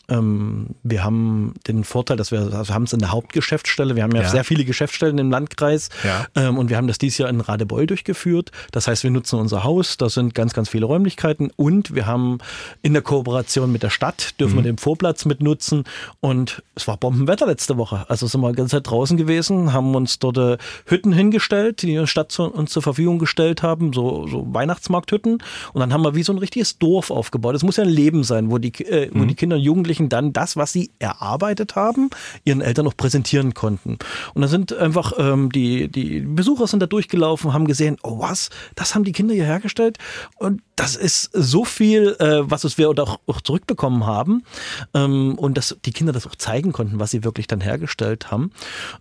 Ähm, 0.09 0.69
wir 0.83 1.03
haben 1.05 1.55
den 1.67 1.85
Vorteil, 1.85 2.17
dass 2.17 2.31
wir 2.31 2.41
also 2.41 2.75
haben 2.75 2.85
es 2.85 2.93
in 2.93 2.99
der 2.99 3.11
Hauptgeschäftsstelle. 3.13 3.97
Wir 3.97 4.03
haben 4.03 4.15
ja, 4.15 4.23
Ja. 4.23 4.29
sehr 4.29 4.45
viele 4.45 4.65
Geschäftsstellen 4.65 5.17
im 5.19 5.31
Landkreis 5.31 5.89
Ja. 6.05 6.27
ähm, 6.35 6.59
und 6.59 6.69
wir 6.71 6.77
haben 6.77 6.87
das 6.89 6.99
dieses 6.99 7.19
Jahr 7.19 7.29
in 7.31 7.41
Radebeul 7.41 7.87
durchgeführt. 7.87 8.51
Das 8.73 8.87
heißt, 8.87 9.03
wir 9.03 9.11
nutzen 9.11 9.39
unser 9.39 9.65
Haus, 9.65 9.97
da 9.97 10.09
sind 10.09 10.35
ganz, 10.35 10.53
ganz 10.53 10.69
viele 10.69 10.87
Räumlichkeiten 10.87 11.51
und 11.57 11.95
wir 11.95 12.07
haben 12.07 12.39
in 12.83 12.93
der 12.93 13.03
Kooperation 13.03 13.73
mit 13.73 13.83
der 13.83 13.91
Stadt 13.91 14.39
dürfen 14.41 14.57
wir 14.57 14.63
den 14.63 14.79
Vorplatz 14.79 15.25
mitnutzen 15.25 15.85
und 16.21 16.63
es 16.75 16.87
war 16.89 16.97
Bombenwetter 16.97 17.47
letzte 17.47 17.77
Woche. 17.79 18.05
Also 18.09 18.27
sind 18.27 18.41
wir 18.41 18.51
die 18.51 18.57
ganze 18.57 18.77
Zeit 18.77 18.91
draußen 18.91 19.17
gewesen, 19.17 19.73
haben 19.73 19.95
uns 19.95 20.19
dort 20.19 20.37
äh, 20.39 20.59
Hütten 20.87 21.13
hingestellt, 21.13 21.83
die 21.83 21.87
die 21.87 22.07
Stadt 22.07 22.31
zu, 22.33 22.45
uns 22.45 22.71
zur 22.73 22.83
Verfügung 22.83 23.19
gestellt 23.19 23.63
haben, 23.63 23.93
so, 23.93 24.27
so 24.27 24.47
Weihnachtsmarkthütten 24.53 25.43
und 25.73 25.81
dann 25.81 25.93
haben 25.93 26.03
wir 26.03 26.15
wie 26.15 26.23
so 26.23 26.33
ein 26.33 26.39
richtiges 26.39 26.79
Dorf 26.79 27.11
aufgebaut. 27.11 27.55
Es 27.55 27.63
muss 27.63 27.77
ja 27.77 27.85
ein 27.85 27.91
Leben 27.91 28.25
sein, 28.25 28.51
wo 28.51 28.59
die, 28.59 28.73
äh, 28.85 29.11
wo 29.15 29.25
die 29.25 29.35
Kinder 29.35 29.57
und 29.57 29.63
Jugendlichen 29.63 29.94
dann 30.01 30.33
das, 30.33 30.57
was 30.57 30.73
sie 30.73 30.91
erarbeitet 30.99 31.77
haben, 31.77 32.11
ihren 32.45 32.61
Eltern 32.61 32.85
noch 32.85 32.97
präsentieren 32.97 33.55
konnten. 33.55 33.99
Und 34.35 34.43
da 34.43 34.49
sind 34.49 34.73
einfach 34.73 35.13
ähm, 35.19 35.51
die, 35.51 35.89
die 35.89 36.21
Besucher 36.21 36.67
sind 36.67 36.81
da 36.81 36.87
durchgelaufen, 36.87 37.53
haben 37.53 37.67
gesehen, 37.67 37.97
oh 38.03 38.19
was, 38.21 38.51
das 38.75 38.95
haben 38.95 39.05
die 39.05 39.13
Kinder 39.13 39.35
hier 39.35 39.45
hergestellt. 39.45 39.99
Und 40.37 40.63
das 40.77 40.97
ist 40.97 41.31
so 41.33 41.65
viel, 41.65 42.17
äh, 42.19 42.41
was 42.51 42.65
es 42.65 42.79
wir 42.79 42.91
auch, 42.91 43.21
auch 43.27 43.41
zurückbekommen 43.41 44.07
haben. 44.07 44.45
Ähm, 44.93 45.39
und 45.39 45.57
dass 45.57 45.77
die 45.85 45.93
Kinder 45.93 46.13
das 46.13 46.27
auch 46.27 46.35
zeigen 46.35 46.73
konnten, 46.73 46.99
was 46.99 47.11
sie 47.11 47.25
wirklich 47.25 47.47
dann 47.47 47.61
hergestellt 47.61 48.31
haben. 48.31 48.51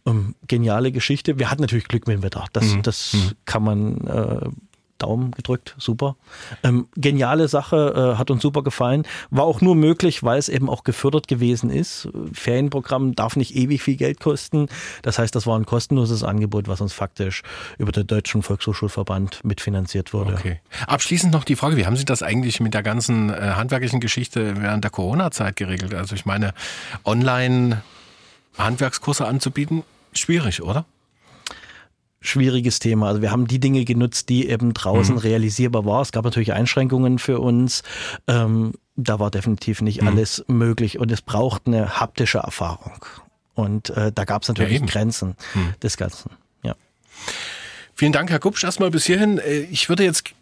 Ähm, 0.06 0.36
geniale 0.48 0.91
Geschichte. 0.91 1.39
Wir 1.39 1.50
hatten 1.50 1.62
natürlich 1.62 1.88
Glück 1.88 2.08
mit 2.08 2.18
dem 2.18 2.24
Wetter. 2.24 2.46
Das, 2.54 2.66
das 2.84 3.16
kann 3.46 3.64
man 3.64 3.98
äh, 4.08 4.50
Daumen 5.04 5.32
gedrückt, 5.32 5.76
super. 5.78 6.16
Ähm, 6.64 6.88
geniale 6.95 7.49
Sache, 7.49 8.14
äh, 8.14 8.18
hat 8.18 8.32
uns 8.32 8.41
super 8.41 8.64
gefallen. 8.64 9.04
War 9.32 9.43
auch 9.43 9.60
nur 9.60 9.76
möglich, 9.76 10.24
weil 10.24 10.39
es 10.39 10.47
eben 10.47 10.70
auch 10.70 10.84
gefördert 10.84 11.28
gewesen 11.28 11.70
ist. 11.70 12.08
Ferienprogramm 12.32 13.16
darf 13.16 13.36
nicht 13.36 13.54
ewig 13.56 13.84
viel 13.84 13.97
Geld 13.97 14.22
kosten. 14.22 14.68
Das 15.01 15.20
heißt, 15.20 15.36
das 15.36 15.45
war 15.45 15.60
ein 15.60 15.66
kostenloses 15.66 16.24
Angebot, 16.24 16.70
was 16.70 16.80
uns 16.80 16.93
faktisch 16.93 17.43
über 17.78 17.91
den 17.91 18.08
Deutschen 18.08 18.43
Volkshochschulverband 18.43 19.43
mitfinanziert 19.43 20.14
wurde. 20.14 20.34
Okay. 20.34 20.62
Abschließend 20.88 21.34
noch 21.34 21.43
die 21.43 21.58
Frage, 21.58 21.76
wie 21.76 21.86
haben 21.86 21.97
Sie 21.97 22.06
das 22.06 22.24
eigentlich 22.24 22.62
mit 22.62 22.74
der 22.74 22.84
ganzen 22.84 23.30
äh, 23.30 23.54
handwerklichen 23.56 23.99
Geschichte 23.99 24.62
während 24.62 24.86
der 24.86 24.91
Corona-Zeit 24.91 25.58
geregelt? 25.58 25.93
Also 25.93 26.16
ich 26.16 26.26
meine, 26.26 26.54
online 27.04 27.84
Handwerkskurse 28.58 29.28
anzubieten, 29.28 29.84
schwierig, 30.14 30.62
oder? 30.62 30.86
Schwieriges 32.24 32.80
Thema. 32.80 33.09
Also 33.09 33.21
wir 33.21 33.32
haben 33.32 33.45
die 33.47 33.59
Dinge 33.59 33.86
genutzt, 33.86 34.30
die 34.30 34.49
eben 34.49 34.74
draußen 34.74 35.17
realisierbar 35.17 35.86
war. 35.86 36.01
Es 36.01 36.11
gab 36.11 36.24
natürlich 36.24 36.53
Einschränkungen 36.53 37.19
für 37.19 37.39
uns. 37.39 37.84
Ähm, 38.28 38.74
da 38.95 39.19
war 39.19 39.30
definitiv 39.30 39.82
nicht 39.82 40.03
alles 40.03 40.43
möglich 40.47 40.99
und 40.99 41.11
es 41.11 41.21
braucht 41.21 41.67
eine 41.67 41.99
haptische 41.99 42.39
Erfahrung. 42.39 43.05
Und 43.55 43.89
äh, 43.91 44.11
da 44.11 44.24
gab 44.24 44.43
es 44.43 44.47
natürlich 44.47 44.76
eben. 44.78 44.88
Grenzen 44.88 45.36
des 45.84 45.97
Ganzen. 45.97 46.32
Ja. 46.63 46.76
Vielen 47.93 48.13
Dank, 48.13 48.32
Herr 48.32 48.39
Kupsch, 48.39 48.63
erstmal 48.63 48.89
bis 48.89 49.05
hierhin. 49.05 49.38
Äh, 49.38 49.59
Ich 49.69 49.89
würde 49.89 50.03
jetzt 50.03 50.34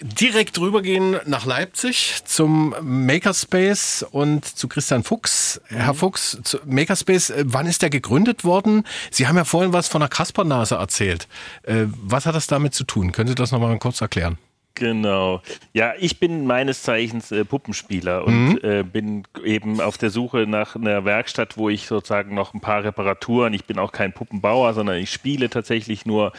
direkt 0.00 0.58
rübergehen 0.58 1.16
nach 1.26 1.44
Leipzig 1.44 2.20
zum 2.24 2.74
Makerspace 2.80 4.06
und 4.10 4.44
zu 4.44 4.68
Christian 4.68 5.04
Fuchs. 5.04 5.60
Herr 5.66 5.94
Fuchs, 5.94 6.38
zu 6.42 6.58
Makerspace, 6.64 7.30
äh, 7.30 7.44
wann 7.46 7.66
ist 7.66 7.82
der 7.82 7.90
gegründet 7.90 8.44
worden? 8.44 8.84
Sie 9.10 9.26
haben 9.26 9.36
ja 9.36 9.44
vorhin 9.44 9.72
was 9.72 9.88
von 9.88 10.02
einer 10.02 10.08
Kaspernase 10.08 10.76
erzählt. 10.76 11.28
Äh, 11.62 11.86
Was 12.02 12.26
hat 12.26 12.34
das 12.34 12.46
damit 12.46 12.74
zu 12.74 12.84
tun? 12.84 13.12
Können 13.12 13.28
Sie 13.28 13.34
das 13.34 13.52
nochmal 13.52 13.78
kurz 13.78 14.00
erklären? 14.00 14.38
Genau. 14.76 15.40
Ja, 15.72 15.94
ich 15.98 16.20
bin 16.20 16.46
meines 16.46 16.82
Zeichens 16.82 17.32
äh, 17.32 17.46
Puppenspieler 17.46 18.26
und 18.26 18.62
äh, 18.62 18.84
bin 18.84 19.22
eben 19.42 19.80
auf 19.80 19.96
der 19.96 20.10
Suche 20.10 20.46
nach 20.46 20.76
einer 20.76 21.06
Werkstatt, 21.06 21.56
wo 21.56 21.70
ich 21.70 21.86
sozusagen 21.86 22.34
noch 22.34 22.52
ein 22.52 22.60
paar 22.60 22.84
Reparaturen, 22.84 23.54
ich 23.54 23.64
bin 23.64 23.78
auch 23.78 23.90
kein 23.90 24.12
Puppenbauer, 24.12 24.74
sondern 24.74 24.98
ich 24.98 25.10
spiele 25.10 25.48
tatsächlich 25.48 26.04
nur 26.04 26.32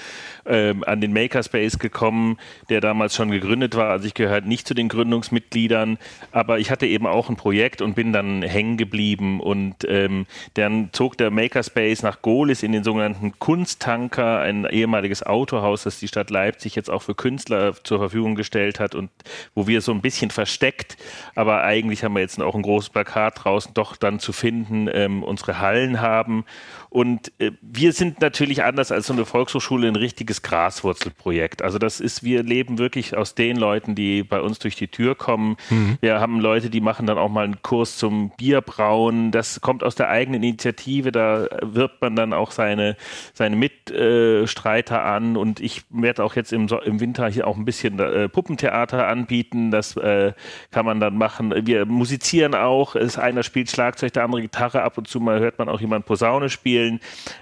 ähm, 0.45 0.83
an 0.83 1.01
den 1.01 1.13
Makerspace 1.13 1.79
gekommen, 1.79 2.37
der 2.69 2.79
damals 2.79 3.15
schon 3.15 3.31
gegründet 3.31 3.75
war. 3.75 3.89
Also 3.89 4.05
ich 4.05 4.13
gehöre 4.13 4.41
nicht 4.41 4.67
zu 4.67 4.75
den 4.75 4.87
Gründungsmitgliedern, 4.87 5.97
aber 6.31 6.59
ich 6.59 6.69
hatte 6.69 6.85
eben 6.85 7.07
auch 7.07 7.29
ein 7.29 7.37
Projekt 7.37 7.81
und 7.81 7.95
bin 7.95 8.13
dann 8.13 8.43
hängen 8.43 8.77
geblieben 8.77 9.39
und 9.39 9.77
ähm, 9.87 10.27
dann 10.53 10.89
zog 10.91 11.17
der 11.17 11.31
Makerspace 11.31 12.03
nach 12.03 12.21
Gohlis 12.21 12.61
in 12.61 12.71
den 12.71 12.83
sogenannten 12.83 13.39
Kunsttanker, 13.39 14.41
ein 14.41 14.65
ehemaliges 14.65 15.23
Autohaus, 15.23 15.83
das 15.83 15.99
die 15.99 16.07
Stadt 16.07 16.29
Leipzig 16.29 16.75
jetzt 16.75 16.91
auch 16.91 17.01
für 17.01 17.15
Künstler 17.15 17.73
zur 17.83 17.97
Verfügung 17.97 18.26
gestellt 18.35 18.79
hat 18.79 18.95
und 18.95 19.09
wo 19.55 19.67
wir 19.67 19.81
so 19.81 19.91
ein 19.91 20.01
bisschen 20.01 20.31
versteckt, 20.31 20.97
aber 21.35 21.63
eigentlich 21.63 22.03
haben 22.03 22.13
wir 22.13 22.21
jetzt 22.21 22.41
auch 22.41 22.55
ein 22.55 22.61
großes 22.61 22.89
Plakat 22.89 23.43
draußen 23.43 23.73
doch 23.73 23.95
dann 23.95 24.19
zu 24.19 24.33
finden, 24.33 24.89
ähm, 24.91 25.23
unsere 25.23 25.59
Hallen 25.59 26.01
haben. 26.01 26.45
Und 26.89 27.31
äh, 27.39 27.51
wir 27.61 27.93
sind 27.93 28.21
natürlich 28.21 28.63
anders 28.63 28.91
als 28.91 29.07
so 29.07 29.13
eine 29.13 29.25
Volkshochschule 29.25 29.87
ein 29.87 29.95
richtiges 29.95 30.41
Graswurzelprojekt. 30.41 31.61
Also 31.61 31.79
das 31.79 31.99
ist, 31.99 32.23
wir 32.23 32.43
leben 32.43 32.77
wirklich 32.77 33.15
aus 33.15 33.35
den 33.35 33.57
Leuten, 33.57 33.95
die 33.95 34.23
bei 34.23 34.41
uns 34.41 34.59
durch 34.59 34.75
die 34.75 34.87
Tür 34.87 35.15
kommen. 35.15 35.57
Wir 36.01 36.19
haben 36.19 36.39
Leute, 36.39 36.69
die 36.69 36.81
machen 36.81 37.05
dann 37.05 37.17
auch 37.17 37.29
mal 37.29 37.43
einen 37.43 37.61
Kurs 37.61 37.97
zum 37.97 38.31
Bierbrauen. 38.37 39.31
Das 39.31 39.61
kommt 39.61 39.83
aus 39.83 39.95
der 39.95 40.09
eigenen 40.09 40.43
Initiative. 40.43 41.11
Da 41.11 41.47
wirbt 41.61 42.01
man 42.01 42.15
dann 42.15 42.33
auch 42.33 42.51
seine, 42.51 42.95
seine 43.33 43.55
Mitstreiter 43.55 45.03
an. 45.03 45.37
Und 45.37 45.59
ich 45.59 45.83
werde 45.89 46.23
auch 46.23 46.35
jetzt 46.35 46.53
im, 46.53 46.67
so 46.67 46.79
im 46.81 46.99
Winter 46.99 47.27
hier 47.27 47.47
auch 47.47 47.57
ein 47.57 47.65
bisschen 47.65 47.99
äh, 47.99 48.29
Puppentheater 48.29 49.07
anbieten. 49.07 49.71
Das 49.71 49.97
äh, 49.97 50.33
kann 50.71 50.85
man 50.85 50.99
dann 50.99 51.17
machen. 51.17 51.53
Wir 51.65 51.85
musizieren 51.85 52.55
auch. 52.55 52.95
Es, 52.95 53.17
einer 53.17 53.43
spielt 53.43 53.69
Schlagzeug, 53.69 54.13
der 54.13 54.23
andere 54.23 54.41
Gitarre. 54.41 54.83
Ab 54.83 54.97
und 54.97 55.07
zu 55.07 55.19
mal 55.19 55.39
hört 55.39 55.59
man 55.59 55.69
auch 55.69 55.81
jemand 55.81 56.05
Posaune 56.05 56.49
spielen. 56.49 56.76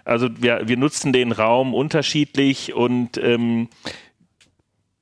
Also 0.03 0.29
wir, 0.41 0.67
wir 0.67 0.77
nutzen 0.77 1.13
den 1.13 1.31
Raum 1.31 1.73
unterschiedlich 1.73 2.73
und 2.73 3.17
ähm, 3.17 3.69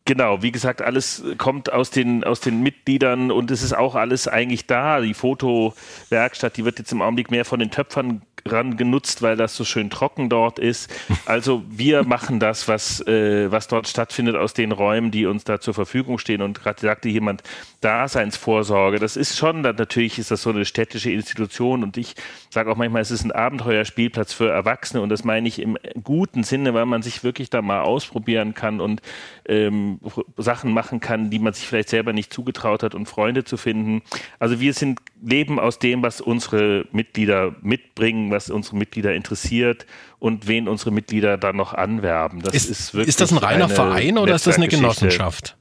Genau, 0.06 0.42
wie 0.42 0.52
gesagt, 0.52 0.82
alles 0.82 1.24
kommt 1.38 1.72
aus 1.72 1.90
den, 1.90 2.26
aus 2.26 2.42
den 2.42 2.62
Mitgliedern 2.62 3.32
und 3.32 3.52
es 3.52 3.64
ist 3.64 3.72
auch 3.72 3.96
alles 3.96 4.28
eigentlich 4.28 4.68
da. 4.68 5.00
Die 5.00 5.14
Fotowerkstatt, 5.14 6.58
die 6.58 6.66
wird 6.66 6.80
jetzt 6.80 6.92
im 6.92 7.02
Augenblick 7.02 7.32
mehr 7.32 7.46
von 7.46 7.60
den 7.60 7.72
Töpfern 7.72 8.22
ran 8.46 8.76
genutzt, 8.76 9.22
weil 9.22 9.38
das 9.38 9.56
so 9.56 9.64
schön 9.64 9.90
trocken 9.90 10.30
dort 10.30 10.60
ist. 10.60 10.94
Also 11.26 11.64
wir 11.70 12.04
machen 12.04 12.40
das, 12.42 12.68
was, 12.68 13.00
äh, 13.08 13.50
was 13.50 13.70
dort 13.70 13.88
stattfindet 13.88 14.36
aus 14.36 14.54
den 14.54 14.74
Räumen, 14.74 15.10
die 15.10 15.26
uns 15.26 15.46
da 15.46 15.62
zur 15.62 15.74
Verfügung 15.74 16.20
stehen. 16.20 16.42
Und 16.42 16.60
gerade 16.62 16.82
sagte 16.82 17.08
jemand, 17.08 17.44
Daseinsvorsorge, 17.80 19.00
das 19.00 19.16
ist 19.16 19.38
schon, 19.38 19.62
natürlich 19.62 20.20
ist 20.20 20.32
das 20.32 20.42
so 20.42 20.50
eine 20.50 20.66
städtische 20.66 21.12
Institution 21.12 21.84
und 21.84 21.98
ich 21.98 22.16
sage 22.50 22.70
auch 22.70 22.76
manchmal, 22.76 23.02
es 23.02 23.12
ist 23.12 23.24
ein 23.24 23.32
Abenteuerspielplatz 23.32 24.34
für 24.34 24.50
Erwachsene 24.50 25.02
und 25.02 25.10
das 25.10 25.24
meine 25.24 25.48
ich 25.48 25.60
im 25.60 25.78
guten 26.04 26.44
Sinne, 26.44 26.74
weil 26.74 26.86
man 26.86 27.02
sich 27.02 27.24
wirklich 27.24 27.50
da 27.50 27.62
mal 27.62 27.82
ausprobieren 27.82 28.54
kann 28.54 28.82
und 28.82 29.02
ähm, 29.48 29.93
Sachen 30.38 30.72
machen 30.72 31.00
kann, 31.00 31.30
die 31.30 31.40
man 31.40 31.54
sich 31.54 31.68
vielleicht 31.68 31.90
selber 31.90 32.14
nicht 32.14 32.34
zugetraut 32.34 32.84
hat 32.84 32.96
und 32.96 33.08
Freunde 33.08 33.44
zu 33.44 33.58
finden. 33.58 34.02
Also 34.40 34.60
wir 34.60 34.74
sind 34.74 35.00
leben 35.22 35.60
aus 35.60 35.80
dem, 35.80 36.04
was 36.04 36.22
unsere 36.22 36.86
Mitglieder 36.92 37.56
mitbringen, 37.62 38.32
was 38.32 38.50
unsere 38.50 38.78
Mitglieder 38.78 39.14
interessiert 39.14 39.86
und 40.20 40.48
wen 40.48 40.68
unsere 40.68 40.92
Mitglieder 40.92 41.38
dann 41.38 41.56
noch 41.56 41.74
anwerben. 41.74 42.42
Das 42.42 42.56
ist, 42.56 42.70
ist, 42.70 42.94
wirklich 42.94 43.10
ist 43.10 43.22
das 43.22 43.32
ein 43.32 43.38
reiner 43.38 43.70
Verein 43.70 44.18
oder 44.18 44.36
ist 44.36 44.48
das 44.48 44.58
eine 44.58 44.68
Genossenschaft? 44.68 45.58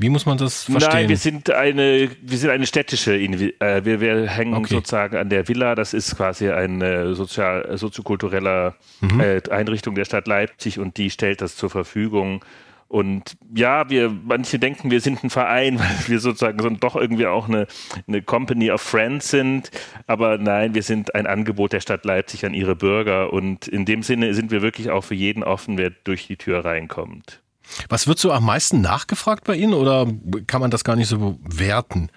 Wie 0.00 0.08
muss 0.08 0.24
man 0.24 0.38
das 0.38 0.64
verstehen? 0.64 0.92
Nein, 0.94 1.08
wir 1.10 1.18
sind 1.18 1.50
eine, 1.50 2.08
wir 2.22 2.38
sind 2.38 2.48
eine 2.48 2.66
städtische, 2.66 3.16
äh, 3.16 3.84
wir, 3.84 4.00
wir 4.00 4.28
hängen 4.28 4.54
okay. 4.54 4.72
sozusagen 4.72 5.14
an 5.18 5.28
der 5.28 5.46
Villa. 5.46 5.74
Das 5.74 5.92
ist 5.92 6.16
quasi 6.16 6.48
eine 6.48 7.14
sozial, 7.14 7.76
soziokulturelle 7.76 8.74
mhm. 9.02 9.20
äh, 9.20 9.42
Einrichtung 9.50 9.94
der 9.94 10.06
Stadt 10.06 10.26
Leipzig 10.26 10.78
und 10.78 10.96
die 10.96 11.10
stellt 11.10 11.42
das 11.42 11.54
zur 11.54 11.68
Verfügung 11.68 12.42
und 12.90 13.36
ja, 13.54 13.88
wir, 13.88 14.10
manche 14.10 14.58
denken, 14.58 14.90
wir 14.90 15.00
sind 15.00 15.22
ein 15.22 15.30
Verein, 15.30 15.78
weil 15.78 16.08
wir 16.08 16.18
sozusagen 16.18 16.58
so 16.60 16.68
doch 16.70 16.96
irgendwie 16.96 17.28
auch 17.28 17.48
eine, 17.48 17.68
eine 18.08 18.20
Company 18.20 18.72
of 18.72 18.82
Friends 18.82 19.30
sind. 19.30 19.70
Aber 20.08 20.38
nein, 20.38 20.74
wir 20.74 20.82
sind 20.82 21.14
ein 21.14 21.28
Angebot 21.28 21.72
der 21.72 21.80
Stadt 21.80 22.04
Leipzig 22.04 22.44
an 22.44 22.52
ihre 22.52 22.74
Bürger. 22.74 23.32
Und 23.32 23.68
in 23.68 23.84
dem 23.84 24.02
Sinne 24.02 24.34
sind 24.34 24.50
wir 24.50 24.60
wirklich 24.60 24.90
auch 24.90 25.04
für 25.04 25.14
jeden 25.14 25.44
offen, 25.44 25.78
wer 25.78 25.90
durch 25.90 26.26
die 26.26 26.36
Tür 26.36 26.64
reinkommt. 26.64 27.40
Was 27.88 28.08
wird 28.08 28.18
so 28.18 28.32
am 28.32 28.44
meisten 28.44 28.80
nachgefragt 28.80 29.44
bei 29.44 29.54
Ihnen 29.54 29.74
oder 29.74 30.08
kann 30.48 30.60
man 30.60 30.72
das 30.72 30.82
gar 30.82 30.96
nicht 30.96 31.06
so 31.06 31.38
werten? 31.44 32.10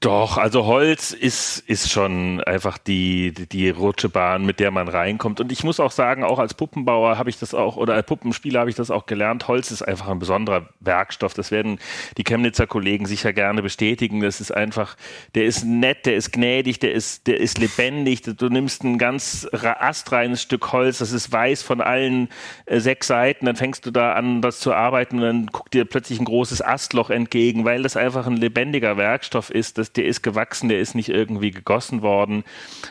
Doch, 0.00 0.36
also 0.36 0.66
Holz 0.66 1.12
ist, 1.12 1.58
ist 1.58 1.90
schon 1.90 2.42
einfach 2.44 2.76
die, 2.76 3.32
die 3.32 3.70
Rutschebahn, 3.70 4.44
mit 4.44 4.60
der 4.60 4.70
man 4.70 4.88
reinkommt. 4.88 5.40
Und 5.40 5.50
ich 5.50 5.64
muss 5.64 5.80
auch 5.80 5.90
sagen, 5.90 6.22
auch 6.22 6.38
als 6.38 6.52
Puppenbauer 6.52 7.16
habe 7.16 7.30
ich 7.30 7.38
das 7.38 7.54
auch, 7.54 7.76
oder 7.76 7.94
als 7.94 8.04
Puppenspieler 8.04 8.60
habe 8.60 8.68
ich 8.68 8.76
das 8.76 8.90
auch 8.90 9.06
gelernt. 9.06 9.48
Holz 9.48 9.70
ist 9.70 9.80
einfach 9.80 10.08
ein 10.08 10.18
besonderer 10.18 10.68
Werkstoff. 10.80 11.32
Das 11.32 11.50
werden 11.50 11.78
die 12.18 12.24
Chemnitzer 12.24 12.66
Kollegen 12.66 13.06
sicher 13.06 13.32
gerne 13.32 13.62
bestätigen. 13.62 14.20
Das 14.20 14.42
ist 14.42 14.54
einfach, 14.54 14.98
der 15.34 15.46
ist 15.46 15.64
nett, 15.64 16.04
der 16.04 16.16
ist 16.16 16.30
gnädig, 16.30 16.78
der 16.78 16.92
ist, 16.92 17.26
der 17.26 17.40
ist 17.40 17.58
lebendig. 17.58 18.20
Du 18.22 18.50
nimmst 18.50 18.84
ein 18.84 18.98
ganz 18.98 19.48
astreines 19.52 20.42
Stück 20.42 20.72
Holz, 20.72 20.98
das 20.98 21.12
ist 21.12 21.32
weiß 21.32 21.62
von 21.62 21.80
allen 21.80 22.28
äh, 22.66 22.80
sechs 22.80 23.06
Seiten. 23.06 23.46
Dann 23.46 23.56
fängst 23.56 23.86
du 23.86 23.90
da 23.90 24.12
an, 24.12 24.42
das 24.42 24.60
zu 24.60 24.74
arbeiten 24.74 25.16
und 25.16 25.22
dann 25.22 25.46
guckt 25.46 25.72
dir 25.72 25.86
plötzlich 25.86 26.20
ein 26.20 26.26
großes 26.26 26.62
Astloch 26.62 27.08
entgegen, 27.08 27.64
weil 27.64 27.82
das 27.82 27.96
einfach 27.96 28.26
ein 28.26 28.36
lebendiger 28.36 28.98
Werkstoff 28.98 29.48
ist. 29.48 29.78
Das 29.78 29.85
der 29.92 30.06
ist 30.06 30.22
gewachsen, 30.22 30.68
der 30.68 30.80
ist 30.80 30.94
nicht 30.94 31.08
irgendwie 31.08 31.50
gegossen 31.50 32.02
worden. 32.02 32.44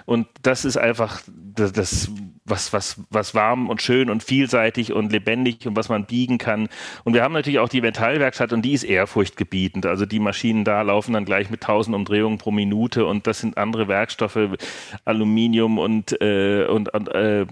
Und 0.06 0.28
das 0.42 0.66
ist 0.66 0.78
einfach 0.78 1.22
das, 1.28 1.72
das 1.74 2.12
was, 2.46 2.74
was, 2.74 3.02
was 3.10 3.34
warm 3.34 3.70
und 3.70 3.82
schön 3.82 4.10
und 4.10 4.24
vielseitig 4.24 4.94
und 4.94 5.12
lebendig 5.12 5.68
und 5.68 5.76
was 5.76 5.90
man 5.90 6.06
biegen 6.06 6.38
kann. 6.38 6.70
Und 7.04 7.14
wir 7.14 7.24
haben 7.24 7.34
natürlich 7.34 7.60
auch 7.60 7.70
die 7.70 7.82
Metallwerkstatt 7.82 8.54
und 8.54 8.62
die 8.62 8.74
ist 8.74 8.84
ehrfurchtgebietend. 8.84 9.86
Also 9.88 10.06
die 10.06 10.20
Maschinen 10.20 10.64
da 10.64 10.84
laufen 10.84 11.14
dann 11.14 11.26
gleich 11.26 11.50
mit 11.50 11.64
1000 11.64 11.96
Umdrehungen 11.96 12.38
pro 12.38 12.52
Minute 12.52 13.06
und 13.06 13.26
das 13.26 13.40
sind 13.40 13.58
andere 13.58 13.88
Werkstoffe, 13.88 14.38
Aluminium 15.06 15.80
und, 15.80 16.22
äh, 16.22 16.66
und, 16.66 16.94
und 16.94 17.08
äh, 17.10 17.48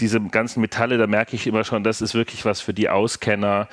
diese 0.00 0.20
ganzen 0.20 0.60
Metalle, 0.60 0.98
da 0.98 1.06
merke 1.06 1.36
ich 1.36 1.46
immer 1.46 1.64
schon, 1.64 1.84
das 1.84 2.00
ist 2.00 2.14
wirklich 2.14 2.44
was 2.44 2.60
für 2.60 2.74
die 2.74 2.88
Auskenner. 2.88 3.68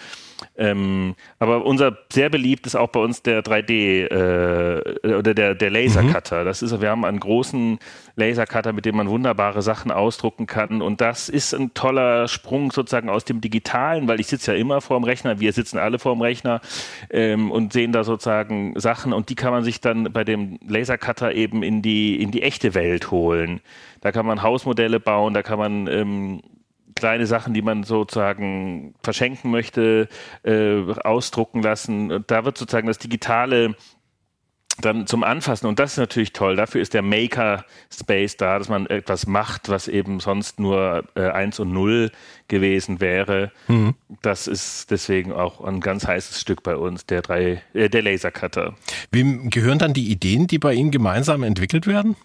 Ähm, 0.57 1.15
aber 1.39 1.65
unser 1.65 1.97
sehr 2.11 2.29
beliebt 2.29 2.65
ist 2.65 2.75
auch 2.75 2.89
bei 2.89 2.99
uns 2.99 3.21
der 3.21 3.43
3D 3.43 4.07
äh, 4.07 5.15
oder 5.15 5.33
der, 5.33 5.55
der 5.55 5.69
Lasercutter. 5.69 6.41
Mhm. 6.41 6.45
Das 6.45 6.61
ist, 6.61 6.81
wir 6.81 6.89
haben 6.89 7.05
einen 7.05 7.19
großen 7.19 7.79
Lasercutter, 8.15 8.73
mit 8.73 8.85
dem 8.85 8.97
man 8.97 9.09
wunderbare 9.09 9.61
Sachen 9.61 9.91
ausdrucken 9.91 10.47
kann. 10.47 10.81
Und 10.81 11.01
das 11.01 11.29
ist 11.29 11.53
ein 11.53 11.73
toller 11.73 12.27
Sprung 12.27 12.71
sozusagen 12.71 13.09
aus 13.09 13.25
dem 13.25 13.41
Digitalen, 13.41 14.07
weil 14.07 14.19
ich 14.19 14.27
sitze 14.27 14.53
ja 14.53 14.57
immer 14.59 14.81
vor 14.81 14.99
dem 14.99 15.03
Rechner, 15.03 15.39
wir 15.39 15.53
sitzen 15.53 15.77
alle 15.77 15.99
vor 15.99 16.13
dem 16.13 16.21
Rechner 16.21 16.61
ähm, 17.09 17.51
und 17.51 17.73
sehen 17.73 17.91
da 17.91 18.03
sozusagen 18.03 18.79
Sachen 18.79 19.13
und 19.13 19.29
die 19.29 19.35
kann 19.35 19.51
man 19.51 19.63
sich 19.63 19.81
dann 19.81 20.11
bei 20.11 20.23
dem 20.23 20.59
Lasercutter 20.67 21.33
eben 21.33 21.63
in 21.63 21.81
die, 21.81 22.21
in 22.21 22.31
die 22.31 22.43
echte 22.43 22.73
Welt 22.73 23.11
holen. 23.11 23.61
Da 24.01 24.11
kann 24.11 24.25
man 24.25 24.41
Hausmodelle 24.41 24.99
bauen, 24.99 25.33
da 25.33 25.41
kann 25.41 25.59
man 25.59 25.87
ähm, 25.87 26.41
kleine 26.99 27.25
Sachen, 27.25 27.53
die 27.53 27.61
man 27.61 27.83
sozusagen 27.83 28.93
verschenken 29.03 29.51
möchte, 29.51 30.07
äh, 30.43 30.81
ausdrucken 31.03 31.61
lassen. 31.61 32.11
Und 32.11 32.29
da 32.29 32.45
wird 32.45 32.57
sozusagen 32.57 32.87
das 32.87 32.99
Digitale 32.99 33.75
dann 34.81 35.07
zum 35.07 35.23
Anfassen. 35.23 35.67
Und 35.67 35.79
das 35.79 35.93
ist 35.93 35.97
natürlich 35.97 36.33
toll. 36.33 36.55
Dafür 36.55 36.81
ist 36.81 36.93
der 36.93 37.01
Maker-Space 37.01 38.37
da, 38.37 38.57
dass 38.57 38.69
man 38.69 38.85
etwas 38.87 39.27
macht, 39.27 39.69
was 39.69 39.87
eben 39.87 40.19
sonst 40.19 40.59
nur 40.59 41.03
äh, 41.15 41.29
1 41.29 41.59
und 41.59 41.71
0 41.73 42.11
gewesen 42.47 43.01
wäre. 43.01 43.51
Mhm. 43.67 43.95
Das 44.21 44.47
ist 44.47 44.91
deswegen 44.91 45.31
auch 45.31 45.61
ein 45.61 45.81
ganz 45.81 46.07
heißes 46.07 46.39
Stück 46.39 46.63
bei 46.63 46.75
uns, 46.75 47.05
der, 47.05 47.21
drei, 47.21 47.61
äh, 47.73 47.89
der 47.89 48.01
Lasercutter. 48.01 48.75
Wem 49.11 49.49
gehören 49.49 49.79
dann 49.79 49.93
die 49.93 50.09
Ideen, 50.09 50.47
die 50.47 50.59
bei 50.59 50.73
Ihnen 50.73 50.91
gemeinsam 50.91 51.43
entwickelt 51.43 51.87
werden? 51.87 52.15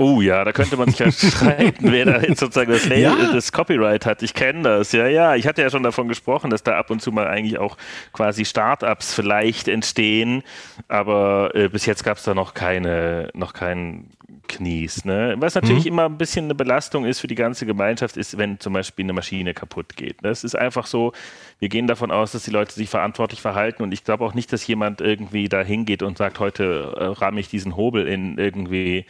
Oh 0.00 0.20
ja, 0.20 0.44
da 0.44 0.52
könnte 0.52 0.76
man 0.76 0.88
sich 0.88 1.00
ja 1.00 1.10
streiten, 1.30 1.90
wer 1.90 2.04
da 2.04 2.20
jetzt 2.20 2.38
sozusagen 2.38 2.70
das, 2.70 2.86
ja. 2.86 3.32
das 3.32 3.50
Copyright 3.50 4.06
hat. 4.06 4.22
Ich 4.22 4.32
kenne 4.32 4.62
das. 4.62 4.92
Ja, 4.92 5.08
ja. 5.08 5.34
Ich 5.34 5.48
hatte 5.48 5.60
ja 5.60 5.70
schon 5.70 5.82
davon 5.82 6.06
gesprochen, 6.06 6.50
dass 6.50 6.62
da 6.62 6.78
ab 6.78 6.90
und 6.90 7.02
zu 7.02 7.10
mal 7.10 7.26
eigentlich 7.26 7.58
auch 7.58 7.76
quasi 8.12 8.44
Startups 8.44 9.12
vielleicht 9.12 9.66
entstehen, 9.66 10.44
aber 10.86 11.50
äh, 11.54 11.68
bis 11.68 11.84
jetzt 11.84 12.04
gab 12.04 12.16
es 12.16 12.22
da 12.22 12.32
noch 12.32 12.54
keine, 12.54 13.30
noch 13.34 13.54
keinen 13.54 14.10
Knies. 14.48 15.04
Ne? 15.04 15.36
Was 15.38 15.54
natürlich 15.54 15.84
mhm. 15.84 15.92
immer 15.92 16.04
ein 16.06 16.18
bisschen 16.18 16.46
eine 16.46 16.54
Belastung 16.54 17.04
ist 17.04 17.20
für 17.20 17.26
die 17.26 17.34
ganze 17.34 17.66
Gemeinschaft, 17.66 18.16
ist, 18.16 18.38
wenn 18.38 18.58
zum 18.58 18.72
Beispiel 18.72 19.04
eine 19.04 19.12
Maschine 19.12 19.54
kaputt 19.54 19.96
geht. 19.96 20.16
Das 20.22 20.42
ist 20.42 20.56
einfach 20.56 20.86
so, 20.86 21.12
wir 21.58 21.68
gehen 21.68 21.86
davon 21.86 22.10
aus, 22.10 22.32
dass 22.32 22.44
die 22.44 22.50
Leute 22.50 22.72
sich 22.72 22.88
verantwortlich 22.88 23.40
verhalten 23.40 23.82
und 23.82 23.92
ich 23.92 24.04
glaube 24.04 24.24
auch 24.24 24.34
nicht, 24.34 24.52
dass 24.52 24.66
jemand 24.66 25.00
irgendwie 25.00 25.48
da 25.48 25.62
hingeht 25.62 26.02
und 26.02 26.18
sagt, 26.18 26.40
heute 26.40 26.94
äh, 26.96 27.04
rahme 27.04 27.40
ich 27.40 27.48
diesen 27.48 27.76
Hobel 27.76 28.08
in 28.08 28.38
irgendwie 28.38 29.06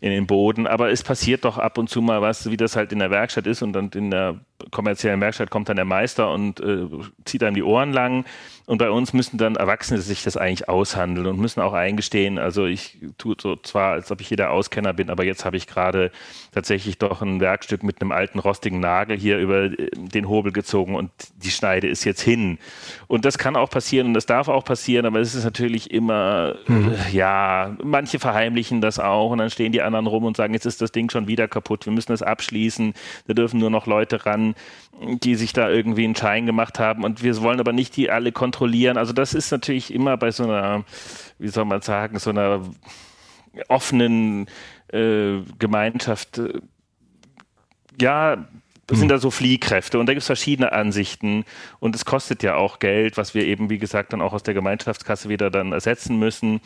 in 0.00 0.10
den 0.10 0.26
Boden. 0.26 0.66
Aber 0.66 0.90
es 0.90 1.02
passiert 1.02 1.44
doch 1.44 1.58
ab 1.58 1.78
und 1.78 1.88
zu 1.88 2.02
mal 2.02 2.20
was, 2.20 2.50
wie 2.50 2.56
das 2.56 2.76
halt 2.76 2.92
in 2.92 2.98
der 2.98 3.10
Werkstatt 3.10 3.46
ist 3.46 3.62
und 3.62 3.72
dann 3.72 3.90
in 3.94 4.10
der 4.10 4.40
kommerziellen 4.70 5.20
Werkstatt 5.20 5.50
kommt 5.50 5.68
dann 5.68 5.76
der 5.76 5.84
Meister 5.84 6.30
und 6.30 6.60
äh, 6.60 6.86
zieht 7.24 7.42
einem 7.42 7.54
die 7.54 7.62
Ohren 7.62 7.92
lang. 7.92 8.24
Und 8.64 8.78
bei 8.78 8.90
uns 8.90 9.12
müssen 9.12 9.38
dann 9.38 9.56
Erwachsene 9.56 10.00
sich 10.00 10.22
das 10.22 10.36
eigentlich 10.36 10.68
aushandeln 10.68 11.26
und 11.26 11.38
müssen 11.40 11.60
auch 11.60 11.72
eingestehen. 11.72 12.38
Also 12.38 12.66
ich 12.66 12.98
tue 13.18 13.34
so 13.40 13.56
zwar, 13.56 13.92
als 13.92 14.10
ob 14.12 14.20
ich 14.20 14.28
hier 14.28 14.36
der 14.36 14.52
Auskenner 14.52 14.92
bin, 14.92 15.10
aber 15.10 15.24
jetzt 15.24 15.44
habe 15.44 15.56
ich 15.56 15.66
gerade 15.66 16.12
tatsächlich 16.52 16.96
doch 16.96 17.22
ein 17.22 17.40
Werkstück 17.40 17.82
mit 17.82 18.00
einem 18.00 18.12
alten 18.12 18.38
rostigen 18.38 18.78
Nagel 18.78 19.18
hier 19.18 19.38
über 19.38 19.64
äh, 19.64 19.90
den 19.94 20.28
Hobel 20.28 20.52
gezogen 20.52 20.94
und 20.94 21.10
die 21.36 21.50
Schneide 21.50 21.88
ist 21.88 22.04
jetzt 22.04 22.20
hin. 22.20 22.58
Und 23.08 23.24
das 23.24 23.36
kann 23.36 23.56
auch 23.56 23.68
passieren 23.68 24.08
und 24.08 24.14
das 24.14 24.26
darf 24.26 24.48
auch 24.48 24.64
passieren, 24.64 25.06
aber 25.06 25.18
es 25.18 25.34
ist 25.34 25.44
natürlich 25.44 25.90
immer, 25.90 26.54
mhm. 26.68 26.92
äh, 26.92 27.10
ja, 27.10 27.76
manche 27.82 28.20
verheimlichen 28.20 28.80
das 28.80 29.00
auch 29.00 29.30
und 29.30 29.38
dann 29.38 29.50
stehen 29.50 29.72
die 29.72 29.82
anderen 29.82 30.06
rum 30.06 30.24
und 30.24 30.36
sagen, 30.36 30.54
jetzt 30.54 30.66
ist 30.66 30.80
das 30.80 30.92
Ding 30.92 31.10
schon 31.10 31.26
wieder 31.26 31.48
kaputt, 31.48 31.84
wir 31.84 31.92
müssen 31.92 32.12
das 32.12 32.22
abschließen, 32.22 32.94
da 33.26 33.34
dürfen 33.34 33.58
nur 33.58 33.70
noch 33.70 33.86
Leute 33.86 34.24
ran, 34.24 34.51
die 35.00 35.34
sich 35.34 35.52
da 35.52 35.68
irgendwie 35.70 36.04
einen 36.04 36.16
Schein 36.16 36.46
gemacht 36.46 36.78
haben 36.78 37.04
und 37.04 37.22
wir 37.22 37.40
wollen 37.42 37.60
aber 37.60 37.72
nicht 37.72 37.96
die 37.96 38.10
alle 38.10 38.32
kontrollieren. 38.32 38.96
Also 38.96 39.12
das 39.12 39.34
ist 39.34 39.50
natürlich 39.50 39.92
immer 39.92 40.16
bei 40.16 40.30
so 40.30 40.44
einer, 40.44 40.84
wie 41.38 41.48
soll 41.48 41.64
man 41.64 41.82
sagen, 41.82 42.18
so 42.18 42.30
einer 42.30 42.62
offenen 43.68 44.46
äh, 44.88 45.38
Gemeinschaft, 45.58 46.38
äh, 46.38 46.60
ja, 48.00 48.46
sind 48.90 49.08
da 49.08 49.18
so 49.18 49.30
Fliehkräfte 49.30 49.98
und 49.98 50.06
da 50.06 50.12
gibt 50.12 50.22
es 50.22 50.26
verschiedene 50.26 50.72
Ansichten 50.72 51.44
und 51.78 51.94
es 51.94 52.04
kostet 52.04 52.42
ja 52.42 52.56
auch 52.56 52.78
Geld, 52.78 53.16
was 53.16 53.32
wir 53.34 53.46
eben, 53.46 53.70
wie 53.70 53.78
gesagt, 53.78 54.12
dann 54.12 54.20
auch 54.20 54.34
aus 54.34 54.42
der 54.42 54.54
Gemeinschaftskasse 54.54 55.28
wieder 55.28 55.50
dann 55.50 55.72
ersetzen 55.72 56.18
müssen. 56.18 56.60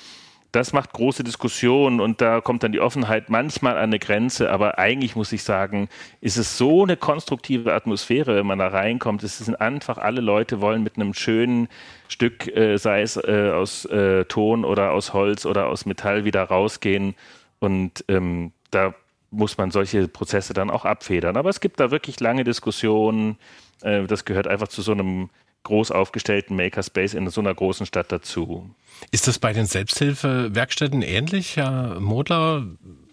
Das 0.53 0.72
macht 0.72 0.92
große 0.92 1.24
Diskussionen 1.24 2.01
und 2.01 2.20
da 2.20 2.40
kommt 2.40 2.62
dann 2.62 2.72
die 2.72 2.80
Offenheit 2.80 3.28
manchmal 3.28 3.74
an 3.74 3.84
eine 3.84 3.99
Grenze, 3.99 4.51
aber 4.51 4.78
eigentlich 4.78 5.16
muss 5.16 5.32
ich 5.32 5.42
sagen, 5.42 5.88
ist 6.20 6.36
es 6.36 6.57
so 6.57 6.84
eine 6.84 6.97
konstruktive 6.97 7.74
Atmosphäre, 7.74 8.36
wenn 8.36 8.47
man 8.47 8.59
da 8.59 8.68
reinkommt. 8.68 9.22
Es 9.22 9.38
sind 9.38 9.61
einfach 9.61 9.99
alle 9.99 10.20
Leute 10.20 10.61
wollen 10.61 10.82
mit 10.82 10.97
einem 10.97 11.14
schönen 11.14 11.68
Stück, 12.09 12.47
äh, 12.57 12.76
sei 12.78 13.03
es 13.03 13.16
äh, 13.16 13.51
aus 13.55 13.84
äh, 13.86 14.24
Ton 14.24 14.64
oder 14.64 14.92
aus 14.92 15.12
Holz 15.12 15.47
oder 15.47 15.66
aus 15.66 15.86
Metall, 15.86 16.24
wieder 16.24 16.44
rausgehen 16.44 17.14
und 17.59 18.05
ähm, 18.09 18.53
da 18.70 18.94
muss 19.30 19.59
man 19.59 19.70
solche 19.70 20.09
Prozesse 20.09 20.55
dann 20.55 20.70
auch 20.70 20.84
abfedern. 20.84 21.36
Aber 21.36 21.51
es 21.51 21.61
gibt 21.61 21.80
da 21.80 21.90
wirklich 21.90 22.20
lange 22.20 22.44
Diskussionen. 22.44 23.38
Äh, 23.82 24.05
das 24.05 24.24
gehört 24.24 24.47
einfach 24.47 24.68
zu 24.68 24.82
so 24.82 24.92
einem 24.92 25.30
groß 25.67 25.91
aufgestellten 25.91 26.57
Makerspace 26.57 27.14
in 27.14 27.29
so 27.29 27.41
einer 27.41 27.55
großen 27.55 27.87
Stadt 27.87 28.11
dazu. 28.11 28.71
Ist 29.11 29.29
das 29.29 29.39
bei 29.39 29.53
den 29.53 29.67
Selbsthilfewerkstätten 29.67 31.03
ähnlich, 31.03 31.57
Herr 31.57 32.01
Modler? 32.01 32.67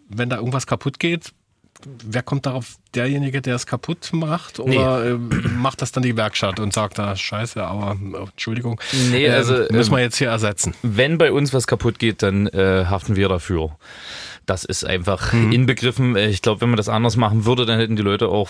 Wenn 0.10 0.30
da 0.30 0.38
irgendwas 0.38 0.68
kaputt 0.68 1.00
geht, 1.00 1.34
wer 2.06 2.24
kommt 2.24 2.46
darauf? 2.46 2.78
Derjenige, 2.96 3.42
der 3.42 3.56
es 3.56 3.66
kaputt 3.66 4.10
macht? 4.14 4.60
Oder 4.60 5.18
nee. 5.18 5.36
äh, 5.36 5.48
macht 5.50 5.82
das 5.82 5.92
dann 5.92 6.04
die 6.04 6.16
Werkstatt 6.16 6.60
und 6.60 6.74
sagt, 6.74 7.00
da 7.00 7.16
scheiße, 7.16 7.64
aber 7.64 7.98
oh, 8.14 8.28
Entschuldigung, 8.32 8.80
nee, 9.10 9.28
also, 9.30 9.56
äh, 9.56 9.74
müssen 9.74 9.92
wir 9.92 10.00
jetzt 10.00 10.18
hier 10.18 10.30
ersetzen? 10.30 10.76
Wenn 10.84 11.18
bei 11.18 11.32
uns 11.32 11.54
was 11.54 11.66
kaputt 11.68 12.00
geht, 12.00 12.22
dann 12.22 12.48
äh, 12.48 12.86
haften 12.86 13.16
wir 13.16 13.30
dafür. 13.30 13.76
Das 14.46 14.66
ist 14.66 14.86
einfach 14.86 15.32
mhm. 15.32 15.52
inbegriffen. 15.52 16.18
Ich 16.18 16.42
glaube, 16.42 16.62
wenn 16.62 16.70
man 16.70 16.78
das 16.78 16.90
anders 16.90 17.16
machen 17.16 17.46
würde, 17.46 17.66
dann 17.66 17.80
hätten 17.80 17.96
die 17.96 18.02
Leute 18.02 18.28
auch 18.28 18.50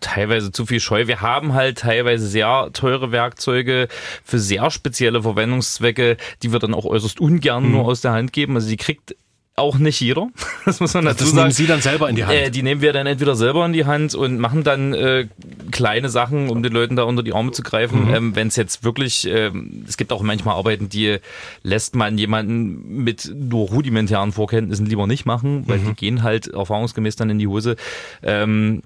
teilweise 0.00 0.52
zu 0.52 0.66
viel 0.66 0.78
Scheu. 0.78 1.08
Wir 1.08 1.20
haben 1.20 1.54
halt 1.54 1.78
teilweise 1.78 2.26
sehr 2.28 2.70
teure 2.72 3.10
Werkzeuge 3.10 3.88
für 4.24 4.38
sehr 4.38 4.70
spezielle 4.70 5.22
Verwendungszwecke, 5.22 6.16
die 6.42 6.52
wir 6.52 6.60
dann 6.60 6.74
auch 6.74 6.84
äußerst 6.84 7.20
ungern 7.20 7.64
mhm. 7.64 7.72
nur 7.72 7.84
aus 7.84 8.00
der 8.02 8.12
Hand 8.12 8.32
geben. 8.32 8.54
Also 8.54 8.68
die 8.68 8.76
kriegt 8.76 9.16
auch 9.56 9.78
nicht 9.78 10.00
jeder. 10.00 10.28
Das 10.64 10.78
muss 10.78 10.94
man 10.94 11.04
dazu 11.04 11.24
das 11.24 11.30
sagen. 11.30 11.38
nehmen 11.38 11.50
Sie 11.50 11.66
dann 11.66 11.80
selber 11.80 12.08
in 12.08 12.14
die 12.14 12.24
Hand? 12.24 12.38
Äh, 12.38 12.50
die 12.52 12.62
nehmen 12.62 12.82
wir 12.82 12.92
dann 12.92 13.08
entweder 13.08 13.34
selber 13.34 13.66
in 13.66 13.72
die 13.72 13.84
Hand 13.84 14.14
und 14.14 14.38
machen 14.38 14.62
dann 14.62 14.94
äh, 14.94 15.26
kleine 15.72 16.08
Sachen, 16.08 16.50
um 16.50 16.62
den 16.62 16.72
Leuten 16.72 16.94
da 16.94 17.02
unter 17.02 17.24
die 17.24 17.32
Arme 17.32 17.50
zu 17.50 17.62
greifen. 17.62 18.06
Mhm. 18.06 18.14
Ähm, 18.14 18.36
Wenn 18.36 18.46
es 18.46 18.54
jetzt 18.54 18.84
wirklich, 18.84 19.26
äh, 19.26 19.50
es 19.88 19.96
gibt 19.96 20.12
auch 20.12 20.22
manchmal 20.22 20.54
Arbeiten, 20.54 20.88
die 20.88 21.18
lässt 21.64 21.96
man 21.96 22.16
jemanden 22.16 23.02
mit 23.02 23.32
nur 23.34 23.70
rudimentären 23.70 24.30
Vorkenntnissen 24.30 24.86
lieber 24.86 25.08
nicht 25.08 25.26
machen, 25.26 25.64
weil 25.66 25.78
mhm. 25.78 25.88
die 25.88 25.94
gehen 25.94 26.22
halt 26.22 26.46
erfahrungsgemäß 26.46 27.16
dann 27.16 27.30
in 27.30 27.40
die 27.40 27.48
Hose. 27.48 27.74
Ähm, 28.22 28.82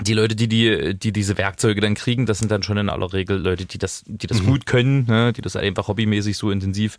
die 0.00 0.14
Leute, 0.14 0.34
die, 0.34 0.48
die, 0.48 0.98
die 0.98 1.12
diese 1.12 1.36
Werkzeuge 1.36 1.80
dann 1.80 1.94
kriegen, 1.94 2.26
das 2.26 2.38
sind 2.38 2.50
dann 2.50 2.62
schon 2.62 2.78
in 2.78 2.88
aller 2.88 3.12
Regel 3.12 3.38
Leute, 3.38 3.66
die 3.66 3.78
das, 3.78 4.02
die 4.06 4.26
das 4.26 4.42
mhm. 4.42 4.46
gut 4.46 4.66
können, 4.66 5.06
ne? 5.06 5.32
die 5.32 5.42
das 5.42 5.56
einfach 5.56 5.88
hobbymäßig 5.88 6.36
so 6.36 6.50
intensiv 6.50 6.96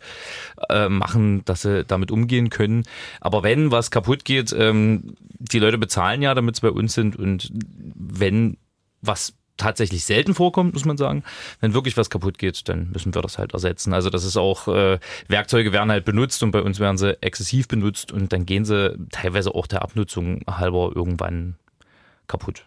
äh, 0.68 0.88
machen, 0.88 1.44
dass 1.44 1.62
sie 1.62 1.84
damit 1.84 2.10
umgehen 2.10 2.50
können. 2.50 2.84
Aber 3.20 3.42
wenn 3.42 3.70
was 3.70 3.90
kaputt 3.90 4.24
geht, 4.24 4.54
ähm, 4.56 5.14
die 5.38 5.58
Leute 5.58 5.78
bezahlen 5.78 6.22
ja, 6.22 6.34
damit 6.34 6.56
sie 6.56 6.62
bei 6.62 6.70
uns 6.70 6.94
sind 6.94 7.16
und 7.16 7.50
wenn 7.94 8.56
was 9.00 9.34
tatsächlich 9.56 10.04
selten 10.04 10.34
vorkommt, 10.34 10.74
muss 10.74 10.84
man 10.84 10.96
sagen. 10.96 11.22
Wenn 11.60 11.74
wirklich 11.74 11.96
was 11.96 12.10
kaputt 12.10 12.38
geht, 12.38 12.68
dann 12.68 12.90
müssen 12.90 13.14
wir 13.14 13.22
das 13.22 13.38
halt 13.38 13.52
ersetzen. 13.52 13.92
Also 13.92 14.10
das 14.10 14.24
ist 14.24 14.36
auch, 14.36 14.66
äh, 14.68 14.98
Werkzeuge 15.28 15.72
werden 15.72 15.90
halt 15.90 16.04
benutzt 16.04 16.42
und 16.42 16.50
bei 16.50 16.62
uns 16.62 16.80
werden 16.80 16.98
sie 16.98 17.20
exzessiv 17.22 17.68
benutzt 17.68 18.12
und 18.12 18.32
dann 18.32 18.46
gehen 18.46 18.64
sie 18.64 18.96
teilweise 19.10 19.54
auch 19.54 19.66
der 19.66 19.82
Abnutzung 19.82 20.40
halber 20.48 20.92
irgendwann 20.94 21.56
kaputt. 22.26 22.64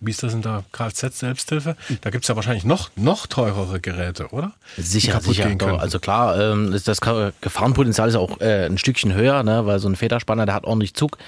Wie 0.00 0.10
ist 0.10 0.22
das 0.22 0.32
in 0.32 0.42
der 0.42 0.64
Kfz-Selbsthilfe? 0.72 1.76
Da 2.00 2.10
gibt 2.10 2.24
es 2.24 2.28
ja 2.28 2.36
wahrscheinlich 2.36 2.64
noch, 2.64 2.90
noch 2.96 3.26
teurere 3.26 3.80
Geräte, 3.80 4.28
oder? 4.28 4.52
Sicher, 4.76 5.20
sicher. 5.20 5.56
Also 5.78 5.98
klar, 5.98 6.38
ähm, 6.40 6.78
das 6.84 7.00
Gefahrenpotenzial 7.00 8.08
ist 8.08 8.16
auch 8.16 8.40
äh, 8.40 8.66
ein 8.66 8.78
Stückchen 8.78 9.12
höher, 9.12 9.42
ne, 9.42 9.66
weil 9.66 9.78
so 9.78 9.88
ein 9.88 9.96
Federspanner, 9.96 10.46
der 10.46 10.54
hat 10.54 10.64
ordentlich 10.64 10.94
Zug. 10.94 11.18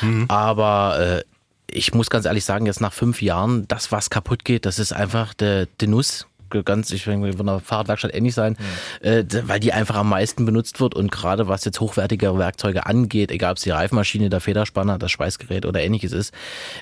Mhm. 0.00 0.26
Aber 0.28 0.98
äh, 0.98 1.22
ich 1.70 1.94
muss 1.94 2.10
ganz 2.10 2.24
ehrlich 2.24 2.44
sagen, 2.44 2.66
jetzt 2.66 2.80
nach 2.80 2.92
fünf 2.92 3.20
Jahren, 3.22 3.68
das, 3.68 3.92
was 3.92 4.10
kaputt 4.10 4.44
geht, 4.44 4.64
das 4.64 4.78
ist 4.78 4.92
einfach 4.92 5.34
der, 5.34 5.66
der 5.80 5.88
Nuss 5.88 6.26
ganz, 6.64 6.90
ich 6.90 7.04
denke, 7.04 7.32
von 7.36 7.46
der 7.46 7.60
Fahrradwerkstatt 7.60 8.14
ähnlich 8.14 8.34
sein, 8.34 8.56
mhm. 9.02 9.06
äh, 9.06 9.24
weil 9.44 9.60
die 9.60 9.72
einfach 9.72 9.96
am 9.96 10.08
meisten 10.08 10.44
benutzt 10.44 10.80
wird 10.80 10.94
und 10.94 11.10
gerade 11.10 11.48
was 11.48 11.64
jetzt 11.64 11.80
hochwertige 11.80 12.36
Werkzeuge 12.38 12.86
angeht, 12.86 13.30
egal 13.30 13.52
ob 13.52 13.56
es 13.58 13.64
die 13.64 13.70
Reifmaschine, 13.70 14.30
der 14.30 14.40
Federspanner, 14.40 14.98
das 14.98 15.10
Schweißgerät 15.10 15.66
oder 15.66 15.80
ähnliches 15.80 16.12
ist, 16.12 16.34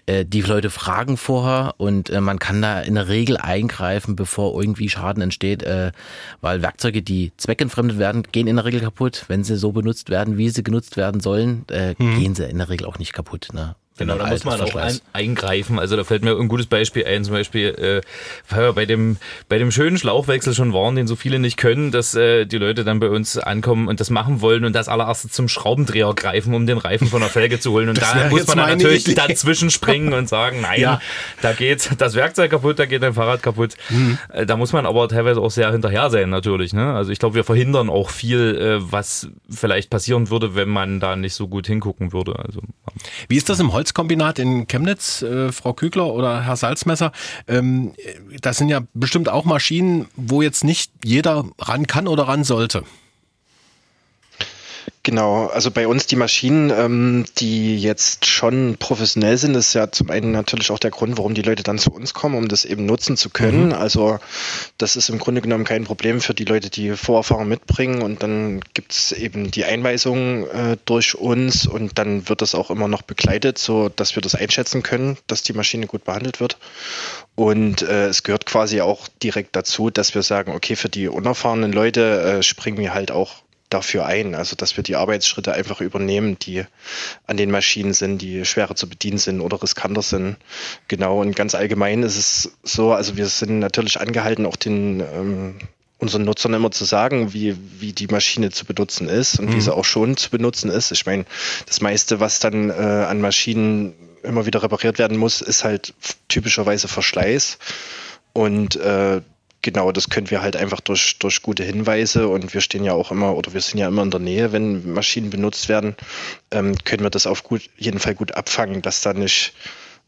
äh, 0.06 0.24
die 0.24 0.42
Leute 0.42 0.70
fragen 0.70 1.16
vorher 1.16 1.74
und 1.78 2.10
äh, 2.10 2.20
man 2.20 2.38
kann 2.38 2.62
da 2.62 2.80
in 2.80 2.94
der 2.94 3.08
Regel 3.08 3.36
eingreifen, 3.36 4.16
bevor 4.16 4.58
irgendwie 4.60 4.88
Schaden 4.88 5.22
entsteht, 5.22 5.62
äh, 5.62 5.92
weil 6.40 6.62
Werkzeuge, 6.62 7.02
die 7.02 7.32
zweckentfremdet 7.36 7.98
werden, 7.98 8.22
gehen 8.32 8.46
in 8.46 8.56
der 8.56 8.64
Regel 8.64 8.80
kaputt. 8.80 9.24
Wenn 9.28 9.44
sie 9.44 9.56
so 9.56 9.72
benutzt 9.72 10.10
werden, 10.10 10.38
wie 10.38 10.48
sie 10.50 10.62
genutzt 10.62 10.96
werden 10.96 11.20
sollen, 11.20 11.64
äh, 11.70 11.94
mhm. 11.98 12.18
gehen 12.18 12.34
sie 12.34 12.44
in 12.44 12.58
der 12.58 12.68
Regel 12.68 12.86
auch 12.86 12.98
nicht 12.98 13.12
kaputt. 13.12 13.48
Ne? 13.52 13.74
Genau, 13.99 14.16
da 14.18 14.26
muss 14.26 14.44
man 14.44 14.61
auch 14.61 14.74
ein, 14.74 14.99
eingreifen. 15.14 15.78
Also 15.78 15.97
da 15.97 16.05
fällt 16.05 16.22
mir 16.22 16.38
ein 16.38 16.49
gutes 16.49 16.66
Beispiel 16.66 17.07
ein, 17.07 17.24
zum 17.24 17.32
Beispiel, 17.32 17.68
äh, 17.68 18.55
weil 18.55 18.64
wir 18.64 18.72
bei 18.74 18.84
dem, 18.84 19.16
bei 19.49 19.57
dem 19.57 19.70
schönen 19.70 19.97
Schlauchwechsel 19.97 20.55
schon 20.55 20.74
waren, 20.74 20.97
den 20.97 21.07
so 21.07 21.16
viele 21.16 21.38
nicht 21.38 21.57
können, 21.57 21.92
dass 21.92 22.14
äh, 22.14 22.44
die 22.44 22.59
Leute 22.59 22.84
dann 22.84 23.01
bei 23.01 23.09
uns 23.09 23.38
ankommen 23.38 23.88
und 23.88 23.99
das 23.99 24.11
machen 24.11 24.42
wollen 24.42 24.66
und 24.66 24.74
das 24.74 24.88
allererste 24.88 25.30
zum 25.30 25.49
Schraubendreher 25.49 26.12
greifen, 26.14 26.53
um 26.53 26.66
den 26.66 26.76
Reifen 26.76 27.09
von 27.09 27.20
der 27.20 27.30
Felge 27.30 27.59
zu 27.59 27.72
holen. 27.72 27.88
Und 27.88 27.99
da 28.03 28.28
muss 28.28 28.47
man 28.47 28.59
dann 28.59 28.68
natürlich 28.70 29.09
Idee. 29.09 29.14
dazwischen 29.14 29.70
springen 29.70 30.12
und 30.12 30.28
sagen, 30.28 30.61
nein, 30.61 30.80
ja. 30.80 31.01
da 31.40 31.55
geht 31.55 31.90
das 31.97 32.14
Werkzeug 32.14 32.51
kaputt, 32.51 32.78
da 32.78 32.84
geht 32.84 33.03
dein 33.03 33.14
Fahrrad 33.14 33.42
kaputt. 33.42 33.76
Mhm. 33.88 34.18
Da 34.47 34.57
muss 34.59 34.74
man 34.74 34.84
aber 34.84 35.09
teilweise 35.09 35.40
auch 35.40 35.51
sehr 35.51 35.72
hinterher 35.72 36.11
sein, 36.11 36.28
natürlich. 36.28 36.74
Ne? 36.74 36.92
Also 36.94 37.12
ich 37.12 37.18
glaube, 37.18 37.34
wir 37.34 37.44
verhindern 37.44 37.88
auch 37.88 38.11
viel, 38.11 38.57
äh, 38.57 38.92
was 38.92 39.28
vielleicht 39.49 39.88
passieren 39.88 40.28
würde, 40.28 40.55
wenn 40.55 40.68
man 40.68 41.01
da 41.01 41.16
nicht 41.16 41.34
so 41.34 41.49
gut 41.49 41.66
hingucken 41.66 42.12
würde. 42.12 42.38
Also, 42.38 42.61
Wie 43.28 43.36
ist 43.36 43.49
das 43.49 43.59
im 43.59 43.72
Holz? 43.72 43.86
Holzkombinat 43.87 44.41
in 44.41 44.66
Chemnitz, 44.66 45.22
äh, 45.22 45.53
Frau 45.53 45.72
Kügler 45.72 46.12
oder 46.12 46.43
Herr 46.43 46.57
Salzmesser, 46.57 47.12
ähm, 47.47 47.93
das 48.41 48.59
sind 48.59 48.68
ja 48.68 48.80
bestimmt 48.95 49.28
auch 49.28 49.45
Maschinen, 49.45 50.09
wo 50.16 50.43
jetzt 50.43 50.64
nicht 50.64 50.91
jeder 51.05 51.45
ran 51.59 51.87
kann 51.87 52.09
oder 52.09 52.24
ran 52.24 52.43
sollte. 52.43 52.82
Genau, 55.07 55.46
also 55.46 55.70
bei 55.70 55.86
uns 55.86 56.09
die 56.09 56.16
Maschinen, 56.16 56.70
ähm, 56.70 57.26
die 57.38 57.78
jetzt 57.78 58.26
schon 58.26 58.76
professionell 58.76 59.36
sind, 59.38 59.54
ist 59.54 59.72
ja 59.72 59.92
zum 59.92 60.11
einen 60.11 60.32
natürlich 60.32 60.72
auch 60.72 60.80
der 60.80 60.90
Grund, 60.90 61.16
warum 61.16 61.32
die 61.32 61.42
Leute 61.42 61.62
dann 61.62 61.78
zu 61.78 61.92
uns 61.92 62.12
kommen, 62.12 62.34
um 62.34 62.48
das 62.48 62.64
eben 62.64 62.86
nutzen 62.86 63.16
zu 63.16 63.30
können. 63.30 63.66
Mhm. 63.66 63.72
Also 63.74 64.18
das 64.78 64.96
ist 64.96 65.09
im 65.09 65.20
Grunde 65.20 65.42
genommen 65.42 65.62
kein 65.62 65.84
Problem 65.84 66.20
für 66.20 66.34
die 66.34 66.44
Leute, 66.44 66.70
die 66.70 66.96
Vorerfahrung 66.96 67.46
mitbringen 67.46 68.02
und 68.02 68.24
dann 68.24 68.62
gibt 68.74 68.90
es 68.90 69.12
eben 69.12 69.52
die 69.52 69.64
Einweisung 69.64 70.48
äh, 70.48 70.76
durch 70.86 71.14
uns 71.14 71.68
und 71.68 71.98
dann 71.98 72.28
wird 72.28 72.42
das 72.42 72.57
auch 72.57 72.72
immer 72.72 72.88
noch 72.88 73.02
begleitet, 73.02 73.59
so 73.59 73.88
dass 73.88 74.16
wir 74.16 74.22
das 74.22 74.34
einschätzen 74.34 74.82
können, 74.82 75.18
dass 75.28 75.44
die 75.44 75.52
Maschine 75.52 75.86
gut 75.86 76.02
behandelt 76.02 76.40
wird. 76.40 76.59
Und 77.36 77.82
äh, 77.82 78.09
es 78.09 78.24
gehört 78.24 78.44
quasi 78.44 78.80
auch 78.80 79.07
direkt 79.22 79.54
dazu, 79.54 79.88
dass 79.88 80.16
wir 80.16 80.22
sagen, 80.22 80.50
okay, 80.50 80.74
für 80.74 80.88
die 80.88 81.07
unerfahrenen 81.07 81.70
Leute 81.70 82.22
äh, 82.22 82.42
springen 82.42 82.78
wir 82.78 82.92
halt 82.92 83.12
auch 83.12 83.45
dafür 83.70 84.06
ein. 84.06 84.34
Also 84.34 84.56
dass 84.56 84.76
wir 84.76 84.84
die 84.84 84.96
Arbeitsschritte 84.96 85.52
einfach 85.52 85.80
übernehmen, 85.80 86.38
die 86.38 86.64
an 87.26 87.36
den 87.36 87.50
Maschinen 87.50 87.92
sind, 87.92 88.18
die 88.22 88.44
schwerer 88.44 88.74
zu 88.74 88.88
bedienen 88.88 89.18
sind 89.18 89.40
oder 89.40 89.62
riskanter 89.62 90.02
sind. 90.02 90.36
Genau, 90.88 91.20
und 91.20 91.34
ganz 91.36 91.54
allgemein 91.54 92.02
ist 92.02 92.16
es 92.16 92.52
so, 92.62 92.92
also 92.92 93.16
wir 93.16 93.26
sind 93.26 93.58
natürlich 93.58 94.00
angehalten, 94.00 94.46
auch 94.46 94.56
den 94.56 95.00
ähm, 95.00 95.58
unseren 95.98 96.24
Nutzern 96.24 96.52
immer 96.54 96.70
zu 96.70 96.84
sagen, 96.84 97.32
wie, 97.32 97.56
wie 97.80 97.92
die 97.92 98.06
Maschine 98.08 98.50
zu 98.50 98.66
benutzen 98.66 99.08
ist 99.08 99.38
und 99.38 99.50
mhm. 99.50 99.54
wie 99.54 99.60
sie 99.60 99.74
auch 99.74 99.84
schon 99.84 100.16
zu 100.16 100.30
benutzen 100.30 100.70
ist. 100.70 100.92
Ich 100.92 101.06
meine, 101.06 101.24
das 101.66 101.80
meiste, 101.80 102.20
was 102.20 102.38
dann 102.38 102.70
äh, 102.70 102.72
an 102.72 103.20
Maschinen 103.20 103.94
immer 104.22 104.44
wieder 104.44 104.62
repariert 104.62 104.98
werden 104.98 105.16
muss, 105.16 105.40
ist 105.40 105.64
halt 105.64 105.94
typischerweise 106.28 106.88
Verschleiß. 106.88 107.58
Und 108.32 108.76
äh, 108.76 109.22
genau, 109.66 109.90
das 109.90 110.10
können 110.10 110.30
wir 110.30 110.42
halt 110.42 110.54
einfach 110.54 110.80
durch, 110.80 111.18
durch 111.18 111.42
gute 111.42 111.64
Hinweise 111.64 112.28
und 112.28 112.54
wir 112.54 112.60
stehen 112.60 112.84
ja 112.84 112.92
auch 112.92 113.10
immer 113.10 113.34
oder 113.34 113.52
wir 113.52 113.60
sind 113.60 113.80
ja 113.80 113.88
immer 113.88 114.04
in 114.04 114.12
der 114.12 114.20
Nähe, 114.20 114.52
wenn 114.52 114.92
Maschinen 114.92 115.28
benutzt 115.28 115.68
werden, 115.68 115.96
ähm, 116.52 116.76
können 116.84 117.02
wir 117.02 117.10
das 117.10 117.26
auf 117.26 117.42
gut, 117.42 117.62
jeden 117.76 117.98
Fall 117.98 118.14
gut 118.14 118.30
abfangen, 118.30 118.80
dass 118.80 119.00
da 119.00 119.12
nicht 119.12 119.54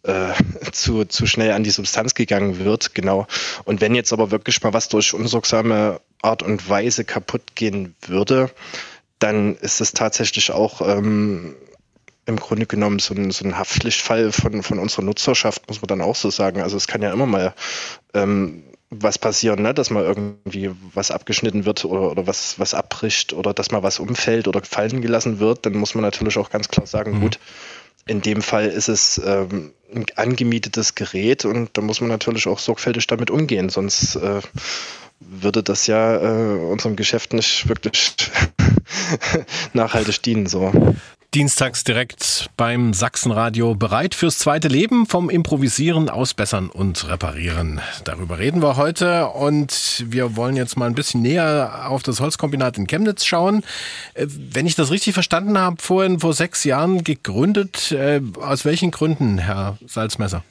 äh, 0.05 0.33
zu, 0.73 1.07
zu 1.07 1.27
schnell 1.27 1.51
an 1.51 1.65
die 1.65 1.71
Substanz 1.71 2.15
gegangen 2.15 2.61
wird, 2.61 2.95
genau. 2.95 3.27
Und 3.65 3.81
wenn 3.81 3.97
jetzt 3.97 4.13
aber 4.13 4.31
wirklich 4.31 4.63
mal 4.63 4.75
was 4.75 4.89
durch 4.89 5.13
unsorgsame 5.13 6.01
Art 6.23 6.45
und 6.45 6.69
Weise 6.69 7.05
kaputt 7.05 7.57
gehen 7.57 7.97
würde, 8.07 8.53
dann 9.19 9.57
ist 9.57 9.81
es 9.81 9.93
tatsächlich 9.93 10.53
auch 10.53 10.81
ähm, 10.83 11.57
im 12.27 12.37
Grunde 12.37 12.67
genommen 12.67 13.01
so 13.01 13.13
ein, 13.13 13.33
so 13.33 13.45
ein 13.45 13.59
Haftpflichtfall 13.59 14.31
von, 14.31 14.63
von 14.63 14.79
unserer 14.79 15.03
Nutzerschaft, 15.03 15.67
muss 15.67 15.83
man 15.83 15.89
dann 15.89 16.01
auch 16.01 16.15
so 16.15 16.31
sagen. 16.31 16.61
Also 16.61 16.77
es 16.77 16.87
kann 16.87 17.03
ja 17.03 17.13
immer 17.13 17.27
mal 17.27 17.55
ähm, 18.15 18.63
was 18.91 19.19
passieren, 19.19 19.63
ne? 19.63 19.75
dass 19.75 19.91
mal 19.91 20.05
irgendwie 20.05 20.71
was 20.95 21.11
abgeschnitten 21.11 21.65
wird 21.65 21.85
oder, 21.85 22.11
oder 22.11 22.27
was, 22.27 22.59
was 22.59 22.75
abbricht 22.75 23.33
oder 23.33 23.53
dass 23.53 23.71
mal 23.71 23.83
was 23.83 23.99
umfällt 23.99 24.49
oder 24.49 24.63
fallen 24.63 25.03
gelassen 25.03 25.41
wird, 25.41 25.67
dann 25.67 25.75
muss 25.75 25.95
man 25.95 26.03
natürlich 26.03 26.39
auch 26.39 26.51
ganz 26.51 26.69
klar 26.69 26.87
sagen, 26.87 27.17
mhm. 27.17 27.21
gut, 27.21 27.39
in 28.07 28.23
dem 28.23 28.41
Fall 28.41 28.67
ist 28.67 28.89
es 28.89 29.21
ähm, 29.25 29.73
ein 29.95 30.07
angemietetes 30.17 30.95
Gerät 30.95 31.45
und 31.45 31.71
da 31.75 31.83
muss 31.83 32.01
man 32.01 32.09
natürlich 32.09 32.47
auch 32.47 32.59
sorgfältig 32.59 33.07
damit 33.07 33.31
umgehen, 33.31 33.69
sonst 33.69 34.17
äh, 34.17 34.41
würde 35.21 35.63
das 35.63 35.87
ja 35.87 36.17
äh, 36.17 36.59
unserem 36.59 36.97
Geschäft 36.97 37.35
nicht 37.35 37.69
wirklich 37.69 38.15
nachhaltig 39.75 40.23
dienen. 40.23 40.47
So. 40.47 40.73
Dienstags 41.35 41.85
direkt 41.85 42.49
beim 42.57 42.95
Sachsenradio 42.95 43.75
bereit 43.75 44.15
fürs 44.15 44.39
zweite 44.39 44.69
Leben 44.69 45.05
vom 45.05 45.29
Improvisieren, 45.29 46.09
Ausbessern 46.09 46.71
und 46.71 47.07
Reparieren. 47.07 47.83
Darüber 48.05 48.39
reden 48.39 48.63
wir 48.63 48.79
heute 48.79 49.27
und 49.27 50.05
wir 50.07 50.37
wollen 50.37 50.57
jetzt 50.57 50.79
mal 50.79 50.87
ein 50.87 50.95
bisschen 50.95 51.21
näher 51.21 51.91
auf 51.91 52.03
das 52.03 52.21
Holzkombinat 52.21 52.79
in 52.79 52.87
Chemnitz 52.87 53.27
schauen. 53.27 53.63
Äh, 54.15 54.27
wenn 54.29 54.65
ich 54.65 54.75
das 54.75 54.91
richtig 54.91 55.13
verstanden 55.13 55.59
habe, 55.59 55.83
vorhin 55.83 56.21
vor 56.21 56.33
sechs 56.33 56.65
Jahren 56.65 57.05
gegründet. 57.05 57.93
Äh, 57.93 58.23
aus 58.41 58.65
welchen 58.65 58.91
Gründen, 58.91 59.37
Herr 59.37 59.77
Salzmesser? 59.87 60.43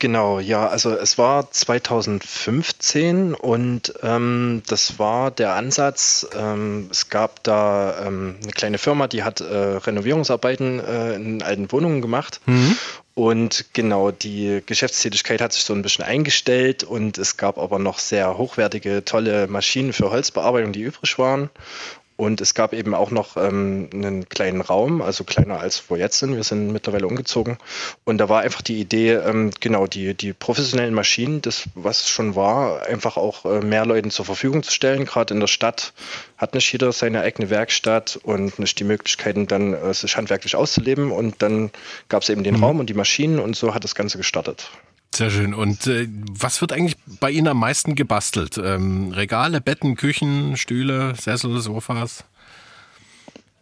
Genau, 0.00 0.40
ja, 0.40 0.66
also 0.66 0.92
es 0.92 1.18
war 1.18 1.50
2015 1.50 3.34
und 3.34 3.92
ähm, 4.02 4.62
das 4.66 4.98
war 4.98 5.30
der 5.30 5.56
Ansatz, 5.56 6.26
ähm, 6.34 6.88
es 6.90 7.10
gab 7.10 7.44
da 7.44 8.06
ähm, 8.06 8.36
eine 8.42 8.52
kleine 8.52 8.78
Firma, 8.78 9.08
die 9.08 9.24
hat 9.24 9.42
äh, 9.42 9.44
Renovierungsarbeiten 9.44 10.80
äh, 10.80 11.14
in 11.16 11.42
alten 11.42 11.70
Wohnungen 11.70 12.00
gemacht 12.00 12.40
mhm. 12.46 12.78
und 13.12 13.66
genau, 13.74 14.10
die 14.10 14.62
Geschäftstätigkeit 14.64 15.42
hat 15.42 15.52
sich 15.52 15.64
so 15.64 15.74
ein 15.74 15.82
bisschen 15.82 16.06
eingestellt 16.06 16.82
und 16.82 17.18
es 17.18 17.36
gab 17.36 17.58
aber 17.58 17.78
noch 17.78 17.98
sehr 17.98 18.38
hochwertige, 18.38 19.04
tolle 19.04 19.48
Maschinen 19.48 19.92
für 19.92 20.10
Holzbearbeitung, 20.10 20.72
die 20.72 20.80
übrig 20.80 21.18
waren 21.18 21.50
und 22.20 22.42
es 22.42 22.52
gab 22.52 22.74
eben 22.74 22.94
auch 22.94 23.10
noch 23.10 23.38
ähm, 23.38 23.88
einen 23.94 24.28
kleinen 24.28 24.60
Raum, 24.60 25.00
also 25.00 25.24
kleiner 25.24 25.58
als 25.58 25.84
wo 25.88 25.96
jetzt 25.96 26.18
sind. 26.18 26.36
Wir 26.36 26.44
sind 26.44 26.70
mittlerweile 26.70 27.06
umgezogen. 27.06 27.56
Und 28.04 28.18
da 28.18 28.28
war 28.28 28.42
einfach 28.42 28.60
die 28.60 28.78
Idee, 28.78 29.12
ähm, 29.12 29.52
genau, 29.58 29.86
die, 29.86 30.12
die 30.12 30.34
professionellen 30.34 30.92
Maschinen, 30.92 31.40
das, 31.40 31.70
was 31.74 32.10
schon 32.10 32.36
war, 32.36 32.82
einfach 32.82 33.16
auch 33.16 33.46
äh, 33.46 33.62
mehr 33.62 33.86
Leuten 33.86 34.10
zur 34.10 34.26
Verfügung 34.26 34.62
zu 34.62 34.70
stellen. 34.70 35.06
Gerade 35.06 35.32
in 35.32 35.40
der 35.40 35.46
Stadt 35.46 35.94
hat 36.36 36.52
nicht 36.52 36.70
jeder 36.70 36.92
seine 36.92 37.22
eigene 37.22 37.48
Werkstatt 37.48 38.20
und 38.22 38.58
nicht 38.58 38.78
die 38.78 38.84
Möglichkeiten, 38.84 39.46
dann 39.46 39.72
äh, 39.72 39.94
sich 39.94 40.18
handwerklich 40.18 40.56
auszuleben. 40.56 41.12
Und 41.12 41.40
dann 41.40 41.70
gab 42.10 42.22
es 42.22 42.28
eben 42.28 42.44
den 42.44 42.58
mhm. 42.58 42.64
Raum 42.64 42.80
und 42.80 42.90
die 42.90 42.94
Maschinen 42.94 43.38
und 43.38 43.56
so 43.56 43.72
hat 43.72 43.82
das 43.82 43.94
Ganze 43.94 44.18
gestartet. 44.18 44.68
Sehr 45.14 45.30
schön. 45.30 45.54
Und 45.54 45.86
äh, 45.86 46.08
was 46.30 46.60
wird 46.60 46.72
eigentlich 46.72 46.96
bei 47.20 47.30
Ihnen 47.30 47.48
am 47.48 47.58
meisten 47.58 47.94
gebastelt? 47.94 48.58
Ähm, 48.58 49.12
Regale, 49.12 49.60
Betten, 49.60 49.96
Küchen, 49.96 50.56
Stühle, 50.56 51.14
Sessel, 51.16 51.60
Sofas? 51.60 52.24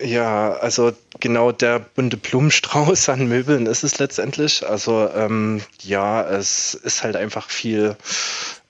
Ja, 0.01 0.53
also 0.53 0.93
genau 1.19 1.51
der 1.51 1.81
bunte 1.81 2.17
Blumenstrauß 2.17 3.09
an 3.09 3.27
Möbeln 3.29 3.67
ist 3.67 3.83
es 3.83 3.99
letztendlich. 3.99 4.65
Also 4.67 5.09
ähm, 5.13 5.63
ja, 5.83 6.23
es 6.23 6.75
ist 6.75 7.03
halt 7.03 7.17
einfach 7.17 7.51
viel. 7.51 7.97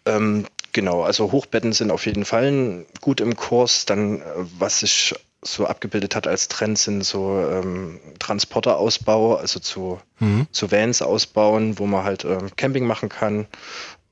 Ähm, 0.06 0.46
genau, 0.72 1.02
also 1.02 1.30
Hochbetten 1.32 1.72
sind 1.72 1.90
auf 1.90 2.06
jeden 2.06 2.24
Fall 2.24 2.86
gut 3.02 3.20
im 3.20 3.36
Kurs. 3.36 3.84
Dann, 3.84 4.22
äh, 4.22 4.24
was 4.58 4.80
sich 4.80 5.14
so 5.42 5.66
abgebildet 5.66 6.16
hat 6.16 6.26
als 6.26 6.48
Trend, 6.48 6.78
sind 6.78 7.04
so 7.04 7.38
ähm, 7.40 8.00
Transporterausbau, 8.18 9.36
also 9.36 9.60
zu, 9.60 10.00
mhm. 10.18 10.46
zu 10.50 10.72
Vans 10.72 11.00
ausbauen, 11.02 11.78
wo 11.78 11.86
man 11.86 12.04
halt 12.04 12.24
ähm, 12.24 12.50
Camping 12.56 12.86
machen 12.86 13.08
kann. 13.08 13.46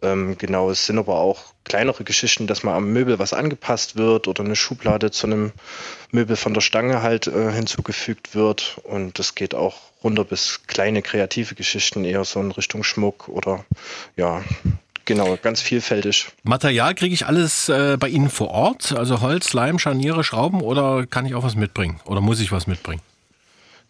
Ähm, 0.02 0.36
genau, 0.38 0.70
es 0.70 0.86
sind 0.86 0.98
aber 0.98 1.16
auch 1.16 1.54
kleinere 1.64 2.04
Geschichten, 2.04 2.46
dass 2.46 2.62
mal 2.62 2.76
am 2.76 2.92
Möbel 2.92 3.18
was 3.18 3.32
angepasst 3.32 3.96
wird 3.96 4.28
oder 4.28 4.44
eine 4.44 4.54
Schublade 4.54 5.10
zu 5.10 5.26
einem 5.26 5.52
Möbel 6.12 6.36
von 6.36 6.54
der 6.54 6.60
Stange 6.60 7.02
halt 7.02 7.26
äh, 7.26 7.50
hinzugefügt 7.50 8.34
wird. 8.34 8.78
Und 8.84 9.18
das 9.18 9.34
geht 9.34 9.54
auch 9.54 9.80
runter 10.04 10.24
bis 10.24 10.60
kleine 10.66 11.02
kreative 11.02 11.54
Geschichten, 11.54 12.04
eher 12.04 12.24
so 12.24 12.40
in 12.40 12.52
Richtung 12.52 12.84
Schmuck 12.84 13.28
oder 13.28 13.64
ja, 14.16 14.42
Genau, 15.06 15.38
ganz 15.40 15.62
vielfältig. 15.62 16.26
Material 16.42 16.94
kriege 16.94 17.14
ich 17.14 17.26
alles 17.26 17.68
äh, 17.68 17.96
bei 17.98 18.08
Ihnen 18.08 18.28
vor 18.28 18.50
Ort? 18.50 18.92
Also 18.92 19.20
Holz, 19.20 19.52
Leim, 19.52 19.78
Scharniere, 19.78 20.24
Schrauben 20.24 20.60
oder 20.60 21.06
kann 21.06 21.24
ich 21.26 21.34
auch 21.34 21.44
was 21.44 21.54
mitbringen? 21.54 22.00
Oder 22.04 22.20
muss 22.20 22.40
ich 22.40 22.52
was 22.52 22.66
mitbringen? 22.66 23.00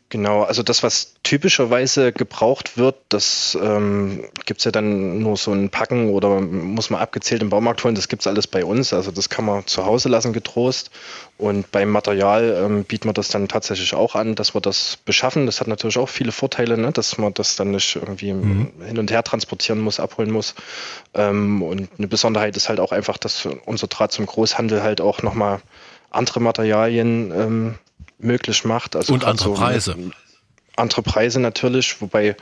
Genau, 0.09 0.45
also 0.45 0.63
das, 0.63 0.85
was 0.85 1.15
typischerweise 1.25 2.13
gebraucht 2.13 2.79
wird, 2.79 2.95
das 3.09 3.59
ähm, 3.61 4.25
gibt 4.45 4.61
es 4.61 4.65
ja 4.65 4.71
dann 4.71 5.19
nur 5.19 5.37
so 5.37 5.51
ein 5.53 5.69
Packen 5.69 6.11
oder 6.11 6.41
muss 6.41 6.91
man 6.91 7.01
abgezählt 7.01 7.43
im 7.43 7.51
Baumarkt 7.51 7.83
holen, 7.83 7.97
das 7.97 8.07
gibt 8.07 8.23
es 8.23 8.29
alles 8.29 8.47
bei 8.47 8.65
uns. 8.65 8.93
Also 8.93 9.11
das 9.11 9.29
kann 9.29 9.45
man 9.45 9.67
zu 9.67 9.85
Hause 9.85 10.09
lassen 10.09 10.33
getrost. 10.33 10.93
Und 11.39 11.73
beim 11.73 11.91
Material 11.91 12.57
ähm, 12.65 12.85
bieten 12.85 13.09
wir 13.09 13.15
das 13.15 13.31
dann 13.31 13.49
tatsächlich 13.49 13.95
auch 13.95 14.15
an, 14.15 14.37
dass 14.37 14.55
wir 14.55 14.61
das 14.61 14.97
beschaffen. 15.05 15.45
Das 15.45 15.61
hat 15.61 15.67
natürlich 15.67 15.99
auch 15.99 16.09
viele 16.09 16.31
Vorteile, 16.31 16.79
ne? 16.79 16.93
dass 16.93 17.19
man 17.19 17.35
das 17.35 17.57
dann 17.57 17.73
nicht 17.73 17.97
irgendwie 17.97 18.33
mhm. 18.33 18.73
hin 18.87 18.99
und 18.99 19.11
her 19.11 19.25
transportieren 19.25 19.81
muss, 19.81 19.99
abholen 19.99 20.31
muss. 20.31 20.55
Ähm, 21.15 21.63
und 21.63 21.89
eine 21.99 22.07
Besonderheit 22.07 22.57
ist 22.57 22.69
halt 22.69 22.79
auch 22.79 22.93
einfach, 22.93 23.19
dass 23.19 23.49
unser 23.65 23.89
Draht 23.89 24.13
zum 24.13 24.27
Großhandel 24.27 24.85
halt 24.85 25.01
auch 25.01 25.23
nochmal 25.23 25.61
andere 26.11 26.41
Materialien 26.41 27.33
ähm, 27.33 27.79
möglich 28.19 28.65
macht. 28.65 28.97
Also 28.97 29.13
Und 29.13 29.25
andere 29.25 29.49
so 29.49 29.55
Preise. 29.55 29.97
Andere 30.77 31.03
Preise 31.03 31.41
natürlich, 31.41 32.01
wobei, 32.01 32.37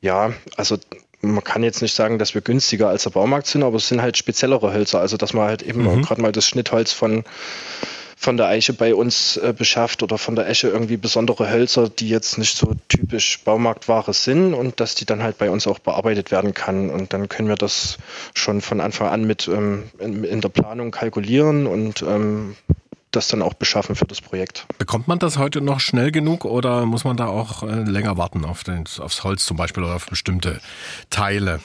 ja, 0.00 0.32
also 0.56 0.76
man 1.20 1.42
kann 1.42 1.62
jetzt 1.62 1.82
nicht 1.82 1.94
sagen, 1.94 2.18
dass 2.18 2.34
wir 2.34 2.40
günstiger 2.40 2.88
als 2.88 3.04
der 3.04 3.10
Baumarkt 3.10 3.46
sind, 3.46 3.62
aber 3.62 3.76
es 3.76 3.88
sind 3.88 4.02
halt 4.02 4.16
speziellere 4.16 4.72
Hölzer. 4.72 5.00
Also 5.00 5.16
dass 5.16 5.32
man 5.32 5.46
halt 5.46 5.62
eben 5.62 5.82
mhm. 5.82 6.02
gerade 6.02 6.20
mal 6.20 6.32
das 6.32 6.46
Schnittholz 6.46 6.92
von 6.92 7.24
von 8.18 8.38
der 8.38 8.46
Eiche 8.46 8.72
bei 8.72 8.94
uns 8.94 9.36
äh, 9.36 9.52
beschafft 9.56 10.02
oder 10.02 10.16
von 10.16 10.36
der 10.36 10.48
Esche 10.48 10.68
irgendwie 10.68 10.96
besondere 10.96 11.50
Hölzer, 11.50 11.90
die 11.90 12.08
jetzt 12.08 12.38
nicht 12.38 12.56
so 12.56 12.72
typisch 12.88 13.40
Baumarktware 13.44 14.14
sind 14.14 14.54
und 14.54 14.80
dass 14.80 14.94
die 14.94 15.04
dann 15.04 15.22
halt 15.22 15.36
bei 15.36 15.50
uns 15.50 15.66
auch 15.66 15.78
bearbeitet 15.78 16.30
werden 16.30 16.54
kann. 16.54 16.88
Und 16.88 17.12
dann 17.12 17.28
können 17.28 17.48
wir 17.48 17.56
das 17.56 17.98
schon 18.34 18.62
von 18.62 18.80
Anfang 18.80 19.08
an 19.08 19.26
mit 19.26 19.46
ähm, 19.48 19.90
in, 19.98 20.24
in, 20.24 20.40
der 20.40 20.48
Planung 20.48 20.92
kalkulieren 20.92 21.66
und 21.66 22.02
ähm, 22.02 22.56
das 23.16 23.28
dann 23.28 23.42
auch 23.42 23.54
beschaffen 23.54 23.96
für 23.96 24.04
das 24.04 24.20
Projekt. 24.20 24.66
Bekommt 24.78 25.08
man 25.08 25.18
das 25.18 25.38
heute 25.38 25.60
noch 25.60 25.80
schnell 25.80 26.12
genug 26.12 26.44
oder 26.44 26.86
muss 26.86 27.04
man 27.04 27.16
da 27.16 27.26
auch 27.26 27.62
äh, 27.62 27.82
länger 27.82 28.16
warten 28.16 28.44
auf 28.44 28.62
den, 28.62 28.84
aufs 28.98 29.24
Holz 29.24 29.44
zum 29.44 29.56
Beispiel 29.56 29.82
oder 29.82 29.96
auf 29.96 30.06
bestimmte 30.06 30.60
Teile 31.10 31.60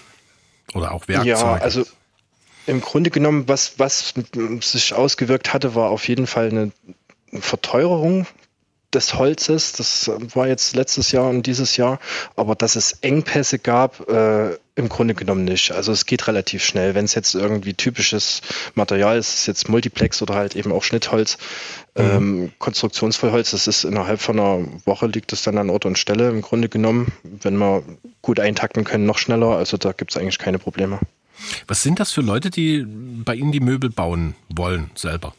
oder 0.74 0.92
auch 0.92 1.08
Werkzeuge? 1.08 1.30
Ja, 1.30 1.54
also 1.56 1.86
im 2.68 2.82
Grunde 2.82 3.10
genommen, 3.10 3.48
was, 3.48 3.78
was 3.78 4.14
sich 4.62 4.94
ausgewirkt 4.94 5.54
hatte, 5.54 5.76
war 5.76 5.90
auf 5.90 6.08
jeden 6.08 6.28
Fall 6.28 6.50
eine 6.50 6.72
Verteuerung 7.40 8.28
des 8.94 9.16
Holzes. 9.16 9.74
Das 9.74 10.12
war 10.34 10.48
jetzt 10.48 10.76
letztes 10.76 11.12
Jahr 11.12 11.30
und 11.30 11.46
dieses 11.46 11.78
Jahr. 11.78 12.00
Aber 12.36 12.56
dass 12.56 12.76
es 12.76 12.94
Engpässe 13.02 13.60
gab, 13.60 14.10
äh, 14.10 14.58
im 14.76 14.90
Grunde 14.90 15.14
genommen 15.14 15.44
nicht. 15.44 15.72
Also 15.72 15.92
es 15.92 16.06
geht 16.06 16.28
relativ 16.28 16.64
schnell. 16.64 16.96
Wenn 16.96 17.06
es 17.06 17.14
jetzt 17.14 17.36
irgendwie 17.36 17.74
typisches 17.74 18.42
Material 18.74 19.18
ist, 19.18 19.34
ist 19.34 19.48
jetzt 19.48 19.70
Multiplex 19.70 20.22
oder 20.22 20.36
halt 20.36 20.56
eben 20.56 20.72
auch 20.72 20.84
Schnittholz, 20.84 21.38
mhm. 21.96 22.04
ähm, 22.04 22.52
Konstruktionsvollholz, 22.58 23.52
das 23.52 23.68
ist 23.68 23.84
innerhalb 23.84 24.22
von 24.22 24.40
einer 24.40 24.66
Woche 24.86 25.08
liegt 25.08 25.34
es 25.34 25.44
dann 25.44 25.58
an 25.58 25.70
Ort 25.70 25.86
und 25.86 25.98
Stelle 25.98 26.30
im 26.30 26.42
Grunde 26.42 26.70
genommen. 26.70 27.12
Wenn 27.24 27.58
wir 27.58 27.84
gut 28.22 28.40
eintakten 28.40 28.84
können, 28.84 29.06
noch 29.06 29.18
schneller. 29.18 29.58
Also 29.58 29.78
da 29.78 29.92
gibt 29.92 30.12
es 30.12 30.18
eigentlich 30.18 30.40
keine 30.40 30.60
Probleme. 30.60 31.00
Was 31.68 31.84
sind 31.84 32.00
das 32.00 32.12
für 32.12 32.22
Leute, 32.22 32.50
die 32.50 32.86
bei 32.88 33.36
Ihnen 33.36 33.52
die 33.52 33.60
Möbel 33.60 33.90
bauen 33.90 34.36
wollen 34.50 34.92
selber? 34.96 35.34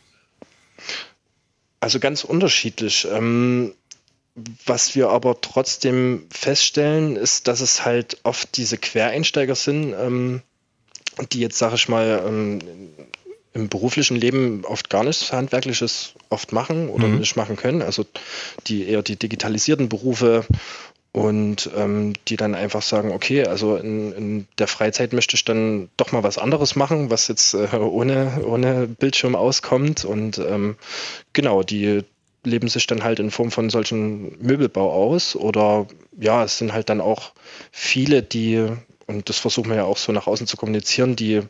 Also 1.82 1.98
ganz 1.98 2.22
unterschiedlich. 2.22 3.08
Ähm, 3.10 3.74
was 4.66 4.94
wir 4.94 5.08
aber 5.08 5.40
trotzdem 5.40 6.26
feststellen, 6.30 7.16
ist, 7.16 7.48
dass 7.48 7.60
es 7.60 7.84
halt 7.84 8.18
oft 8.22 8.56
diese 8.56 8.78
Quereinsteiger 8.78 9.56
sind, 9.56 9.92
ähm, 9.92 10.42
die 11.32 11.40
jetzt, 11.40 11.58
sage 11.58 11.74
ich 11.74 11.88
mal, 11.88 12.22
ähm, 12.24 12.60
im 13.52 13.68
beruflichen 13.68 14.16
Leben 14.16 14.64
oft 14.64 14.90
gar 14.90 15.02
nichts 15.02 15.32
Handwerkliches 15.32 16.14
oft 16.30 16.52
machen 16.52 16.88
oder 16.88 17.08
mhm. 17.08 17.18
nicht 17.18 17.34
machen 17.34 17.56
können. 17.56 17.82
Also 17.82 18.06
die 18.68 18.86
eher 18.86 19.02
die 19.02 19.16
digitalisierten 19.16 19.88
Berufe 19.88 20.46
und 21.12 21.70
ähm, 21.76 22.14
die 22.28 22.36
dann 22.36 22.54
einfach 22.54 22.80
sagen, 22.80 23.12
okay, 23.12 23.44
also 23.46 23.76
in, 23.76 24.12
in, 24.12 24.46
der 24.58 24.66
Freizeit 24.66 25.12
möchte 25.12 25.36
ich 25.36 25.44
dann 25.44 25.90
doch 25.98 26.10
mal 26.12 26.22
was 26.22 26.38
anderes 26.38 26.74
machen, 26.74 27.10
was 27.10 27.28
jetzt 27.28 27.52
äh, 27.52 27.76
ohne, 27.76 28.42
ohne 28.46 28.86
Bildschirm 28.86 29.36
auskommt 29.36 30.06
und 30.06 30.38
ähm, 30.38 30.76
genau, 31.34 31.62
die 31.62 32.02
leben 32.44 32.68
sich 32.68 32.86
dann 32.86 33.04
halt 33.04 33.20
in 33.20 33.30
Form 33.30 33.50
von 33.50 33.70
solchen 33.70 34.42
Möbelbau 34.42 34.90
aus 34.90 35.36
oder 35.36 35.86
ja, 36.18 36.44
es 36.44 36.58
sind 36.58 36.72
halt 36.72 36.88
dann 36.88 37.00
auch 37.00 37.32
viele, 37.70 38.22
die, 38.22 38.66
und 39.06 39.28
das 39.28 39.38
versuchen 39.38 39.68
wir 39.68 39.76
ja 39.76 39.84
auch 39.84 39.98
so 39.98 40.12
nach 40.12 40.26
außen 40.26 40.46
zu 40.46 40.56
kommunizieren, 40.56 41.14
die 41.14 41.42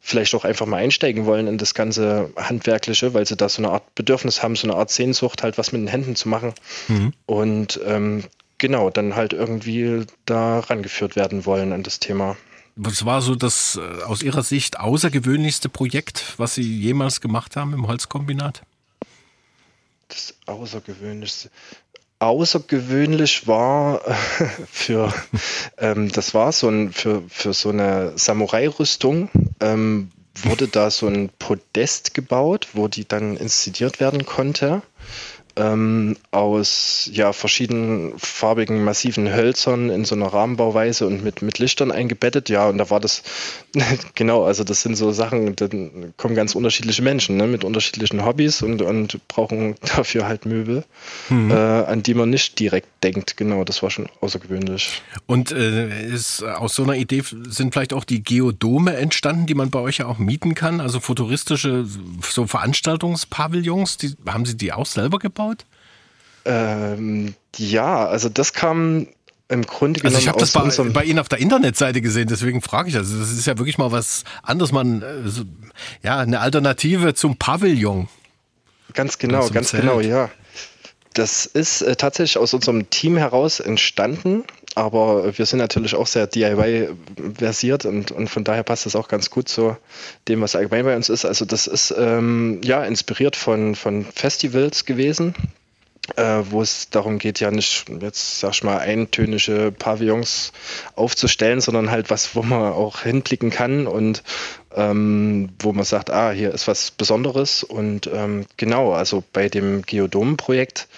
vielleicht 0.00 0.34
auch 0.36 0.44
einfach 0.44 0.66
mal 0.66 0.76
einsteigen 0.76 1.26
wollen 1.26 1.48
in 1.48 1.58
das 1.58 1.74
ganze 1.74 2.30
Handwerkliche, 2.36 3.12
weil 3.12 3.26
sie 3.26 3.36
da 3.36 3.48
so 3.48 3.60
eine 3.60 3.72
Art 3.72 3.94
Bedürfnis 3.96 4.42
haben, 4.42 4.54
so 4.54 4.68
eine 4.68 4.76
Art 4.76 4.90
Sehnsucht, 4.90 5.42
halt 5.42 5.58
was 5.58 5.72
mit 5.72 5.80
den 5.80 5.88
Händen 5.88 6.14
zu 6.14 6.28
machen. 6.28 6.52
Mhm. 6.86 7.12
Und 7.26 7.80
ähm, 7.84 8.22
genau, 8.58 8.90
dann 8.90 9.16
halt 9.16 9.32
irgendwie 9.32 10.06
da 10.24 10.60
rangeführt 10.60 11.16
werden 11.16 11.46
wollen 11.46 11.72
an 11.72 11.82
das 11.82 11.98
Thema. 11.98 12.36
Was 12.76 13.06
war 13.06 13.22
so 13.22 13.34
das 13.34 13.76
äh, 13.80 14.02
aus 14.02 14.22
Ihrer 14.22 14.42
Sicht 14.42 14.78
außergewöhnlichste 14.78 15.70
Projekt, 15.70 16.34
was 16.36 16.54
Sie 16.54 16.78
jemals 16.78 17.22
gemacht 17.22 17.56
haben 17.56 17.72
im 17.72 17.86
Holzkombinat? 17.86 18.62
Das 20.08 20.34
Außergewöhnlichste. 20.44 21.50
Außergewöhnlich 22.18 23.46
war 23.46 24.00
für 24.70 25.12
ähm, 25.78 26.10
das 26.12 26.34
war 26.34 26.52
so 26.52 26.68
ein 26.68 26.92
für, 26.92 27.22
für 27.28 27.54
so 27.54 27.70
eine 27.70 28.12
Samurai-Rüstung, 28.16 29.30
ähm, 29.60 30.10
wurde 30.34 30.68
da 30.68 30.90
so 30.90 31.06
ein 31.06 31.30
Podest 31.38 32.12
gebaut, 32.14 32.68
wo 32.74 32.88
die 32.88 33.08
dann 33.08 33.36
inszeniert 33.36 34.00
werden 34.00 34.26
konnte 34.26 34.82
ähm, 35.56 36.16
aus 36.30 37.10
ja, 37.12 37.32
verschiedenen 37.32 38.12
farbigen, 38.18 38.84
massiven 38.84 39.32
Hölzern 39.34 39.88
in 39.88 40.04
so 40.04 40.14
einer 40.14 40.26
Rahmenbauweise 40.26 41.06
und 41.06 41.24
mit, 41.24 41.40
mit 41.40 41.58
Lichtern 41.58 41.90
eingebettet. 41.90 42.48
Ja, 42.48 42.68
und 42.68 42.78
da 42.78 42.90
war 42.90 43.00
das, 43.00 43.22
genau, 44.14 44.44
also 44.44 44.64
das 44.64 44.82
sind 44.82 44.96
so 44.96 45.12
Sachen, 45.12 45.56
da 45.56 45.68
kommen 46.16 46.34
ganz 46.34 46.54
unterschiedliche 46.54 47.02
Menschen 47.02 47.38
ne, 47.38 47.46
mit 47.46 47.64
unterschiedlichen 47.64 48.24
Hobbys 48.24 48.62
und, 48.62 48.82
und 48.82 49.26
brauchen 49.28 49.76
dafür 49.96 50.28
halt 50.28 50.44
Möbel, 50.44 50.84
mhm. 51.30 51.50
äh, 51.50 51.54
an 51.54 52.02
die 52.02 52.14
man 52.14 52.28
nicht 52.28 52.58
direkt 52.58 52.88
denkt. 53.02 53.36
Genau, 53.36 53.64
das 53.64 53.82
war 53.82 53.90
schon 53.90 54.08
außergewöhnlich. 54.20 55.00
Und 55.26 55.52
äh, 55.52 56.06
ist, 56.06 56.42
aus 56.42 56.74
so 56.74 56.82
einer 56.82 56.96
Idee 56.96 57.22
sind 57.24 57.72
vielleicht 57.72 57.94
auch 57.94 58.04
die 58.04 58.22
Geodome 58.22 58.96
entstanden, 58.96 59.46
die 59.46 59.54
man 59.54 59.70
bei 59.70 59.78
euch 59.78 59.98
ja 59.98 60.06
auch 60.06 60.18
mieten 60.18 60.54
kann, 60.54 60.80
also 60.80 61.00
futuristische 61.00 61.86
so 62.20 62.46
Veranstaltungspavillons, 62.46 63.96
die, 63.96 64.14
haben 64.26 64.44
Sie 64.44 64.56
die 64.56 64.72
auch 64.72 64.86
selber 64.86 65.18
gebaut? 65.18 65.45
Ähm, 66.46 67.34
ja, 67.56 68.06
also 68.06 68.28
das 68.28 68.52
kam 68.52 69.08
im 69.48 69.62
Grunde 69.62 70.00
genommen. 70.00 70.16
Also 70.16 70.24
ich 70.24 70.28
habe 70.28 70.38
das 70.38 70.52
bei, 70.52 70.84
bei, 70.90 71.04
Ihnen 71.04 71.18
auf 71.18 71.28
der 71.28 71.38
Internetseite 71.38 72.00
gesehen, 72.00 72.28
deswegen 72.28 72.62
frage 72.62 72.88
ich. 72.88 72.96
Also 72.96 73.18
das 73.18 73.30
ist 73.30 73.46
ja 73.46 73.58
wirklich 73.58 73.78
mal 73.78 73.92
was 73.92 74.24
anderes, 74.42 74.72
man, 74.72 75.02
äh, 75.02 75.28
so, 75.28 75.42
ja, 76.02 76.18
eine 76.18 76.40
Alternative 76.40 77.14
zum 77.14 77.36
Pavillon. 77.36 78.08
Ganz 78.94 79.18
genau, 79.18 79.48
ganz 79.50 79.68
Zelt. 79.68 79.82
genau, 79.82 80.00
ja. 80.00 80.30
Das 81.14 81.46
ist 81.46 81.82
äh, 81.82 81.96
tatsächlich 81.96 82.38
aus 82.38 82.52
unserem 82.52 82.90
Team 82.90 83.16
heraus 83.16 83.60
entstanden, 83.60 84.44
aber 84.74 85.38
wir 85.38 85.46
sind 85.46 85.60
natürlich 85.60 85.94
auch 85.94 86.06
sehr 86.06 86.26
DIY-versiert 86.26 87.86
und, 87.86 88.10
und 88.10 88.28
von 88.28 88.44
daher 88.44 88.62
passt 88.62 88.84
das 88.84 88.94
auch 88.96 89.08
ganz 89.08 89.30
gut 89.30 89.48
zu 89.48 89.76
dem, 90.28 90.42
was 90.42 90.54
allgemein 90.54 90.84
bei 90.84 90.94
uns 90.94 91.08
ist. 91.08 91.24
Also 91.24 91.46
das 91.46 91.66
ist 91.66 91.94
ähm, 91.96 92.60
ja 92.62 92.84
inspiriert 92.84 93.36
von, 93.36 93.74
von 93.74 94.04
Festivals 94.04 94.84
gewesen, 94.84 95.34
äh, 96.16 96.42
wo 96.50 96.62
es 96.62 96.90
darum 96.90 97.18
geht, 97.18 97.40
ja 97.40 97.50
nicht 97.50 97.86
jetzt, 98.00 98.40
sag 98.40 98.52
ich 98.52 98.62
mal, 98.62 98.78
eintönische 98.78 99.72
Pavillons 99.72 100.52
aufzustellen, 100.94 101.60
sondern 101.60 101.90
halt 101.90 102.10
was, 102.10 102.36
wo 102.36 102.42
man 102.42 102.72
auch 102.72 103.00
hinblicken 103.00 103.50
kann 103.50 103.86
und 103.86 104.22
ähm, 104.74 105.50
wo 105.58 105.72
man 105.72 105.84
sagt, 105.84 106.10
ah, 106.10 106.30
hier 106.30 106.52
ist 106.52 106.68
was 106.68 106.90
Besonderes. 106.90 107.64
Und 107.64 108.08
ähm, 108.12 108.46
genau, 108.56 108.92
also 108.92 109.24
bei 109.32 109.48
dem 109.48 109.82
Geodom-Projekt 109.82 110.88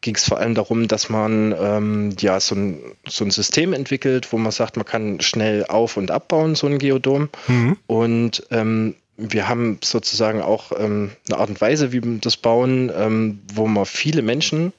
ging 0.00 0.16
es 0.16 0.28
vor 0.28 0.38
allem 0.38 0.54
darum, 0.54 0.86
dass 0.86 1.08
man 1.08 1.54
ähm, 1.58 2.14
ja 2.20 2.38
so 2.38 2.54
ein, 2.54 2.78
so 3.08 3.24
ein 3.24 3.30
System 3.30 3.72
entwickelt, 3.72 4.32
wo 4.32 4.38
man 4.38 4.52
sagt, 4.52 4.76
man 4.76 4.84
kann 4.84 5.20
schnell 5.20 5.64
auf- 5.64 5.96
und 5.96 6.10
abbauen, 6.10 6.54
so 6.54 6.66
ein 6.66 6.78
Geodom. 6.78 7.30
Mhm. 7.48 7.76
Und 7.86 8.46
ähm, 8.50 8.94
wir 9.16 9.48
haben 9.48 9.78
sozusagen 9.82 10.42
auch 10.42 10.72
ähm, 10.76 11.12
eine 11.28 11.38
Art 11.38 11.48
und 11.50 11.60
Weise, 11.60 11.92
wie 11.92 12.02
wir 12.02 12.18
das 12.18 12.36
bauen, 12.36 12.90
ähm, 12.96 13.40
wo 13.52 13.66
man 13.66 13.86
viele 13.86 14.22
Menschen 14.22 14.72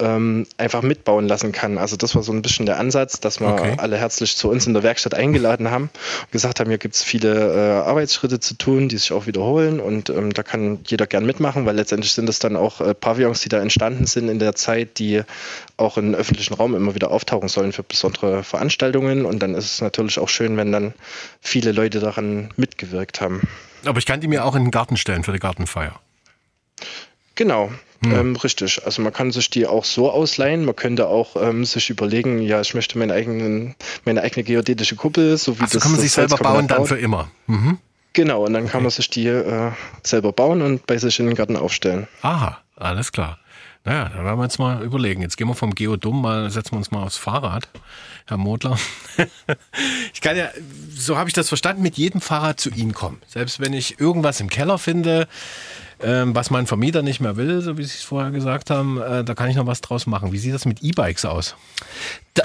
ähm, 0.00 0.46
einfach 0.56 0.82
mitbauen 0.82 1.26
lassen 1.26 1.52
kann. 1.52 1.78
Also 1.78 1.96
das 1.96 2.14
war 2.14 2.22
so 2.22 2.32
ein 2.32 2.42
bisschen 2.42 2.66
der 2.66 2.78
Ansatz, 2.78 3.20
dass 3.20 3.40
wir 3.40 3.48
okay. 3.48 3.74
alle 3.78 3.96
herzlich 3.96 4.36
zu 4.36 4.48
uns 4.48 4.66
in 4.66 4.74
der 4.74 4.82
Werkstatt 4.82 5.14
eingeladen 5.14 5.70
haben 5.70 5.90
und 6.22 6.32
gesagt 6.32 6.60
haben, 6.60 6.68
hier 6.68 6.78
gibt 6.78 6.94
es 6.94 7.02
viele 7.02 7.54
äh, 7.54 7.88
Arbeitsschritte 7.88 8.38
zu 8.38 8.54
tun, 8.54 8.88
die 8.88 8.96
sich 8.96 9.12
auch 9.12 9.26
wiederholen 9.26 9.80
und 9.80 10.10
ähm, 10.10 10.32
da 10.32 10.42
kann 10.42 10.80
jeder 10.86 11.06
gern 11.06 11.26
mitmachen, 11.26 11.66
weil 11.66 11.74
letztendlich 11.76 12.12
sind 12.12 12.28
es 12.28 12.38
dann 12.38 12.56
auch 12.56 12.80
äh, 12.80 12.94
Pavillons, 12.94 13.40
die 13.40 13.48
da 13.48 13.60
entstanden 13.60 14.06
sind 14.06 14.28
in 14.28 14.38
der 14.38 14.54
Zeit, 14.54 14.98
die 14.98 15.22
auch 15.76 15.98
im 15.98 16.14
öffentlichen 16.14 16.54
Raum 16.54 16.74
immer 16.74 16.94
wieder 16.94 17.10
auftauchen 17.10 17.48
sollen 17.48 17.72
für 17.72 17.82
besondere 17.82 18.44
Veranstaltungen 18.44 19.24
und 19.24 19.40
dann 19.40 19.54
ist 19.54 19.64
es 19.64 19.80
natürlich 19.80 20.18
auch 20.18 20.28
schön, 20.28 20.56
wenn 20.56 20.70
dann 20.70 20.94
viele 21.40 21.72
Leute 21.72 22.00
daran 22.00 22.50
mitgewirkt 22.56 23.20
haben. 23.20 23.48
Aber 23.84 23.98
ich 23.98 24.06
kann 24.06 24.20
die 24.20 24.28
mir 24.28 24.44
auch 24.44 24.54
in 24.54 24.64
den 24.64 24.70
Garten 24.70 24.96
stellen 24.96 25.24
für 25.24 25.32
die 25.32 25.38
Gartenfeier. 25.38 26.00
Genau, 27.34 27.70
hm. 28.04 28.12
Ähm, 28.12 28.36
richtig. 28.36 28.84
Also 28.84 29.02
man 29.02 29.12
kann 29.12 29.32
sich 29.32 29.50
die 29.50 29.66
auch 29.66 29.84
so 29.84 30.10
ausleihen. 30.10 30.64
Man 30.64 30.76
könnte 30.76 31.08
auch 31.08 31.34
ähm, 31.36 31.64
sich 31.64 31.90
überlegen, 31.90 32.40
ja, 32.40 32.60
ich 32.60 32.74
möchte 32.74 32.96
meinen 32.98 33.10
eigenen, 33.10 33.74
meine 34.04 34.22
eigene 34.22 34.44
geodätische 34.44 34.94
Kuppel, 34.94 35.36
so 35.36 35.58
wie 35.58 35.64
Ach, 35.64 35.70
das. 35.70 35.82
kann 35.82 35.92
man 35.92 36.00
sich 36.00 36.12
selber 36.12 36.36
bauen 36.36 36.68
dann 36.68 36.86
für 36.86 36.98
immer. 36.98 37.30
Mhm. 37.46 37.78
Genau, 38.12 38.44
und 38.44 38.52
dann 38.52 38.64
okay. 38.64 38.72
kann 38.72 38.82
man 38.82 38.90
sich 38.90 39.10
die 39.10 39.26
äh, 39.26 39.72
selber 40.02 40.32
bauen 40.32 40.62
und 40.62 40.86
bei 40.86 40.96
sich 40.98 41.18
in 41.18 41.26
den 41.26 41.34
Garten 41.34 41.56
aufstellen. 41.56 42.06
Aha, 42.22 42.58
alles 42.76 43.12
klar. 43.12 43.38
Naja, 43.84 44.08
dann 44.08 44.24
werden 44.24 44.38
wir 44.38 44.44
jetzt 44.44 44.58
mal 44.58 44.82
überlegen. 44.82 45.22
Jetzt 45.22 45.36
gehen 45.36 45.48
wir 45.48 45.54
vom 45.54 45.74
Geodum 45.74 46.20
mal, 46.20 46.50
setzen 46.50 46.72
wir 46.72 46.78
uns 46.78 46.90
mal 46.90 47.02
aufs 47.04 47.16
Fahrrad, 47.16 47.68
Herr 48.26 48.36
Modler. 48.36 48.78
ich 50.12 50.20
kann 50.20 50.36
ja, 50.36 50.48
so 50.94 51.16
habe 51.16 51.30
ich 51.30 51.34
das 51.34 51.48
verstanden, 51.48 51.82
mit 51.82 51.96
jedem 51.96 52.20
Fahrrad 52.20 52.60
zu 52.60 52.70
Ihnen 52.70 52.92
kommen. 52.92 53.20
Selbst 53.26 53.60
wenn 53.60 53.72
ich 53.72 54.00
irgendwas 54.00 54.40
im 54.40 54.50
Keller 54.50 54.78
finde, 54.78 55.28
ähm, 56.02 56.34
was 56.34 56.50
mein 56.50 56.66
Vermieter 56.66 57.02
nicht 57.02 57.20
mehr 57.20 57.36
will, 57.36 57.60
so 57.60 57.76
wie 57.78 57.84
Sie 57.84 57.96
es 57.96 58.04
vorher 58.04 58.30
gesagt 58.30 58.70
haben, 58.70 59.00
äh, 59.00 59.24
da 59.24 59.34
kann 59.34 59.50
ich 59.50 59.56
noch 59.56 59.66
was 59.66 59.80
draus 59.80 60.06
machen. 60.06 60.32
Wie 60.32 60.38
sieht 60.38 60.54
das 60.54 60.64
mit 60.64 60.82
E-Bikes 60.82 61.24
aus? 61.24 61.56
Da, 62.34 62.44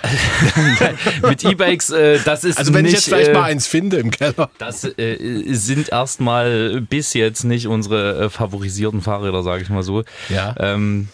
mit 1.28 1.44
E-Bikes, 1.44 1.92
äh, 1.92 2.20
das 2.26 2.44
ist 2.44 2.58
Also 2.58 2.74
wenn 2.74 2.84
nicht, 2.84 2.94
ich 2.94 3.00
jetzt 3.00 3.06
vielleicht 3.06 3.30
äh, 3.30 3.34
mal 3.34 3.44
eins 3.44 3.68
finde 3.68 3.98
im 3.98 4.12
Keller. 4.12 4.50
Das 4.58 4.84
äh, 4.84 5.54
sind 5.54 5.90
erstmal 5.90 6.82
bis 6.82 7.14
jetzt 7.14 7.44
nicht 7.44 7.68
unsere 7.68 8.26
äh, 8.26 8.30
favorisierten 8.30 9.02
Fahrräder, 9.02 9.44
sage 9.44 9.64
ich 9.64 9.70
mal 9.70 9.84
so. 9.84 10.04
Ja. 10.30 10.56
Ähm, 10.58 11.10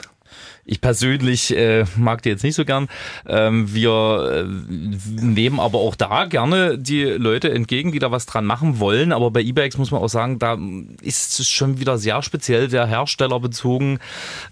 ich 0.69 0.81
persönlich 0.81 1.55
äh, 1.55 1.85
mag 1.95 2.21
die 2.21 2.29
jetzt 2.29 2.43
nicht 2.43 2.53
so 2.53 2.63
gern. 2.63 2.89
Ähm, 3.25 3.73
wir 3.73 4.45
äh, 4.45 4.73
nehmen 5.19 5.59
aber 5.59 5.79
auch 5.79 5.95
da 5.95 6.25
gerne 6.25 6.77
die 6.77 7.03
Leute 7.03 7.49
entgegen, 7.49 7.91
die 7.91 7.97
da 7.97 8.11
was 8.11 8.27
dran 8.27 8.45
machen 8.45 8.79
wollen. 8.79 9.11
Aber 9.11 9.31
bei 9.31 9.41
E-Bikes 9.41 9.79
muss 9.79 9.89
man 9.89 9.99
auch 9.99 10.09
sagen, 10.09 10.37
da 10.37 10.59
ist 11.01 11.39
es 11.39 11.49
schon 11.49 11.79
wieder 11.79 11.97
sehr 11.97 12.21
speziell 12.21 12.67
der 12.67 12.85
Hersteller 12.85 13.39
bezogen. 13.39 13.99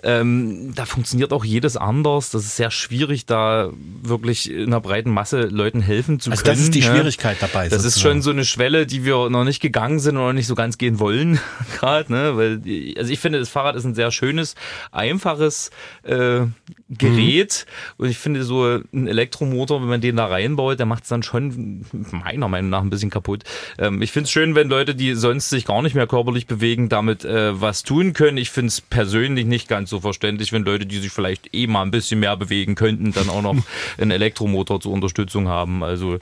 Ähm, 0.02 0.73
da 0.73 0.85
funktioniert 0.85 1.31
auch 1.34 1.45
jedes 1.45 1.77
anders. 1.77 2.31
Das 2.31 2.45
ist 2.45 2.56
sehr 2.56 2.72
schwierig, 2.72 3.27
da 3.27 3.69
wirklich 4.02 4.52
in 4.52 4.68
einer 4.68 4.81
breiten 4.81 5.11
Masse 5.11 5.41
Leuten 5.41 5.81
helfen 5.81 6.19
zu 6.19 6.31
also 6.31 6.41
können. 6.41 6.56
Das 6.56 6.64
ist 6.64 6.73
die 6.73 6.81
Schwierigkeit 6.81 7.38
dabei. 7.39 7.69
Das 7.69 7.85
ist 7.85 8.02
schon 8.02 8.23
so 8.23 8.31
eine 8.31 8.44
Schwelle, 8.44 8.88
die 8.88 9.06
wir 9.06 9.30
noch 9.30 9.44
nicht 9.44 9.61
gegangen 9.61 9.99
sind 9.99 10.18
und 10.18 10.23
noch 10.23 10.34
nicht 10.34 10.48
so 10.48 10.56
ganz 10.56 10.80
gehen 10.80 10.98
wollen 10.98 11.39
gerade. 11.77 12.11
Ne? 12.11 12.38
Weil, 12.38 12.95
also 12.98 13.14
ich 13.14 13.19
finde, 13.19 13.38
das 13.38 13.49
Fahrrad 13.49 13.76
ist 13.76 13.85
ein 13.85 13.94
sehr 13.94 14.10
schönes, 14.10 14.56
einfaches 14.91 15.69
äh, 16.08 16.48
Gerät. 16.90 17.66
Mhm. 17.68 18.04
Und 18.04 18.10
ich 18.10 18.18
finde, 18.18 18.44
so 18.44 18.80
ein 18.94 19.08
Elektromotor, 19.08 19.82
wenn 19.82 19.90
man 19.90 20.02
den 20.02 20.16
da 20.16 20.28
reinbaut, 20.28 20.80
der 20.80 20.86
macht 20.86 21.04
es 21.04 21.10
dann 21.10 21.22
schon 21.22 21.86
meiner 22.12 22.48
Meinung 22.48 22.70
nach 22.70 22.82
ein 22.82 22.90
bisschen 22.90 23.10
kaputt. 23.10 23.44
Ähm, 23.78 24.02
ich 24.02 24.12
finde 24.12 24.26
es 24.26 24.32
schön, 24.32 24.56
wenn 24.56 24.70
Leute, 24.70 24.96
die 24.96 25.14
sonst 25.14 25.50
sich 25.50 25.66
gar 25.66 25.82
nicht 25.82 25.96
mehr 25.96 26.08
körperlich 26.08 26.48
bewegen, 26.48 26.88
damit 26.88 27.26
äh, 27.26 27.60
was 27.60 27.84
tun 27.84 28.14
können. 28.14 28.38
Ich 28.38 28.52
finde 28.52 28.70
es 28.70 28.82
persönlich 28.82 29.46
nicht 29.46 29.68
ganz 29.68 29.90
so 29.90 30.00
verständlich, 30.00 30.54
wenn 30.54 30.64
Leute, 30.64 30.86
die 30.86 31.00
sich 31.00 31.12
vielleicht 31.12 31.54
eh 31.54 31.68
mal 31.68 31.82
ein 31.82 31.92
bisschen 31.92 32.20
mehr 32.20 32.38
bewegen 32.38 32.76
könnten, 32.76 33.12
dann 33.12 33.30
auch 33.30 33.42
noch 33.42 33.56
einen 33.98 34.12
Elektromotor 34.12 34.80
zur 34.80 34.94
Unterstützung 34.94 35.48
haben. 35.48 35.84
Also 35.84 36.20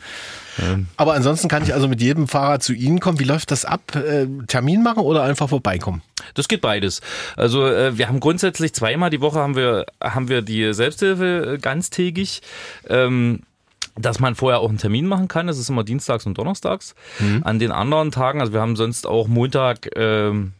aber 0.95 1.13
ansonsten 1.13 1.47
kann 1.47 1.63
ich 1.63 1.73
also 1.73 1.87
mit 1.87 2.01
jedem 2.01 2.27
Fahrer 2.27 2.59
zu 2.59 2.73
Ihnen 2.73 2.99
kommen. 2.99 3.19
Wie 3.19 3.25
läuft 3.25 3.51
das 3.51 3.65
ab? 3.65 3.95
Äh, 3.95 4.27
Termin 4.47 4.83
machen 4.83 4.99
oder 4.99 5.23
einfach 5.23 5.49
vorbeikommen? 5.49 6.01
Das 6.33 6.47
geht 6.47 6.61
beides. 6.61 7.01
Also 7.35 7.67
äh, 7.67 7.97
wir 7.97 8.07
haben 8.07 8.19
grundsätzlich 8.19 8.73
zweimal 8.73 9.09
die 9.09 9.21
Woche 9.21 9.39
haben 9.39 9.55
wir, 9.55 9.85
haben 10.01 10.29
wir 10.29 10.41
die 10.41 10.54
Selbsthilfe 10.63 11.55
äh, 11.55 11.57
ganztägig. 11.57 12.41
Ähm, 12.87 13.41
dass 13.97 14.19
man 14.19 14.35
vorher 14.35 14.59
auch 14.59 14.69
einen 14.69 14.77
Termin 14.77 15.07
machen 15.07 15.27
kann. 15.27 15.47
Das 15.47 15.57
ist 15.57 15.69
immer 15.69 15.85
dienstags 15.85 16.25
und 16.25 16.37
donnerstags. 16.37 16.95
Mhm. 17.19 17.43
An 17.45 17.59
den 17.59 17.71
anderen 17.71 18.11
Tagen, 18.11 18.41
also 18.41 18.51
wir 18.51 18.59
haben 18.59 18.75
sonst 18.75 19.07
auch 19.07 19.27
Montag 19.27 19.89
ähm, 19.95 20.51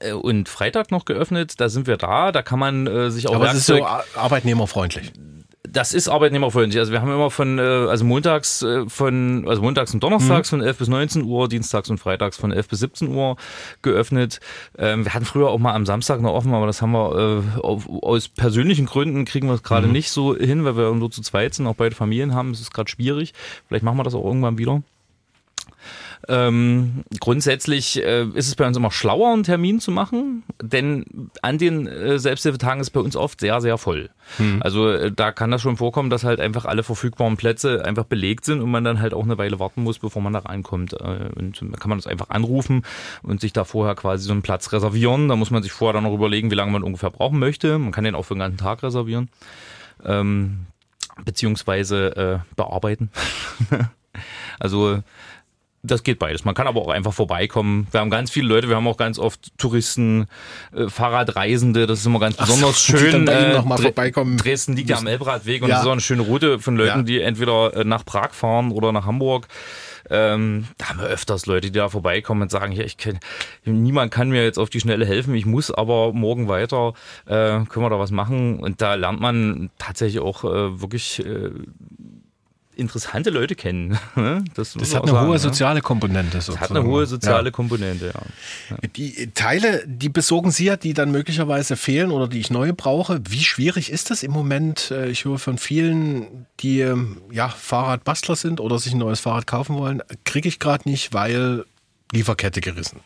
äh, 0.00 0.12
und 0.12 0.48
Freitag 0.48 0.90
noch 0.90 1.04
geöffnet. 1.04 1.60
Da 1.60 1.68
sind 1.68 1.86
wir 1.86 1.96
da. 1.96 2.32
Da 2.32 2.42
kann 2.42 2.58
man 2.58 2.86
äh, 2.86 3.10
sich 3.10 3.28
auch. 3.28 3.34
Aber 3.34 3.50
es 3.50 3.54
ist 3.54 3.66
so 3.66 3.84
arbeitnehmerfreundlich. 4.14 5.12
Das 5.70 5.92
ist 5.92 6.08
arbeitnehmerfreundlich. 6.08 6.78
Also 6.78 6.92
wir 6.92 7.00
haben 7.00 7.10
immer 7.10 7.30
von, 7.30 7.58
äh, 7.58 7.62
also 7.62 8.04
montags 8.04 8.62
äh, 8.62 8.88
von, 8.88 9.46
also 9.48 9.62
montags 9.62 9.92
und 9.94 10.02
donnerstags 10.02 10.50
mhm. 10.50 10.58
von 10.58 10.66
11 10.66 10.78
bis 10.78 10.88
19 10.88 11.22
Uhr, 11.24 11.48
dienstags 11.48 11.90
und 11.90 11.98
freitags 11.98 12.36
von 12.36 12.52
11 12.52 12.68
bis 12.68 12.80
17 12.80 13.08
Uhr 13.08 13.36
geöffnet. 13.82 14.40
Ähm, 14.78 15.04
wir 15.04 15.14
hatten 15.14 15.24
früher 15.24 15.48
auch 15.48 15.58
mal 15.58 15.74
am 15.74 15.86
Samstag 15.86 16.20
noch 16.20 16.32
offen, 16.32 16.54
aber 16.54 16.66
das 16.66 16.82
haben 16.82 16.92
wir 16.92 17.44
äh, 17.56 17.60
aus 17.62 18.28
persönlichen 18.28 18.86
Gründen 18.86 19.24
kriegen 19.24 19.48
wir 19.48 19.54
es 19.54 19.62
gerade 19.62 19.86
mhm. 19.86 19.92
nicht 19.92 20.10
so 20.10 20.36
hin, 20.36 20.64
weil 20.64 20.76
wir 20.76 20.92
nur 20.92 21.10
zu 21.10 21.22
zweit 21.22 21.54
sind, 21.54 21.66
auch 21.66 21.76
beide 21.76 21.94
Familien 21.94 22.34
haben. 22.34 22.50
Es 22.50 22.60
ist 22.60 22.72
gerade 22.72 22.90
schwierig. 22.90 23.34
Vielleicht 23.68 23.84
machen 23.84 23.98
wir 23.98 24.04
das 24.04 24.14
auch 24.14 24.24
irgendwann 24.24 24.58
wieder. 24.58 24.82
Ähm, 26.28 27.04
grundsätzlich 27.20 28.02
äh, 28.02 28.24
ist 28.34 28.48
es 28.48 28.54
bei 28.54 28.66
uns 28.66 28.76
immer 28.76 28.90
schlauer, 28.90 29.32
einen 29.32 29.44
Termin 29.44 29.80
zu 29.80 29.90
machen, 29.90 30.42
denn 30.62 31.30
an 31.42 31.58
den 31.58 31.86
äh, 31.86 32.18
Selbsthilfetagen 32.18 32.80
ist 32.80 32.90
bei 32.90 33.00
uns 33.00 33.16
oft 33.16 33.40
sehr, 33.40 33.60
sehr 33.60 33.78
voll. 33.78 34.10
Hm. 34.38 34.62
Also 34.62 34.90
äh, 34.90 35.12
da 35.12 35.32
kann 35.32 35.50
das 35.50 35.62
schon 35.62 35.76
vorkommen, 35.76 36.10
dass 36.10 36.24
halt 36.24 36.40
einfach 36.40 36.64
alle 36.64 36.82
verfügbaren 36.82 37.36
Plätze 37.36 37.84
einfach 37.84 38.04
belegt 38.04 38.44
sind 38.44 38.60
und 38.60 38.70
man 38.70 38.84
dann 38.84 39.00
halt 39.00 39.14
auch 39.14 39.24
eine 39.24 39.38
Weile 39.38 39.58
warten 39.58 39.82
muss, 39.82 39.98
bevor 39.98 40.22
man 40.22 40.32
da 40.32 40.40
reinkommt. 40.40 40.94
Äh, 40.94 41.30
und 41.36 41.60
dann 41.60 41.72
kann 41.72 41.88
man 41.88 41.98
das 41.98 42.06
einfach 42.06 42.30
anrufen 42.30 42.82
und 43.22 43.40
sich 43.40 43.52
da 43.52 43.64
vorher 43.64 43.94
quasi 43.94 44.24
so 44.24 44.32
einen 44.32 44.42
Platz 44.42 44.72
reservieren. 44.72 45.28
Da 45.28 45.36
muss 45.36 45.50
man 45.50 45.62
sich 45.62 45.72
vorher 45.72 45.94
dann 45.94 46.04
noch 46.04 46.14
überlegen, 46.14 46.50
wie 46.50 46.56
lange 46.56 46.72
man 46.72 46.82
ungefähr 46.82 47.10
brauchen 47.10 47.38
möchte. 47.38 47.78
Man 47.78 47.92
kann 47.92 48.04
den 48.04 48.14
auch 48.14 48.24
für 48.24 48.34
den 48.34 48.40
ganzen 48.40 48.58
Tag 48.58 48.82
reservieren. 48.82 49.28
Ähm, 50.04 50.66
beziehungsweise 51.24 52.16
äh, 52.16 52.54
bearbeiten. 52.56 53.10
also 54.58 55.02
Das 55.86 56.02
geht 56.02 56.18
beides. 56.18 56.44
Man 56.44 56.54
kann 56.54 56.66
aber 56.66 56.80
auch 56.82 56.88
einfach 56.88 57.12
vorbeikommen. 57.12 57.86
Wir 57.90 58.00
haben 58.00 58.10
ganz 58.10 58.30
viele 58.30 58.48
Leute, 58.48 58.68
wir 58.68 58.76
haben 58.76 58.88
auch 58.88 58.96
ganz 58.96 59.18
oft 59.18 59.56
Touristen, 59.58 60.26
äh, 60.74 60.88
Fahrradreisende, 60.88 61.86
das 61.86 62.00
ist 62.00 62.06
immer 62.06 62.18
ganz 62.20 62.36
besonders 62.36 62.84
so, 62.84 62.96
schön. 62.96 63.26
vorbeikommen 63.26 64.36
Dresden 64.36 64.74
liegt 64.76 64.90
ja 64.90 64.96
am 64.98 65.06
Elbradweg 65.06 65.62
und 65.62 65.68
Ja. 65.68 65.76
das 65.76 65.82
ist 65.82 65.88
auch 65.88 65.92
eine 65.92 66.00
schöne 66.00 66.22
Route 66.22 66.58
von 66.58 66.76
Leuten, 66.76 66.98
Ja. 66.98 67.02
die 67.04 67.20
entweder 67.20 67.74
äh, 67.76 67.84
nach 67.84 68.04
Prag 68.04 68.30
fahren 68.32 68.72
oder 68.72 68.92
nach 68.92 69.06
Hamburg. 69.06 69.46
Ähm, 70.08 70.66
da 70.78 70.90
haben 70.90 71.00
wir 71.00 71.06
öfters 71.08 71.46
Leute, 71.46 71.68
die 71.70 71.78
da 71.78 71.88
vorbeikommen 71.88 72.42
und 72.42 72.50
sagen, 72.50 72.70
ja, 72.72 72.84
ich 72.84 72.96
kenn, 72.96 73.18
niemand 73.64 74.12
kann 74.12 74.28
mir 74.28 74.44
jetzt 74.44 74.56
auf 74.58 74.70
die 74.70 74.78
Schnelle 74.80 75.04
helfen, 75.04 75.34
ich 75.34 75.46
muss 75.46 75.70
aber 75.72 76.12
morgen 76.12 76.46
weiter, 76.48 76.92
äh, 77.26 77.32
können 77.64 77.84
wir 77.84 77.90
da 77.90 77.98
was 77.98 78.12
machen? 78.12 78.60
Und 78.60 78.80
da 78.80 78.94
lernt 78.94 79.20
man 79.20 79.70
tatsächlich 79.78 80.20
auch 80.22 80.44
äh, 80.44 80.80
wirklich 80.80 81.24
äh, 81.26 81.50
interessante 82.76 83.30
Leute 83.30 83.54
kennen. 83.54 83.98
ne? 84.16 84.44
das 84.54 84.74
muss 84.74 84.88
Das 84.88 84.94
hat 84.96 85.02
eine 85.04 85.12
sagen, 85.12 85.26
hohe 85.26 85.32
ne? 85.34 85.38
soziale 85.38 85.80
Komponente. 85.80 86.36
Das 86.36 86.48
hat 86.48 86.56
eine 86.56 86.62
sozusagen. 86.66 86.86
hohe 86.88 87.06
soziale 87.06 87.44
Ja. 87.46 87.50
Komponente, 87.50 88.12
ja. 88.14 88.76
Die 88.96 89.30
Teile, 89.34 89.82
die 89.86 90.08
besorgen 90.08 90.50
Sie 90.50 90.66
ja, 90.66 90.76
die 90.76 90.94
dann 90.94 91.10
möglicherweise 91.10 91.76
fehlen 91.76 92.10
oder 92.10 92.28
die 92.28 92.40
ich 92.40 92.50
neu 92.50 92.72
brauche. 92.76 93.20
Wie 93.28 93.42
schwierig 93.42 93.90
ist 93.90 94.10
das 94.10 94.22
im 94.22 94.32
Moment? 94.32 94.90
Äh, 94.90 95.08
Ich 95.10 95.24
höre 95.24 95.38
von 95.38 95.58
vielen, 95.58 96.46
die 96.60 96.80
ähm, 96.80 97.20
ja 97.30 97.48
Fahrradbastler 97.48 98.36
sind 98.36 98.60
oder 98.60 98.78
sich 98.78 98.92
ein 98.92 98.98
neues 98.98 99.20
Fahrrad 99.20 99.46
kaufen 99.46 99.76
wollen. 99.76 100.02
Kriege 100.24 100.48
ich 100.48 100.58
gerade 100.58 100.88
nicht, 100.88 101.12
weil 101.14 101.64
Lieferkette 102.12 102.60
gerissen. 102.60 103.00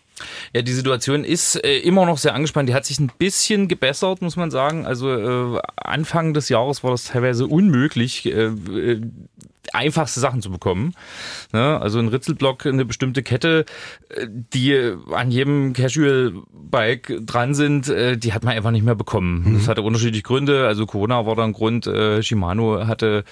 Ja, 0.53 0.61
die 0.61 0.73
Situation 0.75 1.25
ist 1.25 1.57
äh, 1.65 1.79
immer 1.79 2.05
noch 2.05 2.19
sehr 2.19 2.35
angespannt. 2.35 2.69
Die 2.69 2.75
hat 2.75 2.85
sich 2.85 3.01
ein 3.01 3.11
bisschen 3.17 3.67
gebessert, 3.69 4.21
muss 4.21 4.37
man 4.37 4.51
sagen. 4.51 4.85
Also 4.85 5.57
äh, 5.57 5.61
Anfang 5.77 6.35
des 6.35 6.51
Jahres 6.51 6.85
war 6.85 6.91
das 6.91 7.05
teilweise 7.05 7.47
unmöglich, 7.47 8.27
äh, 8.27 8.31
äh, 8.49 9.01
einfachste 9.73 10.21
Sachen 10.21 10.43
zu 10.43 10.51
bekommen. 10.51 10.95
Ne? 11.53 11.81
Also 11.81 11.99
ein 11.99 12.09
Ritzelblock, 12.09 12.67
eine 12.67 12.85
bestimmte 12.85 13.23
Kette, 13.23 13.65
äh, 14.09 14.27
die 14.29 14.95
an 15.13 15.31
jedem 15.31 15.73
Casual-Bike 15.73 17.21
dran 17.27 17.55
sind, 17.55 17.89
äh, 17.89 18.17
die 18.17 18.33
hat 18.33 18.45
man 18.45 18.55
einfach 18.55 18.71
nicht 18.71 18.85
mehr 18.85 18.95
bekommen. 18.95 19.55
Das 19.59 19.69
hatte 19.69 19.83
unterschiedliche 19.83 20.23
Gründe. 20.23 20.67
Also 20.67 20.87
Corona 20.87 21.27
war 21.27 21.37
da 21.37 21.45
ein 21.45 21.53
Grund. 21.53 21.87
Äh, 21.87 22.23
Shimano 22.23 22.87
hatte 22.87 23.25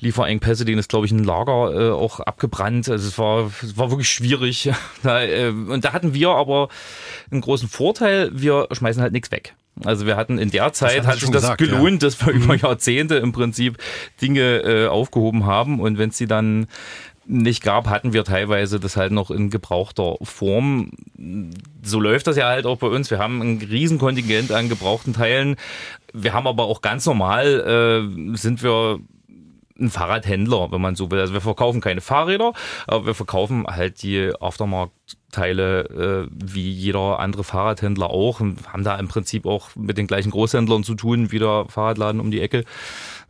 Lieferengpässe, 0.00 0.64
denen 0.64 0.78
ist, 0.78 0.88
glaube 0.88 1.06
ich, 1.06 1.12
ein 1.12 1.24
Lager 1.24 1.72
äh, 1.74 1.90
auch 1.90 2.20
abgebrannt. 2.20 2.88
Also 2.88 3.08
es 3.08 3.18
war, 3.18 3.50
es 3.62 3.76
war 3.76 3.90
wirklich 3.90 4.08
schwierig. 4.08 4.70
äh, 5.04 5.48
und 5.48 5.84
da 5.84 5.92
hatten 5.92 6.14
wir 6.14 6.30
aber 6.30 6.68
einen 7.30 7.40
großen 7.40 7.68
Vorteil. 7.68 8.30
Wir 8.32 8.68
schmeißen 8.72 9.02
halt 9.02 9.12
nichts 9.12 9.30
weg. 9.30 9.54
Also 9.84 10.06
wir 10.06 10.16
hatten 10.16 10.38
in 10.38 10.50
der 10.50 10.72
Zeit, 10.72 11.06
hat 11.06 11.14
sich 11.18 11.30
das 11.30 11.42
gesagt, 11.42 11.60
Mhm. 11.60 11.64
gelohnt, 11.66 12.02
dass 12.02 12.24
wir 12.24 12.32
über 12.32 12.54
Jahrzehnte 12.56 13.16
im 13.16 13.32
Prinzip 13.32 13.78
Dinge 14.22 14.58
äh, 14.62 14.86
aufgehoben 14.88 15.44
haben. 15.46 15.80
Und 15.80 15.98
wenn 15.98 16.10
es 16.10 16.16
sie 16.18 16.26
dann 16.26 16.66
nicht 17.28 17.62
gab, 17.62 17.88
hatten 17.88 18.12
wir 18.12 18.22
teilweise 18.24 18.78
das 18.78 18.96
halt 18.96 19.10
noch 19.12 19.30
in 19.32 19.50
gebrauchter 19.50 20.16
Form. 20.22 20.92
So 21.82 21.98
läuft 22.00 22.26
das 22.28 22.36
ja 22.36 22.46
halt 22.46 22.66
auch 22.66 22.78
bei 22.78 22.86
uns. 22.86 23.10
Wir 23.10 23.18
haben 23.18 23.40
ein 23.42 23.58
Riesenkontingent 23.58 24.52
an 24.52 24.68
gebrauchten 24.68 25.12
Teilen. 25.12 25.56
Wir 26.12 26.32
haben 26.32 26.46
aber 26.46 26.64
auch 26.64 26.82
ganz 26.82 27.04
normal, 27.04 28.06
äh, 28.32 28.36
sind 28.36 28.62
wir 28.62 29.00
ein 29.78 29.90
Fahrradhändler, 29.90 30.70
wenn 30.72 30.80
man 30.80 30.94
so 30.94 31.10
will. 31.10 31.20
Also 31.20 31.34
wir 31.34 31.40
verkaufen 31.42 31.80
keine 31.82 32.00
Fahrräder, 32.00 32.52
aber 32.86 33.06
wir 33.06 33.14
verkaufen 33.14 33.66
halt 33.66 34.02
die 34.02 34.32
Aftermarkt-Teile 35.36 36.26
äh, 36.26 36.30
wie 36.32 36.70
jeder 36.70 37.20
andere 37.20 37.44
Fahrradhändler 37.44 38.10
auch 38.10 38.40
und 38.40 38.58
haben 38.72 38.84
da 38.84 38.96
im 38.96 39.08
Prinzip 39.08 39.46
auch 39.46 39.68
mit 39.76 39.98
den 39.98 40.06
gleichen 40.06 40.30
Großhändlern 40.30 40.84
zu 40.84 40.94
tun, 40.94 41.30
wie 41.32 41.38
der 41.38 41.66
Fahrradladen 41.68 42.20
um 42.20 42.30
die 42.30 42.40
Ecke. 42.40 42.64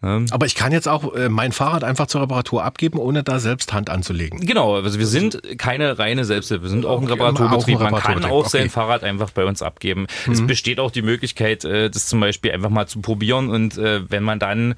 Aber 0.02 0.44
ich 0.46 0.54
kann 0.54 0.72
jetzt 0.72 0.86
auch 0.88 1.14
äh, 1.14 1.30
mein 1.30 1.52
Fahrrad 1.52 1.82
einfach 1.82 2.06
zur 2.06 2.20
Reparatur 2.20 2.62
abgeben, 2.62 2.98
ohne 2.98 3.24
da 3.24 3.40
selbst 3.40 3.72
Hand 3.72 3.88
anzulegen. 3.88 4.40
Genau, 4.46 4.76
also 4.76 4.98
wir 4.98 5.06
sind 5.06 5.40
keine 5.58 5.98
reine 5.98 6.24
Selbsthilfe, 6.24 6.64
wir 6.64 6.70
sind 6.70 6.84
auch 6.84 6.98
ein 7.00 7.04
Okay, 7.04 7.14
Reparaturbetrieb. 7.14 7.76
auch 7.76 7.80
ein 7.80 7.92
Man 7.92 8.02
kann 8.02 8.24
auch 8.24 8.46
sein. 8.46 8.68
Fahrrad 8.68 9.02
einfach 9.02 9.30
bei 9.30 9.44
uns 9.46 9.62
abgeben. 9.62 10.06
Es 10.30 10.46
besteht 10.46 10.80
auch 10.80 10.90
die 10.90 11.02
Möglichkeit, 11.02 11.64
äh, 11.64 11.90
das 11.90 12.06
zum 12.06 12.20
Beispiel 12.20 12.52
einfach 12.52 12.68
mal 12.68 12.86
zu 12.86 13.00
probieren 13.00 13.48
und 13.48 13.78
äh, 13.78 14.02
wenn 14.08 14.22
man 14.22 14.38
dann 14.38 14.74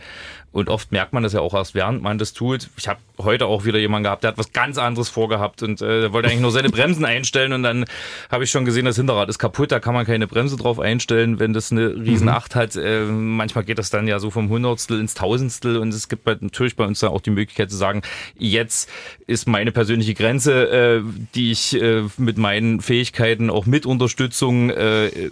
und 0.51 0.69
oft 0.71 0.93
merkt 0.93 1.13
man 1.13 1.23
das 1.23 1.33
ja 1.35 1.41
auch 1.41 1.55
erst, 1.55 1.75
während 1.75 2.03
man 2.03 2.19
das 2.19 2.33
tut. 2.33 2.71
Ich 2.77 2.89
habe 2.89 2.99
heute 3.19 3.47
auch 3.47 3.65
wieder 3.65 3.79
jemanden 3.79 4.05
gehabt, 4.05 4.25
der 4.25 4.33
hat 4.33 4.39
was 4.39 4.53
ganz 4.53 4.79
anderes 4.79 5.09
vorgehabt 5.09 5.63
und 5.63 5.83
äh, 5.83 6.03
der 6.03 6.13
wollte 6.13 6.29
eigentlich 6.29 6.41
nur 6.41 6.53
seine 6.53 6.71
Bremsen 6.71 7.05
einstellen 7.05 7.53
und 7.53 7.63
dann 7.63 7.85
habe 8.31 8.45
ich 8.45 8.51
schon 8.51 8.65
gesehen, 8.65 8.87
das 8.87 8.97
Hinterrad 8.97 9.29
ist 9.29 9.39
kaputt, 9.39 9.73
da 9.73 9.81
kann 9.81 9.95
man 9.95 10.07
keine 10.07 10.27
Bremse 10.27 10.57
drauf 10.57 10.81
einstellen, 10.81 11.39
wenn 11.39 11.53
das 11.53 11.71
eine 11.71 11.95
riesen 11.95 12.29
Acht 12.29 12.55
hat. 12.55 12.77
Äh, 12.77 13.05
manchmal 13.05 13.65
geht 13.65 13.79
das 13.79 13.91
dann 13.91 14.09
ja 14.09 14.19
so 14.19 14.31
vom 14.31 14.49
Hundertstel 14.49 15.01
ins 15.01 15.15
Tausendstel 15.15 15.77
und 15.77 15.93
es 15.93 16.09
gibt 16.09 16.27
natürlich 16.27 16.77
bei 16.77 16.85
uns 16.85 17.01
dann 17.01 17.11
auch 17.11 17.21
die 17.21 17.31
Möglichkeit 17.31 17.71
zu 17.71 17.77
sagen, 17.77 18.03
jetzt 18.39 18.91
ist 19.27 19.47
meine 19.49 19.73
persönliche 19.73 20.15
Grenze, 20.15 20.71
äh, 20.71 21.03
die 21.35 21.53
ich 21.53 21.81
äh, 21.81 22.05
mit 22.17 22.39
meinen 22.39 22.81
Fähigkeiten 22.81 23.51
auch 23.51 23.67
mit 23.67 23.85
Unterstützung 23.85 24.71
äh, 24.71 25.31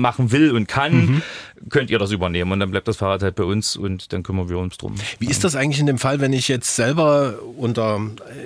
machen 0.00 0.32
will 0.32 0.52
und 0.52 0.68
kann, 0.68 1.22
könnt 1.68 1.90
ihr 1.90 1.98
das 1.98 2.10
übernehmen 2.10 2.52
und 2.52 2.60
dann 2.60 2.70
bleibt 2.70 2.88
das 2.88 2.96
Fahrrad 2.96 3.22
halt 3.22 3.34
bei 3.34 3.44
uns 3.44 3.76
und 3.76 4.12
dann 4.12 4.22
kümmern 4.22 4.48
wir 4.48 4.58
uns 4.58 4.78
drum. 4.78 4.94
Wie 5.18 5.28
ist 5.28 5.44
das 5.44 5.56
eigentlich 5.56 5.80
in 5.80 5.86
dem 5.86 5.98
Fall, 5.98 6.20
wenn 6.20 6.32
ich 6.32 6.48
jetzt 6.48 6.74
selber 6.76 7.38
unter 7.56 8.00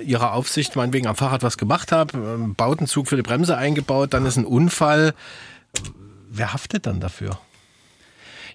Ihrer 0.05 0.33
Aufsicht 0.33 0.75
meinetwegen 0.75 1.07
am 1.07 1.15
Fahrrad 1.15 1.43
was 1.43 1.57
gemacht 1.57 1.91
habe, 1.91 2.17
ähm, 2.17 2.55
Bautenzug 2.55 3.07
für 3.07 3.15
die 3.15 3.21
Bremse 3.21 3.57
eingebaut, 3.57 4.13
dann 4.13 4.25
ist 4.25 4.37
ein 4.37 4.45
Unfall. 4.45 5.13
Wer 6.29 6.53
haftet 6.53 6.85
dann 6.85 6.99
dafür? 6.99 7.39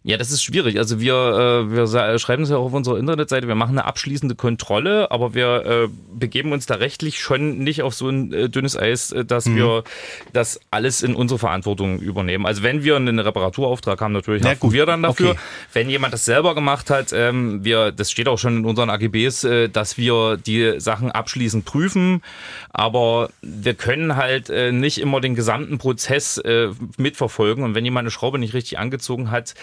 Ja, 0.04 0.16
das 0.16 0.32
ist 0.32 0.42
schwierig. 0.42 0.78
Also 0.78 1.00
wir, 1.00 1.14
äh, 1.14 1.70
wir 1.70 2.18
schreiben 2.18 2.42
es 2.42 2.50
ja 2.50 2.56
auch 2.56 2.66
auf 2.66 2.72
unserer 2.72 2.98
Internetseite, 2.98 3.46
wir 3.46 3.54
machen 3.54 3.78
eine 3.78 3.84
abschließende 3.84 4.34
Kontrolle, 4.34 5.12
aber 5.12 5.32
wir 5.34 5.64
äh, 5.64 5.88
begeben 6.12 6.50
uns 6.50 6.66
da 6.66 6.74
rechtlich 6.74 7.20
schon 7.20 7.58
nicht 7.58 7.82
auf 7.82 7.94
so 7.94 8.08
ein 8.08 8.32
äh, 8.32 8.48
dünnes 8.48 8.76
Eis, 8.76 9.12
äh, 9.12 9.24
dass 9.24 9.46
wir 9.46 9.84
das 10.32 10.58
alles 10.72 11.02
in 11.02 11.14
unsere 11.14 11.38
Verantwortung 11.38 12.00
übernehmen. 12.00 12.46
Also 12.46 12.64
wenn 12.64 12.82
wir 12.82 12.96
einen 12.96 13.20
Reparaturauftrag 13.20 14.00
haben, 14.00 14.12
natürlich 14.12 14.42
Na 14.42 14.50
haften 14.50 14.72
wir 14.72 14.86
dann 14.86 15.02
dafür. 15.04 15.30
okay. 15.30 15.40
Wenn 15.72 15.88
jemand 15.88 16.12
das 16.12 16.24
selber 16.24 16.56
gemacht 16.56 16.90
hat, 16.90 17.12
ähm, 17.12 17.64
wir, 17.64 17.92
das 17.92 18.10
steht 18.10 18.26
auch 18.26 18.38
schon 18.38 18.58
in 18.58 18.64
unseren 18.64 18.90
AGBs, 18.90 19.44
äh, 19.44 19.68
dass 19.68 19.98
wir 19.98 20.36
die 20.36 20.80
Sachen 20.80 21.12
abschließend 21.12 21.64
prüfen, 21.64 22.22
aber 22.70 23.30
wir 23.40 23.74
können 23.74 24.16
halt 24.16 24.50
äh, 24.50 24.72
nicht 24.72 24.98
immer 25.00 25.20
den 25.20 25.36
gesamten 25.36 25.78
Prozess 25.78 26.38
äh, 26.38 26.70
mitverfolgen 26.96 27.62
und 27.62 27.76
wenn 27.76 27.84
jemand 27.84 28.06
eine 28.06 28.10
Schraube 28.10 28.40
nicht 28.40 28.54
richtig 28.54 28.80
angezogen 28.80 29.30
hat, 29.30 29.54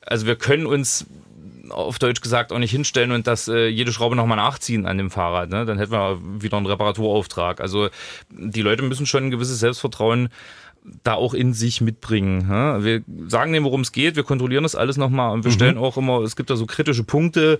also 0.00 0.26
wir 0.26 0.36
können 0.36 0.66
uns 0.66 1.06
auf 1.70 1.98
Deutsch 1.98 2.20
gesagt 2.20 2.52
auch 2.52 2.58
nicht 2.58 2.70
hinstellen 2.70 3.12
und 3.12 3.26
das 3.26 3.48
äh, 3.48 3.68
jede 3.68 3.92
Schraube 3.92 4.16
nochmal 4.16 4.36
nachziehen 4.36 4.86
an 4.86 4.98
dem 4.98 5.10
Fahrrad. 5.10 5.50
Ne? 5.50 5.64
Dann 5.64 5.78
hätten 5.78 5.92
wir 5.92 6.20
wieder 6.42 6.56
einen 6.56 6.66
Reparaturauftrag. 6.66 7.60
Also 7.60 7.88
die 8.30 8.62
Leute 8.62 8.82
müssen 8.82 9.06
schon 9.06 9.24
ein 9.24 9.30
gewisses 9.30 9.60
Selbstvertrauen 9.60 10.28
da 11.02 11.14
auch 11.14 11.32
in 11.32 11.54
sich 11.54 11.80
mitbringen. 11.80 12.46
Ne? 12.46 12.78
Wir 12.82 13.02
sagen 13.30 13.52
denen, 13.52 13.64
worum 13.64 13.80
es 13.80 13.92
geht, 13.92 14.16
wir 14.16 14.22
kontrollieren 14.22 14.64
das 14.64 14.74
alles 14.74 14.98
nochmal 14.98 15.32
und 15.32 15.44
wir 15.44 15.50
stellen 15.50 15.78
auch 15.78 15.96
immer, 15.96 16.20
es 16.20 16.36
gibt 16.36 16.50
da 16.50 16.56
so 16.56 16.66
kritische 16.66 17.04
Punkte, 17.04 17.58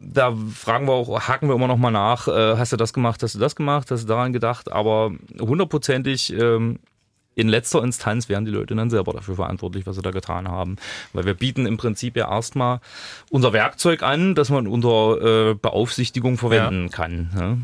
da 0.00 0.34
fragen 0.54 0.86
wir 0.86 0.94
auch, 0.94 1.28
haken 1.28 1.48
wir 1.48 1.54
immer 1.54 1.66
nochmal 1.66 1.92
nach, 1.92 2.28
äh, 2.28 2.56
hast 2.56 2.72
du 2.72 2.78
das 2.78 2.94
gemacht, 2.94 3.22
hast 3.22 3.34
du 3.34 3.38
das 3.38 3.56
gemacht, 3.56 3.90
hast 3.90 4.04
du 4.04 4.08
daran 4.08 4.32
gedacht, 4.32 4.72
aber 4.72 5.12
hundertprozentig 5.38 6.32
ähm, 6.32 6.78
in 7.36 7.48
letzter 7.48 7.84
Instanz 7.84 8.28
wären 8.30 8.46
die 8.46 8.50
Leute 8.50 8.74
dann 8.74 8.88
selber 8.88 9.12
dafür 9.12 9.36
verantwortlich, 9.36 9.86
was 9.86 9.94
sie 9.96 10.02
da 10.02 10.10
getan 10.10 10.48
haben. 10.48 10.76
Weil 11.12 11.26
wir 11.26 11.34
bieten 11.34 11.66
im 11.66 11.76
Prinzip 11.76 12.16
ja 12.16 12.30
erstmal 12.30 12.80
unser 13.30 13.52
Werkzeug 13.52 14.02
an, 14.02 14.34
das 14.34 14.48
man 14.48 14.66
unter 14.66 15.50
äh, 15.50 15.54
Beaufsichtigung 15.54 16.38
verwenden 16.38 16.90
kann. 16.90 17.30
Ne? 17.34 17.58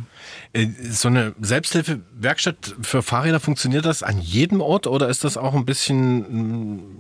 Äh, 0.53 0.69
So 0.91 1.09
eine 1.09 1.35
Selbsthilfewerkstatt 1.41 2.75
für 2.83 3.03
Fahrräder, 3.03 3.41
funktioniert 3.41 3.87
das 3.87 4.03
an 4.03 4.21
jedem 4.21 4.61
Ort 4.61 4.87
oder 4.87 5.09
ist 5.09 5.25
das 5.25 5.39
auch 5.39 5.55
ein 5.55 5.65
bisschen, 5.65 6.19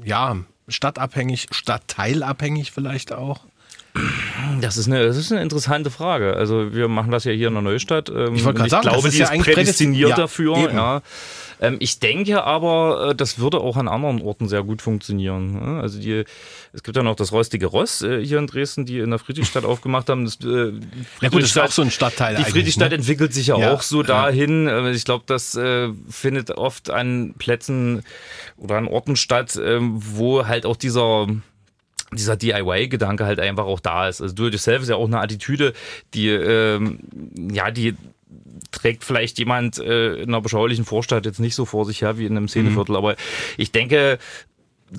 mm, 0.00 0.02
ja, 0.06 0.36
stadtabhängig, 0.66 1.48
stadtteilabhängig 1.50 2.72
vielleicht 2.72 3.12
auch? 3.12 3.40
Das 4.62 4.78
ist, 4.78 4.86
eine, 4.86 5.04
das 5.06 5.18
ist 5.18 5.30
eine 5.30 5.42
interessante 5.42 5.90
Frage. 5.90 6.34
Also 6.36 6.72
wir 6.72 6.88
machen 6.88 7.10
das 7.10 7.24
ja 7.24 7.32
hier 7.32 7.48
in 7.48 7.52
der 7.54 7.62
Neustadt. 7.62 8.08
Ähm, 8.08 8.34
Ich 8.34 8.44
wollte 8.44 8.60
gerade 8.60 8.62
und 8.64 8.70
sagen, 8.70 8.82
glaube, 8.84 8.96
das 9.02 9.04
ist 9.08 9.14
die 9.14 9.18
ja 9.18 9.30
ist 9.30 9.42
prädestiniert 9.42 10.08
prädestin- 10.08 10.10
ja, 10.10 10.16
dafür. 10.16 10.56
eben. 10.56 10.76
Ja. 10.76 11.02
Ähm, 11.62 11.76
ich 11.78 12.00
denke 12.00 12.42
aber, 12.42 13.10
äh, 13.10 13.14
das 13.14 13.38
würde 13.38 13.60
auch 13.60 13.76
an 13.76 13.86
anderen 13.86 14.20
Orten 14.20 14.48
sehr 14.48 14.64
gut 14.64 14.82
funktionieren. 14.82 15.52
ne? 15.52 15.80
Also 15.80 16.00
die, 16.00 16.24
es 16.72 16.82
gibt 16.82 16.96
ja 16.96 17.04
noch 17.04 17.14
das 17.14 17.30
rostige 17.30 17.66
Ross 17.66 18.02
äh, 18.02 18.22
hier 18.24 18.38
in 18.38 18.48
Dresden, 18.48 18.84
die 18.84 18.98
in 18.98 19.10
der 19.10 19.20
Friedrichstadt 19.20 19.64
aufgemacht 19.72 20.08
haben. 20.08 20.24
Das, 20.24 20.38
äh, 20.42 20.72
Ja 21.20 21.28
gut, 21.28 21.42
das 21.42 21.50
ist 21.50 21.58
auch 21.58 21.70
so 21.70 21.82
ein 21.82 21.92
Stadtteil 21.92 22.34
Die 22.36 22.44
Friedrichstadt 22.44 22.90
ne? 22.90 22.96
entwickelt 22.96 23.32
sich 23.32 23.46
ja, 23.46 23.56
Ja, 23.56 23.72
auch 23.72 23.82
so 23.82 24.00
ja. 24.02 24.08
dahin. 24.08 24.66
Äh, 24.66 24.90
Ich 24.90 25.04
glaube, 25.04 25.24
das 25.26 25.54
äh, 25.54 25.88
findet 26.10 26.50
oft 26.50 26.90
an 26.90 27.34
Plätzen 27.38 28.02
oder 28.56 28.76
an 28.76 28.88
Orten 28.88 29.14
statt, 29.14 29.58
ähm, 29.64 29.92
wo 29.96 30.46
halt 30.46 30.66
auch 30.66 30.76
dieser 30.76 31.28
dieser 32.14 32.36
DIY-Gedanke 32.36 33.24
halt 33.24 33.40
einfach 33.40 33.64
auch 33.64 33.80
da 33.80 34.06
ist. 34.08 34.20
Also 34.20 34.34
Do-it-yourself 34.34 34.82
ist 34.82 34.88
ja 34.90 34.96
auch 34.96 35.06
eine 35.06 35.20
Attitüde, 35.20 35.72
die 36.12 36.28
ähm, 36.28 36.98
ja 37.50 37.70
die 37.70 37.94
trägt 38.70 39.04
vielleicht 39.04 39.38
jemand 39.38 39.78
äh, 39.78 40.14
in 40.22 40.28
einer 40.28 40.40
beschaulichen 40.40 40.84
Vorstadt 40.84 41.26
jetzt 41.26 41.40
nicht 41.40 41.54
so 41.54 41.64
vor 41.64 41.84
sich 41.84 42.02
her 42.02 42.18
wie 42.18 42.26
in 42.26 42.36
einem 42.36 42.48
Szeneviertel. 42.48 42.96
Aber 42.96 43.16
ich 43.56 43.72
denke, 43.72 44.18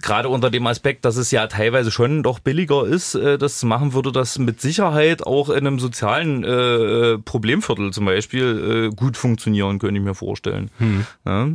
gerade 0.02 0.30
unter 0.30 0.50
dem 0.50 0.66
Aspekt, 0.68 1.06
dass 1.06 1.18
es 1.18 1.32
ja 1.32 1.48
teilweise 1.48 1.92
schon 1.92 2.24
doch 2.24 2.40
billiger 2.40 2.86
ist, 2.86 3.16
äh, 3.16 3.38
das 3.38 3.60
zu 3.60 3.68
machen, 3.68 3.94
würde 3.94 4.12
das 4.12 4.40
mit 4.40 4.62
Sicherheit 4.62 5.26
auch 5.26 5.50
in 5.50 5.68
einem 5.68 5.80
sozialen 5.80 6.44
äh, 6.44 7.18
Problemviertel 7.20 7.92
zum 7.92 8.06
Beispiel 8.06 8.90
äh, 8.92 8.96
gut 8.96 9.18
funktionieren, 9.18 9.80
könnte 9.80 10.00
ich 10.00 10.06
mir 10.06 10.16
vorstellen. 10.16 10.72
Hm. 10.80 11.06
Ja? 11.26 11.50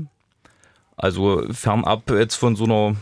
Also 0.96 1.44
fernab 1.50 2.10
jetzt 2.10 2.36
von 2.36 2.56
so 2.56 2.64
einer 2.64 2.96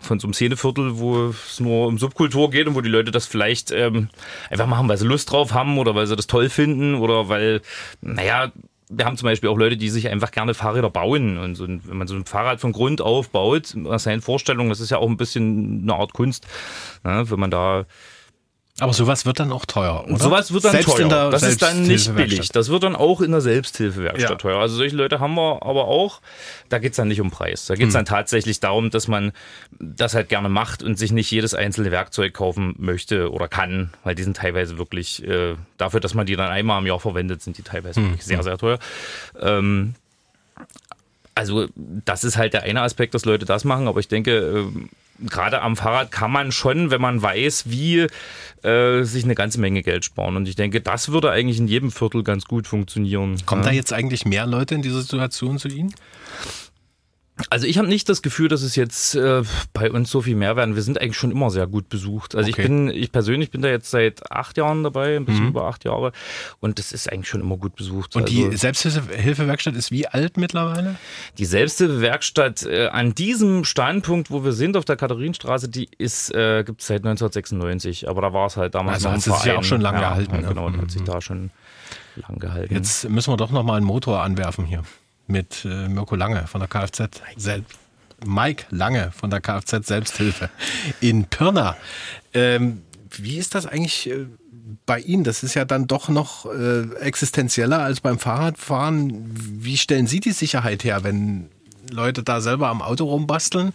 von 0.00 0.20
so 0.20 0.26
einem 0.26 0.34
Szeneviertel, 0.34 0.98
wo 0.98 1.28
es 1.28 1.60
nur 1.60 1.86
um 1.86 1.98
Subkultur 1.98 2.50
geht 2.50 2.66
und 2.66 2.74
wo 2.74 2.80
die 2.80 2.88
Leute 2.88 3.10
das 3.10 3.26
vielleicht 3.26 3.70
ähm, 3.70 4.08
einfach 4.50 4.66
machen, 4.66 4.88
weil 4.88 4.96
sie 4.96 5.06
Lust 5.06 5.30
drauf 5.30 5.52
haben 5.52 5.78
oder 5.78 5.94
weil 5.94 6.06
sie 6.06 6.16
das 6.16 6.26
toll 6.26 6.48
finden 6.48 6.94
oder 6.94 7.28
weil, 7.28 7.62
naja, 8.00 8.52
wir 8.90 9.04
haben 9.04 9.16
zum 9.16 9.26
Beispiel 9.26 9.48
auch 9.48 9.56
Leute, 9.56 9.76
die 9.76 9.88
sich 9.88 10.08
einfach 10.08 10.32
gerne 10.32 10.52
Fahrräder 10.52 10.90
bauen. 10.90 11.38
Und 11.38 11.54
so, 11.54 11.66
wenn 11.66 11.96
man 11.96 12.08
so 12.08 12.16
ein 12.16 12.26
Fahrrad 12.26 12.60
von 12.60 12.72
Grund 12.72 13.00
auf 13.00 13.30
baut, 13.30 13.74
nach 13.76 14.00
seinen 14.00 14.20
Vorstellungen, 14.20 14.68
das 14.68 14.80
ist 14.80 14.90
ja 14.90 14.98
auch 14.98 15.08
ein 15.08 15.16
bisschen 15.16 15.82
eine 15.82 15.94
Art 15.94 16.12
Kunst, 16.12 16.46
ne, 17.04 17.24
wenn 17.30 17.38
man 17.38 17.50
da 17.50 17.86
aber 18.78 18.94
sowas 18.94 19.26
wird 19.26 19.38
dann 19.40 19.52
auch 19.52 19.66
teuer, 19.66 20.04
oder? 20.06 20.18
Sowas 20.18 20.52
wird 20.52 20.64
dann 20.64 20.72
Selbst 20.72 20.96
teuer. 20.96 21.30
das 21.30 21.42
ist 21.42 21.60
dann 21.60 21.82
nicht 21.82 22.14
billig. 22.14 22.48
Das 22.48 22.70
wird 22.70 22.82
dann 22.82 22.96
auch 22.96 23.20
in 23.20 23.30
der 23.30 23.42
Selbsthilfewerkstatt 23.42 24.30
ja. 24.30 24.36
teuer. 24.36 24.58
Also 24.58 24.76
solche 24.76 24.96
Leute 24.96 25.20
haben 25.20 25.34
wir 25.34 25.62
aber 25.62 25.86
auch. 25.86 26.22
Da 26.70 26.78
geht's 26.78 26.96
dann 26.96 27.08
nicht 27.08 27.20
um 27.20 27.30
Preis. 27.30 27.66
Da 27.66 27.74
geht's 27.74 27.88
hm. 27.88 27.98
dann 27.98 28.04
tatsächlich 28.06 28.58
darum, 28.60 28.90
dass 28.90 29.06
man 29.06 29.32
das 29.78 30.14
halt 30.14 30.30
gerne 30.30 30.48
macht 30.48 30.82
und 30.82 30.98
sich 30.98 31.12
nicht 31.12 31.30
jedes 31.30 31.52
einzelne 31.52 31.90
Werkzeug 31.90 32.32
kaufen 32.32 32.74
möchte 32.78 33.30
oder 33.30 33.48
kann, 33.48 33.90
weil 34.02 34.14
die 34.14 34.22
sind 34.22 34.38
teilweise 34.38 34.78
wirklich, 34.78 35.26
äh, 35.26 35.56
dafür, 35.76 36.00
dass 36.00 36.14
man 36.14 36.24
die 36.24 36.36
dann 36.36 36.50
einmal 36.50 36.80
im 36.80 36.86
Jahr 36.86 37.00
verwendet, 37.00 37.42
sind 37.42 37.58
die 37.58 37.62
teilweise 37.62 38.00
hm. 38.00 38.06
wirklich 38.08 38.24
sehr, 38.24 38.42
sehr 38.42 38.56
teuer. 38.56 38.78
Ähm, 39.38 39.94
also 41.34 41.66
das 41.76 42.24
ist 42.24 42.36
halt 42.36 42.54
der 42.54 42.62
eine 42.62 42.82
Aspekt, 42.82 43.14
dass 43.14 43.24
Leute 43.24 43.44
das 43.44 43.64
machen, 43.64 43.88
aber 43.88 44.00
ich 44.00 44.08
denke, 44.08 44.30
äh, 44.32 44.88
gerade 45.28 45.62
am 45.62 45.76
Fahrrad 45.76 46.10
kann 46.10 46.30
man 46.30 46.52
schon, 46.52 46.90
wenn 46.90 47.00
man 47.00 47.20
weiß, 47.20 47.64
wie, 47.70 48.06
äh, 48.62 49.02
sich 49.02 49.24
eine 49.24 49.34
ganze 49.34 49.60
Menge 49.60 49.82
Geld 49.82 50.04
sparen. 50.04 50.36
Und 50.36 50.48
ich 50.48 50.56
denke, 50.56 50.80
das 50.80 51.10
würde 51.10 51.30
eigentlich 51.30 51.58
in 51.58 51.68
jedem 51.68 51.90
Viertel 51.90 52.22
ganz 52.22 52.44
gut 52.44 52.66
funktionieren. 52.66 53.36
Kommen 53.46 53.62
ja. 53.62 53.70
da 53.70 53.74
jetzt 53.74 53.92
eigentlich 53.92 54.24
mehr 54.24 54.46
Leute 54.46 54.74
in 54.74 54.82
diese 54.82 55.02
Situation 55.02 55.58
zu 55.58 55.68
Ihnen? 55.68 55.94
Also 57.48 57.66
ich 57.66 57.78
habe 57.78 57.88
nicht 57.88 58.08
das 58.08 58.22
Gefühl, 58.22 58.48
dass 58.48 58.62
es 58.62 58.76
jetzt 58.76 59.14
äh, 59.14 59.42
bei 59.72 59.90
uns 59.90 60.10
so 60.10 60.20
viel 60.20 60.36
mehr 60.36 60.56
werden. 60.56 60.74
Wir 60.74 60.82
sind 60.82 61.00
eigentlich 61.00 61.16
schon 61.16 61.30
immer 61.30 61.50
sehr 61.50 61.66
gut 61.66 61.88
besucht. 61.88 62.34
Also 62.34 62.50
okay. 62.50 62.62
ich 62.62 62.66
bin, 62.68 62.88
ich 62.90 63.12
persönlich 63.12 63.50
bin 63.50 63.62
da 63.62 63.68
jetzt 63.68 63.90
seit 63.90 64.30
acht 64.30 64.56
Jahren 64.56 64.82
dabei, 64.82 65.16
ein 65.16 65.24
bisschen 65.24 65.44
mhm. 65.44 65.50
über 65.50 65.64
acht 65.64 65.84
Jahre. 65.84 66.12
Und 66.60 66.78
das 66.78 66.92
ist 66.92 67.10
eigentlich 67.10 67.28
schon 67.28 67.40
immer 67.40 67.56
gut 67.56 67.76
besucht. 67.76 68.16
Und 68.16 68.24
also, 68.24 68.34
die 68.34 68.56
Selbsthilfewerkstatt 68.56 69.74
ist 69.74 69.90
wie 69.90 70.06
alt 70.06 70.36
mittlerweile? 70.36 70.96
Die 71.38 71.44
Selbsthilfewerkstatt 71.44 72.64
äh, 72.64 72.88
an 72.88 73.14
diesem 73.14 73.64
Standpunkt, 73.64 74.30
wo 74.30 74.44
wir 74.44 74.52
sind, 74.52 74.76
auf 74.76 74.84
der 74.84 74.96
Katharinenstraße, 74.96 75.68
die 75.68 75.88
ist, 75.98 76.34
äh, 76.34 76.64
gibt 76.64 76.80
es 76.80 76.88
seit 76.88 76.98
1996. 76.98 78.08
Aber 78.08 78.22
da 78.22 78.32
war 78.32 78.46
es 78.46 78.56
halt 78.56 78.74
damals 78.74 79.04
also 79.04 79.08
noch 79.08 79.14
ein 79.14 79.20
Verein. 79.20 79.48
ja 79.48 79.58
auch 79.58 79.64
schon 79.64 79.80
lange 79.80 80.00
ja, 80.00 80.10
gehalten. 80.10 80.34
Ja, 80.34 80.40
ne? 80.42 80.48
genau, 80.48 80.68
mhm. 80.68 80.82
hat 80.82 80.90
sich 80.90 81.02
da 81.02 81.20
schon 81.20 81.50
lang 82.16 82.38
gehalten. 82.38 82.74
Jetzt 82.74 83.08
müssen 83.08 83.32
wir 83.32 83.36
doch 83.36 83.50
noch 83.50 83.62
mal 83.62 83.76
einen 83.76 83.86
Motor 83.86 84.22
anwerfen 84.22 84.64
hier 84.64 84.82
mit 85.30 85.64
äh, 85.64 85.88
Mirko 85.88 86.16
Lange 86.16 86.46
von 86.46 86.60
der 86.60 86.68
Kfz 86.68 87.20
selbst. 87.36 87.78
Mike 88.24 88.66
Lange 88.70 89.12
von 89.12 89.30
der 89.30 89.40
Kfz 89.40 89.86
Selbsthilfe 89.86 90.50
in 91.00 91.24
Pirna. 91.24 91.76
Ähm, 92.34 92.82
wie 93.16 93.38
ist 93.38 93.54
das 93.54 93.66
eigentlich 93.66 94.10
äh, 94.10 94.26
bei 94.86 95.00
Ihnen? 95.00 95.24
Das 95.24 95.42
ist 95.42 95.54
ja 95.54 95.64
dann 95.64 95.86
doch 95.86 96.08
noch 96.08 96.46
äh, 96.46 96.94
existenzieller 96.96 97.80
als 97.80 98.00
beim 98.00 98.18
Fahrradfahren. 98.18 99.30
Wie 99.34 99.76
stellen 99.76 100.06
Sie 100.06 100.20
die 100.20 100.32
Sicherheit 100.32 100.84
her, 100.84 101.02
wenn 101.02 101.48
Leute 101.90 102.22
da 102.22 102.40
selber 102.40 102.68
am 102.68 102.82
Auto 102.82 103.04
rumbasteln? 103.04 103.72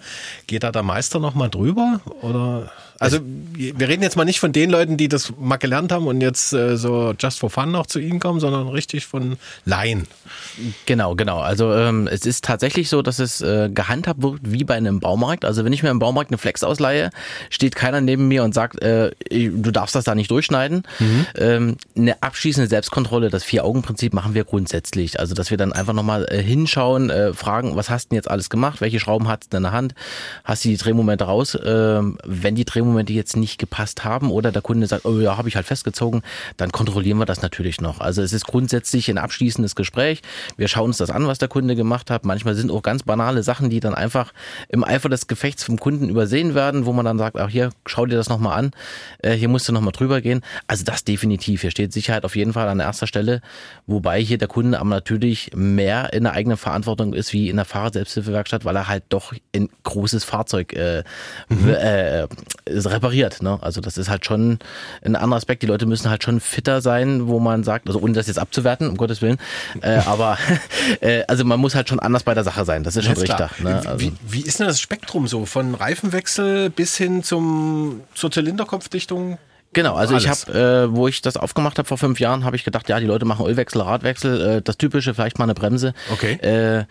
Geht 0.48 0.64
da 0.64 0.72
der 0.72 0.84
Meister 0.84 1.20
noch 1.20 1.36
mal 1.36 1.50
drüber? 1.50 2.02
Oder 2.22 2.72
also 3.00 3.20
wir 3.24 3.88
reden 3.88 4.04
jetzt 4.04 4.16
mal 4.16 4.26
nicht 4.26 4.40
von 4.40 4.54
den 4.54 4.70
Leuten, 4.70 4.98
die 4.98 5.08
das 5.08 5.34
mal 5.38 5.58
gelernt 5.58 5.92
haben 5.92 6.08
und 6.08 6.22
jetzt 6.22 6.54
äh, 6.54 6.78
so 6.78 7.14
just 7.20 7.40
for 7.40 7.50
fun 7.50 7.72
noch 7.72 7.88
zu 7.88 8.00
Ihnen 8.00 8.20
kommen, 8.20 8.40
sondern 8.40 8.68
richtig 8.70 9.06
von 9.06 9.38
Laien. 9.66 10.08
Genau, 10.86 11.16
genau. 11.16 11.40
Also 11.40 11.74
ähm, 11.74 12.08
es 12.08 12.26
ist 12.26 12.46
tatsächlich 12.46 12.90
so, 12.90 13.02
dass 13.02 13.20
es 13.20 13.42
äh, 13.42 13.70
gehandhabt 13.70 14.22
wird 14.22 14.40
wie 14.44 14.64
bei 14.64 14.76
einem 14.76 15.00
Baumarkt. 15.00 15.44
Also 15.44 15.66
wenn 15.66 15.74
ich 15.74 15.84
mir 15.84 15.90
im 15.90 16.00
Baumarkt 16.00 16.32
eine 16.32 16.38
Flex 16.38 16.64
ausleihe, 16.64 17.10
steht 17.50 17.76
keiner 17.76 18.00
neben 18.00 18.28
mir 18.28 18.44
und 18.44 18.54
sagt, 18.54 18.82
äh, 18.82 19.12
du 19.30 19.72
darfst 19.72 19.96
das 19.96 20.06
da 20.06 20.16
nicht 20.16 20.32
durchschneiden. 20.32 20.84
Mhm. 21.00 21.26
Ähm, 21.36 21.78
eine 21.98 22.24
abschließende 22.24 22.70
Selbstkontrolle, 22.70 23.30
das 23.30 23.44
Vier-Augen-Prinzip 23.44 24.14
machen 24.14 24.34
wir 24.34 24.46
grundsätzlich. 24.46 25.20
Also 25.20 25.36
dass 25.36 25.52
wir 25.52 25.58
dann 25.58 25.74
einfach 25.74 25.94
nochmal 25.94 26.26
äh, 26.30 26.42
hinschauen, 26.42 27.10
äh, 27.10 27.34
fragen, 27.34 27.76
was 27.76 27.90
hast 27.90 28.06
du 28.06 28.10
denn 28.10 28.16
jetzt 28.18 28.32
alles 28.32 28.50
gemacht? 28.50 28.80
Welche 28.80 29.00
Schrauben 29.00 29.28
hast 29.28 29.52
du 29.52 29.58
in 29.58 29.64
der 29.64 29.74
Hand? 29.74 29.96
Hast 30.46 30.64
du 30.64 30.70
die 30.70 30.78
Drehmomente 30.78 31.26
raus? 31.26 31.58
Ähm, 31.66 32.18
wenn 32.24 32.56
die 32.56 32.64
Drehmomente 32.64 32.85
Drehmomente 32.86 33.14
jetzt 33.14 33.36
nicht 33.36 33.58
gepasst 33.58 34.04
haben 34.04 34.30
oder 34.30 34.52
der 34.52 34.62
Kunde 34.62 34.86
sagt, 34.88 35.06
oh 35.06 35.20
ja, 35.20 35.38
habe 35.38 35.50
ich 35.50 35.56
halt 35.56 35.66
festgezogen, 35.66 36.22
dann 36.58 36.72
kontrollieren 36.72 37.18
wir 37.18 37.26
das 37.26 37.42
natürlich 37.42 37.82
noch. 37.82 38.00
Also 38.00 38.22
es 38.22 38.32
ist 38.32 38.46
grundsätzlich 38.46 39.10
ein 39.10 39.18
abschließendes 39.18 39.76
Gespräch. 39.76 40.22
Wir 40.58 40.68
schauen 40.68 40.86
uns 40.86 40.98
das 40.98 41.10
an, 41.10 41.28
was 41.28 41.40
der 41.40 41.48
Kunde 41.48 41.76
gemacht 41.76 42.12
hat. 42.12 42.26
Manchmal 42.26 42.56
sind 42.56 42.72
auch 42.72 42.84
ganz 42.84 43.04
banale 43.04 43.44
Sachen, 43.44 43.70
die 43.70 43.80
dann 43.80 43.96
einfach 43.96 44.34
im 44.70 44.84
Eifer 44.84 45.10
des 45.10 45.28
Gefechts 45.28 45.64
vom 45.64 45.80
Kunden 45.80 46.10
übersehen 46.10 46.54
werden, 46.54 46.86
wo 46.86 46.94
man 46.94 47.06
dann 47.06 47.18
sagt, 47.18 47.38
ach 47.38 47.50
hier, 47.50 47.72
schau 47.86 48.06
dir 48.06 48.16
das 48.16 48.30
nochmal 48.30 48.58
an, 48.58 48.72
äh, 49.20 49.34
hier 49.34 49.50
musst 49.50 49.68
du 49.68 49.74
nochmal 49.74 49.92
drüber 49.92 50.22
gehen. 50.22 50.42
Also 50.68 50.84
das 50.84 51.04
definitiv. 51.04 51.62
Hier 51.62 51.72
steht 51.72 51.92
Sicherheit 51.92 52.24
auf 52.24 52.36
jeden 52.36 52.54
Fall 52.54 52.68
an 52.68 52.80
erster 52.80 53.08
Stelle, 53.08 53.42
wobei 53.88 54.22
hier 54.22 54.38
der 54.38 54.48
Kunde 54.48 54.80
aber 54.80 54.90
natürlich 54.90 55.52
mehr 55.56 56.14
in 56.14 56.24
der 56.24 56.34
eigenen 56.34 56.58
Verantwortung 56.58 57.14
ist 57.14 57.34
wie 57.34 57.50
in 57.50 57.56
der 57.56 57.66
Fahrradselbsthilfewerkstatt, 57.66 58.66
weil 58.66 58.76
er 58.76 58.88
halt 58.88 59.06
doch 59.10 59.34
ein 59.56 59.70
großes 59.84 60.24
Fahrzeug 60.24 60.74
äh, 60.74 61.04
mhm. 61.50 61.70
äh, 61.70 62.28
repariert. 62.76 63.42
Ne? 63.42 63.58
Also 63.62 63.82
das 63.82 63.98
ist 63.98 64.10
halt 64.10 64.26
schon 64.26 64.60
ein 65.02 65.16
anderer 65.16 65.38
Aspekt. 65.38 65.64
Die 65.64 65.68
Leute 65.68 65.86
müssen 65.86 66.10
halt 66.10 66.24
schon 66.24 66.40
fitter 66.40 66.82
sein, 66.82 67.28
wo 67.28 67.40
man 67.40 67.64
sagt, 67.64 67.88
also 67.88 68.00
ohne 68.00 68.14
das 68.14 68.28
jetzt 68.28 68.40
abzuwerten, 68.40 68.90
um 68.90 68.98
Gottes 68.98 69.22
Willen, 69.22 69.38
äh, 69.82 69.98
aber 70.06 70.38
äh, 71.02 71.24
also 71.28 71.46
man 71.46 71.60
muss 71.60 71.76
halt 71.76 71.90
schon 71.90 72.00
anders 72.00 72.24
bei 72.24 72.34
der 72.34 72.44
Sache 72.44 72.66
sein. 72.66 72.84
Das 72.84 72.96
ist 72.96 73.06
schon 73.06 73.14
richtig. 73.18 73.60
Ne? 73.60 73.82
Also 73.86 74.00
wie, 74.00 74.14
wie 74.28 74.42
ist 74.42 74.60
denn 74.60 74.68
das 74.68 74.80
Spektrum 74.80 75.28
so 75.28 75.46
von 75.46 75.76
Reifenwechsel 75.76 76.70
bis 76.70 76.98
hin 76.98 77.24
zum 77.24 78.02
zur 78.14 78.32
Zylinderkopfdichtung? 78.32 79.38
Genau, 79.76 79.96
also 79.96 80.14
Alles. 80.14 80.24
ich 80.24 80.30
habe, 80.30 80.88
äh, 80.90 80.96
wo 80.96 81.10
ich 81.10 81.22
das 81.22 81.36
aufgemacht 81.36 81.78
habe 81.78 81.88
vor 81.88 81.98
fünf 81.98 82.22
Jahren, 82.22 82.46
habe 82.46 82.56
ich 82.56 82.64
gedacht, 82.64 82.88
ja, 82.88 82.98
die 83.02 83.06
Leute 83.06 83.26
machen 83.26 83.46
Ölwechsel, 83.46 83.82
Radwechsel, 83.82 84.42
äh, 84.42 84.62
das 84.62 84.78
typische, 84.78 85.14
vielleicht 85.14 85.38
mal 85.38 85.44
eine 85.44 85.54
Bremse. 85.54 85.94
Okay. 86.14 86.36
Äh, 86.36 86.86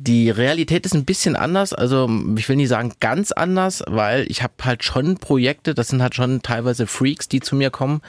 die 0.00 0.30
Realität 0.30 0.86
ist 0.86 0.94
ein 0.94 1.04
bisschen 1.04 1.34
anders, 1.34 1.72
also 1.72 2.08
ich 2.36 2.48
will 2.48 2.54
nicht 2.54 2.68
sagen 2.68 2.92
ganz 3.00 3.32
anders, 3.32 3.82
weil 3.88 4.26
ich 4.30 4.44
habe 4.44 4.54
halt 4.62 4.84
schon 4.84 5.16
Projekte, 5.16 5.74
das 5.74 5.88
sind 5.88 6.00
halt 6.00 6.14
schon 6.14 6.40
teilweise 6.40 6.86
Freaks, 6.86 7.26
die 7.26 7.40
zu 7.40 7.56
mir 7.56 7.70
kommen. 7.70 8.00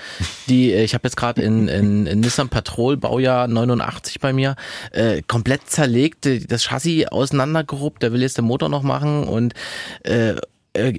Die 0.47 0.71
äh, 0.71 0.83
ich 0.83 0.93
habe 0.93 1.07
jetzt 1.07 1.17
gerade 1.17 1.41
in, 1.41 1.67
in, 1.67 2.05
in 2.05 2.19
Nissan 2.19 2.49
Patrol 2.49 2.95
Baujahr 2.95 3.47
89 3.47 4.19
bei 4.19 4.33
mir 4.33 4.55
äh, 4.91 5.23
komplett 5.23 5.67
zerlegt, 5.67 6.29
das 6.47 6.65
Chassis 6.65 7.07
auseinandergeruppt, 7.07 8.03
der 8.03 8.13
will 8.13 8.21
jetzt 8.21 8.37
den 8.37 8.45
Motor 8.45 8.69
noch 8.69 8.83
machen 8.83 9.23
und 9.23 9.55
äh, 10.03 10.35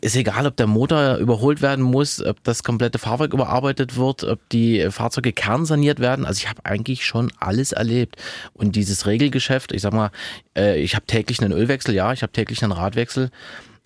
ist 0.00 0.16
egal, 0.16 0.46
ob 0.46 0.56
der 0.56 0.66
Motor 0.66 1.16
überholt 1.16 1.62
werden 1.62 1.84
muss, 1.84 2.22
ob 2.24 2.42
das 2.44 2.62
komplette 2.62 2.98
Fahrzeug 2.98 3.32
überarbeitet 3.32 3.96
wird, 3.96 4.24
ob 4.24 4.38
die 4.50 4.88
Fahrzeuge 4.90 5.32
kernsaniert 5.32 6.00
werden. 6.00 6.24
Also 6.24 6.38
ich 6.38 6.48
habe 6.48 6.64
eigentlich 6.64 7.04
schon 7.04 7.32
alles 7.38 7.72
erlebt. 7.72 8.16
Und 8.52 8.76
dieses 8.76 9.06
Regelgeschäft, 9.06 9.72
ich 9.72 9.82
sag 9.82 9.92
mal, 9.92 10.10
äh, 10.56 10.80
ich 10.80 10.94
habe 10.94 11.06
täglich 11.06 11.40
einen 11.42 11.52
Ölwechsel, 11.52 11.94
ja, 11.94 12.12
ich 12.12 12.22
habe 12.22 12.32
täglich 12.32 12.62
einen 12.62 12.72
Radwechsel. 12.72 13.30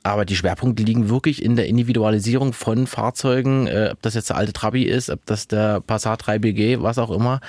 Aber 0.07 0.27
die 0.27 0.37
Schwerpunkte 0.37 0.83
liegen 0.83 1.09
wirklich 1.09 1.43
in 1.43 1.57
der 1.57 1.67
Individualisierung 1.67 2.53
von 2.53 2.87
Fahrzeugen, 2.87 3.67
äh, 3.67 3.89
ob 3.93 4.03
das 4.03 4.13
jetzt 4.13 4.29
der 4.29 4.37
alte 4.37 4.53
Trabi 4.53 4.83
ist, 4.83 5.09
ob 5.09 5.25
das 5.25 5.49
der 5.49 5.81
Passat 5.81 6.23
3BG, 6.25 6.83
was 6.83 6.99
auch 6.99 7.11
immer, 7.11 7.41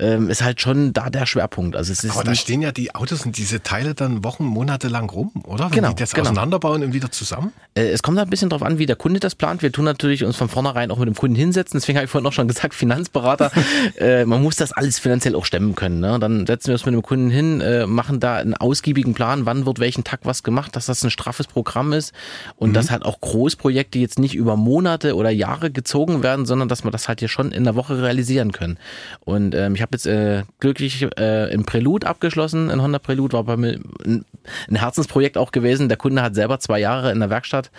ähm, 0.00 0.28
ist 0.28 0.42
halt 0.42 0.60
schon 0.60 0.92
da 0.92 1.08
der 1.08 1.24
Schwerpunkt. 1.24 1.76
Also 1.76 1.92
es 1.92 2.02
ist 2.02 2.16
Aber 2.16 2.24
da 2.24 2.34
stehen 2.34 2.62
ja 2.62 2.72
die 2.72 2.96
Autos 2.96 3.24
und 3.24 3.38
diese 3.38 3.62
Teile 3.62 3.94
dann 3.94 4.24
Wochen, 4.24 4.44
Monate 4.44 4.88
lang 4.88 5.08
rum, 5.08 5.30
oder? 5.44 5.66
Wenn 5.66 5.76
genau, 5.76 5.88
die 5.90 5.94
das 5.94 6.12
genau. 6.12 6.30
auseinanderbauen 6.30 6.82
und 6.82 6.92
wieder 6.94 7.12
zusammen? 7.12 7.52
Äh, 7.74 7.90
es 7.90 8.02
kommt 8.02 8.18
ein 8.18 8.28
bisschen 8.28 8.50
darauf 8.50 8.66
an, 8.66 8.78
wie 8.78 8.86
der 8.86 8.96
Kunde 8.96 9.20
das 9.20 9.36
plant. 9.36 9.62
Wir 9.62 9.70
tun 9.70 9.84
natürlich 9.84 10.24
uns 10.24 10.34
von 10.34 10.48
vornherein 10.48 10.90
auch 10.90 10.98
mit 10.98 11.06
dem 11.06 11.14
Kunden 11.14 11.36
hinsetzen. 11.36 11.78
Deswegen 11.78 11.96
habe 11.96 12.06
ich 12.06 12.10
vorhin 12.10 12.26
auch 12.26 12.32
schon 12.32 12.48
gesagt, 12.48 12.74
Finanzberater, 12.74 13.52
äh, 13.98 14.24
man 14.24 14.42
muss 14.42 14.56
das 14.56 14.72
alles 14.72 14.98
finanziell 14.98 15.36
auch 15.36 15.44
stemmen 15.44 15.76
können. 15.76 16.00
Ne? 16.00 16.18
Dann 16.18 16.44
setzen 16.44 16.66
wir 16.66 16.74
uns 16.74 16.84
mit 16.86 16.92
dem 16.92 17.02
Kunden 17.02 17.30
hin, 17.30 17.60
äh, 17.60 17.86
machen 17.86 18.18
da 18.18 18.38
einen 18.38 18.54
ausgiebigen 18.54 19.14
Plan, 19.14 19.46
wann 19.46 19.64
wird 19.64 19.78
welchen 19.78 20.02
Tag 20.02 20.22
was 20.24 20.42
gemacht, 20.42 20.74
dass 20.74 20.86
das 20.86 21.04
ein 21.04 21.10
straffes 21.10 21.46
Programm 21.46 21.92
ist 21.92 21.99
ist 22.00 22.12
und 22.56 22.70
mhm. 22.70 22.74
dass 22.74 22.90
halt 22.90 23.04
auch 23.04 23.20
Großprojekte 23.20 23.98
jetzt 23.98 24.18
nicht 24.18 24.34
über 24.34 24.56
Monate 24.56 25.14
oder 25.14 25.30
Jahre 25.30 25.70
gezogen 25.70 26.22
werden, 26.22 26.46
sondern 26.46 26.68
dass 26.68 26.82
man 26.82 26.92
das 26.92 27.08
halt 27.08 27.20
hier 27.20 27.28
schon 27.28 27.52
in 27.52 27.64
der 27.64 27.76
Woche 27.76 28.02
realisieren 28.02 28.52
können. 28.52 28.78
Und 29.20 29.54
ähm, 29.54 29.74
ich 29.74 29.82
habe 29.82 29.90
jetzt 29.92 30.06
äh, 30.06 30.42
glücklich 30.58 31.06
äh, 31.18 31.52
im 31.52 31.64
Prelude 31.64 32.06
abgeschlossen, 32.06 32.70
in 32.70 32.82
Honda 32.82 32.98
Prelude 32.98 33.34
war 33.34 33.44
bei 33.44 33.56
mir 33.56 33.78
ein, 34.04 34.24
ein 34.68 34.76
Herzensprojekt 34.76 35.36
auch 35.36 35.52
gewesen. 35.52 35.88
Der 35.88 35.98
Kunde 35.98 36.22
hat 36.22 36.34
selber 36.34 36.58
zwei 36.58 36.80
Jahre 36.80 37.12
in 37.12 37.20
der 37.20 37.30
Werkstatt, 37.30 37.70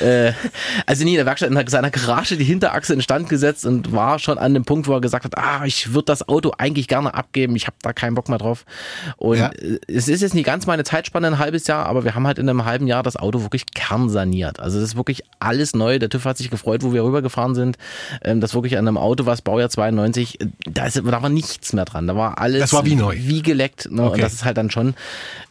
äh, 0.00 0.32
also 0.86 1.04
nie 1.04 1.10
in 1.10 1.16
der 1.16 1.26
Werkstatt, 1.26 1.50
in 1.50 1.66
seiner 1.68 1.90
Garage 1.90 2.36
die 2.36 2.44
Hinterachse 2.44 2.94
instand 2.94 3.28
gesetzt 3.28 3.66
und 3.66 3.92
war 3.92 4.18
schon 4.18 4.38
an 4.38 4.54
dem 4.54 4.64
Punkt, 4.64 4.88
wo 4.88 4.94
er 4.94 5.00
gesagt 5.00 5.24
hat, 5.24 5.36
ah, 5.38 5.64
ich 5.64 5.92
würde 5.92 6.06
das 6.06 6.28
Auto 6.28 6.52
eigentlich 6.56 6.88
gerne 6.88 7.14
abgeben, 7.14 7.56
ich 7.56 7.66
habe 7.66 7.76
da 7.82 7.92
keinen 7.92 8.14
Bock 8.14 8.28
mehr 8.28 8.38
drauf. 8.38 8.64
Und 9.16 9.38
ja. 9.38 9.50
es 9.86 10.08
ist 10.08 10.22
jetzt 10.22 10.34
nicht 10.34 10.46
ganz 10.46 10.66
meine 10.66 10.84
Zeitspanne, 10.84 11.26
ein 11.26 11.38
halbes 11.38 11.66
Jahr, 11.66 11.86
aber 11.86 12.04
wir 12.04 12.14
haben 12.14 12.26
halt 12.26 12.38
in 12.38 12.48
einem 12.48 12.64
halben 12.64 12.86
Jahr 12.86 13.02
das 13.02 13.16
Auto 13.16 13.42
wirklich 13.42 13.65
wirklich 13.74 13.88
kernsaniert. 13.88 14.60
Also 14.60 14.80
das 14.80 14.90
ist 14.90 14.96
wirklich 14.96 15.22
alles 15.38 15.74
neu. 15.74 15.98
Der 15.98 16.08
TÜV 16.08 16.24
hat 16.24 16.36
sich 16.38 16.50
gefreut, 16.50 16.82
wo 16.82 16.92
wir 16.92 17.04
rübergefahren 17.04 17.54
sind. 17.54 17.76
Ähm, 18.22 18.40
das 18.40 18.54
wirklich 18.54 18.76
an 18.78 18.86
einem 18.86 18.96
Auto, 18.98 19.26
was 19.26 19.42
Baujahr 19.42 19.68
92, 19.70 20.40
äh, 20.40 20.46
da, 20.66 20.86
ist, 20.86 20.96
da 20.96 21.22
war 21.22 21.28
nichts 21.28 21.72
mehr 21.72 21.84
dran. 21.84 22.06
Da 22.06 22.16
war 22.16 22.38
alles 22.38 22.60
Das 22.60 22.72
war 22.72 22.84
wie 22.84 22.94
neu. 22.94 23.14
wie 23.18 23.42
geleckt. 23.42 23.90
Ne? 23.90 24.02
Okay. 24.02 24.14
Und 24.14 24.22
das 24.22 24.32
ist 24.34 24.44
halt 24.44 24.56
dann 24.56 24.70
schon, 24.70 24.94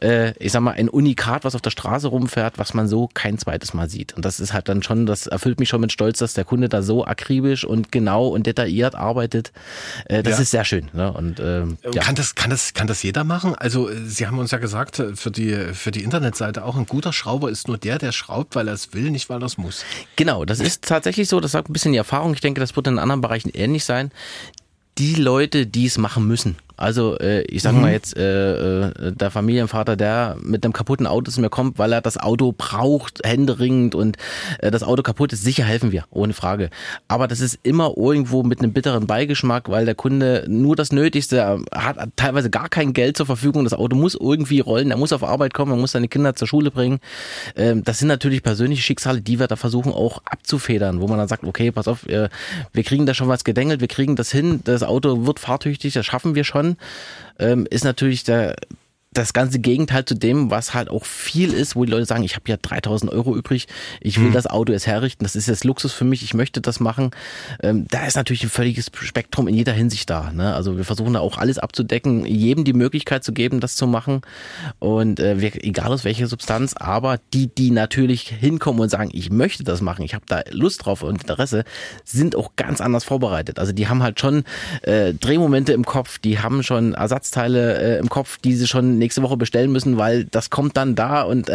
äh, 0.01 0.31
ich 0.43 0.51
sag 0.51 0.61
mal, 0.61 0.71
ein 0.71 0.89
Unikat, 0.89 1.43
was 1.43 1.55
auf 1.55 1.61
der 1.61 1.69
Straße 1.71 2.07
rumfährt, 2.07 2.57
was 2.57 2.73
man 2.73 2.87
so 2.87 3.09
kein 3.13 3.37
zweites 3.37 3.73
Mal 3.73 3.89
sieht. 3.89 4.13
Und 4.13 4.25
das 4.25 4.39
ist 4.39 4.53
halt 4.53 4.69
dann 4.69 4.83
schon, 4.83 5.05
das 5.05 5.27
erfüllt 5.27 5.59
mich 5.59 5.69
schon 5.69 5.81
mit 5.81 5.91
Stolz, 5.91 6.19
dass 6.19 6.33
der 6.33 6.45
Kunde 6.45 6.69
da 6.69 6.81
so 6.81 7.05
akribisch 7.05 7.63
und 7.65 7.91
genau 7.91 8.27
und 8.27 8.47
detailliert 8.47 8.95
arbeitet. 8.95 9.51
Äh, 10.05 10.23
das 10.23 10.35
Ja. 10.37 10.41
ist 10.41 10.51
sehr 10.51 10.65
schön. 10.65 10.89
Ne? 10.93 11.11
Und 11.11 11.39
ähm, 11.39 11.77
ja. 11.93 12.01
Kann, 12.01 12.15
das, 12.15 12.35
kann, 12.35 12.49
das, 12.49 12.73
kann 12.73 12.87
das 12.87 13.03
jeder 13.03 13.23
machen? 13.23 13.55
Also, 13.55 13.89
äh, 13.89 13.95
Sie 14.05 14.27
haben 14.27 14.39
uns 14.39 14.51
ja 14.51 14.57
gesagt, 14.57 14.99
äh, 14.99 15.15
für 15.15 15.31
die, 15.31 15.53
für 15.73 15.91
die 15.91 16.03
Internetseite 16.03 16.65
auch 16.65 16.75
ein 16.75 16.85
guter 16.85 17.13
Schrauber 17.13 17.49
ist 17.49 17.67
nur 17.67 17.77
der, 17.77 17.97
der 17.97 18.04
schraubt, 18.11 18.55
weil 18.55 18.67
er 18.67 18.73
es 18.73 18.93
will, 18.93 19.11
nicht 19.11 19.29
weil 19.29 19.41
er 19.41 19.47
es 19.47 19.57
muss. 19.57 19.83
Genau, 20.15 20.45
das 20.45 20.59
ist 20.59 20.83
tatsächlich 20.83 21.27
so, 21.27 21.39
das 21.39 21.51
sagt 21.51 21.69
ein 21.69 21.73
bisschen 21.73 21.91
die 21.91 21.97
Erfahrung. 21.97 22.33
Ich 22.33 22.41
denke, 22.41 22.59
das 22.59 22.75
wird 22.75 22.87
in 22.87 22.99
anderen 22.99 23.21
Bereichen 23.21 23.49
ähnlich 23.53 23.85
sein. 23.85 24.11
Die 24.97 25.15
Leute, 25.15 25.65
die 25.67 25.85
es 25.85 25.97
machen 25.97 26.27
müssen. 26.27 26.57
Also 26.77 27.17
äh, 27.19 27.41
ich 27.43 27.61
sage 27.61 27.77
mal 27.77 27.91
jetzt, 27.91 28.17
äh, 28.17 28.87
äh, 28.87 29.11
der 29.13 29.31
Familienvater, 29.31 29.95
der 29.95 30.37
mit 30.41 30.63
einem 30.63 30.73
kaputten 30.73 31.07
Auto 31.07 31.31
zu 31.31 31.41
mir 31.41 31.49
kommt, 31.49 31.79
weil 31.79 31.93
er 31.93 32.01
das 32.01 32.17
Auto 32.17 32.53
braucht, 32.57 33.21
händeringend 33.23 33.95
und 33.95 34.17
äh, 34.59 34.71
das 34.71 34.83
Auto 34.83 35.03
kaputt 35.03 35.33
ist, 35.33 35.43
sicher 35.43 35.63
helfen 35.63 35.91
wir, 35.91 36.05
ohne 36.09 36.33
Frage. 36.33 36.69
Aber 37.07 37.27
das 37.27 37.39
ist 37.39 37.59
immer 37.63 37.93
irgendwo 37.95 38.43
mit 38.43 38.59
einem 38.59 38.73
bitteren 38.73 39.07
Beigeschmack, 39.07 39.69
weil 39.69 39.85
der 39.85 39.95
Kunde 39.95 40.45
nur 40.47 40.75
das 40.75 40.91
Nötigste 40.91 41.45
hat, 41.73 41.97
hat 41.97 42.09
teilweise 42.15 42.49
gar 42.49 42.69
kein 42.69 42.93
Geld 42.93 43.17
zur 43.17 43.25
Verfügung. 43.25 43.63
Das 43.63 43.73
Auto 43.73 43.95
muss 43.95 44.15
irgendwie 44.15 44.59
rollen, 44.59 44.91
er 44.91 44.97
muss 44.97 45.13
auf 45.13 45.23
Arbeit 45.23 45.53
kommen, 45.53 45.71
er 45.71 45.77
muss 45.77 45.91
seine 45.91 46.07
Kinder 46.07 46.35
zur 46.35 46.47
Schule 46.47 46.71
bringen. 46.71 46.99
Ähm, 47.55 47.83
das 47.83 47.99
sind 47.99 48.07
natürlich 48.07 48.43
persönliche 48.43 48.81
Schicksale, 48.81 49.21
die 49.21 49.39
wir 49.39 49.47
da 49.47 49.55
versuchen 49.55 49.91
auch 49.91 50.21
abzufedern, 50.25 51.01
wo 51.01 51.07
man 51.07 51.17
dann 51.17 51.27
sagt, 51.27 51.43
okay, 51.43 51.71
pass 51.71 51.87
auf, 51.87 52.07
äh, 52.07 52.29
wir 52.73 52.83
kriegen 52.83 53.05
da 53.05 53.13
schon 53.13 53.27
was 53.27 53.43
gedengelt, 53.43 53.81
wir 53.81 53.87
kriegen 53.87 54.15
das 54.15 54.31
hin, 54.31 54.61
das 54.63 54.83
Auto 54.83 55.25
wird 55.25 55.39
fahrtüchtig, 55.39 55.93
das 55.93 56.05
schaffen 56.05 56.35
wir 56.35 56.43
schon. 56.43 56.64
Ähm, 57.39 57.67
ist 57.69 57.83
natürlich 57.83 58.23
der 58.23 58.55
das 59.17 59.33
ganze 59.33 59.59
Gegenteil 59.59 60.05
zu 60.05 60.13
dem, 60.13 60.51
was 60.51 60.73
halt 60.73 60.89
auch 60.89 61.05
viel 61.05 61.53
ist, 61.53 61.75
wo 61.75 61.85
die 61.85 61.91
Leute 61.91 62.05
sagen, 62.05 62.23
ich 62.23 62.35
habe 62.35 62.49
ja 62.49 62.57
3000 62.57 63.11
Euro 63.11 63.35
übrig, 63.35 63.67
ich 64.01 64.19
will 64.19 64.31
das 64.31 64.45
Auto 64.45 64.73
jetzt 64.73 64.87
herrichten, 64.87 65.23
das 65.23 65.35
ist 65.35 65.47
jetzt 65.47 65.63
Luxus 65.63 65.93
für 65.93 66.03
mich, 66.03 66.21
ich 66.21 66.33
möchte 66.33 66.61
das 66.61 66.79
machen. 66.79 67.11
Ähm, 67.63 67.85
da 67.89 68.05
ist 68.05 68.15
natürlich 68.15 68.43
ein 68.43 68.49
völliges 68.49 68.91
Spektrum 68.93 69.47
in 69.47 69.55
jeder 69.55 69.71
Hinsicht 69.71 70.09
da. 70.09 70.31
Ne? 70.31 70.53
Also 70.53 70.77
wir 70.77 70.83
versuchen 70.83 71.13
da 71.13 71.21
auch 71.21 71.37
alles 71.37 71.57
abzudecken, 71.57 72.25
jedem 72.25 72.65
die 72.65 72.73
Möglichkeit 72.73 73.23
zu 73.23 73.31
geben, 73.31 73.61
das 73.61 73.75
zu 73.75 73.87
machen. 73.87 74.21
Und 74.79 75.19
äh, 75.19 75.35
egal 75.35 75.93
aus 75.93 76.03
welcher 76.03 76.27
Substanz, 76.27 76.73
aber 76.75 77.19
die, 77.33 77.47
die 77.47 77.71
natürlich 77.71 78.27
hinkommen 78.27 78.81
und 78.81 78.89
sagen, 78.89 79.09
ich 79.13 79.31
möchte 79.31 79.63
das 79.63 79.81
machen, 79.81 80.03
ich 80.03 80.13
habe 80.13 80.25
da 80.27 80.41
Lust 80.51 80.85
drauf 80.85 81.03
und 81.03 81.21
Interesse, 81.21 81.63
sind 82.03 82.35
auch 82.35 82.51
ganz 82.57 82.81
anders 82.81 83.05
vorbereitet. 83.05 83.59
Also 83.59 83.71
die 83.71 83.87
haben 83.87 84.03
halt 84.03 84.19
schon 84.19 84.43
äh, 84.81 85.13
Drehmomente 85.13 85.71
im 85.71 85.85
Kopf, 85.85 86.19
die 86.19 86.39
haben 86.39 86.63
schon 86.63 86.93
Ersatzteile 86.93 87.77
äh, 87.77 87.99
im 87.99 88.09
Kopf, 88.09 88.37
die 88.39 88.55
sie 88.55 88.67
schon 88.67 88.97
nächste 89.05 89.21
Woche 89.21 89.37
bestellen 89.37 89.71
müssen, 89.71 89.97
weil 89.97 90.25
das 90.25 90.49
kommt 90.49 90.77
dann 90.77 90.95
da 90.95 91.21
und 91.21 91.49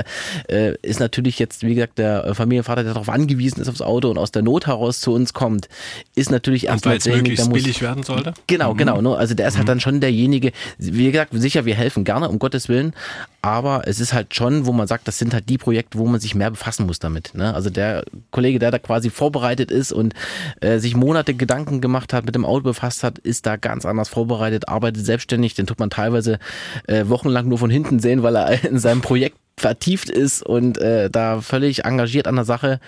äh, 0.49 0.75
ist 0.83 1.01
natürlich 1.01 1.39
jetzt, 1.39 1.63
wie 1.63 1.75
gesagt, 1.75 1.99
der 1.99 2.35
Familienvater, 2.35 2.85
der 2.85 2.95
darauf 2.95 3.09
angewiesen 3.09 3.61
ist 3.61 3.69
aufs 3.69 3.83
Auto 3.83 4.09
und 4.09 4.19
aus 4.19 4.31
der 4.31 4.43
Not 4.43 4.69
heraus 4.69 5.01
zu 5.01 5.13
uns 5.13 5.35
kommt, 5.35 5.69
ist 6.15 6.31
natürlich 6.31 6.67
erstmal 6.67 6.99
derjenige, 6.99 7.35
der 7.35 7.47
muss 7.47 7.55
billig 7.55 7.83
werden 7.83 8.05
sollte? 8.05 8.35
Genau, 8.47 8.75
genau. 8.75 9.01
Ne? 9.01 9.17
Also 9.17 9.35
der 9.35 9.49
ist 9.49 9.59
halt 9.59 9.69
dann 9.69 9.81
schon 9.81 10.01
derjenige, 10.01 10.53
wie 10.79 11.11
gesagt, 11.11 11.33
sicher, 11.35 11.65
wir 11.65 11.75
helfen 11.75 12.05
gerne, 12.05 12.29
um 12.29 12.39
Gottes 12.39 12.69
Willen, 12.69 12.95
aber 13.43 13.83
es 13.87 14.01
ist 14.01 14.13
halt 14.13 14.35
schon, 14.35 14.67
wo 14.67 14.73
man 14.73 14.87
sagt, 14.87 15.09
das 15.09 15.19
sind 15.19 15.33
halt 15.33 15.49
die 15.49 15.59
Projekte, 15.59 15.99
wo 15.99 16.07
man 16.07 16.21
sich 16.21 16.35
mehr 16.35 16.51
befassen 16.51 16.87
muss 16.87 16.99
damit. 16.99 17.35
Ne? 17.35 17.55
Also 17.55 17.71
der 17.71 18.05
Kollege, 18.31 18.59
der 18.59 18.71
da 18.71 18.79
quasi 18.79 19.11
vorbereitet 19.11 19.71
ist 19.71 19.93
und 19.93 20.15
äh, 20.61 20.79
sich 20.79 20.95
Monate 20.95 21.35
Gedanken 21.35 21.81
gemacht 21.81 22.13
hat, 22.13 22.27
mit 22.27 22.35
dem 22.35 22.45
Auto 22.45 22.63
befasst 22.63 23.03
hat, 23.03 23.19
ist 23.19 23.47
da 23.47 23.57
ganz 23.57 23.87
anders 23.87 24.09
vorbereitet, 24.09 24.69
arbeitet 24.69 25.05
selbstständig, 25.05 25.55
den 25.55 25.67
tut 25.67 25.79
man 25.79 25.91
teilweise 25.91 26.39
äh, 26.87 27.09
wochenlang 27.09 27.40
nur 27.47 27.59
von 27.59 27.71
hinten 27.71 28.01
sehen, 28.01 28.23
weil 28.23 28.37
er 28.37 28.65
in 28.65 28.79
seinem 28.79 29.01
Projekt 29.01 29.37
vertieft 29.57 30.09
ist 30.09 30.43
und 30.43 30.79
äh, 30.79 31.11
da 31.11 31.41
völlig 31.41 31.85
engagiert 31.85 32.27
an 32.27 32.37
der 32.37 32.45
Sache. 32.45 32.81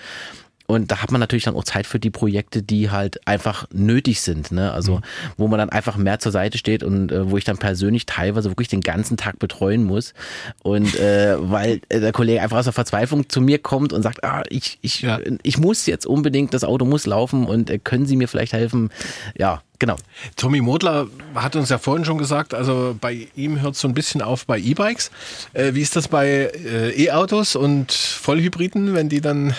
Und 0.65 0.91
da 0.91 1.01
hat 1.01 1.11
man 1.11 1.19
natürlich 1.19 1.43
dann 1.43 1.55
auch 1.55 1.65
Zeit 1.65 1.85
für 1.85 1.99
die 1.99 2.09
Projekte, 2.09 2.63
die 2.63 2.89
halt 2.89 3.27
einfach 3.27 3.67
nötig 3.73 4.21
sind. 4.21 4.51
Ne? 4.51 4.71
Also 4.71 5.01
wo 5.37 5.47
man 5.47 5.59
dann 5.59 5.69
einfach 5.69 5.97
mehr 5.97 6.19
zur 6.19 6.31
Seite 6.31 6.57
steht 6.57 6.83
und 6.83 7.11
äh, 7.11 7.29
wo 7.29 7.37
ich 7.37 7.43
dann 7.43 7.57
persönlich 7.57 8.05
teilweise 8.05 8.49
wirklich 8.49 8.69
den 8.69 8.81
ganzen 8.81 9.17
Tag 9.17 9.39
betreuen 9.39 9.83
muss. 9.83 10.13
Und 10.61 10.95
äh, 10.99 11.35
weil 11.39 11.81
äh, 11.89 11.99
der 11.99 12.13
Kollege 12.13 12.41
einfach 12.41 12.57
aus 12.57 12.65
der 12.65 12.73
Verzweiflung 12.73 13.27
zu 13.29 13.41
mir 13.41 13.59
kommt 13.59 13.91
und 13.93 14.03
sagt, 14.03 14.23
ah, 14.23 14.43
ich, 14.49 14.79
ich, 14.81 15.01
Ja. 15.01 15.19
ich 15.43 15.57
muss 15.57 15.85
jetzt 15.85 16.05
unbedingt, 16.05 16.53
das 16.53 16.63
Auto 16.63 16.85
muss 16.85 17.05
laufen 17.05 17.45
und 17.45 17.69
äh, 17.69 17.77
können 17.79 18.05
Sie 18.05 18.15
mir 18.15 18.27
vielleicht 18.29 18.53
helfen? 18.53 18.89
Ja, 19.37 19.61
genau. 19.79 19.97
Tommy 20.37 20.61
Modler 20.61 21.07
hat 21.35 21.55
uns 21.57 21.69
ja 21.69 21.77
vorhin 21.77 22.05
schon 22.05 22.17
gesagt, 22.17 22.53
also 22.53 22.95
bei 22.99 23.27
ihm 23.35 23.61
hört 23.61 23.75
es 23.75 23.81
so 23.81 23.87
ein 23.89 23.93
bisschen 23.93 24.21
auf 24.21 24.45
bei 24.45 24.59
E-Bikes. 24.59 25.11
Äh, 25.53 25.73
wie 25.73 25.81
ist 25.81 25.95
das 25.97 26.07
bei 26.07 26.51
äh, 26.53 27.03
E-Autos 27.03 27.55
und 27.57 27.91
Vollhybriden, 27.91 28.93
wenn 28.93 29.09
die 29.09 29.19
dann 29.21 29.53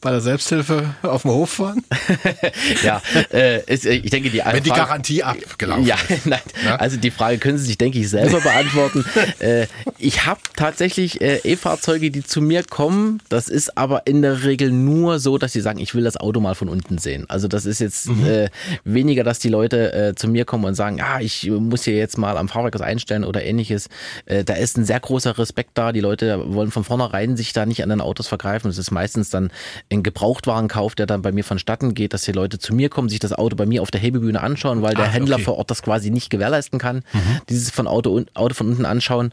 bei 0.00 0.10
der 0.10 0.20
Selbsthilfe 0.20 0.94
auf 1.02 1.22
dem 1.22 1.30
Hof 1.32 1.50
fahren? 1.50 1.82
Ja, 2.82 3.00
äh, 3.32 3.62
ist, 3.72 3.86
äh, 3.86 3.92
ich 3.94 4.10
denke, 4.10 4.30
die 4.30 4.42
Wenn 4.44 4.62
die 4.62 4.68
Frage- 4.70 4.82
Garantie 4.82 5.22
abgelaufen 5.22 5.84
Ja, 5.86 5.96
ist. 6.08 6.26
nein. 6.26 6.40
Ja? 6.64 6.76
Also 6.76 6.96
die 6.96 7.10
Frage 7.10 7.38
können 7.38 7.58
Sie 7.58 7.64
sich, 7.66 7.78
denke 7.78 7.98
ich, 7.98 8.08
selber 8.08 8.40
beantworten. 8.40 9.04
äh, 9.38 9.66
ich 9.98 10.26
habe 10.26 10.40
tatsächlich 10.56 11.20
äh, 11.20 11.38
E-Fahrzeuge, 11.44 12.10
die 12.10 12.22
zu 12.24 12.40
mir 12.42 12.62
kommen. 12.64 13.20
Das 13.28 13.48
ist 13.48 13.76
aber 13.78 14.06
in 14.06 14.22
der 14.22 14.44
Regel 14.44 14.70
nur 14.70 15.18
so, 15.18 15.38
dass 15.38 15.52
sie 15.52 15.60
sagen, 15.60 15.78
ich 15.78 15.94
will 15.94 16.04
das 16.04 16.16
Auto 16.16 16.40
mal 16.40 16.54
von 16.54 16.68
unten 16.68 16.98
sehen. 16.98 17.24
Also 17.28 17.48
das 17.48 17.66
ist 17.66 17.80
jetzt 17.80 18.08
Mhm. 18.08 18.26
äh, 18.26 18.48
weniger, 18.84 19.24
dass 19.24 19.38
die 19.38 19.48
Leute 19.48 19.92
äh, 19.92 20.14
zu 20.14 20.28
mir 20.28 20.44
kommen 20.44 20.64
und 20.64 20.74
sagen, 20.74 21.00
ah, 21.00 21.20
ich 21.20 21.48
muss 21.50 21.84
hier 21.84 21.96
jetzt 21.96 22.18
mal 22.18 22.36
am 22.36 22.48
Fahrwerk 22.48 22.74
was 22.74 22.82
einstellen 22.82 23.24
oder 23.24 23.42
ähnliches. 23.44 23.88
Äh, 24.26 24.44
da 24.44 24.54
ist 24.54 24.76
ein 24.76 24.84
sehr 24.84 25.00
großer 25.00 25.38
Respekt 25.38 25.70
da. 25.74 25.92
Die 25.92 26.00
Leute 26.00 26.42
wollen 26.54 26.70
von 26.70 26.84
vornherein 26.84 27.36
sich 27.36 27.52
da 27.52 27.66
nicht 27.66 27.82
an 27.82 27.88
den 27.88 28.00
Autos 28.00 28.28
vergreifen. 28.28 28.70
Es 28.70 28.78
ist 28.78 28.90
meistens 28.90 29.30
dann 29.30 29.50
ein 29.92 30.02
Gebrauchtwarenkauf, 30.02 30.94
der 30.96 31.06
dann 31.06 31.22
bei 31.22 31.30
mir 31.32 31.44
vonstatten 31.44 31.94
geht, 31.94 32.12
dass 32.12 32.22
die 32.22 32.32
Leute 32.32 32.58
zu 32.58 32.74
mir 32.74 32.88
kommen, 32.88 33.08
sich 33.08 33.20
das 33.20 33.32
Auto 33.32 33.54
bei 33.56 33.66
mir 33.66 33.82
auf 33.82 33.90
der 33.90 34.00
Hebebühne 34.00 34.40
anschauen, 34.40 34.82
weil 34.82 34.94
der 34.94 35.06
Ah, 35.06 35.08
Händler 35.08 35.36
okay. 35.36 35.44
vor 35.44 35.58
Ort 35.58 35.70
das 35.70 35.82
quasi 35.82 36.10
nicht 36.10 36.28
gewährleisten 36.30 36.78
kann. 36.78 37.02
Dieses 37.48 37.70
von 37.70 37.86
Auto, 37.86 38.20
Auto 38.34 38.54
von 38.54 38.68
unten 38.68 38.84
anschauen 38.84 39.32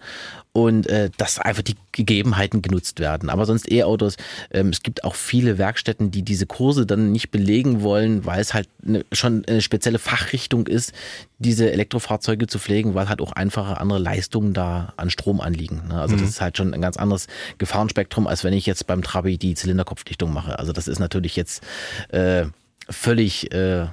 und 0.53 0.85
äh, 0.87 1.09
dass 1.17 1.39
einfach 1.39 1.63
die 1.63 1.75
Gegebenheiten 1.91 2.61
genutzt 2.61 2.99
werden. 2.99 3.29
Aber 3.31 3.47
sonst 3.47 3.71
E-Autos, 3.71 4.17
ähm, 4.51 4.69
es 4.69 4.83
gibt 4.83 5.03
auch 5.03 5.15
viele 5.15 5.57
Werkstätten, 5.57 6.11
die 6.11 6.21
diese 6.21 6.45
Kurse 6.45 6.85
dann 6.85 7.11
nicht 7.11 7.31
belegen 7.31 7.81
wollen, 7.81 8.23
weil 8.25 8.39
es 8.39 8.53
halt 8.53 8.69
eine, 8.85 9.03
schon 9.11 9.43
eine 9.45 9.61
spezielle 9.61 9.97
Fachrichtung 9.97 10.67
ist, 10.67 10.93
diese 11.39 11.71
Elektrofahrzeuge 11.71 12.45
zu 12.45 12.59
pflegen, 12.59 12.93
weil 12.93 13.09
halt 13.09 13.19
auch 13.19 13.31
einfache 13.31 13.81
andere 13.81 13.97
Leistungen 13.97 14.53
da 14.53 14.93
an 14.95 15.09
Strom 15.09 15.41
anliegen. 15.41 15.87
Ne? 15.87 15.99
Also 15.99 16.15
das 16.15 16.29
ist 16.29 16.39
halt 16.39 16.55
schon 16.55 16.71
ein 16.73 16.81
ganz 16.81 16.97
anderes 16.97 17.27
Gefahrenspektrum, 17.57 18.27
als 18.27 18.43
wenn 18.43 18.53
ich 18.53 18.67
jetzt 18.67 18.85
beim 18.85 19.01
Trabi 19.01 19.39
die 19.39 19.55
Zylinderkopfdichtung 19.55 20.31
mache. 20.31 20.59
Also 20.59 20.71
das 20.71 20.87
ist 20.87 20.99
natürlich 20.99 21.35
jetzt 21.35 21.63
äh, 22.09 22.45
völlig 22.89 23.51
äh, 23.51 23.87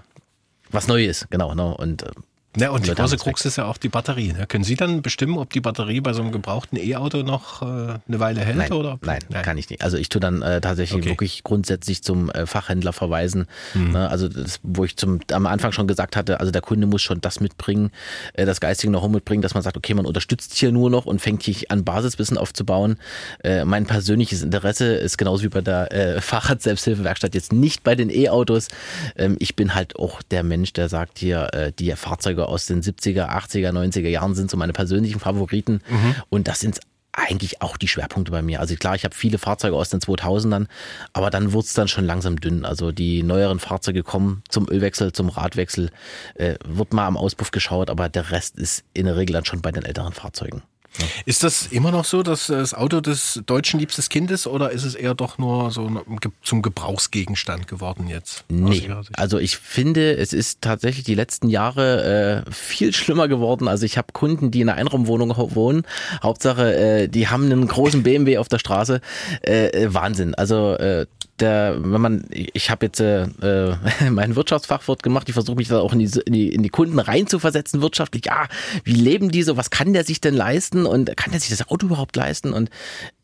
was 0.70 0.88
Neues, 0.88 1.26
genau. 1.30 1.54
Ne? 1.54 1.74
Und 1.74 2.02
äh, 2.02 2.10
Ja, 2.56 2.70
und 2.70 2.84
die 2.84 2.90
große. 2.92 3.16
Krux 3.16 3.44
ist 3.44 3.56
ja 3.56 3.66
auch 3.66 3.76
die 3.76 3.88
Batterie. 3.88 4.32
Ne? 4.32 4.46
Können 4.46 4.64
Sie 4.64 4.74
dann 4.74 5.02
bestimmen, 5.02 5.38
ob 5.38 5.52
die 5.52 5.60
Batterie 5.60 6.00
bei 6.00 6.12
so 6.12 6.20
einem 6.22 6.32
gebrauchten 6.32 6.76
E-Auto 6.76 7.18
noch 7.22 7.62
äh, 7.62 7.64
eine 7.64 8.00
Weile 8.18 8.40
hält? 8.40 8.56
Nein, 8.56 8.72
oder? 8.72 8.98
nein, 9.02 9.20
kann 9.42 9.56
ich 9.56 9.70
nicht. 9.70 9.82
Also 9.84 9.96
ich 9.96 10.08
tue 10.08 10.20
dann 10.20 10.42
äh, 10.42 10.60
tatsächlich 10.60 11.00
Okay. 11.00 11.08
wirklich 11.10 11.44
grundsätzlich 11.44 12.02
zum 12.02 12.28
äh, 12.30 12.46
Fachhändler 12.46 12.92
verweisen. 12.92 13.46
Ne, 13.74 14.08
also 14.10 14.28
das, 14.28 14.58
wo 14.64 14.84
ich 14.84 14.96
zum 14.96 15.20
am 15.32 15.46
Anfang 15.46 15.70
schon 15.70 15.86
gesagt 15.86 16.16
hatte, 16.16 16.40
also 16.40 16.50
der 16.50 16.60
Kunde 16.62 16.86
muss 16.88 17.02
schon 17.02 17.20
das 17.20 17.38
mitbringen, 17.38 17.92
äh, 18.32 18.44
das 18.46 18.60
geistige 18.60 18.90
Know-how 18.90 19.08
mitbringen, 19.08 19.42
dass 19.42 19.54
man 19.54 19.62
sagt, 19.62 19.76
okay, 19.76 19.94
man 19.94 20.04
unterstützt 20.04 20.54
hier 20.54 20.72
nur 20.72 20.90
noch 20.90 21.06
und 21.06 21.20
fängt 21.20 21.44
hier 21.44 21.54
an 21.68 21.84
Basiswissen 21.84 22.36
aufzubauen. 22.36 22.98
Äh, 23.44 23.64
mein 23.64 23.86
persönliches 23.86 24.42
Interesse 24.42 24.94
ist 24.94 25.18
genauso 25.18 25.44
wie 25.44 25.48
bei 25.48 25.60
der 25.60 25.92
äh, 25.92 26.20
Fahrrad-Selbsthilfewerkstatt 26.64 27.34
jetzt 27.34 27.52
nicht 27.52 27.84
bei 27.84 27.94
den 27.94 28.10
E-Autos. 28.10 28.68
Ähm, 29.16 29.36
ich 29.38 29.54
bin 29.54 29.74
halt 29.74 29.96
auch 29.96 30.20
der 30.22 30.42
Mensch, 30.42 30.72
der 30.72 30.88
sagt 30.88 31.18
hier, 31.20 31.72
die 31.78 31.92
Fahrzeuge 31.92 32.39
aus 32.48 32.66
den 32.66 32.82
70er, 32.82 33.28
80er, 33.28 33.70
90er 33.70 34.08
Jahren 34.08 34.34
sind 34.34 34.50
so 34.50 34.56
meine 34.56 34.72
persönlichen 34.72 35.20
Favoriten 35.20 35.80
und 36.28 36.48
das 36.48 36.60
sind 36.60 36.80
eigentlich 37.12 37.60
auch 37.62 37.76
die 37.76 37.88
Schwerpunkte 37.88 38.30
bei 38.30 38.42
mir. 38.42 38.60
Also 38.60 38.74
klar, 38.76 38.94
ich 38.94 39.04
habe 39.04 39.14
viele 39.14 39.38
Fahrzeuge 39.38 39.76
aus 39.76 39.90
den 39.90 40.00
2000ern, 40.00 40.66
aber 41.12 41.30
dann 41.30 41.52
wird's 41.52 41.74
dann 41.74 41.88
schon 41.88 42.04
langsam 42.04 42.40
dünn. 42.40 42.64
Also 42.64 42.92
die 42.92 43.22
neueren 43.22 43.58
Fahrzeuge 43.58 44.02
kommen 44.02 44.42
zum 44.48 44.68
Ölwechsel, 44.68 45.12
zum 45.12 45.28
Radwechsel, 45.28 45.90
äh, 46.34 46.54
wird 46.64 46.92
mal 46.92 47.06
am 47.06 47.16
Auspuff 47.16 47.50
geschaut, 47.50 47.90
aber 47.90 48.08
der 48.08 48.30
Rest 48.30 48.58
ist 48.58 48.84
in 48.94 49.06
der 49.06 49.16
Regel 49.16 49.32
dann 49.32 49.44
schon 49.44 49.60
bei 49.60 49.72
den 49.72 49.84
älteren 49.84 50.12
Fahrzeugen. 50.12 50.62
Ist 51.24 51.44
das 51.44 51.66
immer 51.68 51.90
noch 51.90 52.04
so, 52.04 52.22
dass 52.22 52.48
das 52.48 52.74
Auto 52.74 53.00
des 53.00 53.40
deutschen 53.46 53.78
liebstes 53.80 54.08
Kind 54.08 54.30
ist 54.30 54.46
oder 54.46 54.70
ist 54.70 54.84
es 54.84 54.94
eher 54.94 55.14
doch 55.14 55.38
nur 55.38 55.70
so 55.70 56.02
zum 56.42 56.62
Gebrauchsgegenstand 56.62 57.68
geworden 57.68 58.08
jetzt? 58.08 58.44
Nee, 58.48 58.90
also 59.12 59.38
ich 59.38 59.56
finde, 59.56 60.16
es 60.16 60.32
ist 60.32 60.60
tatsächlich 60.62 61.04
die 61.04 61.14
letzten 61.14 61.48
Jahre 61.48 62.44
äh, 62.46 62.50
viel 62.50 62.92
schlimmer 62.92 63.28
geworden. 63.28 63.68
Also 63.68 63.86
ich 63.86 63.98
habe 63.98 64.08
Kunden, 64.12 64.50
die 64.50 64.60
in 64.60 64.68
einer 64.68 64.78
Einraumwohnung 64.78 65.36
wohnen. 65.54 65.86
Hauptsache, 66.22 66.74
äh, 66.74 67.08
die 67.08 67.28
haben 67.28 67.44
einen 67.44 67.66
großen 67.66 68.02
BMW 68.02 68.38
auf 68.38 68.48
der 68.48 68.58
Straße. 68.58 69.00
Äh, 69.42 69.68
äh, 69.68 69.94
Wahnsinn. 69.94 70.34
Also 70.34 70.74
äh, 70.74 71.06
der, 71.40 71.76
wenn 71.80 72.00
man, 72.00 72.24
ich 72.30 72.70
habe 72.70 72.86
jetzt 72.86 73.00
äh, 73.00 73.26
mein 74.10 74.36
Wirtschaftsfachwort 74.36 75.02
gemacht, 75.02 75.28
ich 75.28 75.34
versuche 75.34 75.56
mich 75.56 75.68
da 75.68 75.80
auch 75.80 75.92
in 75.92 75.98
die, 75.98 76.20
in, 76.26 76.32
die, 76.32 76.48
in 76.48 76.62
die 76.62 76.68
Kunden 76.68 76.98
reinzuversetzen 76.98 77.82
wirtschaftlich. 77.82 78.26
Ja, 78.26 78.48
wie 78.84 78.94
leben 78.94 79.30
die 79.30 79.42
so? 79.42 79.56
Was 79.56 79.70
kann 79.70 79.92
der 79.92 80.04
sich 80.04 80.20
denn 80.20 80.34
leisten? 80.34 80.86
Und 80.86 81.16
kann 81.16 81.32
der 81.32 81.40
sich 81.40 81.50
das 81.50 81.68
Auto 81.68 81.86
überhaupt 81.86 82.16
leisten? 82.16 82.52
Und 82.52 82.70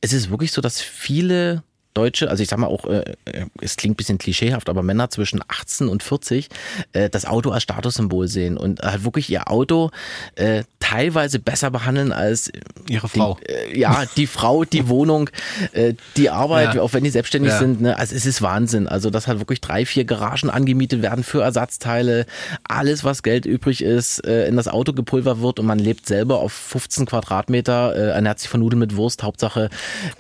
es 0.01 0.13
ist 0.13 0.31
wirklich 0.31 0.53
so, 0.53 0.61
dass 0.61 0.81
viele 0.81 1.63
Deutsche, 1.97 2.31
also 2.31 2.43
ich 2.43 2.49
sag 2.49 2.59
mal 2.59 2.67
auch, 2.67 2.87
äh, 2.87 3.15
äh 3.25 3.47
es 3.61 3.77
klingt 3.77 3.95
ein 3.95 3.97
bisschen 3.97 4.19
klischeehaft, 4.19 4.69
aber 4.69 4.83
Männer 4.83 5.11
zwischen 5.11 5.41
18 5.47 5.89
und 5.89 6.03
40 6.03 6.49
äh, 6.93 7.09
das 7.09 7.25
Auto 7.25 7.51
als 7.51 7.63
Statussymbol 7.63 8.29
sehen 8.29 8.57
und 8.57 8.81
halt 8.83 9.05
wirklich 9.05 9.31
ihr 9.31 9.51
Auto 9.51 9.91
äh, 10.35 10.65
teilweise 10.81 11.39
besser 11.39 11.71
behandeln 11.71 12.13
als 12.13 12.53
ihre 12.89 13.09
Frau. 13.09 13.39
Die, 13.41 13.53
äh, 13.53 13.79
ja, 13.79 14.05
die 14.17 14.27
Frau, 14.27 14.65
die 14.65 14.89
Wohnung, 14.89 15.31
äh, 15.73 15.95
die 16.17 16.31
Arbeit, 16.31 16.75
ja. 16.75 16.83
auch 16.83 16.93
wenn 16.93 17.03
die 17.03 17.11
selbstständig 17.11 17.53
ja. 17.53 17.59
sind. 17.59 17.81
Ne? 17.81 17.99
Also 17.99 18.15
es 18.15 18.27
ist 18.27 18.43
Wahnsinn. 18.43 18.87
Also 18.87 19.11
dass 19.11 19.27
halt 19.27 19.41
wirklich 19.41 19.61
drei, 19.61 19.85
vier 19.85 20.05
Garagen 20.05 20.51
angemietet 20.51 21.03
werden 21.03 21.25
für 21.25 21.43
Ersatzteile, 21.43 22.27
alles, 22.65 23.05
was 23.05 23.23
Geld 23.23 23.47
übrig 23.47 23.83
ist, 23.83 24.25
äh, 24.27 24.47
in 24.47 24.57
das 24.57 24.69
Auto 24.69 24.93
gepulvert 24.93 25.41
wird 25.41 25.59
und 25.59 25.67
man 25.67 25.79
lebt 25.79 26.07
selber 26.07 26.39
auf 26.39 26.53
15 26.53 27.07
Quadratmeter, 27.07 27.95
äh, 27.97 28.11
ernährt 28.11 28.39
sich 28.39 28.49
von 28.49 28.61
Nudeln 28.61 28.79
mit 28.79 28.97
Wurst, 28.97 29.23
Hauptsache 29.23 29.71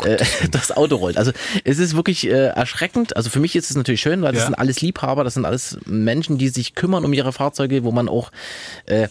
äh, 0.04 0.16
das 0.50 0.76
Auto 0.76 0.96
rollt. 0.96 1.16
Also 1.16 1.32
es 1.66 1.78
ist 1.80 1.96
wirklich 1.96 2.26
äh, 2.28 2.46
erschreckend. 2.46 3.16
Also 3.16 3.28
für 3.28 3.40
mich 3.40 3.56
ist 3.56 3.70
es 3.70 3.76
natürlich 3.76 4.00
schön, 4.00 4.22
weil 4.22 4.32
das 4.32 4.42
ja. 4.42 4.46
sind 4.46 4.54
alles 4.54 4.80
Liebhaber, 4.80 5.24
das 5.24 5.34
sind 5.34 5.44
alles 5.44 5.78
Menschen, 5.84 6.38
die 6.38 6.48
sich 6.48 6.74
kümmern 6.74 7.04
um 7.04 7.12
ihre 7.12 7.32
Fahrzeuge, 7.32 7.82
wo 7.82 7.90
man 7.90 8.08
auch 8.08 8.30
äh, 8.86 9.08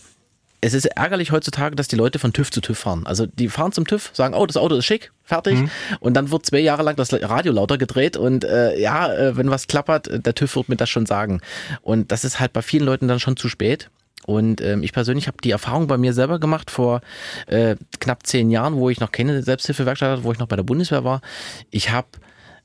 es 0.61 0.73
ist 0.73 0.85
ärgerlich 0.85 1.31
heutzutage, 1.31 1.75
dass 1.75 1.89
die 1.89 1.95
Leute 1.95 2.17
von 2.17 2.33
TÜV 2.33 2.49
zu 2.49 2.59
TÜV 2.59 2.79
fahren. 2.79 3.05
Also 3.05 3.27
die 3.27 3.49
fahren 3.49 3.71
zum 3.71 3.85
TÜV, 3.85 4.09
sagen, 4.13 4.33
oh, 4.33 4.47
das 4.47 4.57
Auto 4.57 4.75
ist 4.75 4.85
schick, 4.85 5.11
fertig. 5.23 5.59
Mhm. 5.59 5.69
Und 5.99 6.15
dann 6.15 6.31
wird 6.31 6.43
zwei 6.45 6.59
Jahre 6.59 6.81
lang 6.81 6.95
das 6.95 7.13
Radio 7.13 7.51
lauter 7.51 7.77
gedreht 7.77 8.17
und 8.17 8.45
äh, 8.45 8.79
ja, 8.79 9.13
äh, 9.13 9.37
wenn 9.37 9.51
was 9.51 9.67
klappert, 9.67 10.09
der 10.25 10.33
TÜV 10.33 10.55
wird 10.55 10.69
mir 10.69 10.75
das 10.77 10.89
schon 10.89 11.05
sagen. 11.05 11.41
Und 11.81 12.11
das 12.11 12.23
ist 12.23 12.39
halt 12.39 12.51
bei 12.53 12.63
vielen 12.63 12.85
Leuten 12.85 13.07
dann 13.07 13.19
schon 13.19 13.37
zu 13.37 13.47
spät. 13.47 13.91
Und 14.25 14.59
ähm, 14.61 14.81
ich 14.81 14.91
persönlich 14.91 15.27
habe 15.27 15.37
die 15.43 15.51
Erfahrung 15.51 15.85
bei 15.85 15.97
mir 15.97 16.13
selber 16.13 16.39
gemacht 16.39 16.71
vor 16.71 17.01
äh, 17.45 17.75
knapp 17.99 18.25
zehn 18.25 18.49
Jahren, 18.49 18.75
wo 18.75 18.89
ich 18.89 18.99
noch 18.99 19.11
keine 19.11 19.43
Selbsthilfewerkstatt 19.43 20.09
hatte, 20.09 20.23
wo 20.23 20.31
ich 20.31 20.39
noch 20.39 20.47
bei 20.47 20.55
der 20.55 20.63
Bundeswehr 20.63 21.03
war. 21.03 21.21
Ich 21.69 21.91
habe 21.91 22.07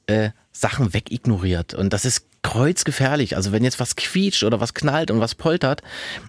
äh, 0.06 0.30
Sachen 0.52 0.92
wegignoriert. 0.92 1.74
Und 1.74 1.92
das 1.92 2.04
ist 2.04 2.26
kreuzgefährlich. 2.42 3.36
Also 3.36 3.52
wenn 3.52 3.64
jetzt 3.64 3.80
was 3.80 3.96
quietscht 3.96 4.44
oder 4.44 4.60
was 4.60 4.74
knallt 4.74 5.10
und 5.10 5.20
was 5.20 5.34
poltert. 5.34 5.82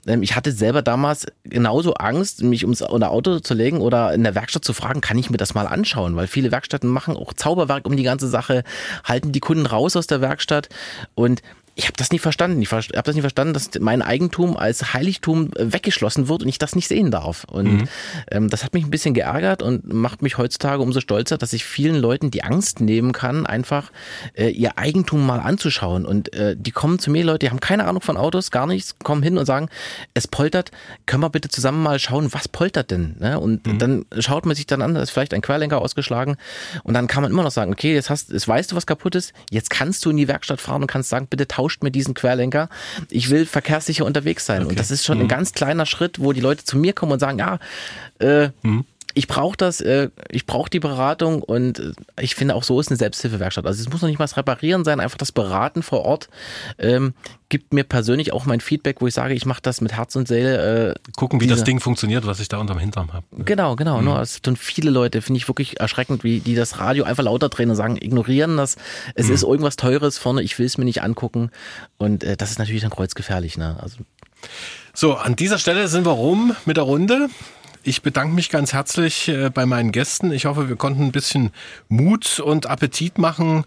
Ähm, 0.06 0.24
ich 0.24 0.36
hatte 0.36 0.52
selber 0.52 0.82
damals 0.82 1.26
genauso 1.44 1.94
Angst, 1.94 2.44
mich 2.44 2.64
ums 2.64 2.82
Auto 2.82 3.40
zu 3.40 3.54
legen 3.54 3.80
oder 3.82 4.14
in 4.14 4.24
der 4.24 4.36
Werkstatt 4.36 4.66
zu 4.66 4.74
fragen, 4.74 5.02
kann 5.02 5.18
ich 5.18 5.30
mir 5.30 5.38
das 5.38 5.54
mal 5.54 5.68
anschauen? 5.68 6.16
Weil 6.16 6.28
viele 6.28 6.52
Werkstätten 6.52 6.90
machen 6.90 7.16
auch 7.16 7.34
Zauberwerk 7.34 7.86
um 7.86 7.96
die 7.96 8.04
ganze 8.04 8.28
Sache, 8.28 8.64
halten 9.04 9.32
die 9.32 9.40
Kunden 9.40 9.66
raus 9.66 9.96
aus 9.96 10.08
der 10.08 10.22
Werkstatt 10.22 10.70
und 11.16 11.42
ich 11.76 11.86
habe 11.86 11.94
das 11.98 12.12
nie 12.12 12.20
verstanden. 12.20 12.62
Ich 12.62 12.72
habe 12.72 12.84
das 13.04 13.16
nie 13.16 13.22
verstanden, 13.22 13.54
dass 13.54 13.70
mein 13.80 14.02
Eigentum 14.02 14.58
als 14.58 14.94
Heiligtum 14.94 15.52
äh, 15.56 15.74
weggeschlossen 15.74 16.28
wird 16.28 16.44
und 16.44 16.50
ich 16.50 16.60
das 16.60 16.76
nicht 16.76 16.88
sehen 16.88 17.12
darf. 17.12 17.46
Und 17.46 17.72
mhm. 17.72 17.88
ähm, 18.30 18.50
das 18.50 18.64
hat 18.64 18.74
mich 18.74 18.84
ein 18.84 18.92
bisschen 18.92 19.14
geärgert 19.14 19.64
und 19.64 19.92
macht 19.92 20.22
mich 20.22 20.38
heutzutage 20.38 20.84
umso 20.84 21.00
stolzer, 21.00 21.38
dass 21.38 21.54
ich 21.54 21.64
vielen 21.64 21.96
Leuten 21.96 22.30
die 22.30 22.44
Angst 22.44 22.82
nehmen 22.82 23.14
kann, 23.14 23.46
einfach 23.46 23.92
äh, 24.34 24.50
ihr 24.50 24.78
Eigentum 24.78 25.26
mal 25.26 25.40
anzuschauen. 25.40 26.06
Und 26.06 26.34
äh, 26.34 26.56
die 26.58 26.72
kommen 26.72 27.00
zu 27.00 27.10
mir, 27.10 27.24
Leute, 27.24 27.40
die 27.40 27.50
haben 27.50 27.62
keine 27.62 27.86
Ahnung 27.86 28.02
von 28.02 28.18
Autos, 28.18 28.52
gar 28.52 28.68
nichts, 28.68 29.00
kommen 29.00 29.24
hin 29.24 29.38
und 29.38 29.46
sagen, 29.46 29.70
es 30.14 30.28
poltert, 30.28 30.72
können 31.06 31.24
wir 31.24 31.30
bitte 31.30 31.50
zusammen 31.50 31.82
mal 31.82 32.00
schauen, 32.00 32.34
was 32.34 32.48
poltert 32.48 32.92
denn? 32.92 33.16
Ne? 33.20 33.40
Und 33.40 33.66
mhm. 33.66 33.80
dann 33.80 34.06
schaut 34.20 34.46
man 34.46 34.56
sich 34.56 34.68
dann 34.68 34.82
an, 34.82 34.94
da 34.94 35.02
ist 35.02 35.12
vielleicht 35.12 35.34
ein 35.34 35.42
Querlenker 35.42 35.82
ausgeschlagen 35.82 36.36
und 36.84 36.94
dann 36.94 37.08
kann 37.08 37.24
man 37.24 37.32
immer 37.32 37.44
noch 37.44 37.52
sagen, 37.52 37.72
okay, 37.72 37.94
jetzt 37.94 38.10
hast, 38.10 38.32
jetzt 38.32 38.48
weißt 38.48 38.72
du, 38.72 38.76
was 38.76 38.86
kaputt 38.86 39.16
ist, 39.16 39.34
jetzt 39.50 39.70
kannst 39.70 40.06
du 40.06 40.10
in 40.10 40.18
die 40.18 40.28
Werkstatt 40.28 40.60
fahren 40.60 40.82
und 40.82 40.88
kannst 40.88 41.10
sagen, 41.10 41.28
bitte 41.28 41.48
tausch 41.48 41.61
tauscht 41.62 41.84
mir 41.84 41.92
diesen 41.92 42.16
Querlenker. 42.16 42.70
Ich 43.10 43.30
will 43.30 43.46
verkehrssicher 43.46 44.06
unterwegs 44.06 44.46
sein. 44.46 44.62
Okay. 44.62 44.70
Und 44.70 44.80
das 44.80 44.90
ist 44.90 45.06
schon 45.06 45.20
mhm. 45.20 45.26
ein 45.26 45.28
ganz 45.28 45.54
kleiner 45.54 45.86
Schritt, 45.86 46.20
wo 46.20 46.34
die 46.34 46.42
Leute 46.42 46.64
zu 46.64 46.78
mir 46.78 46.94
kommen 46.94 47.12
und 47.12 47.20
sagen, 47.20 47.38
ja, 47.40 47.60
äh, 48.20 48.50
mhm 48.64 48.86
ich 49.14 49.28
brauche 49.28 49.58
das, 49.58 49.82
äh, 49.82 50.10
ich 50.30 50.46
brauche 50.46 50.70
die 50.70 50.80
Beratung 50.80 51.42
und 51.42 51.80
äh, 51.80 51.92
ich 52.20 52.36
finde 52.36 52.56
auch 52.56 52.64
so 52.64 52.80
ist 52.80 52.90
eine 52.90 52.98
Selbsthilfewerkstatt. 52.98 53.66
Also 53.66 53.82
es 53.82 53.90
muss 53.90 54.02
noch 54.02 54.10
nicht 54.10 54.20
mal 54.20 54.26
das 54.26 54.38
Reparieren 54.38 54.84
sein, 54.86 55.00
einfach 55.00 55.18
das 55.18 55.32
Beraten 55.32 55.84
vor 55.84 56.02
Ort 56.02 56.30
ähm, 56.78 57.14
gibt 57.52 57.74
mir 57.74 57.84
persönlich 57.84 58.32
auch 58.32 58.46
mein 58.46 58.62
Feedback, 58.62 59.02
wo 59.02 59.08
ich 59.08 59.14
sage, 59.14 59.34
ich 59.34 59.46
mache 59.46 59.62
das 59.62 59.82
mit 59.82 59.92
Herz 59.92 60.16
und 60.16 60.28
Seele. 60.28 60.92
Äh, 60.92 61.12
Gucken, 61.18 61.42
wie 61.42 61.48
das 61.48 61.66
Ding 61.66 61.82
funktioniert, 61.82 62.26
was 62.26 62.40
ich 62.40 62.48
da 62.48 62.58
unterm 62.58 62.80
Hintern 62.80 63.12
habe. 63.12 63.26
Genau, 63.38 63.76
genau. 63.76 64.00
Mhm. 64.00 64.06
Ne? 64.06 64.22
Es 64.22 64.40
sind 64.44 64.58
viele 64.58 64.90
Leute, 64.90 65.22
finde 65.22 65.38
ich 65.38 65.50
wirklich 65.50 65.80
erschreckend, 65.80 66.24
wie 66.24 66.40
die 66.40 66.56
das 66.56 66.80
Radio 66.80 67.04
einfach 67.04 67.24
lauter 67.24 67.50
drehen 67.50 67.70
und 67.70 67.76
sagen, 67.76 67.98
ignorieren 67.98 68.56
das. 68.56 68.78
Es 69.16 69.28
mhm. 69.28 69.34
ist 69.34 69.44
irgendwas 69.44 69.76
Teures 69.76 70.18
vorne, 70.18 70.42
ich 70.42 70.58
will 70.60 70.66
es 70.66 70.78
mir 70.78 70.86
nicht 70.86 71.04
angucken. 71.04 71.52
Und 71.98 72.24
äh, 72.24 72.38
das 72.38 72.52
ist 72.52 72.60
natürlich 72.60 72.82
dann 72.82 72.90
kreuzgefährlich. 72.90 73.58
Ne? 73.58 73.78
Also 73.82 73.98
so, 74.94 75.16
an 75.16 75.36
dieser 75.36 75.58
Stelle 75.58 75.88
sind 75.88 76.06
wir 76.06 76.12
rum 76.12 76.56
mit 76.66 76.78
der 76.78 76.86
Runde. 76.86 77.30
Ich 77.84 78.04
bedanke 78.04 78.36
mich 78.36 78.50
ganz 78.50 78.74
herzlich 78.74 79.28
äh, 79.28 79.50
bei 79.50 79.66
meinen 79.66 79.92
Gästen. 79.92 80.32
Ich 80.32 80.46
hoffe, 80.46 80.70
wir 80.70 80.76
konnten 80.76 81.04
ein 81.04 81.12
bisschen 81.12 81.52
Mut 81.90 82.40
und 82.40 82.68
Appetit 82.68 83.18
machen. 83.18 83.66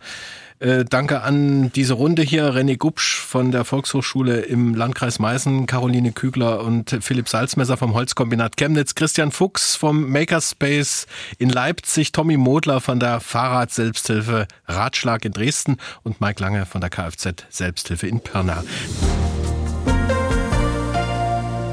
Äh, 0.61 0.85
danke 0.85 1.23
an 1.23 1.73
diese 1.73 1.95
Runde 1.95 2.23
hier, 2.23 2.55
René 2.55 2.78
Gubsch 2.78 3.19
von 3.19 3.51
der 3.51 3.65
Volkshochschule 3.65 4.43
im 4.43 4.77
Landkreis 4.77 5.19
Meißen, 5.19 5.66
Caroline 5.66 6.12
Kügler 6.12 6.61
und 6.61 6.97
Philipp 7.01 7.28
Salzmesser 7.28 7.77
vom 7.77 7.93
Holzkombinat 7.95 8.57
Chemnitz, 8.57 8.95
Christian 8.95 9.32
Fuchs 9.32 9.74
vom 9.74 10.09
Makerspace 10.11 11.07
in 11.39 11.51
Leipzig, 11.51 12.12
Tommy 12.12 12.36
Modler 12.36 12.81
von 12.81 13.01
der 13.01 13.19
Fahrrad-Selbsthilfe 13.19 14.47
Ratschlag 14.66 15.24
in 15.24 15.32
Dresden 15.32 15.78
und 16.05 16.20
Mike 16.20 16.41
Lange 16.41 16.66
von 16.66 16.81
der 16.81 16.91
Kfz 16.91 17.45
Selbsthilfe 17.51 18.07
in 18.07 18.20
Pirna. 18.20 18.62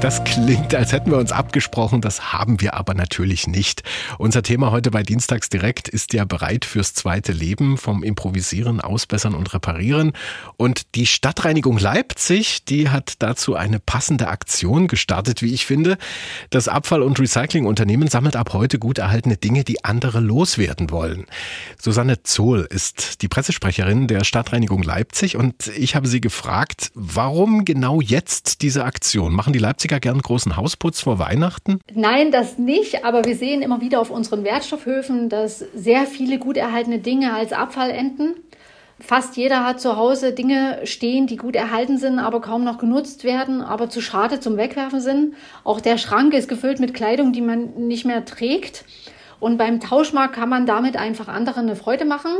Das 0.02 0.24
klingt, 0.24 0.74
als 0.74 0.90
hätten 0.90 1.12
wir 1.12 1.18
uns 1.18 1.30
abgesprochen, 1.30 2.00
das 2.00 2.32
haben 2.32 2.60
wir 2.60 2.74
aber 2.74 2.92
natürlich 2.92 3.46
nicht. 3.46 3.84
Unser 4.18 4.42
Thema 4.42 4.72
heute 4.72 4.90
bei 4.90 5.04
Dienstags 5.04 5.48
direkt 5.48 5.88
ist 5.88 6.12
ja 6.12 6.24
bereit 6.24 6.64
fürs 6.64 6.92
zweite 6.92 7.30
Leben 7.30 7.78
vom 7.78 8.02
Improvisieren, 8.02 8.80
Ausbessern 8.80 9.32
und 9.32 9.54
Reparieren. 9.54 10.10
Und 10.56 10.96
die 10.96 11.06
Stadtreinigung 11.06 11.78
Leipzig, 11.78 12.64
die 12.64 12.88
hat 12.88 13.14
dazu 13.20 13.54
eine 13.54 13.78
passende 13.78 14.26
Aktion 14.26 14.88
gestartet, 14.88 15.40
wie 15.40 15.54
ich 15.54 15.66
finde. 15.66 15.96
Das 16.50 16.66
Abfall- 16.66 17.02
und 17.02 17.20
Recyclingunternehmen 17.20 18.08
sammelt 18.08 18.34
ab 18.34 18.54
heute 18.54 18.80
gut 18.80 18.98
erhaltene 18.98 19.36
Dinge, 19.36 19.62
die 19.62 19.84
andere 19.84 20.18
loswerden 20.18 20.90
wollen. 20.90 21.26
Susanne 21.80 22.24
Zohl 22.24 22.66
ist 22.68 23.22
die 23.22 23.28
Pressesprecherin 23.28 24.08
der 24.08 24.24
Stadtreinigung 24.24 24.82
Leipzig 24.82 25.36
und 25.36 25.68
ich 25.68 25.94
habe 25.94 26.08
sie 26.08 26.20
gefragt, 26.20 26.90
warum 26.94 27.64
genau 27.64 28.00
jetzt 28.00 28.62
diese 28.62 28.84
Aktion? 28.84 29.32
Machen 29.32 29.52
die 29.52 29.60
Leipziger 29.60 29.91
Leipziger 29.92 30.00
gern 30.00 30.22
großen 30.22 30.56
Hausputz 30.56 31.00
vor 31.00 31.18
Weihnachten? 31.18 31.80
Nein, 31.92 32.30
das 32.30 32.58
nicht. 32.58 33.04
Aber 33.04 33.24
wir 33.24 33.36
sehen 33.36 33.62
immer 33.62 33.80
wieder 33.80 34.00
auf 34.00 34.10
unseren 34.10 34.44
Wertstoffhöfen, 34.44 35.28
dass 35.28 35.58
sehr 35.74 36.06
viele 36.06 36.38
gut 36.38 36.56
erhaltene 36.56 36.98
Dinge 36.98 37.34
als 37.34 37.52
Abfall 37.52 37.90
enden. 37.90 38.34
Fast 38.98 39.36
jeder 39.36 39.66
hat 39.66 39.80
zu 39.80 39.96
Hause 39.96 40.32
Dinge 40.32 40.80
stehen, 40.84 41.26
die 41.26 41.36
gut 41.36 41.56
erhalten 41.56 41.98
sind, 41.98 42.20
aber 42.20 42.40
kaum 42.40 42.62
noch 42.64 42.78
genutzt 42.78 43.24
werden, 43.24 43.60
aber 43.60 43.90
zu 43.90 44.00
schade 44.00 44.38
zum 44.38 44.56
Wegwerfen 44.56 45.00
sind. 45.00 45.34
Auch 45.64 45.80
der 45.80 45.98
Schrank 45.98 46.32
ist 46.34 46.48
gefüllt 46.48 46.78
mit 46.78 46.94
Kleidung, 46.94 47.32
die 47.32 47.40
man 47.40 47.74
nicht 47.88 48.04
mehr 48.04 48.24
trägt. 48.24 48.84
Und 49.40 49.58
beim 49.58 49.80
Tauschmarkt 49.80 50.34
kann 50.36 50.48
man 50.48 50.66
damit 50.66 50.96
einfach 50.96 51.26
anderen 51.26 51.64
eine 51.66 51.76
Freude 51.76 52.04
machen 52.04 52.30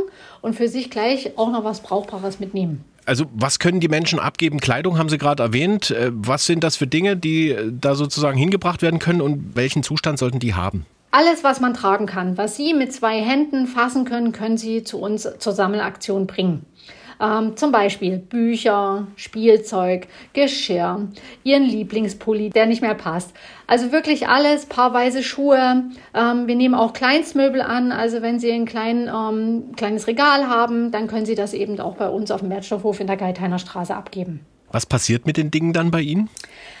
und 0.41 0.55
für 0.55 0.69
sich 0.69 0.89
gleich 0.89 1.37
auch 1.37 1.51
noch 1.51 1.65
was 1.65 1.81
Brauchbares 1.81 2.39
mitnehmen. 2.39 2.85
Also 3.05 3.25
was 3.33 3.59
können 3.59 3.79
die 3.79 3.87
Menschen 3.87 4.19
abgeben? 4.19 4.59
Kleidung 4.59 4.97
haben 4.97 5.09
Sie 5.09 5.17
gerade 5.17 5.43
erwähnt. 5.43 5.91
Äh, 5.91 6.11
was 6.13 6.45
sind 6.45 6.63
das 6.63 6.75
für 6.75 6.87
Dinge, 6.87 7.17
die 7.17 7.49
äh, 7.49 7.71
da 7.71 7.95
sozusagen 7.95 8.37
hingebracht 8.37 8.81
werden 8.81 8.99
können 8.99 9.21
und 9.21 9.55
welchen 9.55 9.83
Zustand 9.83 10.19
sollten 10.19 10.39
die 10.39 10.53
haben? 10.53 10.85
Alles, 11.11 11.43
was 11.43 11.59
man 11.59 11.75
tragen 11.75 12.07
kann, 12.07 12.37
was 12.37 12.55
Sie 12.55 12.73
mit 12.73 12.91
zwei 12.91 13.21
Händen 13.21 13.67
fassen 13.67 14.03
können, 14.03 14.31
können 14.31 14.57
Sie 14.57 14.83
zu 14.83 14.99
uns 14.99 15.27
zur 15.37 15.53
Sammelaktion 15.53 16.25
bringen. 16.25 16.65
Ähm, 17.23 17.55
zum 17.55 17.71
Beispiel 17.71 18.17
Bücher, 18.17 19.07
Spielzeug, 19.15 20.07
Geschirr, 20.33 21.07
Ihren 21.43 21.63
Lieblingspulli, 21.63 22.49
der 22.49 22.65
nicht 22.65 22.81
mehr 22.81 22.95
passt. 22.95 23.33
Also 23.65 23.93
wirklich 23.93 24.27
alles, 24.27 24.65
paarweise 24.65 25.23
Schuhe. 25.23 25.85
Ähm, 26.13 26.47
wir 26.47 26.55
nehmen 26.55 26.75
auch 26.75 26.91
Kleinstmöbel 26.91 27.61
an. 27.61 27.93
Also 27.93 28.21
wenn 28.21 28.39
Sie 28.39 28.51
ein 28.51 28.65
klein, 28.65 29.07
ähm, 29.07 29.71
kleines 29.77 30.07
Regal 30.07 30.49
haben, 30.49 30.91
dann 30.91 31.07
können 31.07 31.25
Sie 31.25 31.35
das 31.35 31.53
eben 31.53 31.79
auch 31.79 31.95
bei 31.95 32.09
uns 32.09 32.29
auf 32.29 32.41
dem 32.41 32.49
Wertstoffhof 32.49 32.99
in 32.99 33.07
der 33.07 33.17
Geithainer 33.17 33.59
Straße 33.59 33.95
abgeben. 33.95 34.41
Was 34.73 34.85
passiert 34.85 35.25
mit 35.25 35.37
den 35.37 35.49
Dingen 35.49 35.71
dann 35.71 35.91
bei 35.91 36.01
Ihnen? 36.01 36.29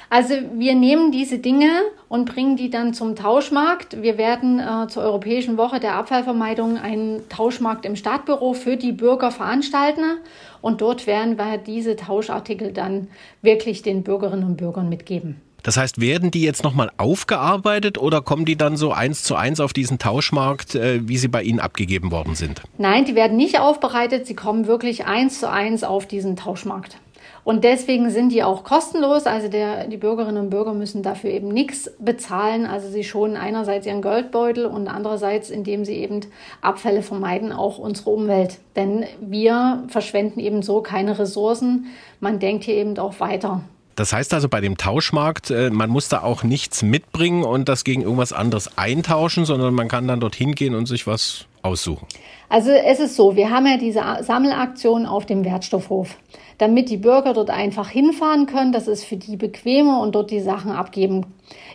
Also 0.09 0.35
wir 0.55 0.75
nehmen 0.75 1.11
diese 1.11 1.39
Dinge 1.39 1.69
und 2.07 2.25
bringen 2.25 2.55
die 2.55 2.69
dann 2.69 2.93
zum 2.93 3.15
Tauschmarkt. 3.15 4.01
Wir 4.01 4.17
werden 4.17 4.59
äh, 4.59 4.87
zur 4.87 5.03
Europäischen 5.03 5.57
Woche 5.57 5.79
der 5.79 5.95
Abfallvermeidung 5.95 6.77
einen 6.77 7.27
Tauschmarkt 7.29 7.85
im 7.85 7.95
Stadtbüro 7.95 8.53
für 8.53 8.77
die 8.77 8.91
Bürger 8.91 9.31
veranstalten. 9.31 10.19
Und 10.61 10.81
dort 10.81 11.07
werden 11.07 11.37
wir 11.37 11.57
diese 11.57 11.95
Tauschartikel 11.95 12.71
dann 12.71 13.07
wirklich 13.41 13.81
den 13.81 14.03
Bürgerinnen 14.03 14.43
und 14.43 14.57
Bürgern 14.57 14.89
mitgeben. 14.89 15.41
Das 15.63 15.77
heißt, 15.77 16.01
werden 16.01 16.29
die 16.29 16.43
jetzt 16.43 16.63
nochmal 16.63 16.91
aufgearbeitet 16.97 17.97
oder 17.97 18.21
kommen 18.21 18.43
die 18.43 18.57
dann 18.57 18.75
so 18.75 18.91
eins 18.91 19.23
zu 19.23 19.35
eins 19.35 19.61
auf 19.61 19.71
diesen 19.71 19.97
Tauschmarkt, 19.97 20.75
äh, 20.75 21.07
wie 21.07 21.17
sie 21.17 21.29
bei 21.29 21.41
Ihnen 21.41 21.61
abgegeben 21.61 22.11
worden 22.11 22.35
sind? 22.35 22.61
Nein, 22.77 23.05
die 23.05 23.15
werden 23.15 23.37
nicht 23.37 23.59
aufbereitet. 23.59 24.27
Sie 24.27 24.35
kommen 24.35 24.67
wirklich 24.67 25.05
eins 25.05 25.39
zu 25.39 25.49
eins 25.49 25.85
auf 25.85 26.05
diesen 26.05 26.35
Tauschmarkt. 26.35 26.97
Und 27.43 27.63
deswegen 27.65 28.09
sind 28.09 28.31
die 28.31 28.43
auch 28.43 28.63
kostenlos. 28.63 29.25
Also 29.25 29.49
der, 29.49 29.87
die 29.87 29.97
Bürgerinnen 29.97 30.45
und 30.45 30.49
Bürger 30.49 30.73
müssen 30.73 31.03
dafür 31.03 31.29
eben 31.29 31.49
nichts 31.49 31.91
bezahlen. 31.99 32.65
Also 32.65 32.89
sie 32.89 33.03
schonen 33.03 33.35
einerseits 33.35 33.85
ihren 33.85 34.01
Geldbeutel 34.01 34.65
und 34.65 34.87
andererseits, 34.87 35.49
indem 35.49 35.83
sie 35.83 35.95
eben 35.95 36.21
Abfälle 36.61 37.01
vermeiden, 37.01 37.51
auch 37.51 37.79
unsere 37.79 38.11
Umwelt. 38.11 38.59
Denn 38.75 39.05
wir 39.19 39.83
verschwenden 39.89 40.39
eben 40.39 40.61
so 40.61 40.81
keine 40.81 41.19
Ressourcen. 41.19 41.87
Man 42.21 42.39
denkt 42.39 42.63
hier 42.63 42.75
eben 42.75 42.97
auch 42.97 43.19
weiter. 43.19 43.61
Das 43.95 44.11
heißt 44.11 44.33
also 44.33 44.49
bei 44.49 44.59
dem 44.59 44.77
Tauschmarkt, 44.77 45.51
äh, 45.51 45.69
man 45.69 45.89
muss 45.89 46.09
da 46.09 46.23
auch 46.23 46.43
nichts 46.43 46.81
mitbringen 46.81 47.43
und 47.43 47.69
das 47.69 47.83
gegen 47.83 48.01
irgendwas 48.01 48.33
anderes 48.33 48.77
eintauschen, 48.77 49.45
sondern 49.45 49.73
man 49.73 49.87
kann 49.87 50.07
dann 50.07 50.19
dorthin 50.19 50.55
gehen 50.55 50.73
und 50.73 50.87
sich 50.87 51.05
was 51.05 51.45
aussuchen. 51.63 52.07
Also 52.49 52.69
es 52.69 52.99
ist 52.99 53.15
so, 53.15 53.35
wir 53.35 53.49
haben 53.49 53.65
ja 53.65 53.77
diese 53.77 54.01
Sammelaktion 54.21 55.07
auf 55.07 55.25
dem 55.25 55.43
Wertstoffhof, 55.43 56.17
damit 56.59 56.89
die 56.89 56.97
Bürger 56.97 57.33
dort 57.33 57.49
einfach 57.49 57.89
hinfahren 57.89 58.45
können. 58.45 58.71
Das 58.71 58.87
ist 58.87 59.05
für 59.05 59.17
die 59.17 59.37
bequemer 59.37 60.01
und 60.01 60.13
dort 60.13 60.29
die 60.29 60.41
Sachen 60.41 60.71
abgeben. 60.71 61.25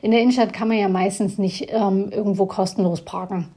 In 0.02 0.12
der 0.12 0.20
Innenstadt 0.20 0.52
kann 0.52 0.69
man 0.69 0.78
ja 0.78 0.89
meistens 0.89 1.39
nicht 1.39 1.73
ähm, 1.73 2.10
irgendwo 2.12 2.47
kostenlos 2.47 3.01
parken. 3.02 3.48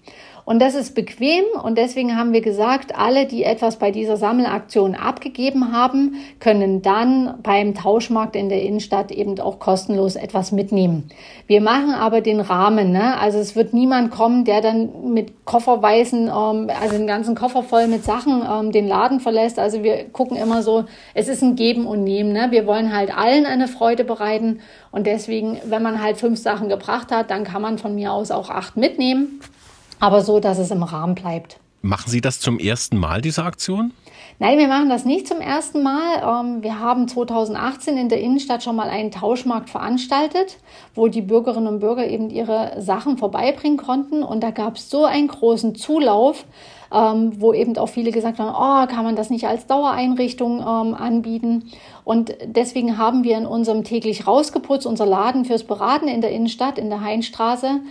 Und 0.46 0.60
das 0.60 0.76
ist 0.76 0.96
bequem 0.96 1.44
und 1.64 1.78
deswegen 1.78 2.18
haben 2.18 2.34
wir 2.34 2.42
gesagt, 2.42 2.98
alle, 2.98 3.26
die 3.26 3.44
etwas 3.44 3.78
bei 3.78 3.92
dieser 3.92 4.18
Sammelaktion 4.18 4.96
abgegeben 4.96 5.72
haben, 5.72 6.16
können 6.40 6.82
dann 6.82 7.36
beim 7.44 7.76
Tauschmarkt 7.76 8.36
in 8.36 8.50
der 8.50 8.62
Innenstadt 8.62 9.12
eben 9.12 9.40
auch 9.40 9.60
kostenlos 9.60 10.16
etwas 10.16 10.52
mitnehmen. 10.52 11.10
Wir 11.48 11.62
machen 11.62 11.94
aber 11.94 12.22
den 12.22 12.40
Rahmen, 12.40 12.92
ne? 12.92 13.20
also 13.20 13.38
es 13.38 13.56
wird 13.56 13.74
niemand 13.74 14.12
kommen, 14.12 14.46
der 14.46 14.62
dann 14.62 15.14
mit 15.14 15.46
Kofferweisen, 15.46 16.28
ähm, 16.28 16.70
also 16.82 16.98
den 16.98 17.08
ganzen 17.08 17.36
Koffer 17.36 17.64
voll 17.64 17.88
mit 17.88 18.04
Sachen 18.04 18.42
ähm, 18.50 18.72
den 18.72 18.88
Laden 18.88 19.20
verlässt. 19.20 19.60
Also 19.60 19.84
wir 19.84 20.06
gucken 20.06 20.38
immer 20.38 20.64
so, 20.64 20.86
es 21.14 21.28
ist 21.28 21.44
ein 21.44 21.56
Geben 21.56 21.86
und 21.86 22.04
Nehmen. 22.04 22.34
Ne? 22.34 22.48
Wir 22.50 22.66
wollen 22.66 22.96
halt 22.96 23.16
allen 23.16 23.46
eine 23.46 23.68
Freude 23.68 24.04
bereiten 24.04 24.60
und 24.92 25.08
deswegen, 25.08 25.60
wenn 25.66 25.84
man 25.84 26.02
halt 26.02 26.18
fünf 26.18 26.40
Sachen 26.40 26.68
gebracht 26.68 27.12
hat, 27.12 27.32
dann 27.32 27.44
kann 27.44 27.62
man 27.62 27.78
von 27.78 27.96
mir 27.96 28.12
aus 28.12 28.32
auch 28.32 28.50
acht 28.50 28.76
mitnehmen 28.78 29.40
aber 30.02 30.22
so, 30.22 30.42
dass 30.42 30.58
es 30.58 30.72
im 30.72 30.84
Rahmen 30.84 31.16
bleibt. 31.16 31.60
Machen 31.82 32.12
Sie 32.12 32.22
das 32.22 32.40
zum 32.40 32.60
ersten 32.60 32.98
Mal, 32.98 33.22
diese 33.22 33.44
Aktion? 33.44 33.94
Nein, 34.38 34.58
wir 34.58 34.68
machen 34.68 34.90
das 34.90 35.06
nicht 35.06 35.28
zum 35.28 35.40
ersten 35.40 35.84
Mal. 35.84 36.42
Ähm, 36.42 36.64
wir 36.64 36.80
haben 36.80 37.08
2018 37.08 37.98
in 37.98 38.10
der 38.10 38.20
Innenstadt 38.22 38.64
schon 38.64 38.76
mal 38.76 38.90
einen 38.90 39.12
Tauschmarkt 39.12 39.70
veranstaltet, 39.70 40.58
wo 40.96 41.08
die 41.08 41.22
Bürgerinnen 41.22 41.68
und 41.68 41.80
Bürger 41.80 42.08
eben 42.08 42.30
ihre 42.30 42.82
Sachen 42.82 43.18
vorbeibringen 43.18 43.78
konnten. 43.78 44.24
Und 44.24 44.42
da 44.42 44.50
gab 44.50 44.78
es 44.78 44.90
so 44.90 45.06
einen 45.06 45.28
großen 45.28 45.76
Zulauf, 45.76 46.46
ähm, 46.92 47.34
wo 47.40 47.54
eben 47.54 47.78
auch 47.78 47.90
viele 47.90 48.12
gesagt 48.12 48.40
haben, 48.40 48.56
oh, 48.56 48.92
kann 48.92 49.06
man 49.06 49.16
das 49.16 49.30
nicht 49.30 49.48
als 49.48 49.68
Dauereinrichtung 49.68 50.60
ähm, 50.60 50.96
anbieten? 50.96 51.70
Und 52.04 52.36
deswegen 52.46 52.98
haben 52.98 53.24
wir 53.24 53.38
in 53.38 53.46
unserem 53.46 53.84
täglich 53.84 54.26
rausgeputzt, 54.26 54.88
unser 54.88 55.06
Laden 55.06 55.46
fürs 55.46 55.64
Beraten 55.64 56.08
in 56.08 56.22
der 56.22 56.32
Innenstadt, 56.32 56.80
in 56.80 56.90
der 56.90 57.02
Heinstraße, 57.02 57.82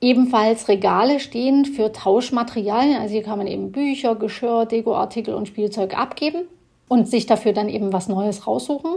ebenfalls 0.00 0.68
Regale 0.68 1.20
stehen 1.20 1.64
für 1.64 1.92
Tauschmaterialien. 1.92 3.00
Also 3.00 3.14
hier 3.14 3.22
kann 3.22 3.38
man 3.38 3.46
eben 3.46 3.72
Bücher, 3.72 4.14
Geschirr, 4.14 4.66
Dekoartikel 4.66 5.34
und 5.34 5.48
Spielzeug 5.48 5.98
abgeben 5.98 6.42
und 6.88 7.08
sich 7.08 7.26
dafür 7.26 7.52
dann 7.52 7.68
eben 7.68 7.92
was 7.92 8.08
Neues 8.08 8.46
raussuchen. 8.46 8.92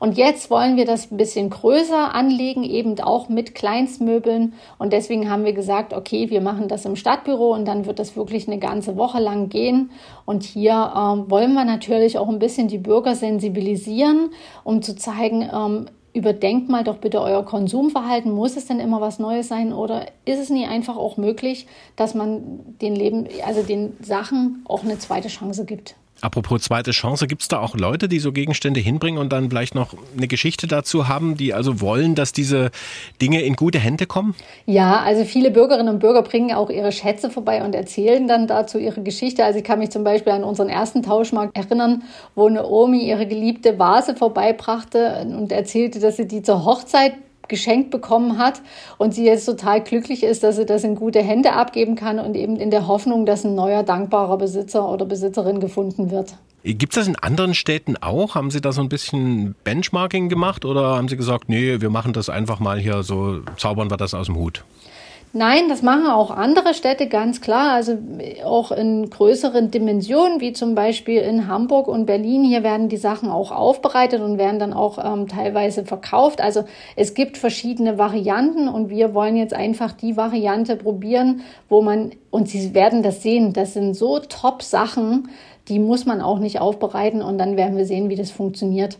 Und 0.00 0.16
jetzt 0.16 0.50
wollen 0.50 0.76
wir 0.76 0.84
das 0.84 1.10
ein 1.10 1.16
bisschen 1.16 1.50
größer 1.50 2.14
anlegen, 2.14 2.64
eben 2.64 2.98
auch 3.00 3.28
mit 3.28 3.54
Kleinstmöbeln. 3.54 4.54
Und 4.78 4.92
deswegen 4.92 5.30
haben 5.30 5.44
wir 5.44 5.52
gesagt, 5.52 5.94
okay, 5.94 6.30
wir 6.30 6.40
machen 6.40 6.68
das 6.68 6.84
im 6.84 6.96
Stadtbüro 6.96 7.54
und 7.54 7.66
dann 7.66 7.86
wird 7.86 7.98
das 7.98 8.16
wirklich 8.16 8.48
eine 8.48 8.58
ganze 8.58 8.96
Woche 8.96 9.20
lang 9.20 9.48
gehen. 9.48 9.90
Und 10.24 10.42
hier 10.42 10.92
ähm, 10.96 11.30
wollen 11.30 11.54
wir 11.54 11.64
natürlich 11.64 12.18
auch 12.18 12.28
ein 12.28 12.38
bisschen 12.38 12.68
die 12.68 12.78
Bürger 12.78 13.14
sensibilisieren, 13.14 14.30
um 14.64 14.82
zu 14.82 14.96
zeigen, 14.96 15.48
ähm, 15.52 15.86
überdenkt 16.18 16.68
mal 16.68 16.84
doch 16.84 16.98
bitte 16.98 17.20
euer 17.20 17.44
Konsumverhalten. 17.44 18.32
Muss 18.32 18.56
es 18.56 18.66
denn 18.66 18.80
immer 18.80 19.00
was 19.00 19.18
Neues 19.18 19.48
sein 19.48 19.72
oder 19.72 20.06
ist 20.24 20.40
es 20.40 20.50
nie 20.50 20.66
einfach 20.66 20.96
auch 20.96 21.16
möglich, 21.16 21.66
dass 21.96 22.14
man 22.14 22.60
den 22.80 22.94
Leben, 22.94 23.26
also 23.46 23.62
den 23.62 23.96
Sachen 24.02 24.64
auch 24.68 24.84
eine 24.84 24.98
zweite 24.98 25.28
Chance 25.28 25.64
gibt? 25.64 25.94
Apropos 26.20 26.62
zweite 26.62 26.90
Chance, 26.90 27.28
gibt 27.28 27.42
es 27.42 27.48
da 27.48 27.60
auch 27.60 27.76
Leute, 27.76 28.08
die 28.08 28.18
so 28.18 28.32
Gegenstände 28.32 28.80
hinbringen 28.80 29.20
und 29.20 29.32
dann 29.32 29.50
vielleicht 29.50 29.76
noch 29.76 29.94
eine 30.16 30.26
Geschichte 30.26 30.66
dazu 30.66 31.06
haben, 31.06 31.36
die 31.36 31.54
also 31.54 31.80
wollen, 31.80 32.16
dass 32.16 32.32
diese 32.32 32.70
Dinge 33.22 33.42
in 33.42 33.54
gute 33.54 33.78
Hände 33.78 34.06
kommen? 34.06 34.34
Ja, 34.66 35.00
also 35.00 35.24
viele 35.24 35.52
Bürgerinnen 35.52 35.88
und 35.88 36.00
Bürger 36.00 36.22
bringen 36.22 36.52
auch 36.52 36.70
ihre 36.70 36.90
Schätze 36.90 37.30
vorbei 37.30 37.62
und 37.62 37.74
erzählen 37.74 38.26
dann 38.26 38.48
dazu 38.48 38.78
ihre 38.78 39.02
Geschichte. 39.02 39.44
Also 39.44 39.60
ich 39.60 39.64
kann 39.64 39.78
mich 39.78 39.90
zum 39.90 40.02
Beispiel 40.02 40.32
an 40.32 40.42
unseren 40.42 40.68
ersten 40.68 41.04
Tauschmarkt 41.04 41.56
erinnern, 41.56 42.02
wo 42.34 42.48
eine 42.48 42.66
Omi 42.66 43.08
ihre 43.08 43.26
geliebte 43.26 43.78
Vase 43.78 44.16
vorbeibrachte 44.16 45.24
und 45.24 45.52
erzählte, 45.52 46.00
dass 46.00 46.16
sie 46.16 46.26
die 46.26 46.42
zur 46.42 46.64
Hochzeit 46.64 47.14
geschenkt 47.48 47.90
bekommen 47.90 48.38
hat 48.38 48.62
und 48.98 49.14
sie 49.14 49.24
jetzt 49.24 49.46
total 49.46 49.82
glücklich 49.82 50.22
ist, 50.22 50.42
dass 50.42 50.56
sie 50.56 50.66
das 50.66 50.84
in 50.84 50.94
gute 50.94 51.22
Hände 51.22 51.52
abgeben 51.52 51.94
kann 51.94 52.18
und 52.18 52.36
eben 52.36 52.56
in 52.56 52.70
der 52.70 52.86
Hoffnung, 52.86 53.26
dass 53.26 53.44
ein 53.44 53.54
neuer 53.54 53.82
dankbarer 53.82 54.38
Besitzer 54.38 54.88
oder 54.88 55.04
Besitzerin 55.04 55.60
gefunden 55.60 56.10
wird. 56.10 56.34
Gibt 56.64 56.92
es 56.92 57.00
das 57.00 57.08
in 57.08 57.16
anderen 57.16 57.54
Städten 57.54 57.96
auch? 57.96 58.34
Haben 58.34 58.50
Sie 58.50 58.60
da 58.60 58.72
so 58.72 58.80
ein 58.80 58.88
bisschen 58.88 59.54
Benchmarking 59.64 60.28
gemacht 60.28 60.64
oder 60.64 60.96
haben 60.96 61.08
Sie 61.08 61.16
gesagt, 61.16 61.48
nee, 61.48 61.80
wir 61.80 61.88
machen 61.88 62.12
das 62.12 62.28
einfach 62.28 62.58
mal 62.58 62.78
hier 62.78 63.02
so, 63.02 63.40
zaubern 63.56 63.90
wir 63.90 63.96
das 63.96 64.12
aus 64.12 64.26
dem 64.26 64.36
Hut? 64.36 64.64
Nein, 65.34 65.68
das 65.68 65.82
machen 65.82 66.06
auch 66.06 66.30
andere 66.30 66.72
Städte 66.72 67.06
ganz 67.06 67.42
klar, 67.42 67.72
also 67.72 67.98
auch 68.44 68.72
in 68.72 69.10
größeren 69.10 69.70
Dimensionen, 69.70 70.40
wie 70.40 70.54
zum 70.54 70.74
Beispiel 70.74 71.20
in 71.20 71.48
Hamburg 71.48 71.86
und 71.86 72.06
Berlin. 72.06 72.44
Hier 72.44 72.62
werden 72.62 72.88
die 72.88 72.96
Sachen 72.96 73.28
auch 73.28 73.52
aufbereitet 73.52 74.22
und 74.22 74.38
werden 74.38 74.58
dann 74.58 74.72
auch 74.72 74.98
ähm, 75.04 75.28
teilweise 75.28 75.84
verkauft. 75.84 76.40
Also 76.40 76.64
es 76.96 77.12
gibt 77.12 77.36
verschiedene 77.36 77.98
Varianten 77.98 78.68
und 78.68 78.88
wir 78.88 79.12
wollen 79.12 79.36
jetzt 79.36 79.52
einfach 79.52 79.92
die 79.92 80.16
Variante 80.16 80.76
probieren, 80.76 81.42
wo 81.68 81.82
man, 81.82 82.12
und 82.30 82.48
Sie 82.48 82.72
werden 82.72 83.02
das 83.02 83.22
sehen, 83.22 83.52
das 83.52 83.74
sind 83.74 83.94
so 83.94 84.20
top 84.20 84.62
Sachen, 84.62 85.28
die 85.68 85.78
muss 85.78 86.06
man 86.06 86.22
auch 86.22 86.38
nicht 86.38 86.58
aufbereiten 86.58 87.20
und 87.20 87.36
dann 87.36 87.58
werden 87.58 87.76
wir 87.76 87.84
sehen, 87.84 88.08
wie 88.08 88.16
das 88.16 88.30
funktioniert. 88.30 88.96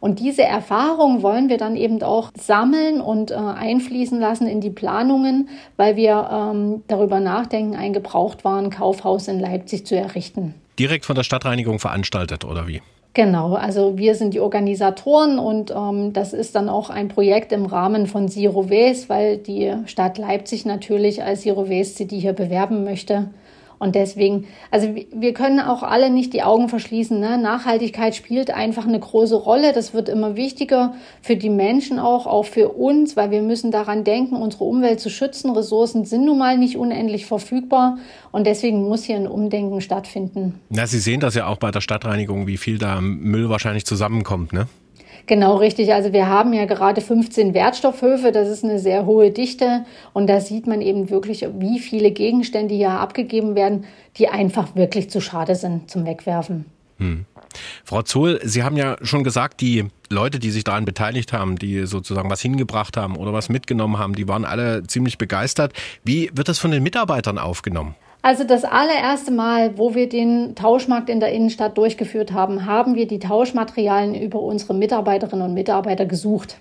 Und 0.00 0.20
diese 0.20 0.42
Erfahrung 0.42 1.22
wollen 1.22 1.48
wir 1.48 1.58
dann 1.58 1.76
eben 1.76 2.02
auch 2.02 2.30
sammeln 2.38 3.00
und 3.00 3.30
äh, 3.30 3.34
einfließen 3.34 4.18
lassen 4.20 4.46
in 4.46 4.60
die 4.60 4.70
Planungen, 4.70 5.48
weil 5.76 5.96
wir 5.96 6.28
ähm, 6.32 6.82
darüber 6.86 7.20
nachdenken, 7.20 7.74
ein 7.74 7.92
Gebrauchtwarenkaufhaus 7.92 9.28
in 9.28 9.40
Leipzig 9.40 9.86
zu 9.86 9.96
errichten. 9.96 10.54
Direkt 10.78 11.04
von 11.04 11.16
der 11.16 11.24
Stadtreinigung 11.24 11.78
veranstaltet 11.80 12.44
oder 12.44 12.68
wie? 12.68 12.80
Genau, 13.14 13.54
also 13.54 13.98
wir 13.98 14.14
sind 14.14 14.34
die 14.34 14.38
Organisatoren 14.38 15.40
und 15.40 15.72
ähm, 15.72 16.12
das 16.12 16.32
ist 16.32 16.54
dann 16.54 16.68
auch 16.68 16.88
ein 16.88 17.08
Projekt 17.08 17.50
im 17.50 17.66
Rahmen 17.66 18.06
von 18.06 18.28
Zero 18.28 18.70
Waste, 18.70 19.08
weil 19.08 19.38
die 19.38 19.72
Stadt 19.86 20.18
Leipzig 20.18 20.66
natürlich 20.66 21.22
als 21.24 21.40
Zero 21.40 21.68
Waste 21.68 21.96
City 21.96 22.20
hier 22.20 22.32
bewerben 22.32 22.84
möchte. 22.84 23.30
Und 23.78 23.94
deswegen, 23.94 24.46
also 24.70 24.94
wir 25.12 25.32
können 25.34 25.60
auch 25.60 25.82
alle 25.82 26.10
nicht 26.10 26.32
die 26.32 26.42
Augen 26.42 26.68
verschließen. 26.68 27.18
Ne? 27.18 27.38
Nachhaltigkeit 27.38 28.14
spielt 28.14 28.50
einfach 28.50 28.86
eine 28.86 28.98
große 28.98 29.36
Rolle. 29.36 29.72
Das 29.72 29.94
wird 29.94 30.08
immer 30.08 30.36
wichtiger 30.36 30.94
für 31.22 31.36
die 31.36 31.50
Menschen 31.50 31.98
auch, 31.98 32.26
auch 32.26 32.44
für 32.44 32.70
uns, 32.70 33.16
weil 33.16 33.30
wir 33.30 33.42
müssen 33.42 33.70
daran 33.70 34.04
denken, 34.04 34.36
unsere 34.36 34.64
Umwelt 34.64 35.00
zu 35.00 35.10
schützen. 35.10 35.50
Ressourcen 35.50 36.04
sind 36.04 36.24
nun 36.24 36.38
mal 36.38 36.58
nicht 36.58 36.76
unendlich 36.76 37.26
verfügbar. 37.26 37.98
Und 38.32 38.46
deswegen 38.46 38.88
muss 38.88 39.04
hier 39.04 39.16
ein 39.16 39.28
Umdenken 39.28 39.80
stattfinden. 39.80 40.60
Na, 40.70 40.86
Sie 40.86 40.98
sehen 40.98 41.20
das 41.20 41.34
ja 41.34 41.46
auch 41.46 41.58
bei 41.58 41.70
der 41.70 41.80
Stadtreinigung, 41.80 42.46
wie 42.46 42.56
viel 42.56 42.78
da 42.78 43.00
Müll 43.00 43.48
wahrscheinlich 43.48 43.84
zusammenkommt, 43.84 44.52
ne? 44.52 44.66
Genau, 45.28 45.56
richtig. 45.56 45.92
Also 45.92 46.14
wir 46.14 46.26
haben 46.26 46.54
ja 46.54 46.64
gerade 46.64 47.02
15 47.02 47.52
Wertstoffhöfe, 47.52 48.32
das 48.32 48.48
ist 48.48 48.64
eine 48.64 48.78
sehr 48.78 49.04
hohe 49.04 49.30
Dichte 49.30 49.84
und 50.14 50.26
da 50.26 50.40
sieht 50.40 50.66
man 50.66 50.80
eben 50.80 51.10
wirklich, 51.10 51.46
wie 51.58 51.78
viele 51.78 52.10
Gegenstände 52.10 52.74
hier 52.74 52.92
abgegeben 52.92 53.54
werden, 53.54 53.84
die 54.16 54.28
einfach 54.28 54.74
wirklich 54.74 55.10
zu 55.10 55.20
schade 55.20 55.54
sind 55.54 55.90
zum 55.90 56.06
Wegwerfen. 56.06 56.64
Hm. 56.96 57.26
Frau 57.84 58.00
Zohl, 58.02 58.40
Sie 58.42 58.62
haben 58.62 58.78
ja 58.78 58.96
schon 59.02 59.22
gesagt, 59.22 59.60
die 59.60 59.88
Leute, 60.08 60.38
die 60.38 60.50
sich 60.50 60.64
daran 60.64 60.86
beteiligt 60.86 61.34
haben, 61.34 61.56
die 61.56 61.84
sozusagen 61.86 62.30
was 62.30 62.40
hingebracht 62.40 62.96
haben 62.96 63.14
oder 63.14 63.34
was 63.34 63.50
mitgenommen 63.50 63.98
haben, 63.98 64.14
die 64.14 64.28
waren 64.28 64.46
alle 64.46 64.82
ziemlich 64.84 65.18
begeistert. 65.18 65.74
Wie 66.04 66.30
wird 66.32 66.48
das 66.48 66.58
von 66.58 66.70
den 66.70 66.82
Mitarbeitern 66.82 67.38
aufgenommen? 67.38 67.94
Also 68.20 68.44
das 68.44 68.64
allererste 68.64 69.30
Mal, 69.30 69.78
wo 69.78 69.94
wir 69.94 70.08
den 70.08 70.54
Tauschmarkt 70.54 71.08
in 71.08 71.20
der 71.20 71.32
Innenstadt 71.32 71.78
durchgeführt 71.78 72.32
haben, 72.32 72.66
haben 72.66 72.94
wir 72.94 73.06
die 73.06 73.20
Tauschmaterialien 73.20 74.14
über 74.14 74.40
unsere 74.40 74.74
Mitarbeiterinnen 74.74 75.46
und 75.46 75.54
Mitarbeiter 75.54 76.04
gesucht. 76.04 76.58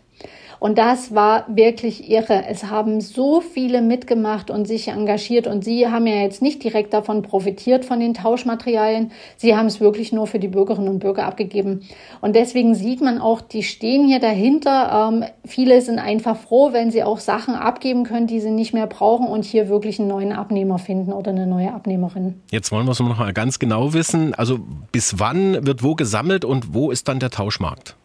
Und 0.59 0.77
das 0.77 1.13
war 1.13 1.45
wirklich 1.47 2.09
irre. 2.09 2.45
Es 2.47 2.65
haben 2.65 3.01
so 3.01 3.41
viele 3.41 3.81
mitgemacht 3.81 4.49
und 4.49 4.67
sich 4.67 4.87
engagiert. 4.87 5.47
Und 5.47 5.63
sie 5.63 5.87
haben 5.87 6.07
ja 6.07 6.15
jetzt 6.15 6.41
nicht 6.41 6.63
direkt 6.63 6.93
davon 6.93 7.21
profitiert, 7.21 7.85
von 7.85 7.99
den 7.99 8.13
Tauschmaterialien. 8.13 9.11
Sie 9.35 9.55
haben 9.55 9.67
es 9.67 9.79
wirklich 9.79 10.11
nur 10.11 10.27
für 10.27 10.39
die 10.39 10.47
Bürgerinnen 10.47 10.89
und 10.89 10.99
Bürger 10.99 11.25
abgegeben. 11.25 11.81
Und 12.21 12.35
deswegen 12.35 12.75
sieht 12.75 13.01
man 13.01 13.19
auch, 13.19 13.41
die 13.41 13.63
stehen 13.63 14.07
hier 14.07 14.19
dahinter. 14.19 15.11
Ähm, 15.11 15.23
viele 15.45 15.81
sind 15.81 15.99
einfach 15.99 16.37
froh, 16.37 16.73
wenn 16.73 16.91
sie 16.91 17.03
auch 17.03 17.19
Sachen 17.19 17.55
abgeben 17.55 18.03
können, 18.03 18.27
die 18.27 18.39
sie 18.39 18.51
nicht 18.51 18.73
mehr 18.73 18.87
brauchen 18.87 19.27
und 19.27 19.45
hier 19.45 19.69
wirklich 19.69 19.99
einen 19.99 20.07
neuen 20.07 20.31
Abnehmer 20.31 20.79
finden 20.79 21.13
oder 21.13 21.31
eine 21.31 21.47
neue 21.47 21.73
Abnehmerin. 21.73 22.41
Jetzt 22.51 22.71
wollen 22.71 22.85
wir 22.85 22.91
es 22.91 22.99
noch 22.99 23.17
mal 23.17 23.33
ganz 23.33 23.59
genau 23.59 23.93
wissen. 23.93 24.33
Also 24.33 24.59
bis 24.91 25.19
wann 25.19 25.65
wird 25.65 25.83
wo 25.83 25.95
gesammelt 25.95 26.45
und 26.45 26.73
wo 26.73 26.91
ist 26.91 27.07
dann 27.07 27.19
der 27.19 27.29
Tauschmarkt? 27.29 27.95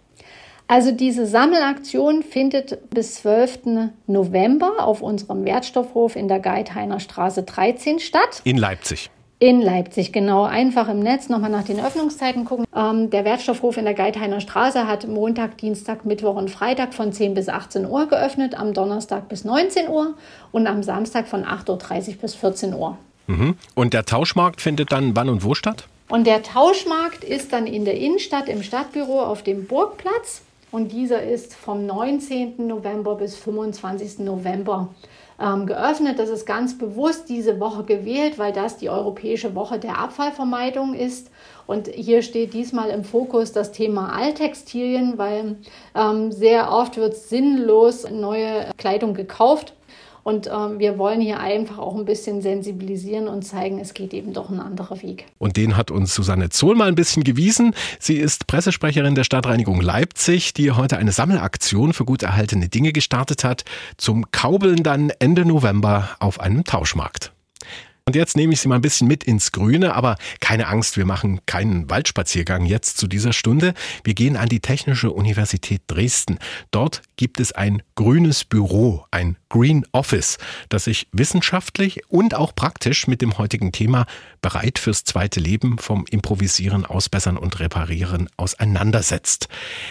Also 0.68 0.92
diese 0.92 1.26
Sammelaktion 1.26 2.22
findet 2.22 2.90
bis 2.90 3.16
12. 3.16 3.90
November 4.06 4.86
auf 4.86 5.02
unserem 5.02 5.44
Wertstoffhof 5.44 6.16
in 6.16 6.28
der 6.28 6.40
Geithainer 6.40 7.00
Straße 7.00 7.42
13 7.42 7.98
statt. 7.98 8.40
In 8.44 8.56
Leipzig. 8.56 9.10
In 9.42 9.60
Leipzig, 9.60 10.12
genau. 10.12 10.44
Einfach 10.44 10.88
im 10.88 11.00
Netz 11.00 11.28
nochmal 11.28 11.50
nach 11.50 11.64
den 11.64 11.80
Öffnungszeiten 11.80 12.44
gucken. 12.44 12.64
Ähm, 12.76 13.10
der 13.10 13.24
Wertstoffhof 13.24 13.76
in 13.76 13.84
der 13.84 13.94
Geithainer 13.94 14.40
Straße 14.40 14.86
hat 14.86 15.08
Montag, 15.08 15.58
Dienstag, 15.58 16.04
Mittwoch 16.04 16.36
und 16.36 16.48
Freitag 16.48 16.94
von 16.94 17.12
10 17.12 17.34
bis 17.34 17.48
18 17.48 17.84
Uhr 17.84 18.06
geöffnet, 18.06 18.56
am 18.56 18.72
Donnerstag 18.72 19.28
bis 19.28 19.44
19 19.44 19.88
Uhr 19.88 20.14
und 20.52 20.68
am 20.68 20.84
Samstag 20.84 21.26
von 21.26 21.44
8.30 21.44 22.08
Uhr 22.08 22.14
bis 22.20 22.36
14 22.36 22.72
Uhr. 22.72 22.96
Mhm. 23.26 23.56
Und 23.74 23.94
der 23.94 24.04
Tauschmarkt 24.04 24.60
findet 24.60 24.92
dann 24.92 25.16
wann 25.16 25.28
und 25.28 25.42
wo 25.42 25.54
statt? 25.54 25.88
Und 26.08 26.28
der 26.28 26.44
Tauschmarkt 26.44 27.24
ist 27.24 27.52
dann 27.52 27.66
in 27.66 27.84
der 27.84 27.96
Innenstadt 27.96 28.48
im 28.48 28.62
Stadtbüro 28.62 29.22
auf 29.22 29.42
dem 29.42 29.66
Burgplatz 29.66 30.42
und 30.72 30.90
dieser 30.90 31.22
ist 31.22 31.54
vom 31.54 31.86
19. 31.86 32.66
November 32.66 33.14
bis 33.14 33.36
25. 33.36 34.20
November 34.20 34.88
ähm, 35.38 35.66
geöffnet. 35.66 36.18
Das 36.18 36.30
ist 36.30 36.46
ganz 36.46 36.78
bewusst 36.78 37.28
diese 37.28 37.60
Woche 37.60 37.84
gewählt, 37.84 38.38
weil 38.38 38.52
das 38.52 38.78
die 38.78 38.88
Europäische 38.88 39.54
Woche 39.54 39.78
der 39.78 39.98
Abfallvermeidung 39.98 40.94
ist. 40.94 41.30
Und 41.66 41.88
hier 41.88 42.22
steht 42.22 42.54
diesmal 42.54 42.88
im 42.88 43.04
Fokus 43.04 43.52
das 43.52 43.70
Thema 43.70 44.16
Alttextilien, 44.16 45.18
weil 45.18 45.56
ähm, 45.94 46.32
sehr 46.32 46.72
oft 46.72 46.96
wird 46.96 47.16
sinnlos 47.16 48.10
neue 48.10 48.66
Kleidung 48.78 49.14
gekauft 49.14 49.74
und 50.24 50.46
ähm, 50.46 50.78
wir 50.78 50.98
wollen 50.98 51.20
hier 51.20 51.40
einfach 51.40 51.78
auch 51.78 51.96
ein 51.96 52.04
bisschen 52.04 52.42
sensibilisieren 52.42 53.28
und 53.28 53.42
zeigen, 53.42 53.78
es 53.78 53.94
geht 53.94 54.14
eben 54.14 54.32
doch 54.32 54.50
ein 54.50 54.60
anderer 54.60 55.02
Weg. 55.02 55.26
Und 55.38 55.56
den 55.56 55.76
hat 55.76 55.90
uns 55.90 56.14
Susanne 56.14 56.50
Zohl 56.50 56.74
mal 56.74 56.88
ein 56.88 56.94
bisschen 56.94 57.24
gewiesen. 57.24 57.74
Sie 57.98 58.16
ist 58.16 58.46
Pressesprecherin 58.46 59.14
der 59.14 59.24
Stadtreinigung 59.24 59.80
Leipzig, 59.80 60.54
die 60.54 60.70
heute 60.70 60.98
eine 60.98 61.12
Sammelaktion 61.12 61.92
für 61.92 62.04
gut 62.04 62.22
erhaltene 62.22 62.68
Dinge 62.68 62.92
gestartet 62.92 63.44
hat, 63.44 63.64
zum 63.96 64.30
Kaubeln 64.30 64.82
dann 64.82 65.10
Ende 65.18 65.44
November 65.44 66.10
auf 66.20 66.40
einem 66.40 66.64
Tauschmarkt. 66.64 67.32
Und 68.04 68.16
jetzt 68.16 68.36
nehme 68.36 68.52
ich 68.52 68.60
Sie 68.60 68.68
mal 68.68 68.76
ein 68.76 68.82
bisschen 68.82 69.06
mit 69.06 69.22
ins 69.22 69.52
Grüne, 69.52 69.94
aber 69.94 70.16
keine 70.40 70.66
Angst, 70.66 70.96
wir 70.96 71.06
machen 71.06 71.40
keinen 71.46 71.88
Waldspaziergang 71.88 72.64
jetzt 72.64 72.98
zu 72.98 73.06
dieser 73.06 73.32
Stunde. 73.32 73.74
Wir 74.02 74.14
gehen 74.14 74.36
an 74.36 74.48
die 74.48 74.58
Technische 74.58 75.12
Universität 75.12 75.82
Dresden. 75.86 76.38
Dort 76.72 77.02
gibt 77.16 77.38
es 77.38 77.52
ein 77.52 77.82
grünes 77.94 78.44
Büro, 78.44 79.06
ein 79.12 79.36
Green 79.48 79.86
Office, 79.92 80.38
das 80.68 80.84
sich 80.84 81.06
wissenschaftlich 81.12 82.00
und 82.08 82.34
auch 82.34 82.54
praktisch 82.54 83.06
mit 83.06 83.22
dem 83.22 83.38
heutigen 83.38 83.70
Thema 83.70 84.06
bereit 84.40 84.80
fürs 84.80 85.04
zweite 85.04 85.38
Leben 85.38 85.78
vom 85.78 86.04
Improvisieren, 86.10 86.84
Ausbessern 86.84 87.36
und 87.36 87.60
Reparieren 87.60 88.28
auseinandersetzt. 88.36 89.48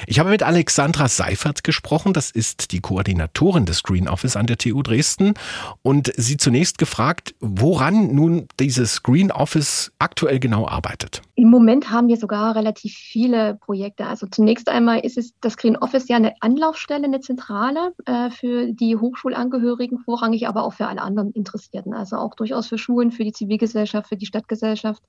Ich 0.07 0.19
habe 0.19 0.31
mit 0.31 0.43
Alexandra 0.43 1.07
Seifert 1.07 1.63
gesprochen, 1.63 2.11
das 2.11 2.31
ist 2.31 2.71
die 2.71 2.81
Koordinatorin 2.81 3.65
des 3.65 3.83
Green 3.83 4.09
Office 4.09 4.35
an 4.35 4.47
der 4.47 4.57
TU 4.57 4.81
Dresden 4.81 5.35
und 5.81 6.11
sie 6.17 6.35
zunächst 6.37 6.77
gefragt, 6.77 7.35
woran 7.39 8.00
nun 8.07 8.47
dieses 8.59 9.03
Green 9.03 9.31
Office 9.31 9.91
aktuell 9.99 10.39
genau 10.39 10.67
arbeitet. 10.67 11.21
Im 11.41 11.49
Moment 11.49 11.89
haben 11.89 12.07
wir 12.07 12.17
sogar 12.17 12.55
relativ 12.55 12.93
viele 12.93 13.55
Projekte. 13.55 14.05
Also 14.05 14.27
zunächst 14.27 14.69
einmal 14.69 14.99
ist 14.99 15.17
es 15.17 15.33
das 15.41 15.57
Green 15.57 15.75
Office 15.75 16.07
ja 16.07 16.15
eine 16.15 16.35
Anlaufstelle, 16.39 17.05
eine 17.05 17.19
Zentrale 17.19 17.95
äh, 18.05 18.29
für 18.29 18.71
die 18.71 18.95
Hochschulangehörigen, 18.95 19.97
vorrangig 19.97 20.47
aber 20.47 20.63
auch 20.63 20.73
für 20.73 20.85
alle 20.85 21.01
anderen 21.01 21.31
Interessierten. 21.31 21.95
Also 21.95 22.17
auch 22.17 22.35
durchaus 22.35 22.67
für 22.67 22.77
Schulen, 22.77 23.09
für 23.09 23.23
die 23.23 23.31
Zivilgesellschaft, 23.31 24.09
für 24.09 24.17
die 24.17 24.27
Stadtgesellschaft. 24.27 25.01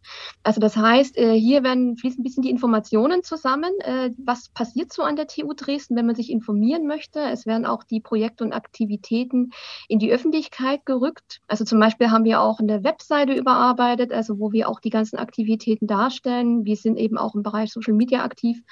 Also 0.43 0.59
das 0.59 0.75
heißt, 0.75 1.19
äh, 1.19 1.39
hier 1.39 1.65
werden 1.65 1.99
fließen 1.99 2.21
ein 2.21 2.23
bisschen 2.23 2.45
die 2.45 2.51
Informationen 2.51 3.23
zusammen, 3.23 3.71
äh, 3.81 4.13
was 4.17 4.49
passiert 4.49 4.91
so 4.91 5.03
an 5.03 5.17
der 5.17 5.27
TU 5.27 5.53
Dresden, 5.53 5.97
wenn 5.97 6.07
man 6.07 6.15
sich 6.15 6.31
informieren 6.31 6.87
möchte. 6.87 7.21
Es 7.21 7.45
werden 7.45 7.67
auch 7.67 7.85
die 7.85 8.01
Projekte 8.01 8.43
und 8.43 8.55
Aktivitäten 8.55 9.51
in 9.87 9.99
die 9.99 10.11
Öffentlichkeit 10.11 10.87
gerückt. 10.87 11.43
Also 11.47 11.67
zum 11.67 11.79
Beispiel 11.79 12.11
haben 12.11 12.25
wir 12.25 12.41
auch 12.41 12.59
eine 12.59 12.85
Webseite 12.85 13.35
überarbeitet, 13.35 14.13
also 14.13 14.39
wo 14.39 14.51
wir 14.51 14.71
auch 14.71 14.81
die 14.81 14.89
ganzen 14.89 15.19
Aktivitäten 15.19 15.87
darstellen 15.87 16.22
darstellen. 16.23 16.65
Wir 16.65 16.77
sind 16.77 16.99
eben 16.99 17.19
auch 17.19 17.35
im 17.35 17.43
Bereich 17.43 17.73
Social 17.73 17.95
Media 17.95 18.25
aktiv 18.25 18.63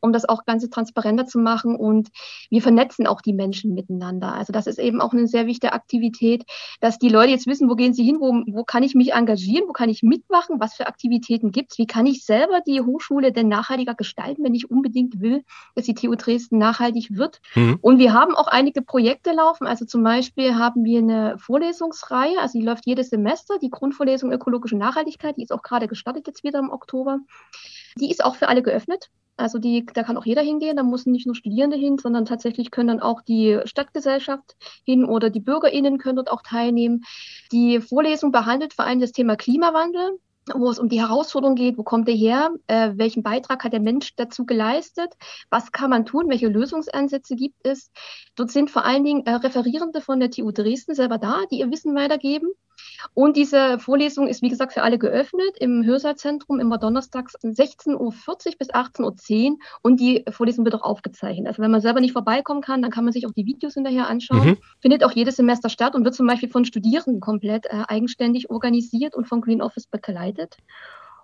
um 0.00 0.12
das 0.12 0.28
auch 0.28 0.44
Ganze 0.44 0.70
transparenter 0.70 1.26
zu 1.26 1.38
machen. 1.38 1.76
Und 1.76 2.08
wir 2.50 2.62
vernetzen 2.62 3.06
auch 3.06 3.20
die 3.20 3.32
Menschen 3.32 3.74
miteinander. 3.74 4.34
Also 4.34 4.52
das 4.52 4.66
ist 4.66 4.78
eben 4.78 5.00
auch 5.00 5.12
eine 5.12 5.26
sehr 5.26 5.46
wichtige 5.46 5.72
Aktivität, 5.72 6.44
dass 6.80 6.98
die 6.98 7.08
Leute 7.08 7.30
jetzt 7.30 7.46
wissen, 7.46 7.68
wo 7.68 7.74
gehen 7.74 7.94
sie 7.94 8.04
hin, 8.04 8.18
wo, 8.20 8.32
wo 8.52 8.64
kann 8.64 8.82
ich 8.82 8.94
mich 8.94 9.12
engagieren, 9.12 9.68
wo 9.68 9.72
kann 9.72 9.88
ich 9.88 10.02
mitmachen, 10.02 10.60
was 10.60 10.74
für 10.74 10.86
Aktivitäten 10.86 11.50
gibt 11.52 11.72
es, 11.72 11.78
wie 11.78 11.86
kann 11.86 12.06
ich 12.06 12.24
selber 12.24 12.60
die 12.66 12.80
Hochschule 12.80 13.32
denn 13.32 13.48
nachhaltiger 13.48 13.94
gestalten, 13.94 14.44
wenn 14.44 14.54
ich 14.54 14.70
unbedingt 14.70 15.20
will, 15.20 15.44
dass 15.74 15.84
die 15.84 15.94
TU 15.94 16.14
Dresden 16.14 16.58
nachhaltig 16.58 17.16
wird. 17.16 17.40
Mhm. 17.54 17.78
Und 17.80 17.98
wir 17.98 18.12
haben 18.12 18.34
auch 18.34 18.48
einige 18.48 18.82
Projekte 18.82 19.32
laufen. 19.32 19.66
Also 19.66 19.84
zum 19.84 20.02
Beispiel 20.02 20.56
haben 20.56 20.84
wir 20.84 20.98
eine 20.98 21.38
Vorlesungsreihe, 21.38 22.38
also 22.40 22.58
die 22.58 22.64
läuft 22.64 22.86
jedes 22.86 23.10
Semester, 23.10 23.58
die 23.58 23.70
Grundvorlesung 23.70 24.32
Ökologische 24.32 24.76
Nachhaltigkeit, 24.76 25.36
die 25.36 25.42
ist 25.42 25.52
auch 25.52 25.62
gerade 25.62 25.88
gestartet 25.88 26.26
jetzt 26.26 26.44
wieder 26.44 26.58
im 26.58 26.70
Oktober. 26.70 27.18
Die 27.96 28.10
ist 28.10 28.24
auch 28.24 28.36
für 28.36 28.48
alle 28.48 28.62
geöffnet. 28.62 29.10
Also 29.38 29.58
die, 29.58 29.86
da 29.86 30.02
kann 30.02 30.16
auch 30.16 30.26
jeder 30.26 30.42
hingehen, 30.42 30.76
da 30.76 30.82
müssen 30.82 31.12
nicht 31.12 31.26
nur 31.26 31.34
Studierende 31.34 31.76
hin, 31.76 31.98
sondern 31.98 32.24
tatsächlich 32.24 32.70
können 32.70 32.88
dann 32.88 33.00
auch 33.00 33.22
die 33.22 33.60
Stadtgesellschaft 33.64 34.56
hin 34.84 35.04
oder 35.04 35.30
die 35.30 35.40
BürgerInnen 35.40 35.98
können 35.98 36.16
dort 36.16 36.30
auch 36.30 36.42
teilnehmen. 36.42 37.02
Die 37.52 37.80
Vorlesung 37.80 38.32
behandelt 38.32 38.74
vor 38.74 38.84
allem 38.84 39.00
das 39.00 39.12
Thema 39.12 39.36
Klimawandel 39.36 40.18
wo 40.54 40.70
es 40.70 40.78
um 40.78 40.88
die 40.88 41.00
Herausforderung 41.00 41.54
geht, 41.56 41.78
wo 41.78 41.82
kommt 41.82 42.08
er 42.08 42.14
her, 42.14 42.50
äh, 42.66 42.92
welchen 42.94 43.22
Beitrag 43.22 43.64
hat 43.64 43.72
der 43.72 43.80
Mensch 43.80 44.14
dazu 44.16 44.46
geleistet, 44.46 45.12
was 45.50 45.72
kann 45.72 45.90
man 45.90 46.06
tun, 46.06 46.28
welche 46.28 46.48
Lösungsansätze 46.48 47.36
gibt 47.36 47.66
es. 47.66 47.90
Dort 48.34 48.50
sind 48.50 48.70
vor 48.70 48.84
allen 48.84 49.04
Dingen 49.04 49.26
äh, 49.26 49.34
Referierende 49.34 50.00
von 50.00 50.20
der 50.20 50.30
TU 50.30 50.50
Dresden 50.50 50.94
selber 50.94 51.18
da, 51.18 51.40
die 51.50 51.58
ihr 51.58 51.70
Wissen 51.70 51.94
weitergeben. 51.94 52.48
Und 53.14 53.36
diese 53.36 53.78
Vorlesung 53.78 54.26
ist, 54.26 54.42
wie 54.42 54.48
gesagt, 54.48 54.72
für 54.72 54.82
alle 54.82 54.98
geöffnet 54.98 55.56
im 55.58 55.84
Hörsaalzentrum 55.84 56.60
immer 56.60 56.78
donnerstags 56.78 57.34
16.40 57.42 57.96
Uhr 57.96 58.12
bis 58.58 58.70
18.10 58.70 59.50
Uhr 59.50 59.58
und 59.82 60.00
die 60.00 60.24
Vorlesung 60.30 60.64
wird 60.64 60.74
auch 60.74 60.82
aufgezeichnet. 60.82 61.48
Also 61.48 61.62
wenn 61.62 61.70
man 61.70 61.80
selber 61.80 62.00
nicht 62.00 62.12
vorbeikommen 62.12 62.60
kann, 62.60 62.82
dann 62.82 62.90
kann 62.90 63.04
man 63.04 63.12
sich 63.12 63.26
auch 63.26 63.32
die 63.32 63.46
Videos 63.46 63.74
hinterher 63.74 64.08
anschauen. 64.08 64.50
Mhm. 64.50 64.56
Findet 64.80 65.04
auch 65.04 65.12
jedes 65.12 65.36
Semester 65.36 65.68
statt 65.68 65.94
und 65.94 66.04
wird 66.04 66.14
zum 66.14 66.26
Beispiel 66.26 66.48
von 66.48 66.64
Studierenden 66.64 67.20
komplett 67.20 67.66
äh, 67.66 67.84
eigenständig 67.88 68.50
organisiert 68.50 69.14
und 69.14 69.26
vom 69.26 69.40
Green 69.40 69.62
Office 69.62 69.86
begleitet. 69.86 70.56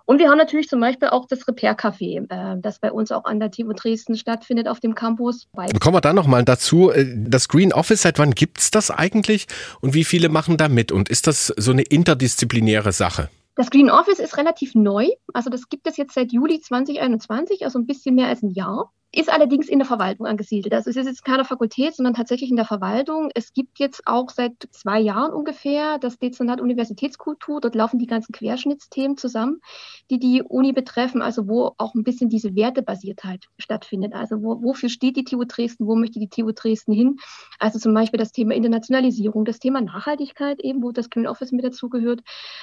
Und 0.05 0.19
wir 0.19 0.29
haben 0.29 0.37
natürlich 0.37 0.69
zum 0.69 0.79
Beispiel 0.79 1.09
auch 1.09 1.25
das 1.27 1.47
Repair-Café, 1.47 2.29
äh, 2.29 2.61
das 2.61 2.79
bei 2.79 2.91
uns 2.91 3.11
auch 3.11 3.25
an 3.25 3.39
der 3.39 3.49
TU 3.49 3.73
Dresden 3.73 4.15
stattfindet 4.15 4.67
auf 4.67 4.79
dem 4.79 4.93
Campus. 4.93 5.47
Kommen 5.79 5.95
wir 5.95 6.01
da 6.01 6.13
nochmal 6.13 6.43
dazu. 6.43 6.91
Äh, 6.91 7.05
das 7.15 7.47
Green 7.47 7.73
Office, 7.73 8.03
seit 8.03 8.19
wann 8.19 8.31
gibt 8.31 8.59
es 8.59 8.71
das 8.71 8.91
eigentlich 8.91 9.47
und 9.81 9.93
wie 9.93 10.03
viele 10.03 10.29
machen 10.29 10.57
da 10.57 10.69
mit? 10.69 10.91
Und 10.91 11.09
ist 11.09 11.25
das 11.27 11.47
so 11.57 11.71
eine 11.71 11.81
interdisziplinäre 11.81 12.91
Sache? 12.91 13.29
Das 13.55 13.69
Green 13.71 13.89
Office 13.89 14.19
ist 14.19 14.37
relativ 14.37 14.75
neu. 14.75 15.07
Also 15.33 15.49
das 15.49 15.69
gibt 15.69 15.87
es 15.87 15.97
jetzt 15.97 16.13
seit 16.13 16.31
Juli 16.31 16.59
2021, 16.59 17.63
also 17.63 17.79
ein 17.79 17.87
bisschen 17.87 18.15
mehr 18.15 18.27
als 18.27 18.43
ein 18.43 18.49
Jahr 18.49 18.91
ist 19.15 19.31
allerdings 19.31 19.69
in 19.69 19.79
der 19.79 19.87
Verwaltung 19.87 20.25
angesiedelt. 20.25 20.73
Also 20.73 20.89
es 20.89 20.97
ist 20.97 21.07
jetzt 21.07 21.23
keine 21.23 21.45
Fakultät, 21.45 21.95
sondern 21.95 22.13
tatsächlich 22.13 22.49
in 22.49 22.57
der 22.57 22.65
Verwaltung. 22.65 23.29
Es 23.33 23.53
gibt 23.53 23.79
jetzt 23.79 24.05
auch 24.05 24.29
seit 24.29 24.53
zwei 24.71 24.99
Jahren 24.99 25.33
ungefähr 25.33 25.97
das 25.99 26.19
Dezernat 26.19 26.59
Universitätskultur. 26.59 27.61
Dort 27.61 27.75
laufen 27.75 27.97
die 27.97 28.07
ganzen 28.07 28.33
Querschnittsthemen 28.33 29.17
zusammen, 29.17 29.61
die 30.09 30.19
die 30.19 30.43
Uni 30.43 30.73
betreffen, 30.73 31.21
also 31.21 31.47
wo 31.47 31.73
auch 31.77 31.95
ein 31.95 32.03
bisschen 32.03 32.29
diese 32.29 32.55
Wertebasiertheit 32.55 33.45
stattfindet. 33.57 34.13
Also 34.13 34.43
wo, 34.43 34.61
wofür 34.61 34.89
steht 34.89 35.15
die 35.15 35.23
TU 35.23 35.45
Dresden, 35.45 35.87
wo 35.87 35.95
möchte 35.95 36.19
die 36.19 36.29
TU 36.29 36.51
Dresden 36.51 36.93
hin? 36.93 37.17
Also 37.57 37.79
zum 37.79 37.93
Beispiel 37.93 38.17
das 38.17 38.33
Thema 38.33 38.53
Internationalisierung, 38.53 39.45
das 39.45 39.59
Thema 39.59 39.79
Nachhaltigkeit 39.81 40.59
eben, 40.59 40.83
wo 40.83 40.91
das 40.91 41.09
Green 41.09 41.27
Office 41.27 41.53
mit 41.53 41.63
dazugehört, 41.63 42.21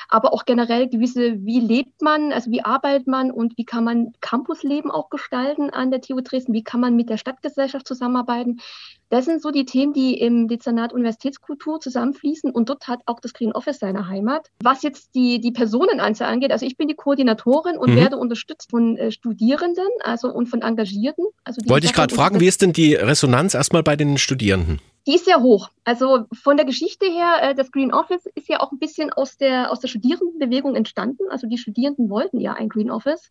aber 0.08 0.34
auch 0.34 0.44
generell 0.44 0.88
gewisse, 0.88 1.44
wie 1.44 1.60
lebt 1.60 2.02
man, 2.02 2.32
also 2.32 2.50
wie 2.50 2.62
arbeitet 2.62 3.06
man 3.06 3.30
und 3.30 3.56
wie 3.56 3.64
kann 3.64 3.84
man 3.84 4.12
Campusleben 4.20 4.90
auch 4.90 5.08
gestalten 5.08 5.70
an 5.70 5.90
der 5.90 6.02
TU 6.02 6.20
Dresden 6.20 6.41
Dresden, 6.42 6.52
wie 6.52 6.62
kann 6.62 6.80
man 6.80 6.96
mit 6.96 7.08
der 7.08 7.16
Stadtgesellschaft 7.16 7.86
zusammenarbeiten. 7.86 8.60
Das 9.08 9.26
sind 9.26 9.42
so 9.42 9.50
die 9.50 9.66
Themen, 9.66 9.92
die 9.92 10.18
im 10.18 10.48
Dezernat 10.48 10.92
Universitätskultur 10.92 11.80
zusammenfließen 11.80 12.50
und 12.50 12.68
dort 12.68 12.88
hat 12.88 13.00
auch 13.06 13.20
das 13.20 13.34
Green 13.34 13.52
Office 13.52 13.78
seine 13.78 14.08
Heimat. 14.08 14.48
Was 14.62 14.82
jetzt 14.82 15.14
die, 15.14 15.40
die 15.40 15.52
Personenanzahl 15.52 16.32
angeht, 16.32 16.50
also 16.50 16.64
ich 16.64 16.76
bin 16.76 16.88
die 16.88 16.94
Koordinatorin 16.94 17.76
und 17.76 17.90
mhm. 17.90 17.96
werde 17.96 18.16
unterstützt 18.16 18.70
von 18.70 18.96
äh, 18.96 19.12
Studierenden 19.12 19.88
also 20.02 20.28
und 20.28 20.46
von 20.46 20.62
Engagierten. 20.62 21.26
Also 21.44 21.60
Wollte 21.68 21.86
ich 21.86 21.92
gerade 21.92 22.14
fragen, 22.14 22.40
wie 22.40 22.46
ist 22.46 22.62
denn 22.62 22.72
die 22.72 22.94
Resonanz 22.94 23.54
erstmal 23.54 23.82
bei 23.82 23.96
den 23.96 24.16
Studierenden? 24.16 24.80
Die 25.06 25.16
ist 25.16 25.24
sehr 25.24 25.40
hoch. 25.40 25.70
Also 25.84 26.26
von 26.32 26.56
der 26.56 26.64
Geschichte 26.64 27.06
her, 27.06 27.38
äh, 27.42 27.54
das 27.54 27.72
Green 27.72 27.92
Office 27.92 28.26
ist 28.34 28.48
ja 28.48 28.60
auch 28.60 28.70
ein 28.70 28.78
bisschen 28.78 29.12
aus 29.12 29.36
der, 29.36 29.72
aus 29.72 29.80
der 29.80 29.88
Studierendenbewegung 29.88 30.76
entstanden. 30.76 31.24
Also 31.30 31.48
die 31.48 31.58
Studierenden 31.58 32.08
wollten 32.08 32.38
ja 32.38 32.52
ein 32.52 32.68
Green 32.68 32.90
Office. 32.90 33.30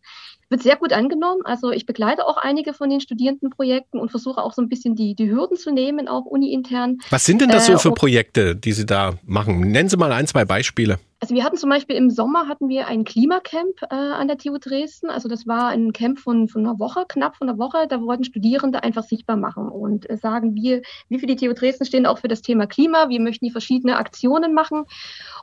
Wird 0.50 0.62
sehr 0.62 0.76
gut 0.76 0.92
angenommen. 0.92 1.40
Also 1.44 1.70
ich 1.70 1.86
begleite 1.86 2.26
auch 2.26 2.36
einige 2.36 2.74
von 2.74 2.90
den 2.90 3.00
Studierendenprojekten 3.00 3.98
und 3.98 4.10
versuche 4.10 4.42
auch 4.42 4.52
so 4.52 4.60
ein 4.60 4.68
bisschen 4.68 4.94
die, 4.94 5.14
die 5.14 5.30
Hürden 5.30 5.56
zu 5.56 5.72
nehmen, 5.72 6.08
auch 6.08 6.26
uni-intern. 6.26 6.98
Was 7.08 7.24
sind 7.24 7.40
denn 7.40 7.48
das 7.48 7.66
so 7.66 7.72
äh, 7.72 7.78
für 7.78 7.92
Projekte, 7.92 8.54
die 8.54 8.72
Sie 8.72 8.84
da 8.84 9.14
machen? 9.24 9.60
Nennen 9.60 9.88
Sie 9.88 9.96
mal 9.96 10.12
ein, 10.12 10.26
zwei 10.26 10.44
Beispiele. 10.44 10.98
Also 11.22 11.36
wir 11.36 11.44
hatten 11.44 11.56
zum 11.56 11.70
Beispiel 11.70 11.94
im 11.94 12.10
Sommer 12.10 12.48
hatten 12.48 12.68
wir 12.68 12.88
ein 12.88 13.04
Klimacamp 13.04 13.80
äh, 13.82 13.94
an 13.94 14.26
der 14.26 14.38
TU 14.38 14.58
Dresden. 14.58 15.08
Also 15.08 15.28
das 15.28 15.46
war 15.46 15.68
ein 15.68 15.92
Camp 15.92 16.18
von, 16.18 16.48
von 16.48 16.66
einer 16.66 16.80
Woche, 16.80 17.04
knapp 17.06 17.36
von 17.36 17.48
einer 17.48 17.58
Woche. 17.58 17.86
Da 17.88 18.02
wollten 18.02 18.24
Studierende 18.24 18.82
einfach 18.82 19.04
sichtbar 19.04 19.36
machen 19.36 19.68
und 19.68 20.10
äh, 20.10 20.16
sagen, 20.16 20.56
wir, 20.56 20.82
wir 21.08 21.20
für 21.20 21.26
die 21.26 21.36
TU 21.36 21.52
Dresden 21.52 21.84
stehen 21.84 22.06
auch 22.06 22.18
für 22.18 22.26
das 22.26 22.42
Thema 22.42 22.66
Klima. 22.66 23.08
Wir 23.08 23.20
möchten 23.20 23.44
die 23.44 23.52
verschiedene 23.52 23.98
Aktionen 23.98 24.52
machen. 24.52 24.82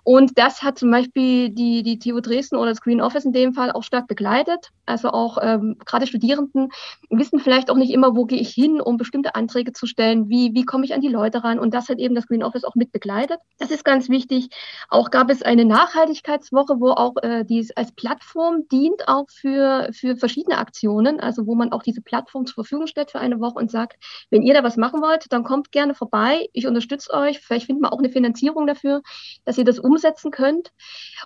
Und 0.03 0.37
das 0.37 0.63
hat 0.63 0.77
zum 0.77 0.91
Beispiel 0.91 1.49
die, 1.49 1.81
die 1.81 1.97
TU 1.97 2.19
Dresden 2.19 2.57
oder 2.57 2.71
das 2.71 2.81
Green 2.81 2.99
Office 2.99 3.23
in 3.23 3.31
dem 3.31 3.53
Fall 3.53 3.71
auch 3.71 3.83
stark 3.83 4.07
begleitet. 4.07 4.71
Also 4.85 5.11
auch 5.11 5.37
ähm, 5.41 5.77
gerade 5.85 6.07
Studierenden 6.07 6.71
wissen 7.09 7.39
vielleicht 7.39 7.69
auch 7.69 7.77
nicht 7.77 7.93
immer, 7.93 8.17
wo 8.17 8.25
gehe 8.25 8.41
ich 8.41 8.49
hin, 8.49 8.81
um 8.81 8.97
bestimmte 8.97 9.35
Anträge 9.35 9.71
zu 9.71 9.85
stellen, 9.85 10.27
wie, 10.27 10.53
wie 10.53 10.65
komme 10.65 10.83
ich 10.83 10.93
an 10.93 10.99
die 10.99 11.07
Leute 11.07 11.45
ran. 11.45 11.57
Und 11.57 11.73
das 11.73 11.87
hat 11.87 11.99
eben 11.99 12.15
das 12.15 12.27
Green 12.27 12.43
Office 12.43 12.65
auch 12.65 12.75
mit 12.75 12.91
begleitet. 12.91 13.39
Das 13.59 13.71
ist 13.71 13.85
ganz 13.85 14.09
wichtig. 14.09 14.49
Auch 14.89 15.09
gab 15.09 15.29
es 15.29 15.41
eine 15.41 15.68
Nachhaltigkeitswoche, 15.69 16.79
wo 16.79 16.89
auch 16.89 17.13
äh, 17.21 17.45
dies 17.45 17.71
als 17.71 17.91
Plattform 17.91 18.67
dient, 18.69 19.07
auch 19.07 19.27
für, 19.29 19.89
für 19.93 20.17
verschiedene 20.17 20.57
Aktionen, 20.57 21.19
also 21.19 21.45
wo 21.45 21.53
man 21.53 21.71
auch 21.71 21.83
diese 21.83 22.01
Plattform 22.01 22.47
zur 22.47 22.55
Verfügung 22.55 22.87
stellt 22.87 23.11
für 23.11 23.19
eine 23.19 23.39
Woche 23.39 23.59
und 23.59 23.69
sagt, 23.69 24.03
wenn 24.31 24.41
ihr 24.41 24.55
da 24.55 24.63
was 24.63 24.77
machen 24.77 25.01
wollt, 25.01 25.31
dann 25.31 25.43
kommt 25.43 25.71
gerne 25.71 25.93
vorbei, 25.93 26.49
ich 26.53 26.65
unterstütze 26.65 27.13
euch, 27.13 27.39
vielleicht 27.39 27.67
finden 27.67 27.83
wir 27.83 27.93
auch 27.93 27.99
eine 27.99 28.09
Finanzierung 28.09 28.65
dafür, 28.65 29.01
dass 29.45 29.57
ihr 29.59 29.63
das 29.63 29.77
umsetzen 29.77 30.31
könnt. 30.31 30.71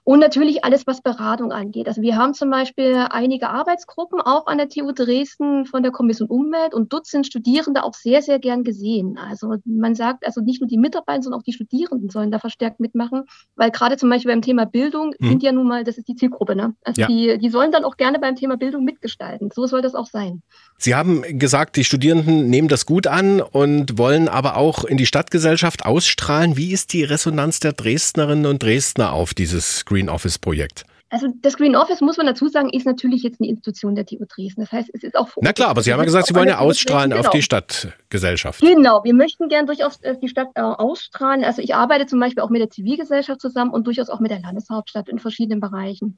Und 0.03 0.19
natürlich 0.19 0.65
alles, 0.65 0.85
was 0.87 1.01
Beratung 1.01 1.51
angeht. 1.53 1.87
Also 1.87 2.01
wir 2.01 2.17
haben 2.17 2.33
zum 2.33 2.49
Beispiel 2.49 3.07
einige 3.09 3.49
Arbeitsgruppen 3.49 4.19
auch 4.19 4.47
an 4.47 4.57
der 4.57 4.67
TU 4.67 4.91
Dresden 4.91 5.65
von 5.65 5.83
der 5.83 5.93
Kommission 5.93 6.27
Umwelt 6.27 6.73
und 6.73 6.91
dort 6.91 7.05
sind 7.05 7.25
Studierende 7.25 7.83
auch 7.83 7.93
sehr, 7.93 8.21
sehr 8.21 8.39
gern 8.39 8.65
gesehen. 8.65 9.17
Also 9.17 9.55
man 9.63 9.95
sagt, 9.95 10.25
also 10.25 10.41
nicht 10.41 10.59
nur 10.59 10.67
die 10.67 10.77
Mitarbeiter, 10.77 11.23
sondern 11.23 11.39
auch 11.39 11.45
die 11.45 11.53
Studierenden 11.53 12.09
sollen 12.09 12.31
da 12.31 12.39
verstärkt 12.39 12.81
mitmachen, 12.81 13.23
weil 13.55 13.71
gerade 13.71 13.95
zum 13.95 14.09
Beispiel 14.09 14.32
beim 14.33 14.41
Thema 14.41 14.65
Bildung 14.65 15.13
mhm. 15.19 15.29
sind 15.29 15.43
ja 15.43 15.51
nun 15.51 15.67
mal, 15.67 15.83
das 15.83 15.99
ist 15.99 16.07
die 16.07 16.15
Zielgruppe, 16.15 16.55
ne? 16.55 16.73
Also 16.83 17.01
ja. 17.01 17.07
die, 17.07 17.37
die 17.37 17.49
sollen 17.49 17.71
dann 17.71 17.85
auch 17.85 17.97
gerne 17.97 18.17
beim 18.17 18.35
Thema 18.35 18.57
Bildung 18.57 18.83
mitgestalten. 18.83 19.51
So 19.53 19.67
soll 19.67 19.83
das 19.83 19.93
auch 19.93 20.07
sein. 20.07 20.41
Sie 20.79 20.95
haben 20.95 21.21
gesagt, 21.37 21.75
die 21.75 21.83
Studierenden 21.83 22.49
nehmen 22.49 22.67
das 22.67 22.87
gut 22.87 23.05
an 23.05 23.41
und 23.41 23.99
wollen 23.99 24.27
aber 24.27 24.57
auch 24.57 24.85
in 24.85 24.97
die 24.97 25.05
Stadtgesellschaft 25.05 25.85
ausstrahlen. 25.85 26.57
Wie 26.57 26.71
ist 26.71 26.93
die 26.93 27.03
Resonanz 27.03 27.59
der 27.59 27.73
Dresdnerinnen 27.73 28.47
und 28.47 28.63
Dresdner 28.63 29.13
auf 29.13 29.35
dieses 29.35 29.85
Green 29.85 30.09
Office 30.09 30.39
Projekt? 30.39 30.83
Also 31.13 31.27
das 31.41 31.57
Green 31.57 31.75
Office, 31.75 32.01
muss 32.01 32.17
man 32.17 32.25
dazu 32.25 32.47
sagen, 32.47 32.71
ist 32.71 32.87
natürlich 32.87 33.21
jetzt 33.21 33.39
eine 33.39 33.47
Institution 33.47 33.93
der 33.93 34.03
TU 34.03 34.25
Dresden. 34.27 34.61
Das 34.61 34.71
heißt, 34.71 34.89
es 34.93 35.03
ist 35.03 35.15
auch... 35.15 35.29
Na 35.41 35.53
klar, 35.53 35.69
aber 35.69 35.83
Sie 35.83 35.93
haben 35.93 35.99
ja 35.99 36.05
gesagt, 36.05 36.25
Sie 36.25 36.33
wollen 36.33 36.47
ja 36.47 36.57
ausstrahlen 36.57 37.11
genau. 37.11 37.21
auf 37.21 37.29
die 37.29 37.43
Stadtgesellschaft. 37.43 38.61
Genau, 38.61 39.03
wir 39.03 39.13
möchten 39.13 39.47
gern 39.47 39.67
durchaus 39.67 39.97
äh, 40.01 40.17
die 40.17 40.27
Stadt 40.27 40.47
äh, 40.55 40.61
ausstrahlen. 40.61 41.43
Also 41.43 41.61
ich 41.61 41.75
arbeite 41.75 42.07
zum 42.07 42.19
Beispiel 42.19 42.41
auch 42.41 42.49
mit 42.49 42.61
der 42.61 42.71
Zivilgesellschaft 42.71 43.41
zusammen 43.41 43.69
und 43.69 43.85
durchaus 43.85 44.09
auch 44.09 44.19
mit 44.21 44.31
der 44.31 44.39
Landeshauptstadt 44.39 45.07
in 45.07 45.19
verschiedenen 45.19 45.59
Bereichen. 45.59 46.17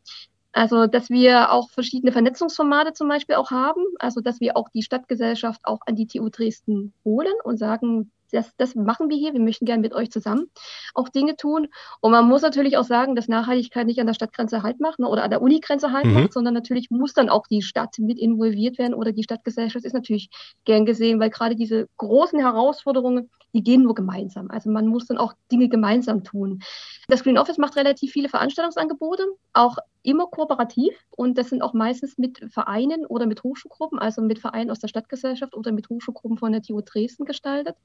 Also, 0.54 0.88
dass 0.88 1.10
wir 1.10 1.52
auch 1.52 1.70
verschiedene 1.72 2.14
Vernetzungsformate 2.14 2.94
zum 2.94 3.10
Beispiel 3.10 3.36
auch 3.36 3.52
haben. 3.52 3.82
Also, 4.00 4.22
dass 4.22 4.40
wir 4.40 4.56
auch 4.56 4.70
die 4.70 4.84
Stadtgesellschaft 4.84 5.60
auch 5.66 5.80
an 5.86 5.98
die 5.98 6.08
TU 6.08 6.30
Dresden 6.30 6.94
holen 7.04 7.34
und 7.44 7.58
sagen, 7.58 8.12
das, 8.36 8.56
das 8.58 8.76
machen 8.76 9.10
wir 9.10 9.18
hier. 9.18 9.34
Wir 9.34 9.40
möchten 9.40 9.66
gerne 9.66 9.82
mit 9.82 9.94
euch 9.94 10.12
zusammen 10.12 10.50
auch 10.94 11.10
Dinge 11.10 11.36
tun. 11.36 11.68
Und 12.02 12.12
man 12.12 12.28
muss 12.28 12.42
natürlich 12.42 12.78
auch 12.78 12.84
sagen, 12.84 13.16
dass 13.16 13.28
Nachhaltigkeit 13.28 13.88
nicht 13.88 14.00
an 14.00 14.08
der 14.08 14.14
Stadtgrenze 14.14 14.64
halt 14.64 14.80
macht 14.80 15.00
ne, 15.00 15.08
oder 15.08 15.24
an 15.24 15.30
der 15.30 15.42
Unigrenze 15.42 15.92
halt 15.92 16.06
mhm. 16.06 16.14
macht, 16.14 16.34
sondern 16.34 16.54
natürlich 16.54 16.90
muss 16.90 17.14
dann 17.14 17.30
auch 17.30 17.48
die 17.48 17.62
Stadt 17.62 17.98
mit 18.00 18.20
involviert 18.20 18.78
werden 18.78 18.94
oder 18.94 19.12
die 19.12 19.24
Stadtgesellschaft 19.24 19.86
ist 19.86 19.94
natürlich 19.94 20.30
gern 20.66 20.86
gesehen, 20.86 21.20
weil 21.20 21.30
gerade 21.30 21.56
diese 21.56 21.88
großen 21.98 22.40
Herausforderungen, 22.40 23.30
die 23.56 23.64
gehen 23.64 23.84
nur 23.84 23.96
gemeinsam. 23.96 24.52
Also 24.52 24.70
man 24.70 24.88
muss 24.88 25.08
dann 25.08 25.18
auch 25.18 25.34
Dinge 25.52 25.70
gemeinsam 25.70 26.24
tun. 26.24 26.60
Das 27.08 27.24
Green 27.24 27.38
Office 27.38 27.58
macht 27.58 27.78
relativ 27.78 28.12
viele 28.12 28.30
Veranstaltungsangebote, 28.30 29.24
auch 29.54 29.78
immer 30.04 30.28
kooperativ 30.28 30.94
und 31.10 31.38
das 31.38 31.50
sind 31.50 31.62
auch 31.62 31.74
meistens 31.74 32.18
mit 32.18 32.40
Vereinen 32.52 33.06
oder 33.06 33.26
mit 33.26 33.44
Hochschulgruppen, 33.44 33.98
also 33.98 34.22
mit 34.22 34.40
Vereinen 34.40 34.70
aus 34.70 34.80
der 34.80 34.90
Stadtgesellschaft 34.90 35.56
oder 35.56 35.72
mit 35.72 35.90
Hochschulgruppen 35.90 36.38
von 36.38 36.52
der 36.52 36.62
TU 36.62 36.82
Dresden 36.82 37.26
gestaltet, 37.26 37.76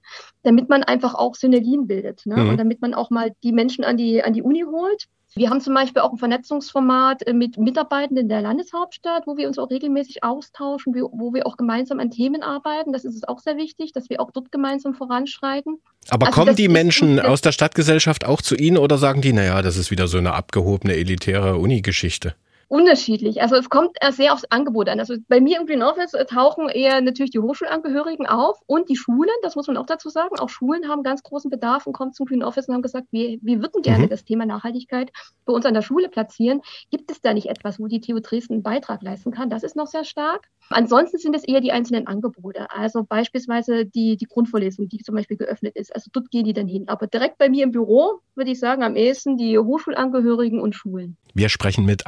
damit 0.42 0.68
man 0.68 0.82
einfach 0.82 1.14
auch 1.14 1.34
Synergien 1.36 1.86
bildet 1.86 2.26
ne? 2.26 2.36
Mhm. 2.36 2.48
und 2.50 2.56
damit 2.58 2.82
man 2.82 2.92
auch 2.92 3.10
mal 3.10 3.32
die 3.42 3.52
Menschen 3.52 3.84
an 3.84 3.96
die, 3.96 4.22
an 4.22 4.32
die 4.32 4.42
Uni 4.42 4.62
holt 4.62 5.08
wir 5.34 5.48
haben 5.48 5.60
zum 5.60 5.74
Beispiel 5.74 6.02
auch 6.02 6.12
ein 6.12 6.18
Vernetzungsformat 6.18 7.26
äh, 7.26 7.32
mit 7.32 7.56
Mitarbeitenden 7.56 8.28
der 8.28 8.40
Landeshauptstadt, 8.42 9.26
wo 9.26 9.36
wir 9.36 9.46
uns 9.46 9.58
auch 9.58 9.70
regelmäßig 9.70 10.24
austauschen, 10.24 10.94
wo 10.94 11.32
wir 11.32 11.46
auch 11.46 11.56
gemeinsam 11.56 12.00
an 12.00 12.10
Themen 12.10 12.42
arbeiten. 12.42 12.92
Das 12.92 13.04
ist 13.04 13.14
es 13.14 13.24
auch 13.24 13.38
sehr 13.38 13.56
wichtig, 13.56 13.92
dass 13.92 14.10
wir 14.10 14.20
auch 14.20 14.30
dort 14.32 14.50
gemeinsam 14.50 14.94
voranschreiten. 14.94 15.78
Aber 16.08 16.26
also 16.26 16.40
kommen 16.40 16.56
die 16.56 16.68
Menschen 16.68 17.20
aus 17.20 17.40
der 17.42 17.52
Stadtgesellschaft 17.52 18.24
auch 18.24 18.42
zu 18.42 18.56
Ihnen 18.56 18.76
oder 18.76 18.98
sagen 18.98 19.20
die, 19.20 19.32
naja, 19.32 19.62
das 19.62 19.76
ist 19.76 19.90
wieder 19.90 20.08
so 20.08 20.18
eine 20.18 20.32
abgehobene, 20.32 20.94
elitäre 20.94 21.56
Uni-Geschichte? 21.56 22.34
Unterschiedlich. 22.70 23.42
Also 23.42 23.56
es 23.56 23.68
kommt 23.68 23.96
sehr 24.12 24.32
aufs 24.32 24.44
Angebot 24.44 24.88
an. 24.88 25.00
Also 25.00 25.16
bei 25.28 25.40
mir 25.40 25.58
im 25.58 25.66
Green 25.66 25.82
Office 25.82 26.14
äh, 26.14 26.24
tauchen 26.24 26.68
eher 26.68 27.00
natürlich 27.00 27.32
die 27.32 27.40
Hochschulangehörigen 27.40 28.26
auf 28.26 28.60
und 28.66 28.88
die 28.88 28.96
Schulen, 28.96 29.34
das 29.42 29.56
muss 29.56 29.66
man 29.66 29.76
auch 29.76 29.86
dazu 29.86 30.08
sagen. 30.08 30.38
Auch 30.38 30.48
Schulen 30.48 30.88
haben 30.88 31.02
ganz 31.02 31.24
großen 31.24 31.50
Bedarf 31.50 31.88
und 31.88 31.94
kommen 31.94 32.12
zum 32.12 32.26
Green 32.26 32.44
Office 32.44 32.68
und 32.68 32.74
haben 32.74 32.82
gesagt, 32.82 33.08
wir, 33.10 33.38
wir 33.42 33.60
würden 33.60 33.82
gerne 33.82 34.04
mhm. 34.04 34.08
das 34.08 34.24
Thema 34.24 34.46
Nachhaltigkeit 34.46 35.10
bei 35.46 35.52
uns 35.52 35.66
an 35.66 35.74
der 35.74 35.82
Schule 35.82 36.08
platzieren. 36.08 36.60
Gibt 36.92 37.10
es 37.10 37.20
da 37.20 37.34
nicht 37.34 37.48
etwas, 37.48 37.80
wo 37.80 37.88
die 37.88 38.00
TU 38.00 38.20
Dresden 38.20 38.54
einen 38.54 38.62
Beitrag 38.62 39.02
leisten 39.02 39.32
kann? 39.32 39.50
Das 39.50 39.64
ist 39.64 39.74
noch 39.74 39.88
sehr 39.88 40.04
stark. 40.04 40.46
Ansonsten 40.68 41.18
sind 41.18 41.34
es 41.34 41.42
eher 41.42 41.60
die 41.60 41.72
einzelnen 41.72 42.06
Angebote. 42.06 42.70
Also 42.70 43.02
beispielsweise 43.02 43.84
die, 43.84 44.16
die 44.16 44.26
Grundvorlesung, 44.26 44.88
die 44.88 44.98
zum 44.98 45.16
Beispiel 45.16 45.36
geöffnet 45.36 45.74
ist. 45.74 45.92
Also 45.92 46.08
dort 46.12 46.30
gehen 46.30 46.44
die 46.44 46.52
dann 46.52 46.68
hin. 46.68 46.88
Aber 46.88 47.08
direkt 47.08 47.38
bei 47.38 47.48
mir 47.48 47.64
im 47.64 47.72
Büro 47.72 48.20
würde 48.36 48.52
ich 48.52 48.60
sagen, 48.60 48.84
am 48.84 48.94
ehesten 48.94 49.36
die 49.36 49.58
Hochschulangehörigen 49.58 50.60
und 50.60 50.76
Schulen. 50.76 51.16
Wir 51.34 51.48
sprechen 51.48 51.84
mit 51.84 52.06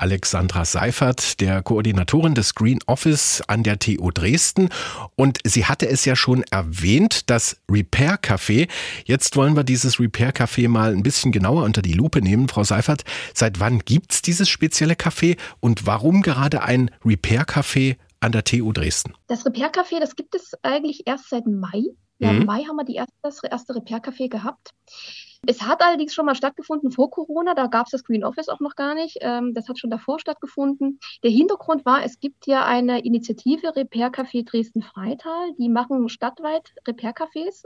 Alexandra 0.52 0.64
Seifert, 0.66 1.40
der 1.40 1.62
Koordinatorin 1.62 2.34
des 2.34 2.54
Green 2.54 2.78
Office 2.86 3.42
an 3.46 3.62
der 3.62 3.78
TU 3.78 4.10
Dresden. 4.10 4.68
Und 5.16 5.38
sie 5.44 5.64
hatte 5.64 5.88
es 5.88 6.04
ja 6.04 6.14
schon 6.14 6.42
erwähnt, 6.50 7.30
das 7.30 7.56
Repair 7.70 8.18
Café. 8.20 8.68
Jetzt 9.06 9.36
wollen 9.36 9.56
wir 9.56 9.64
dieses 9.64 9.98
Repair 9.98 10.32
Café 10.34 10.68
mal 10.68 10.92
ein 10.92 11.02
bisschen 11.02 11.32
genauer 11.32 11.64
unter 11.64 11.80
die 11.80 11.94
Lupe 11.94 12.20
nehmen. 12.20 12.48
Frau 12.48 12.64
Seifert, 12.64 13.04
seit 13.32 13.60
wann 13.60 13.78
gibt 13.78 14.12
es 14.12 14.20
dieses 14.20 14.50
spezielle 14.50 14.94
Café 14.94 15.38
und 15.60 15.86
warum 15.86 16.20
gerade 16.20 16.62
ein 16.62 16.90
Repair 17.02 17.44
Café 17.44 17.96
an 18.20 18.32
der 18.32 18.44
TU 18.44 18.72
Dresden? 18.72 19.14
Das 19.28 19.46
Repair 19.46 19.72
Café, 19.72 20.00
das 20.00 20.16
gibt 20.16 20.34
es 20.34 20.52
eigentlich 20.62 21.06
erst 21.06 21.30
seit 21.30 21.46
Mai. 21.46 21.82
Ja, 22.18 22.30
mhm. 22.30 22.42
Im 22.42 22.46
Mai 22.46 22.64
haben 22.64 22.76
wir 22.76 22.84
die 22.84 22.96
erste, 22.96 23.14
das 23.22 23.42
erste 23.42 23.74
Repair 23.74 24.02
Café 24.02 24.28
gehabt. 24.28 24.74
Es 25.44 25.62
hat 25.62 25.82
allerdings 25.82 26.14
schon 26.14 26.26
mal 26.26 26.36
stattgefunden 26.36 26.92
vor 26.92 27.10
Corona, 27.10 27.54
da 27.54 27.66
gab 27.66 27.86
es 27.86 27.90
das 27.90 28.04
Green 28.04 28.24
Office 28.24 28.48
auch 28.48 28.60
noch 28.60 28.76
gar 28.76 28.94
nicht. 28.94 29.18
Ähm, 29.22 29.54
das 29.54 29.68
hat 29.68 29.76
schon 29.76 29.90
davor 29.90 30.20
stattgefunden. 30.20 31.00
Der 31.24 31.32
Hintergrund 31.32 31.84
war, 31.84 32.04
es 32.04 32.20
gibt 32.20 32.46
ja 32.46 32.64
eine 32.64 33.04
Initiative 33.04 33.74
Repair 33.74 34.12
Café 34.12 34.44
Dresden-Freital, 34.44 35.54
die 35.58 35.68
machen 35.68 36.08
stadtweit 36.08 36.72
Repair 36.86 37.12
Cafés. 37.12 37.64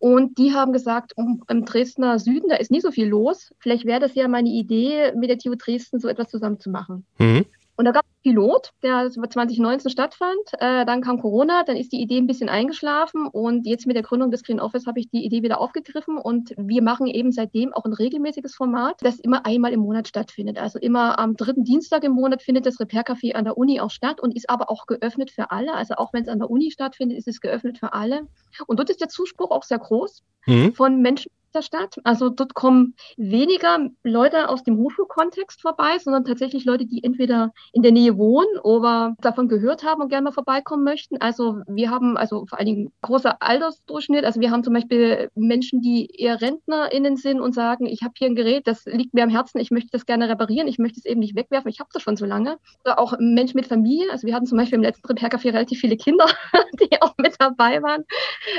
Und 0.00 0.36
die 0.36 0.52
haben 0.52 0.74
gesagt, 0.74 1.14
oh, 1.16 1.24
im 1.48 1.64
Dresdner 1.64 2.18
Süden, 2.18 2.50
da 2.50 2.56
ist 2.56 2.70
nicht 2.70 2.82
so 2.82 2.90
viel 2.90 3.08
los. 3.08 3.54
Vielleicht 3.58 3.86
wäre 3.86 4.00
das 4.00 4.14
ja 4.14 4.28
meine 4.28 4.50
Idee, 4.50 5.12
mit 5.16 5.30
der 5.30 5.38
TU 5.38 5.54
Dresden 5.54 6.00
so 6.00 6.08
etwas 6.08 6.28
zusammen 6.28 6.60
zu 6.60 6.68
machen. 6.68 7.06
Mhm. 7.18 7.46
Und 7.76 7.86
da 7.86 7.90
gab 7.90 8.04
es 8.04 8.10
einen 8.24 8.34
Pilot, 8.34 8.72
der 8.82 9.10
2019 9.10 9.90
stattfand. 9.90 10.38
Äh, 10.58 10.86
dann 10.86 11.00
kam 11.00 11.20
Corona, 11.20 11.64
dann 11.64 11.76
ist 11.76 11.92
die 11.92 12.00
Idee 12.00 12.18
ein 12.18 12.26
bisschen 12.26 12.48
eingeschlafen 12.48 13.26
und 13.26 13.66
jetzt 13.66 13.86
mit 13.86 13.96
der 13.96 14.02
Gründung 14.02 14.30
des 14.30 14.44
Green 14.44 14.60
Office 14.60 14.86
habe 14.86 15.00
ich 15.00 15.10
die 15.10 15.24
Idee 15.24 15.42
wieder 15.42 15.60
aufgegriffen 15.60 16.16
und 16.16 16.54
wir 16.56 16.82
machen 16.82 17.06
eben 17.06 17.32
seitdem 17.32 17.72
auch 17.72 17.84
ein 17.84 17.92
regelmäßiges 17.92 18.54
Format, 18.54 18.96
das 19.00 19.18
immer 19.18 19.44
einmal 19.44 19.72
im 19.72 19.80
Monat 19.80 20.06
stattfindet. 20.06 20.58
Also 20.58 20.78
immer 20.78 21.18
am 21.18 21.36
dritten 21.36 21.64
Dienstag 21.64 22.04
im 22.04 22.12
Monat 22.12 22.42
findet 22.42 22.66
das 22.66 22.78
Repair 22.78 23.04
Café 23.04 23.34
an 23.34 23.44
der 23.44 23.58
Uni 23.58 23.80
auch 23.80 23.90
statt 23.90 24.20
und 24.20 24.36
ist 24.36 24.48
aber 24.48 24.70
auch 24.70 24.86
geöffnet 24.86 25.32
für 25.32 25.50
alle. 25.50 25.74
Also 25.74 25.94
auch 25.94 26.12
wenn 26.12 26.22
es 26.22 26.28
an 26.28 26.38
der 26.38 26.50
Uni 26.50 26.70
stattfindet, 26.70 27.18
ist 27.18 27.28
es 27.28 27.40
geöffnet 27.40 27.78
für 27.78 27.92
alle. 27.92 28.28
Und 28.66 28.78
dort 28.78 28.90
ist 28.90 29.00
der 29.00 29.08
Zuspruch 29.08 29.50
auch 29.50 29.64
sehr 29.64 29.78
groß 29.78 30.22
mhm. 30.46 30.72
von 30.74 31.00
Menschen, 31.02 31.30
der 31.54 31.62
Stadt. 31.62 31.96
Also 32.04 32.28
dort 32.28 32.54
kommen 32.54 32.94
weniger 33.16 33.88
Leute 34.02 34.48
aus 34.48 34.62
dem 34.62 34.76
Hochschulkontext 34.76 35.60
vorbei, 35.62 35.98
sondern 35.98 36.24
tatsächlich 36.24 36.64
Leute, 36.64 36.86
die 36.86 37.02
entweder 37.04 37.52
in 37.72 37.82
der 37.82 37.92
Nähe 37.92 38.16
wohnen 38.16 38.58
oder 38.62 39.14
davon 39.20 39.48
gehört 39.48 39.84
haben 39.84 40.02
und 40.02 40.08
gerne 40.08 40.24
mal 40.24 40.32
vorbeikommen 40.32 40.84
möchten. 40.84 41.20
Also 41.20 41.60
wir 41.66 41.90
haben 41.90 42.16
also 42.16 42.46
vor 42.46 42.58
allen 42.58 42.66
Dingen 42.66 42.92
großer 43.02 43.40
Altersdurchschnitt. 43.40 44.24
Also 44.24 44.40
wir 44.40 44.50
haben 44.50 44.64
zum 44.64 44.74
Beispiel 44.74 45.30
Menschen, 45.34 45.80
die 45.80 46.08
eher 46.18 46.40
RentnerInnen 46.40 47.16
sind 47.16 47.40
und 47.40 47.54
sagen, 47.54 47.86
ich 47.86 48.02
habe 48.02 48.14
hier 48.16 48.28
ein 48.28 48.34
Gerät, 48.36 48.66
das 48.66 48.84
liegt 48.86 49.14
mir 49.14 49.22
am 49.22 49.30
Herzen, 49.30 49.58
ich 49.58 49.70
möchte 49.70 49.90
das 49.92 50.06
gerne 50.06 50.28
reparieren, 50.28 50.68
ich 50.68 50.78
möchte 50.78 50.98
es 50.98 51.04
eben 51.06 51.20
nicht 51.20 51.36
wegwerfen, 51.36 51.70
ich 51.70 51.80
habe 51.80 51.90
das 51.92 52.02
schon 52.02 52.16
so 52.16 52.26
lange. 52.26 52.58
Oder 52.84 52.98
auch 52.98 53.14
Menschen 53.18 53.56
mit 53.56 53.66
Familie. 53.66 54.10
Also 54.10 54.26
wir 54.26 54.34
hatten 54.34 54.46
zum 54.46 54.58
Beispiel 54.58 54.76
im 54.76 54.82
letzten 54.82 55.06
Repair-Café 55.06 55.52
relativ 55.52 55.80
viele 55.80 55.96
Kinder, 55.96 56.26
die 56.80 57.00
auch 57.00 57.14
mit 57.18 57.34
dabei 57.38 57.82
waren. 57.82 58.04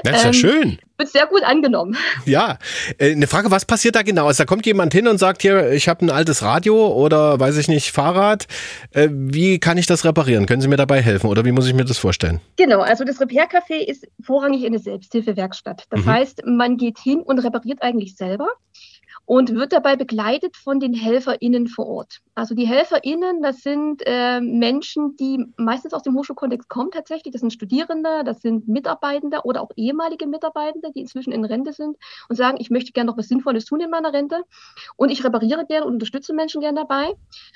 Das 0.03 0.17
ist 0.17 0.23
ja 0.23 0.29
Ähm, 0.29 0.33
schön. 0.33 0.77
Wird 0.97 1.09
sehr 1.09 1.27
gut 1.27 1.43
angenommen. 1.43 1.97
Ja, 2.25 2.57
eine 2.99 3.27
Frage, 3.27 3.51
was 3.51 3.65
passiert 3.65 3.95
da 3.95 4.01
genau? 4.01 4.27
Also 4.27 4.43
da 4.43 4.45
kommt 4.45 4.65
jemand 4.65 4.93
hin 4.93 5.07
und 5.07 5.17
sagt 5.17 5.41
hier, 5.41 5.71
ich 5.71 5.87
habe 5.87 6.05
ein 6.05 6.09
altes 6.09 6.41
Radio 6.41 6.87
oder 6.93 7.39
weiß 7.39 7.57
ich 7.57 7.67
nicht, 7.67 7.91
Fahrrad. 7.91 8.47
Äh, 8.91 9.09
Wie 9.11 9.59
kann 9.59 9.77
ich 9.77 9.85
das 9.85 10.05
reparieren? 10.05 10.45
Können 10.45 10.61
Sie 10.61 10.67
mir 10.67 10.77
dabei 10.77 11.01
helfen 11.01 11.27
oder 11.27 11.45
wie 11.45 11.51
muss 11.51 11.67
ich 11.67 11.73
mir 11.73 11.85
das 11.85 11.97
vorstellen? 11.97 12.39
Genau, 12.57 12.81
also 12.81 13.03
das 13.03 13.19
Repair-Café 13.19 13.75
ist 13.87 14.07
vorrangig 14.23 14.65
eine 14.65 14.79
Selbsthilfewerkstatt. 14.79 15.85
Das 15.89 16.01
Mhm. 16.01 16.09
heißt, 16.09 16.41
man 16.45 16.77
geht 16.77 16.99
hin 16.99 17.19
und 17.19 17.39
repariert 17.39 17.81
eigentlich 17.81 18.15
selber 18.15 18.47
und 19.25 19.55
wird 19.55 19.73
dabei 19.73 19.95
begleitet 19.95 20.55
von 20.55 20.79
den 20.79 20.93
HelferInnen 20.93 21.67
vor 21.67 21.87
Ort. 21.87 22.19
Also 22.35 22.53
die 22.53 22.65
HelferInnen, 22.67 23.41
das 23.41 23.61
sind 23.61 24.03
äh, 24.05 24.39
Menschen, 24.41 25.15
die 25.17 25.45
meistens 25.57 25.93
aus 25.93 26.03
dem 26.03 26.15
Hochschulkontext 26.15 26.69
kommen 26.69 26.91
tatsächlich. 26.91 27.31
Das 27.31 27.41
sind 27.41 27.51
Studierende, 27.51 28.23
das 28.25 28.41
sind 28.41 28.67
Mitarbeitende 28.67 29.39
oder 29.43 29.61
auch 29.61 29.71
ehemalige 29.75 30.27
Mitarbeitende, 30.27 30.91
die 30.93 31.01
inzwischen 31.01 31.31
in 31.31 31.45
Rente 31.45 31.73
sind 31.73 31.97
und 32.29 32.35
sagen, 32.35 32.57
ich 32.59 32.69
möchte 32.69 32.91
gerne 32.91 33.09
noch 33.09 33.17
was 33.17 33.27
Sinnvolles 33.27 33.65
tun 33.65 33.79
in 33.79 33.89
meiner 33.89 34.13
Rente 34.13 34.43
und 34.95 35.09
ich 35.09 35.23
repariere 35.23 35.65
gerne 35.65 35.85
und 35.85 35.93
unterstütze 35.93 36.33
Menschen 36.33 36.61
gerne 36.61 36.81
dabei. 36.81 37.13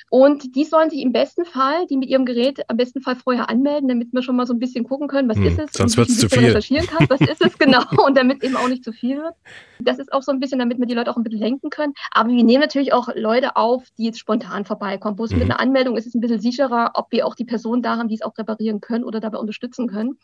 Und 0.09 0.55
die 0.55 0.63
sollen 0.63 0.89
sich 0.89 1.01
im 1.01 1.11
besten 1.11 1.45
Fall, 1.45 1.85
die 1.87 1.97
mit 1.97 2.09
ihrem 2.09 2.25
Gerät 2.25 2.69
am 2.69 2.77
besten 2.77 3.01
Fall 3.01 3.15
vorher 3.15 3.49
anmelden, 3.49 3.87
damit 3.89 4.13
wir 4.13 4.21
schon 4.23 4.35
mal 4.35 4.45
so 4.47 4.53
ein 4.53 4.59
bisschen 4.59 4.85
gucken 4.85 5.07
können, 5.07 5.29
was 5.29 5.37
Hm, 5.37 5.45
ist 5.45 5.59
es, 5.59 5.73
sonst 5.73 5.97
wird's 5.97 6.15
ein 6.17 6.19
zu 6.19 6.29
viel. 6.29 6.47
recherchieren 6.47 6.87
kann, 6.87 7.07
was 7.09 7.21
ist 7.21 7.45
es 7.45 7.57
genau 7.59 7.83
und 8.05 8.17
damit 8.17 8.43
eben 8.43 8.55
auch 8.55 8.67
nicht 8.67 8.83
zu 8.83 8.91
viel 8.91 9.17
wird. 9.17 9.33
Das 9.79 9.99
ist 9.99 10.11
auch 10.11 10.21
so 10.23 10.31
ein 10.31 10.39
bisschen, 10.39 10.59
damit 10.59 10.79
wir 10.79 10.85
die 10.85 10.93
Leute 10.93 11.11
auch 11.11 11.17
ein 11.17 11.23
bisschen 11.23 11.39
lenken 11.59 11.69
können. 11.69 11.93
Aber 12.11 12.29
wir 12.29 12.43
nehmen 12.43 12.61
natürlich 12.61 12.93
auch 12.93 13.09
Leute 13.15 13.55
auf, 13.55 13.83
die 13.97 14.05
jetzt 14.05 14.19
spontan 14.19 14.65
vorbeikommen. 14.65 15.17
Wo 15.17 15.25
es 15.25 15.31
mit 15.31 15.39
Mhm. 15.45 15.51
einer 15.51 15.59
Anmeldung 15.59 15.97
ist 15.97 16.07
es 16.07 16.15
ein 16.15 16.21
bisschen 16.21 16.39
sicherer, 16.41 16.91
ob 16.95 17.11
wir 17.11 17.25
auch 17.25 17.35
die 17.35 17.45
Person 17.45 17.81
da 17.81 17.97
haben, 17.97 18.07
die 18.07 18.15
es 18.15 18.21
auch 18.21 18.37
reparieren 18.37 18.81
können 18.81 19.03
oder 19.03 19.19
dabei 19.19 19.37
unterstützen 19.37 19.87
können. 19.87 20.17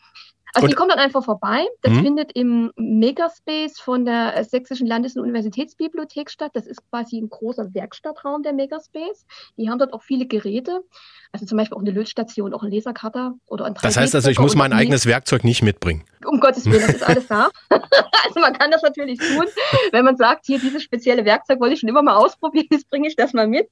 Also 0.56 0.64
Und- 0.64 0.70
die 0.70 0.74
kommen 0.74 0.88
dann 0.88 0.98
einfach 0.98 1.22
vorbei. 1.22 1.66
Das 1.82 1.92
Mhm. 1.92 2.02
findet 2.02 2.32
im 2.32 2.72
Makerspace 2.76 3.78
von 3.78 4.04
der 4.06 4.42
Sächsischen 4.44 4.86
Landes- 4.86 5.14
und 5.16 5.22
Universitätsbibliothek 5.22 6.30
statt. 6.30 6.50
Das 6.54 6.66
ist 6.66 6.80
quasi 6.90 7.18
ein 7.20 7.28
großer 7.28 7.74
Werkstattraum 7.74 8.42
der 8.42 8.54
Makerspace. 8.54 9.26
Die 9.58 9.68
haben 9.68 9.78
dort 9.78 9.92
auch 9.92 10.02
viele 10.02 10.26
Geräte. 10.26 10.80
Also 11.32 11.44
zum 11.44 11.58
Beispiel 11.58 11.76
auch 11.76 11.82
eine 11.82 11.90
Lötstation, 11.90 12.54
auch 12.54 12.62
ein 12.62 12.70
Lasercutter 12.72 13.34
oder 13.46 13.66
ein 13.66 13.74
Das 13.74 13.96
heißt 13.98 14.14
also, 14.14 14.30
ich 14.30 14.36
3D-Drucker 14.36 14.42
muss 14.42 14.56
mein 14.56 14.72
eigenes 14.72 15.04
Werkzeug 15.06 15.44
nicht 15.44 15.62
mitbringen. 15.62 16.04
um 16.24 16.40
Gottes 16.40 16.64
Willen, 16.64 16.80
das 16.86 16.96
ist 16.96 17.02
alles 17.08 17.26
da. 17.28 17.50
also 17.70 18.40
man 18.40 18.52
kann 18.54 18.70
das 18.70 18.82
natürlich 18.82 19.18
tun, 19.18 19.44
wenn 19.92 20.04
man 20.04 20.16
sagt, 20.16 20.46
hier 20.46 20.58
dieses 20.58 20.82
spezielle 20.82 21.24
Werkzeug 21.24 21.60
wollte 21.60 21.74
ich 21.74 21.80
schon 21.80 21.88
immer 21.88 22.02
mal 22.02 22.16
ausprobieren, 22.16 22.66
jetzt 22.70 22.88
bringe 22.90 23.06
ich 23.06 23.14
das 23.16 23.32
mal 23.34 23.46
mit. 23.46 23.68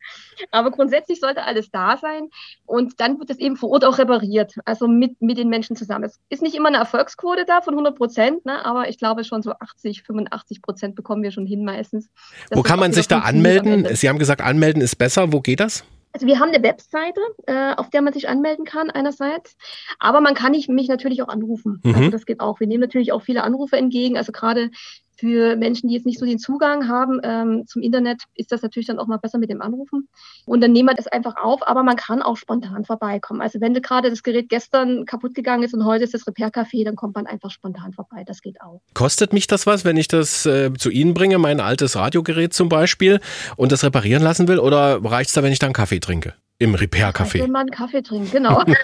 Aber 0.51 0.70
grundsätzlich 0.70 1.19
sollte 1.20 1.43
alles 1.43 1.70
da 1.70 1.97
sein 1.97 2.28
und 2.66 3.01
dann 3.01 3.19
wird 3.19 3.31
es 3.31 3.39
eben 3.39 3.56
vor 3.56 3.70
Ort 3.70 3.85
auch 3.85 3.98
repariert, 3.98 4.55
also 4.66 4.86
mit, 4.86 5.20
mit 5.23 5.39
den 5.39 5.48
Menschen 5.48 5.74
zusammen. 5.74 6.05
Es 6.05 6.20
ist 6.28 6.43
nicht 6.43 6.55
immer 6.55 6.70
eine 6.74 6.82
Erfolgsquote 6.82 7.44
da 7.46 7.60
von 7.60 7.74
100 7.74 7.96
Prozent, 7.96 8.44
ne, 8.44 8.64
aber 8.64 8.88
ich 8.88 8.98
glaube 8.98 9.24
schon 9.24 9.42
so 9.42 9.52
80, 9.52 10.02
85 10.02 10.62
Prozent 10.62 10.94
bekommen 10.94 11.22
wir 11.22 11.30
schon 11.30 11.46
hin 11.46 11.64
meistens. 11.64 12.09
Wo 12.51 12.62
kann 12.62 12.78
man 12.78 12.92
sich 12.92 13.09
da 13.09 13.20
anmelden? 13.20 13.86
Sie 13.94 14.09
haben 14.09 14.18
gesagt, 14.18 14.40
anmelden 14.40 14.82
ist 14.82 14.96
besser. 14.96 15.32
Wo 15.32 15.40
geht 15.40 15.60
das? 15.60 15.84
Also 16.12 16.28
wir 16.28 16.38
haben 16.38 16.51
eine 16.51 16.62
Webseite, 16.62 17.20
äh, 17.46 17.74
auf 17.74 17.90
der 17.90 18.01
man 18.01 18.12
sich 18.12 18.28
anmelden 18.28 18.64
kann 18.64 18.88
einerseits, 18.88 19.56
aber 19.98 20.20
man 20.20 20.34
kann 20.34 20.55
ich, 20.55 20.68
mich 20.68 20.86
natürlich 20.86 21.22
auch 21.22 21.28
anrufen. 21.28 21.80
Mhm. 21.82 21.94
Also 21.94 22.10
das 22.10 22.24
geht 22.24 22.38
auch. 22.38 22.60
Wir 22.60 22.68
nehmen 22.68 22.82
natürlich 22.82 23.10
auch 23.10 23.22
viele 23.22 23.42
Anrufe 23.42 23.76
entgegen. 23.76 24.16
Also 24.16 24.30
gerade 24.30 24.70
für 25.16 25.57
Menschen, 25.57 25.89
die 25.89 25.95
jetzt 25.95 26.07
nicht 26.07 26.19
so 26.19 26.27
den 26.27 26.39
Zugang 26.39 26.89
haben 26.89 27.20
ähm, 27.23 27.66
zum 27.66 27.82
Internet, 27.82 28.23
ist 28.35 28.53
das 28.53 28.62
natürlich 28.62 28.86
dann 28.86 28.99
auch 28.99 29.07
mal 29.07 29.19
besser 29.19 29.39
mit 29.39 29.51
dem 29.51 29.62
Anrufen. 29.62 30.09
Und 30.47 30.61
dann 30.61 30.73
nehmen 30.73 30.89
wir 30.89 30.95
das 30.95 31.07
einfach 31.07 31.36
auf, 31.36 31.66
aber 31.66 31.82
man 31.82 31.97
kann 31.97 32.23
auch 32.23 32.36
spontan 32.36 32.85
vorbeikommen. 32.85 33.41
Also 33.41 33.61
wenn 33.61 33.74
gerade 33.74 34.11
das 34.11 34.23
Gerät 34.23 34.49
gestern 34.49 35.05
kaputt 35.07 35.35
gegangen 35.35 35.62
ist 35.62 35.74
und 35.74 35.85
heute 35.85 36.05
ist 36.05 36.15
das 36.15 36.27
Repair-Café, 36.27 36.85
dann 36.85 36.97
kommt 36.97 37.15
man 37.15 37.27
einfach 37.27 37.51
spontan 37.51 37.93
vorbei. 37.93 38.24
Das 38.24 38.41
geht 38.41 38.61
auch. 38.61 38.81
Kostet 38.95 39.32
mich 39.32 39.47
das 39.47 39.66
was, 39.66 39.85
wenn 39.85 39.97
ich 39.97 40.09
das 40.09 40.47
äh, 40.47 40.73
zu 40.74 40.91
Ihnen 40.91 41.15
bringe, 41.15 41.39
mein 41.39 41.61
altes 41.61 41.97
Radiogerät 41.97 42.53
zum 42.53 42.69
Beispiel, 42.69 43.20
und 43.57 43.73
das 43.73 43.85
reparieren 43.85 44.23
lassen 44.23 44.49
will? 44.49 44.59
Oder 44.59 45.05
reicht 45.05 45.28
es 45.28 45.35
da, 45.35 45.43
wenn 45.43 45.53
ich 45.53 45.59
da 45.59 45.66
einen 45.66 45.74
Kaffee 45.74 46.01
trinke? 46.01 46.35
Im 46.65 46.74
Repair-Café? 46.74 47.43
wenn 47.43 47.51
man 47.51 47.70
Kaffee 47.70 48.03
trinkt, 48.03 48.32
genau. 48.32 48.62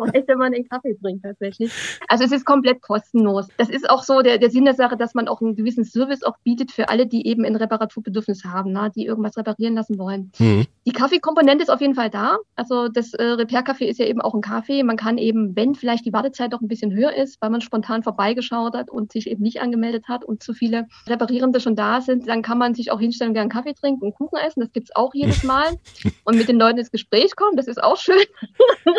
Wenn 0.26 0.38
man 0.38 0.54
einen 0.54 0.68
Kaffee 0.68 0.96
trinkt, 1.00 1.24
tatsächlich. 1.24 1.72
Also 2.08 2.24
es 2.24 2.32
ist 2.32 2.44
komplett 2.44 2.80
kostenlos. 2.80 3.48
Das 3.56 3.68
ist 3.68 3.88
auch 3.88 4.02
so 4.02 4.22
der, 4.22 4.38
der 4.38 4.50
Sinn 4.50 4.64
der 4.64 4.74
Sache, 4.74 4.96
dass 4.96 5.14
man 5.14 5.28
auch 5.28 5.40
einen 5.40 5.56
gewissen 5.56 5.84
Service 5.84 6.22
auch 6.22 6.36
bietet 6.44 6.70
für 6.70 6.88
alle, 6.88 7.06
die 7.06 7.26
eben 7.26 7.44
ein 7.44 7.56
Reparaturbedürfnis 7.56 8.44
haben, 8.44 8.72
ne, 8.72 8.90
die 8.94 9.06
irgendwas 9.06 9.36
reparieren 9.36 9.74
lassen 9.74 9.98
wollen. 9.98 10.32
Mhm. 10.38 10.66
Die 10.86 10.92
Kaffeekomponente 10.92 11.62
ist 11.62 11.70
auf 11.70 11.80
jeden 11.80 11.94
Fall 11.94 12.10
da. 12.10 12.38
Also 12.56 12.88
das 12.88 13.12
äh, 13.14 13.22
Repair-Café 13.22 13.84
ist 13.84 13.98
ja 13.98 14.06
eben 14.06 14.20
auch 14.20 14.34
ein 14.34 14.40
Kaffee. 14.40 14.82
Man 14.82 14.96
kann 14.96 15.18
eben, 15.18 15.54
wenn 15.56 15.74
vielleicht 15.74 16.06
die 16.06 16.12
Wartezeit 16.12 16.52
doch 16.52 16.60
ein 16.60 16.68
bisschen 16.68 16.92
höher 16.92 17.14
ist, 17.14 17.40
weil 17.42 17.50
man 17.50 17.60
spontan 17.60 18.02
vorbeigeschaut 18.02 18.74
hat 18.74 18.90
und 18.90 19.12
sich 19.12 19.28
eben 19.28 19.42
nicht 19.42 19.60
angemeldet 19.60 20.08
hat 20.08 20.24
und 20.24 20.42
zu 20.42 20.54
viele 20.54 20.86
Reparierende 21.06 21.60
schon 21.60 21.76
da 21.76 22.00
sind, 22.00 22.28
dann 22.28 22.42
kann 22.42 22.58
man 22.58 22.74
sich 22.74 22.90
auch 22.90 23.00
hinstellen 23.00 23.30
und 23.30 23.34
gerne 23.34 23.50
Kaffee 23.50 23.74
trinken 23.74 24.04
und 24.04 24.14
Kuchen 24.14 24.38
essen. 24.38 24.60
Das 24.60 24.72
gibt's 24.72 24.94
auch 24.94 25.12
jedes 25.14 25.42
Mal. 25.50 25.78
und 26.24 26.36
mit 26.36 26.48
den 26.48 26.58
Leuten 26.58 26.78
ins 26.78 26.90
Gespräch 27.00 27.34
kommen, 27.36 27.56
das 27.56 27.66
ist 27.66 27.82
auch 27.82 27.96
schön. 27.96 28.24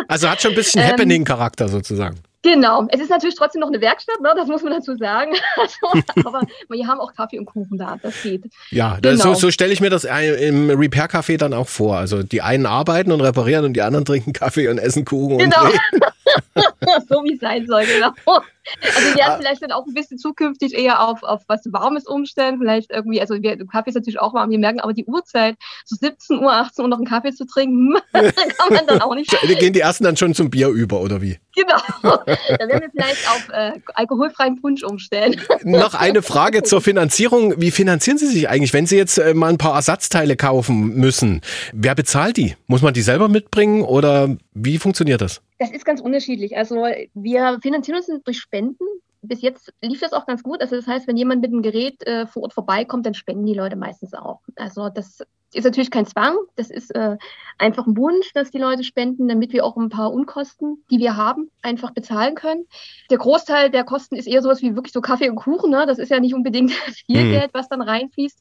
Also 0.07 0.30
hat 0.30 0.41
schon 0.41 0.52
ein 0.52 0.56
bisschen 0.56 0.82
Ähm, 0.82 0.90
Happening-Charakter 0.90 1.69
sozusagen. 1.69 2.19
Genau. 2.44 2.88
Es 2.90 3.00
ist 3.00 3.10
natürlich 3.10 3.36
trotzdem 3.36 3.62
noch 3.62 3.68
eine 3.68 3.82
Werkstatt, 3.82 4.20
ne? 4.20 4.34
das 4.36 4.48
muss 4.48 4.64
man 4.64 4.74
dazu 4.74 4.96
sagen. 4.96 5.34
Also, 5.62 6.28
aber 6.28 6.42
wir 6.70 6.88
haben 6.88 7.00
auch 7.00 7.14
Kaffee 7.14 7.38
und 7.38 7.46
Kuchen 7.46 7.78
da, 7.78 7.98
das 8.02 8.22
geht. 8.24 8.44
Ja, 8.72 8.98
das, 9.02 9.22
genau. 9.22 9.34
so, 9.34 9.42
so 9.42 9.52
stelle 9.52 9.74
ich 9.74 9.82
mir 9.82 9.90
das 9.90 10.06
im 10.06 10.70
Repair-Café 10.70 11.38
dann 11.38 11.54
auch 11.54 11.68
vor. 11.68 11.98
Also 11.98 12.24
die 12.24 12.42
einen 12.42 12.66
arbeiten 12.66 13.12
und 13.12 13.22
reparieren 13.22 13.66
und 13.66 13.74
die 13.74 13.82
anderen 13.82 14.06
trinken 14.06 14.34
Kaffee 14.34 14.68
und 14.70 14.78
essen 14.78 15.06
Kuchen 15.06 15.38
Genau. 15.38 15.68
so 17.10 17.24
wie 17.24 17.34
es 17.34 17.40
sein 17.40 17.66
soll, 17.68 17.86
genau. 17.86 18.12
Also 18.26 19.16
wir 19.16 19.24
Ah. 19.24 19.28
werden 19.28 19.42
vielleicht 19.42 19.64
dann 19.64 19.72
auch 19.72 19.86
ein 19.86 19.94
bisschen 19.94 20.18
zukünftig 20.18 20.74
eher 20.74 21.02
auf, 21.02 21.24
auf 21.24 21.42
was 21.48 21.62
Warmes 21.72 22.06
umstellen. 22.08 22.58
Vielleicht 22.60 22.92
irgendwie, 22.92 23.20
also 23.20 23.42
wir, 23.42 23.58
Kaffee 23.68 23.90
ist 23.90 23.96
natürlich 23.96 24.20
auch 24.20 24.34
warm, 24.34 24.50
wir 24.50 24.60
merken 24.60 24.80
aber 24.80 24.94
die 24.94 25.06
Uhrzeit, 25.06 25.56
so 25.86 25.96
17 25.96 26.40
Uhr, 26.40 26.52
18 26.52 26.84
Uhr 26.84 26.90
noch 26.90 26.98
einen 26.98 27.08
Kaffee 27.08 27.32
zu 27.32 27.46
trinken, 27.46 27.96
kann 28.14 28.34
man 28.70 28.88
dann 28.88 29.02
auch 29.02 29.16
nicht. 29.16 29.34
Da 29.34 29.54
Gehen 29.54 29.74
die 29.74 29.80
ersten 29.82 30.04
dann 30.04 30.18
schon 30.18 30.34
zum 30.34 30.50
Bier 30.50 30.70
über, 30.70 31.02
oder 31.02 31.22
wie? 31.22 31.38
Genau. 31.56 31.78
Da 32.02 32.68
werden 32.68 32.82
wir 32.82 32.90
vielleicht 32.91 33.30
auf 33.30 33.49
äh, 33.52 33.73
alkoholfreien 33.94 34.61
Punsch 34.61 34.84
umstellen. 34.84 35.40
Noch 35.64 35.94
eine 35.94 36.22
Frage 36.22 36.64
zur 36.64 36.82
Finanzierung. 36.82 37.60
Wie 37.60 37.72
finanzieren 37.72 38.18
Sie 38.18 38.28
sich 38.28 38.49
eigentlich, 38.49 38.73
wenn 38.73 38.86
Sie 38.86 38.98
jetzt 38.98 39.18
äh, 39.18 39.34
mal 39.34 39.49
ein 39.49 39.57
paar 39.57 39.76
Ersatzteile 39.76 40.36
kaufen 40.36 40.95
müssen? 40.95 41.41
Wer 41.73 41.95
bezahlt 41.95 42.38
die? 42.38 42.56
Muss 42.68 42.82
man 42.82 42.94
die 42.94 43.02
selber 43.02 43.28
mitbringen 43.28 43.84
oder 43.84 44.36
wie 44.53 44.78
funktioniert 44.78 45.22
das? 45.22 45.41
Das 45.60 45.72
ist 45.72 45.86
ganz 45.86 46.02
unterschiedlich. 46.02 46.57
Also 46.57 46.86
wir 47.14 47.60
finanzieren 47.61 47.98
uns 47.98 48.23
durch 48.23 48.40
Spenden. 48.40 48.84
Bis 49.23 49.41
jetzt 49.41 49.72
lief 49.82 49.99
das 49.99 50.14
auch 50.14 50.26
ganz 50.26 50.41
gut. 50.41 50.61
Also 50.61 50.76
das 50.76 50.88
heißt, 50.88 51.07
wenn 51.07 51.18
jemand 51.18 51.41
mit 51.41 51.52
einem 51.52 51.61
Gerät 51.61 52.02
äh, 52.07 52.26
vor 52.26 52.44
Ort 52.44 52.53
vorbeikommt, 52.53 53.06
dann 53.06 53.14
spenden 53.14 53.45
die 53.45 53.53
Leute 53.53 53.76
meistens 53.76 54.14
auch. 54.14 54.40
Also 54.56 54.90
das 54.90 55.22
ist 55.53 55.64
natürlich 55.64 55.91
kein 55.91 56.06
Zwang. 56.06 56.36
Das 56.56 56.69
ist 56.69 56.94
äh, 56.95 57.18
einfach 57.57 57.88
ein 57.88 57.98
Wunsch, 57.98 58.34
dass 58.34 58.52
die 58.52 58.57
Leute 58.57 58.84
spenden, 58.84 59.28
damit 59.28 59.53
wir 59.53 59.65
auch 59.65 59.78
ein 59.78 59.90
paar 59.90 60.11
Unkosten, 60.11 60.84
die 60.90 60.99
wir 60.99 61.15
haben, 61.15 61.49
einfach 61.61 61.91
bezahlen 61.91 62.36
können. 62.36 62.68
Der 63.10 63.18
Großteil 63.18 63.69
der 63.69 63.84
Kosten 63.84 64.15
ist 64.15 64.28
eher 64.28 64.41
sowas 64.41 64.61
wie 64.61 64.76
wirklich 64.76 64.94
so 64.94 65.02
Kaffee 65.02 65.30
und 65.30 65.36
Kuchen. 65.36 65.72
Ne? 65.72 65.86
Das 65.86 65.99
ist 65.99 66.10
ja 66.10 66.19
nicht 66.19 66.34
unbedingt 66.34 66.72
viel 67.06 67.22
Mhm. 67.22 67.32
Geld, 67.32 67.53
was 67.53 67.69
dann 67.69 67.82
reinfließt. 67.82 68.40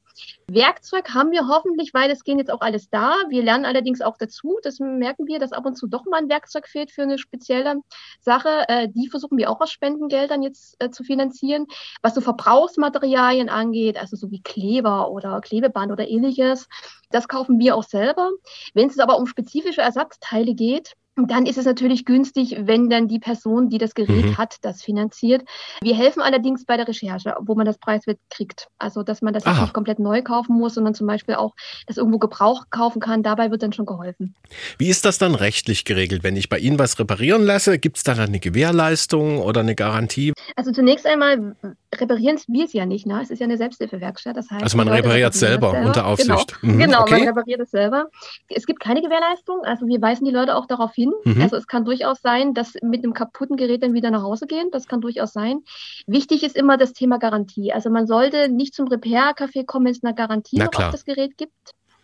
Werkzeug 0.48 1.14
haben 1.14 1.30
wir 1.30 1.48
hoffentlich, 1.48 1.94
weil 1.94 2.10
es 2.10 2.24
gehen 2.24 2.38
jetzt 2.38 2.50
auch 2.50 2.60
alles 2.60 2.90
da. 2.90 3.14
Wir 3.28 3.42
lernen 3.42 3.64
allerdings 3.64 4.00
auch 4.00 4.16
dazu. 4.16 4.58
Das 4.62 4.78
merken 4.80 5.26
wir, 5.26 5.38
dass 5.38 5.52
ab 5.52 5.66
und 5.66 5.76
zu 5.76 5.86
doch 5.86 6.04
mal 6.06 6.18
ein 6.18 6.28
Werkzeug 6.28 6.66
fehlt 6.68 6.90
für 6.90 7.02
eine 7.02 7.18
spezielle 7.18 7.76
Sache. 8.20 8.64
Äh, 8.68 8.88
die 8.88 9.08
versuchen 9.08 9.38
wir 9.38 9.50
auch 9.50 9.60
aus 9.60 9.70
Spendengeldern 9.70 10.42
jetzt 10.42 10.76
äh, 10.82 10.90
zu 10.90 11.04
finanzieren. 11.04 11.66
Was 12.02 12.14
so 12.14 12.20
Verbrauchsmaterialien 12.20 13.48
angeht, 13.48 13.98
also 13.98 14.16
so 14.16 14.30
wie 14.30 14.42
Kleber 14.42 15.10
oder 15.10 15.40
Klebeband 15.40 15.92
oder 15.92 16.08
ähnliches, 16.08 16.68
das 17.10 17.28
kaufen 17.28 17.58
wir 17.58 17.76
auch 17.76 17.84
selber. 17.84 18.30
Wenn 18.74 18.88
es 18.88 18.98
aber 18.98 19.18
um 19.18 19.26
spezifische 19.26 19.82
Ersatzteile 19.82 20.54
geht, 20.54 20.94
dann 21.28 21.46
ist 21.46 21.58
es 21.58 21.64
natürlich 21.64 22.04
günstig, 22.04 22.56
wenn 22.60 22.90
dann 22.90 23.08
die 23.08 23.18
Person, 23.18 23.68
die 23.68 23.78
das 23.78 23.94
Gerät 23.94 24.24
mhm. 24.24 24.38
hat, 24.38 24.56
das 24.62 24.82
finanziert. 24.82 25.42
Wir 25.82 25.96
helfen 25.96 26.20
allerdings 26.20 26.64
bei 26.64 26.76
der 26.76 26.86
Recherche, 26.86 27.34
wo 27.40 27.54
man 27.54 27.66
das 27.66 27.78
preiswert 27.78 28.18
kriegt. 28.30 28.68
Also, 28.78 29.02
dass 29.02 29.22
man 29.22 29.34
das 29.34 29.46
Aha. 29.46 29.62
nicht 29.62 29.74
komplett 29.74 29.98
neu 29.98 30.22
kaufen 30.22 30.56
muss, 30.56 30.74
sondern 30.74 30.94
zum 30.94 31.06
Beispiel 31.06 31.34
auch 31.34 31.54
das 31.86 31.96
irgendwo 31.96 32.18
Gebrauch 32.18 32.66
kaufen 32.70 33.00
kann. 33.00 33.22
Dabei 33.22 33.50
wird 33.50 33.62
dann 33.62 33.72
schon 33.72 33.86
geholfen. 33.86 34.34
Wie 34.78 34.88
ist 34.88 35.04
das 35.04 35.18
dann 35.18 35.34
rechtlich 35.34 35.84
geregelt? 35.84 36.22
Wenn 36.22 36.36
ich 36.36 36.48
bei 36.48 36.58
Ihnen 36.58 36.78
was 36.78 36.98
reparieren 36.98 37.42
lasse, 37.42 37.78
gibt 37.78 37.96
es 37.96 38.02
da 38.02 38.14
dann 38.14 38.28
eine 38.28 38.40
Gewährleistung 38.40 39.40
oder 39.40 39.60
eine 39.60 39.74
Garantie? 39.74 40.32
Also 40.56 40.72
zunächst 40.72 41.06
einmal 41.06 41.56
reparieren 41.94 42.38
wir 42.48 42.64
es 42.64 42.72
ja 42.72 42.86
nicht. 42.86 43.06
Ne? 43.06 43.20
Es 43.22 43.30
ist 43.30 43.38
ja 43.38 43.44
eine 43.44 43.56
Selbsthilfewerkstatt. 43.56 44.36
Das 44.36 44.50
heißt, 44.50 44.62
also 44.62 44.76
man 44.76 44.88
repariert 44.88 45.34
selber, 45.34 45.72
selber, 45.72 45.86
unter 45.86 46.06
Aufsicht. 46.06 46.60
Genau, 46.60 46.74
mhm. 46.74 46.78
genau 46.78 47.00
okay. 47.02 47.18
man 47.18 47.28
repariert 47.28 47.60
es 47.60 47.70
selber. 47.70 48.06
Es 48.48 48.66
gibt 48.66 48.80
keine 48.80 49.02
Gewährleistung. 49.02 49.62
Also 49.64 49.86
wir 49.86 50.00
weisen 50.00 50.24
die 50.24 50.30
Leute 50.30 50.56
auch 50.56 50.66
darauf 50.66 50.94
hin. 50.94 51.09
Mhm. 51.24 51.42
Also 51.42 51.56
es 51.56 51.66
kann 51.66 51.84
durchaus 51.84 52.20
sein, 52.20 52.54
dass 52.54 52.74
mit 52.82 53.04
einem 53.04 53.14
kaputten 53.14 53.56
Gerät 53.56 53.82
dann 53.82 53.94
wieder 53.94 54.10
nach 54.10 54.22
Hause 54.22 54.46
gehen. 54.46 54.70
Das 54.70 54.86
kann 54.86 55.00
durchaus 55.00 55.32
sein. 55.32 55.60
Wichtig 56.06 56.42
ist 56.42 56.56
immer 56.56 56.76
das 56.76 56.92
Thema 56.92 57.18
Garantie. 57.18 57.72
Also 57.72 57.90
man 57.90 58.06
sollte 58.06 58.48
nicht 58.48 58.74
zum 58.74 58.88
Repair-Café 58.88 59.64
kommen, 59.64 59.86
wenn 59.86 59.92
es 59.92 60.02
eine 60.02 60.14
Garantie 60.14 60.58
noch 60.58 60.74
auf 60.74 60.90
das 60.90 61.04
Gerät 61.04 61.36
gibt. 61.36 61.52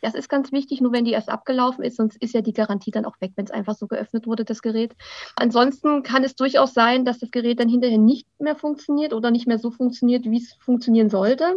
Das 0.02 0.14
ist 0.14 0.28
ganz 0.28 0.52
wichtig, 0.52 0.80
nur 0.80 0.92
wenn 0.92 1.04
die 1.04 1.12
erst 1.12 1.28
abgelaufen 1.28 1.82
ist, 1.82 1.96
sonst 1.96 2.16
ist 2.22 2.34
ja 2.34 2.40
die 2.40 2.52
Garantie 2.52 2.90
dann 2.90 3.04
auch 3.04 3.20
weg, 3.20 3.32
wenn 3.36 3.46
es 3.46 3.50
einfach 3.50 3.74
so 3.74 3.86
geöffnet 3.86 4.26
wurde, 4.26 4.44
das 4.44 4.62
Gerät. 4.62 4.94
Ansonsten 5.36 6.02
kann 6.02 6.22
es 6.22 6.36
durchaus 6.36 6.74
sein, 6.74 7.04
dass 7.04 7.18
das 7.18 7.30
Gerät 7.30 7.60
dann 7.60 7.68
hinterher 7.68 7.98
nicht 7.98 8.26
mehr 8.38 8.56
funktioniert 8.56 9.12
oder 9.12 9.30
nicht 9.30 9.46
mehr 9.46 9.58
so 9.58 9.70
funktioniert, 9.70 10.24
wie 10.24 10.38
es 10.38 10.54
funktionieren 10.60 11.10
sollte. 11.10 11.54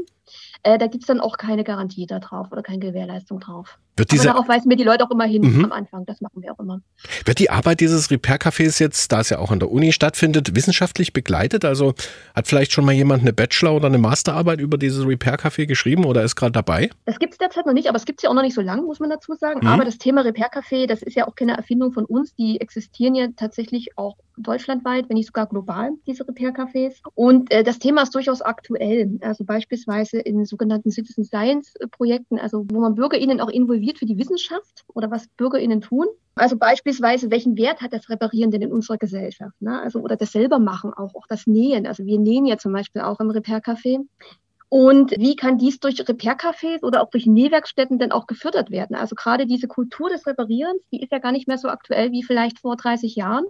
Äh, 0.63 0.77
da 0.77 0.87
gibt 0.87 1.03
es 1.03 1.07
dann 1.07 1.19
auch 1.19 1.37
keine 1.37 1.63
Garantie 1.63 2.05
darauf 2.05 2.51
oder 2.51 2.63
keine 2.63 2.79
Gewährleistung 2.79 3.39
drauf. 3.39 3.77
Wird 3.99 4.11
diese, 4.11 4.29
Aber 4.29 4.39
darauf 4.39 4.47
weisen 4.47 4.69
wir 4.69 4.77
die 4.77 4.83
Leute 4.83 5.03
auch 5.03 5.11
immer 5.11 5.25
hin 5.25 5.41
mhm. 5.41 5.65
am 5.65 5.71
Anfang. 5.73 6.05
Das 6.05 6.21
machen 6.21 6.41
wir 6.41 6.53
auch 6.53 6.59
immer. 6.59 6.81
Wird 7.25 7.39
die 7.39 7.49
Arbeit 7.49 7.81
dieses 7.81 8.09
Repair-Cafés 8.09 8.79
jetzt, 8.79 9.11
da 9.11 9.19
es 9.19 9.29
ja 9.29 9.39
auch 9.39 9.51
an 9.51 9.59
der 9.59 9.69
Uni 9.69 9.91
stattfindet, 9.91 10.55
wissenschaftlich 10.55 11.11
begleitet? 11.13 11.65
Also 11.65 11.93
hat 12.33 12.47
vielleicht 12.47 12.71
schon 12.71 12.85
mal 12.85 12.93
jemand 12.93 13.21
eine 13.21 13.33
Bachelor- 13.33 13.75
oder 13.75 13.87
eine 13.87 13.97
Masterarbeit 13.97 14.61
über 14.61 14.77
dieses 14.77 15.05
Repair-Café 15.05 15.65
geschrieben 15.65 16.05
oder 16.05 16.23
ist 16.23 16.35
gerade 16.35 16.53
dabei? 16.53 16.89
Das 17.05 17.19
gibt 17.19 17.33
es 17.33 17.37
derzeit 17.37 17.65
noch 17.65 17.73
nicht, 17.73 17.89
aber 17.89 17.97
es 17.97 18.05
gibt 18.05 18.19
es 18.19 18.23
ja 18.23 18.29
auch 18.29 18.35
noch 18.35 18.41
nicht 18.41 18.55
so 18.55 18.61
lange, 18.61 18.81
muss 18.83 18.99
man 18.99 19.09
dazu 19.09 19.33
sagen. 19.33 19.59
Mhm. 19.61 19.67
Aber 19.67 19.85
das 19.85 19.97
Thema 19.97 20.21
Repair-Café, 20.21 20.87
das 20.87 21.01
ist 21.01 21.15
ja 21.15 21.27
auch 21.27 21.35
keine 21.35 21.57
Erfindung 21.57 21.91
von 21.91 22.05
uns. 22.05 22.33
Die 22.35 22.61
existieren 22.61 23.15
ja 23.15 23.27
tatsächlich 23.35 23.97
auch 23.97 24.15
deutschlandweit, 24.39 25.09
wenn 25.09 25.15
nicht 25.15 25.27
sogar 25.27 25.47
global, 25.47 25.91
diese 26.07 26.27
Repair-Cafés. 26.27 27.01
Und 27.15 27.51
äh, 27.51 27.63
das 27.63 27.79
Thema 27.79 28.03
ist 28.03 28.15
durchaus 28.15 28.41
aktuell. 28.41 29.17
Also 29.21 29.43
beispielsweise 29.43 30.19
in 30.19 30.45
sogenannten 30.45 30.91
Citizen 30.91 31.23
Science-Projekten, 31.23 32.39
also 32.39 32.65
wo 32.69 32.79
man 32.79 32.95
BürgerInnen 32.95 33.41
auch 33.41 33.49
involviert 33.49 33.99
für 33.99 34.05
die 34.05 34.17
Wissenschaft 34.17 34.83
oder 34.93 35.11
was 35.11 35.27
BürgerInnen 35.37 35.81
tun. 35.81 36.07
Also 36.35 36.57
beispielsweise, 36.57 37.31
welchen 37.31 37.57
Wert 37.57 37.81
hat 37.81 37.91
das 37.91 38.09
Reparieren 38.09 38.51
denn 38.51 38.61
in 38.61 38.71
unserer 38.71 38.97
Gesellschaft? 38.97 39.61
Ne? 39.61 39.81
Also, 39.81 39.99
oder 39.99 40.15
das 40.15 40.31
selber 40.31 40.59
machen 40.59 40.93
auch, 40.93 41.13
auch 41.15 41.27
das 41.27 41.47
Nähen. 41.47 41.85
Also 41.85 42.05
wir 42.05 42.17
nähen 42.17 42.45
ja 42.45 42.57
zum 42.57 42.71
Beispiel 42.71 43.01
auch 43.01 43.19
im 43.19 43.29
Repair-Café. 43.29 43.99
Und 44.69 45.11
wie 45.17 45.35
kann 45.35 45.57
dies 45.57 45.79
durch 45.79 46.07
Repair-Cafés 46.07 46.83
oder 46.83 47.01
auch 47.01 47.09
durch 47.09 47.25
Nähwerkstätten 47.25 47.97
denn 47.97 48.11
auch 48.11 48.27
gefördert 48.27 48.69
werden? 48.69 48.95
Also 48.95 49.15
gerade 49.15 49.47
diese 49.47 49.67
Kultur 49.67 50.09
des 50.09 50.27
Reparierens, 50.27 50.81
die 50.91 51.01
ist 51.01 51.11
ja 51.11 51.17
gar 51.17 51.31
nicht 51.31 51.47
mehr 51.47 51.57
so 51.57 51.69
aktuell 51.69 52.11
wie 52.11 52.21
vielleicht 52.21 52.59
vor 52.59 52.75
30 52.75 53.15
Jahren. 53.15 53.45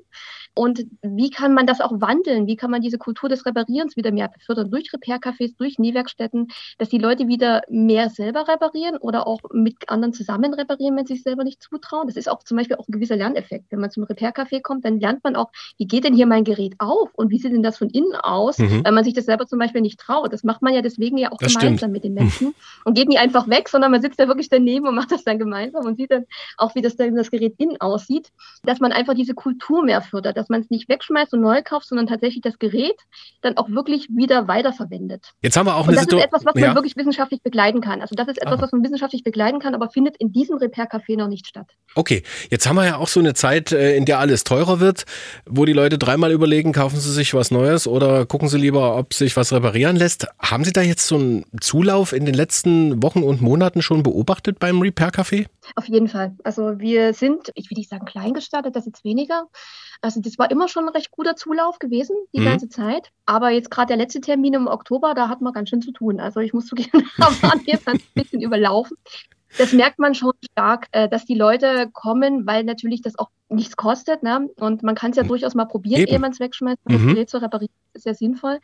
Und 0.56 0.86
wie 1.02 1.30
kann 1.30 1.54
man 1.54 1.68
das 1.68 1.82
auch 1.82 1.92
wandeln? 2.02 2.48
Wie 2.48 2.56
kann 2.56 2.72
man 2.72 2.82
diese 2.82 2.98
Kultur 2.98 3.30
des 3.30 3.46
Reparierens 3.46 3.98
wieder 3.98 4.12
mehr 4.12 4.30
befördern? 4.30 4.72
Durch 4.72 4.94
Repair-Cafés, 4.94 5.56
durch 5.58 5.78
Nähwerkstätten, 5.78 6.48
dass 6.78 6.90
die 6.90 6.98
Leute 6.98 7.28
wieder 7.28 7.62
mehr 7.70 8.10
selber 8.10 8.48
reparieren 8.48 8.98
oder 8.98 9.28
auch 9.28 9.40
mit 9.52 9.90
anderen 9.90 10.14
zusammen 10.14 10.54
reparieren, 10.54 10.96
wenn 10.96 11.06
sie 11.06 11.16
sich 11.16 11.24
selber 11.24 11.44
nicht 11.44 11.62
zutrauen. 11.62 12.08
Das 12.08 12.16
ist 12.16 12.30
auch 12.30 12.44
zum 12.44 12.58
Beispiel 12.58 12.78
auch 12.78 12.88
ein 12.88 12.94
gewisser 12.94 13.18
Lerneffekt. 13.18 13.72
Wenn 13.72 13.80
man 13.80 13.92
zum 13.92 14.04
Repair-Café 14.04 14.62
kommt, 14.62 14.86
dann 14.86 15.00
lernt 15.00 15.24
man 15.24 15.36
auch, 15.36 15.52
wie 15.78 15.88
geht 15.88 16.06
denn 16.06 16.14
hier 16.14 16.28
mein 16.28 16.44
Gerät 16.44 16.76
auf 16.80 17.10
und 17.14 17.30
wie 17.30 17.40
sieht 17.40 17.52
denn 17.52 17.64
das 17.64 17.78
von 17.78 17.90
innen 17.90 18.16
aus, 18.16 18.58
mhm. 18.58 18.86
wenn 18.86 18.94
man 18.94 19.04
sich 19.04 19.14
das 19.14 19.26
selber 19.26 19.46
zum 19.46 19.60
Beispiel 19.60 19.82
nicht 19.82 20.00
traut. 20.00 20.32
Das 20.34 20.44
macht 20.44 20.62
man 20.62 20.74
ja 20.74 20.82
deswegen 20.82 21.09
ja 21.18 21.32
auch 21.32 21.38
das 21.38 21.54
gemeinsam 21.54 21.78
stimmt. 21.78 21.94
mit 21.94 22.04
den 22.04 22.14
Menschen 22.14 22.48
mhm. 22.48 22.54
und 22.86 22.94
geht 22.94 23.08
nicht 23.08 23.20
einfach 23.20 23.48
weg, 23.48 23.70
sondern 23.70 23.92
man 23.92 24.02
sitzt 24.02 24.20
da 24.20 24.28
wirklich 24.28 24.50
daneben 24.50 24.88
und 24.88 24.96
macht 24.96 25.12
das 25.12 25.24
dann 25.24 25.40
gemeinsam 25.40 25.86
und 25.86 25.98
sieht 25.98 26.12
dann 26.12 26.26
auch, 26.58 26.76
wie 26.76 26.82
das 26.82 26.96
dann 26.96 27.16
das 27.16 27.32
Gerät 27.32 27.56
innen 27.58 27.80
aussieht, 27.80 28.30
dass 28.64 28.80
man 28.80 28.92
einfach 28.92 29.14
diese 29.14 29.34
Kultur 29.34 29.84
mehr 29.84 30.02
fördert, 30.02 30.38
dass 30.38 30.50
man 30.50 30.62
es 30.62 30.70
nicht 30.70 30.90
wegschmeißt 30.90 31.34
und 31.34 31.42
neu 31.42 31.62
kauft, 31.64 31.88
sondern 31.88 32.08
tatsächlich 32.08 32.42
das 32.42 32.60
Gerät 32.60 32.98
dann 33.42 33.58
auch 33.58 33.70
wirklich 33.70 34.08
wieder 34.10 34.48
weiterverwendet. 34.48 35.32
Jetzt 35.42 35.58
haben 35.58 35.66
wir 35.66 35.76
auch 35.76 35.88
und 35.88 35.90
eine 35.90 36.00
Situation. 36.00 36.20
Das 36.20 36.26
ist 36.26 36.42
etwas, 36.42 36.54
was 36.54 36.62
ja. 36.62 36.68
man 36.68 36.76
wirklich 36.76 36.96
wissenschaftlich 36.96 37.42
begleiten 37.42 37.82
kann. 37.82 38.02
Also 38.02 38.16
das 38.16 38.28
ist 38.28 38.42
etwas, 38.42 38.56
Aha. 38.56 38.62
was 38.64 38.72
man 38.72 38.84
wissenschaftlich 38.84 39.24
begleiten 39.24 39.60
kann, 39.60 39.76
aber 39.76 39.90
findet 39.90 40.18
in 40.18 40.32
diesem 40.32 40.58
Repair-Café 40.58 41.18
noch 41.18 41.28
nicht 41.28 41.48
statt. 41.48 41.68
Okay, 41.96 42.24
jetzt 42.50 42.68
haben 42.68 42.76
wir 42.76 42.86
ja 42.86 42.98
auch 42.98 43.08
so 43.08 43.20
eine 43.20 43.34
Zeit, 43.34 43.72
äh, 43.72 43.96
in 43.96 44.06
der 44.06 44.20
alles 44.20 44.44
teurer 44.44 44.80
wird, 44.80 45.06
wo 45.46 45.66
die 45.66 45.74
Leute 45.74 45.98
dreimal 45.98 46.32
überlegen, 46.32 46.72
kaufen 46.72 47.00
sie 47.00 47.12
sich 47.12 47.34
was 47.34 47.52
Neues 47.52 47.88
oder 47.88 48.26
gucken 48.26 48.48
sie 48.48 48.58
lieber, 48.58 48.96
ob 48.96 49.14
sich 49.14 49.36
was 49.36 49.52
reparieren 49.52 49.96
lässt. 49.96 50.28
Haben 50.40 50.64
Sie 50.64 50.74
da 50.74 50.82
jetzt 50.82 50.99
so 51.08 51.16
einen 51.16 51.46
Zulauf 51.62 52.14
in 52.14 52.26
den 52.26 52.34
letzten 52.34 53.02
Wochen 53.02 53.24
und 53.24 53.42
Monaten 53.42 53.82
schon 53.82 54.04
beobachtet 54.04 54.60
beim 54.60 54.82
Repair-Café? 54.82 55.48
Auf 55.76 55.86
jeden 55.86 56.08
Fall. 56.08 56.36
Also 56.44 56.80
wir 56.80 57.14
sind, 57.14 57.52
ich 57.56 57.70
will 57.70 57.78
nicht 57.78 57.90
sagen 57.90 58.06
klein 58.06 58.34
gestartet, 58.34 58.76
das 58.76 58.84
ist 58.84 58.98
jetzt 58.98 59.04
weniger. 59.04 59.48
Also 60.02 60.22
das 60.22 60.38
war 60.38 60.50
immer 60.50 60.68
schon 60.68 60.86
ein 60.86 60.90
recht 60.90 61.12
guter 61.12 61.36
Zulauf 61.36 61.80
gewesen, 61.80 62.16
die 62.34 62.40
mhm. 62.40 62.46
ganze 62.46 62.70
Zeit. 62.70 63.12
Aber 63.26 63.50
jetzt 63.50 63.70
gerade 63.70 63.88
der 63.88 63.98
letzte 63.98 64.22
Termin 64.22 64.54
im 64.54 64.68
Oktober, 64.68 65.14
da 65.14 65.28
hat 65.28 65.42
man 65.42 65.54
ganz 65.54 65.70
schön 65.70 65.82
zu 65.82 65.92
tun. 65.92 66.20
Also 66.20 66.40
ich 66.40 66.54
muss 66.54 66.68
zugeben, 66.68 67.10
da 67.18 67.26
waren 67.42 67.66
wir 67.66 67.80
ein 67.86 68.00
bisschen 68.14 68.42
überlaufen. 68.42 68.98
Das 69.58 69.74
merkt 69.74 70.00
man 70.00 70.14
schon 70.16 70.34
stark, 70.52 70.88
äh, 70.92 71.10
dass 71.10 71.26
die 71.26 71.36
Leute 71.36 71.90
kommen, 71.92 72.46
weil 72.46 72.64
natürlich 72.64 73.02
das 73.02 73.18
auch 73.18 73.30
nichts 73.50 73.76
kostet. 73.76 74.24
Ne? 74.24 74.50
Und 74.58 74.84
man 74.84 74.96
kann 74.96 75.12
es 75.12 75.18
ja 75.18 75.24
mhm. 75.24 75.30
durchaus 75.30 75.56
mal 75.56 75.66
probieren, 75.66 76.02
Eben. 76.02 76.12
ehe 76.12 76.20
man 76.20 76.32
es 76.32 76.40
wegschmeißt. 76.40 76.80
Das 76.86 77.02
mhm. 77.02 77.08
Gerät 77.10 77.30
zu 77.30 77.42
reparieren 77.42 77.74
ist 77.94 78.06
ja 78.06 78.14
sinnvoll. 78.14 78.60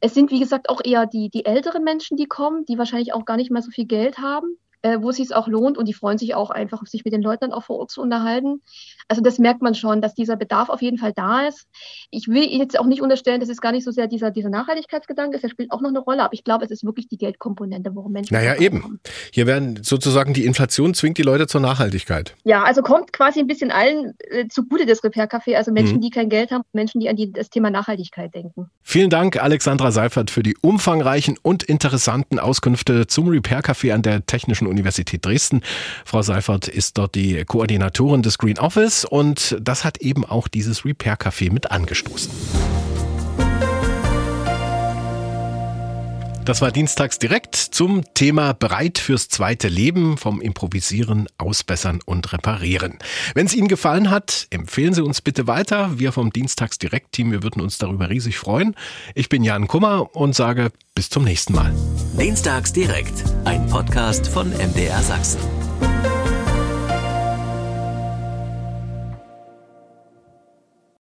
Es 0.00 0.14
sind, 0.14 0.30
wie 0.30 0.40
gesagt, 0.40 0.70
auch 0.70 0.80
eher 0.84 1.06
die, 1.06 1.28
die 1.30 1.44
älteren 1.44 1.84
Menschen, 1.84 2.16
die 2.16 2.26
kommen, 2.26 2.64
die 2.64 2.78
wahrscheinlich 2.78 3.12
auch 3.12 3.24
gar 3.24 3.36
nicht 3.36 3.50
mehr 3.50 3.62
so 3.62 3.70
viel 3.70 3.86
Geld 3.86 4.18
haben 4.18 4.56
äh, 4.82 4.98
wo 5.00 5.10
es 5.10 5.16
sich 5.16 5.34
auch 5.34 5.48
lohnt 5.48 5.78
und 5.78 5.86
die 5.86 5.94
freuen 5.94 6.18
sich 6.18 6.34
auch 6.34 6.50
einfach, 6.50 6.84
sich 6.86 7.04
mit 7.04 7.12
den 7.12 7.22
Leuten 7.22 7.40
dann 7.40 7.52
auch 7.52 7.64
vor 7.64 7.78
Ort 7.78 7.90
zu 7.90 8.00
unterhalten. 8.00 8.62
Also 9.10 9.22
das 9.22 9.40
merkt 9.40 9.60
man 9.60 9.74
schon, 9.74 10.00
dass 10.00 10.14
dieser 10.14 10.36
Bedarf 10.36 10.68
auf 10.68 10.82
jeden 10.82 10.96
Fall 10.96 11.12
da 11.12 11.48
ist. 11.48 11.66
Ich 12.12 12.28
will 12.28 12.44
jetzt 12.44 12.78
auch 12.78 12.86
nicht 12.86 13.02
unterstellen, 13.02 13.40
dass 13.40 13.48
es 13.48 13.60
gar 13.60 13.72
nicht 13.72 13.84
so 13.84 13.90
sehr 13.90 14.06
dieser, 14.06 14.30
dieser 14.30 14.50
Nachhaltigkeitsgedanke 14.50 15.34
ist, 15.34 15.42
der 15.42 15.48
spielt 15.48 15.72
auch 15.72 15.80
noch 15.80 15.88
eine 15.88 15.98
Rolle, 15.98 16.22
aber 16.22 16.32
ich 16.32 16.44
glaube, 16.44 16.64
es 16.64 16.70
ist 16.70 16.84
wirklich 16.84 17.08
die 17.08 17.18
Geldkomponente, 17.18 17.90
worum 17.92 18.12
Menschen. 18.12 18.34
Naja, 18.34 18.54
eben. 18.60 18.84
Haben. 18.84 19.00
Hier 19.32 19.48
werden 19.48 19.80
sozusagen 19.82 20.32
die 20.32 20.44
Inflation 20.44 20.94
zwingt 20.94 21.18
die 21.18 21.22
Leute 21.22 21.48
zur 21.48 21.60
Nachhaltigkeit. 21.60 22.36
Ja, 22.44 22.62
also 22.62 22.82
kommt 22.82 23.12
quasi 23.12 23.40
ein 23.40 23.48
bisschen 23.48 23.72
allen 23.72 24.14
äh, 24.30 24.46
zugute 24.46 24.86
das 24.86 25.02
Repair-Café, 25.02 25.56
also 25.56 25.72
Menschen, 25.72 25.96
mhm. 25.96 26.02
die 26.02 26.10
kein 26.10 26.28
Geld 26.28 26.52
haben, 26.52 26.62
Menschen, 26.72 27.00
die 27.00 27.08
an 27.08 27.16
die, 27.16 27.32
das 27.32 27.50
Thema 27.50 27.70
Nachhaltigkeit 27.70 28.32
denken. 28.32 28.70
Vielen 28.82 29.10
Dank, 29.10 29.42
Alexandra 29.42 29.90
Seifert, 29.90 30.30
für 30.30 30.44
die 30.44 30.56
umfangreichen 30.60 31.36
und 31.42 31.64
interessanten 31.64 32.38
Auskünfte 32.38 33.08
zum 33.08 33.26
Repair-Café 33.26 33.92
an 33.92 34.02
der 34.02 34.24
Technischen 34.24 34.68
Universität 34.68 35.26
Dresden. 35.26 35.62
Frau 36.04 36.22
Seifert 36.22 36.68
ist 36.68 36.96
dort 36.96 37.16
die 37.16 37.44
Koordinatorin 37.44 38.22
des 38.22 38.38
Green 38.38 38.60
Office 38.60 38.99
und 39.04 39.56
das 39.60 39.84
hat 39.84 39.98
eben 39.98 40.24
auch 40.24 40.48
dieses 40.48 40.84
Repair 40.84 41.16
Café 41.16 41.52
mit 41.52 41.70
angestoßen. 41.70 42.30
Das 46.50 46.60
war 46.62 46.72
dienstags 46.72 47.20
direkt 47.20 47.54
zum 47.54 48.02
Thema 48.14 48.54
Bereit 48.54 48.98
fürs 48.98 49.28
zweite 49.28 49.68
Leben 49.68 50.16
vom 50.16 50.40
Improvisieren, 50.40 51.28
Ausbessern 51.38 52.00
und 52.04 52.32
Reparieren. 52.32 52.98
Wenn 53.34 53.46
es 53.46 53.54
Ihnen 53.54 53.68
gefallen 53.68 54.10
hat, 54.10 54.48
empfehlen 54.50 54.92
Sie 54.92 55.04
uns 55.04 55.20
bitte 55.20 55.46
weiter. 55.46 56.00
Wir 56.00 56.10
vom 56.10 56.32
Dienstags 56.32 56.78
direkt 56.78 57.12
Team, 57.12 57.30
wir 57.30 57.44
würden 57.44 57.62
uns 57.62 57.78
darüber 57.78 58.10
riesig 58.10 58.38
freuen. 58.38 58.74
Ich 59.14 59.28
bin 59.28 59.44
Jan 59.44 59.68
Kummer 59.68 60.16
und 60.16 60.34
sage 60.34 60.72
bis 60.94 61.08
zum 61.08 61.22
nächsten 61.22 61.52
Mal. 61.52 61.72
Dienstags 62.18 62.72
direkt, 62.72 63.22
ein 63.44 63.66
Podcast 63.68 64.26
von 64.26 64.50
MDR 64.50 65.02
Sachsen. 65.02 65.38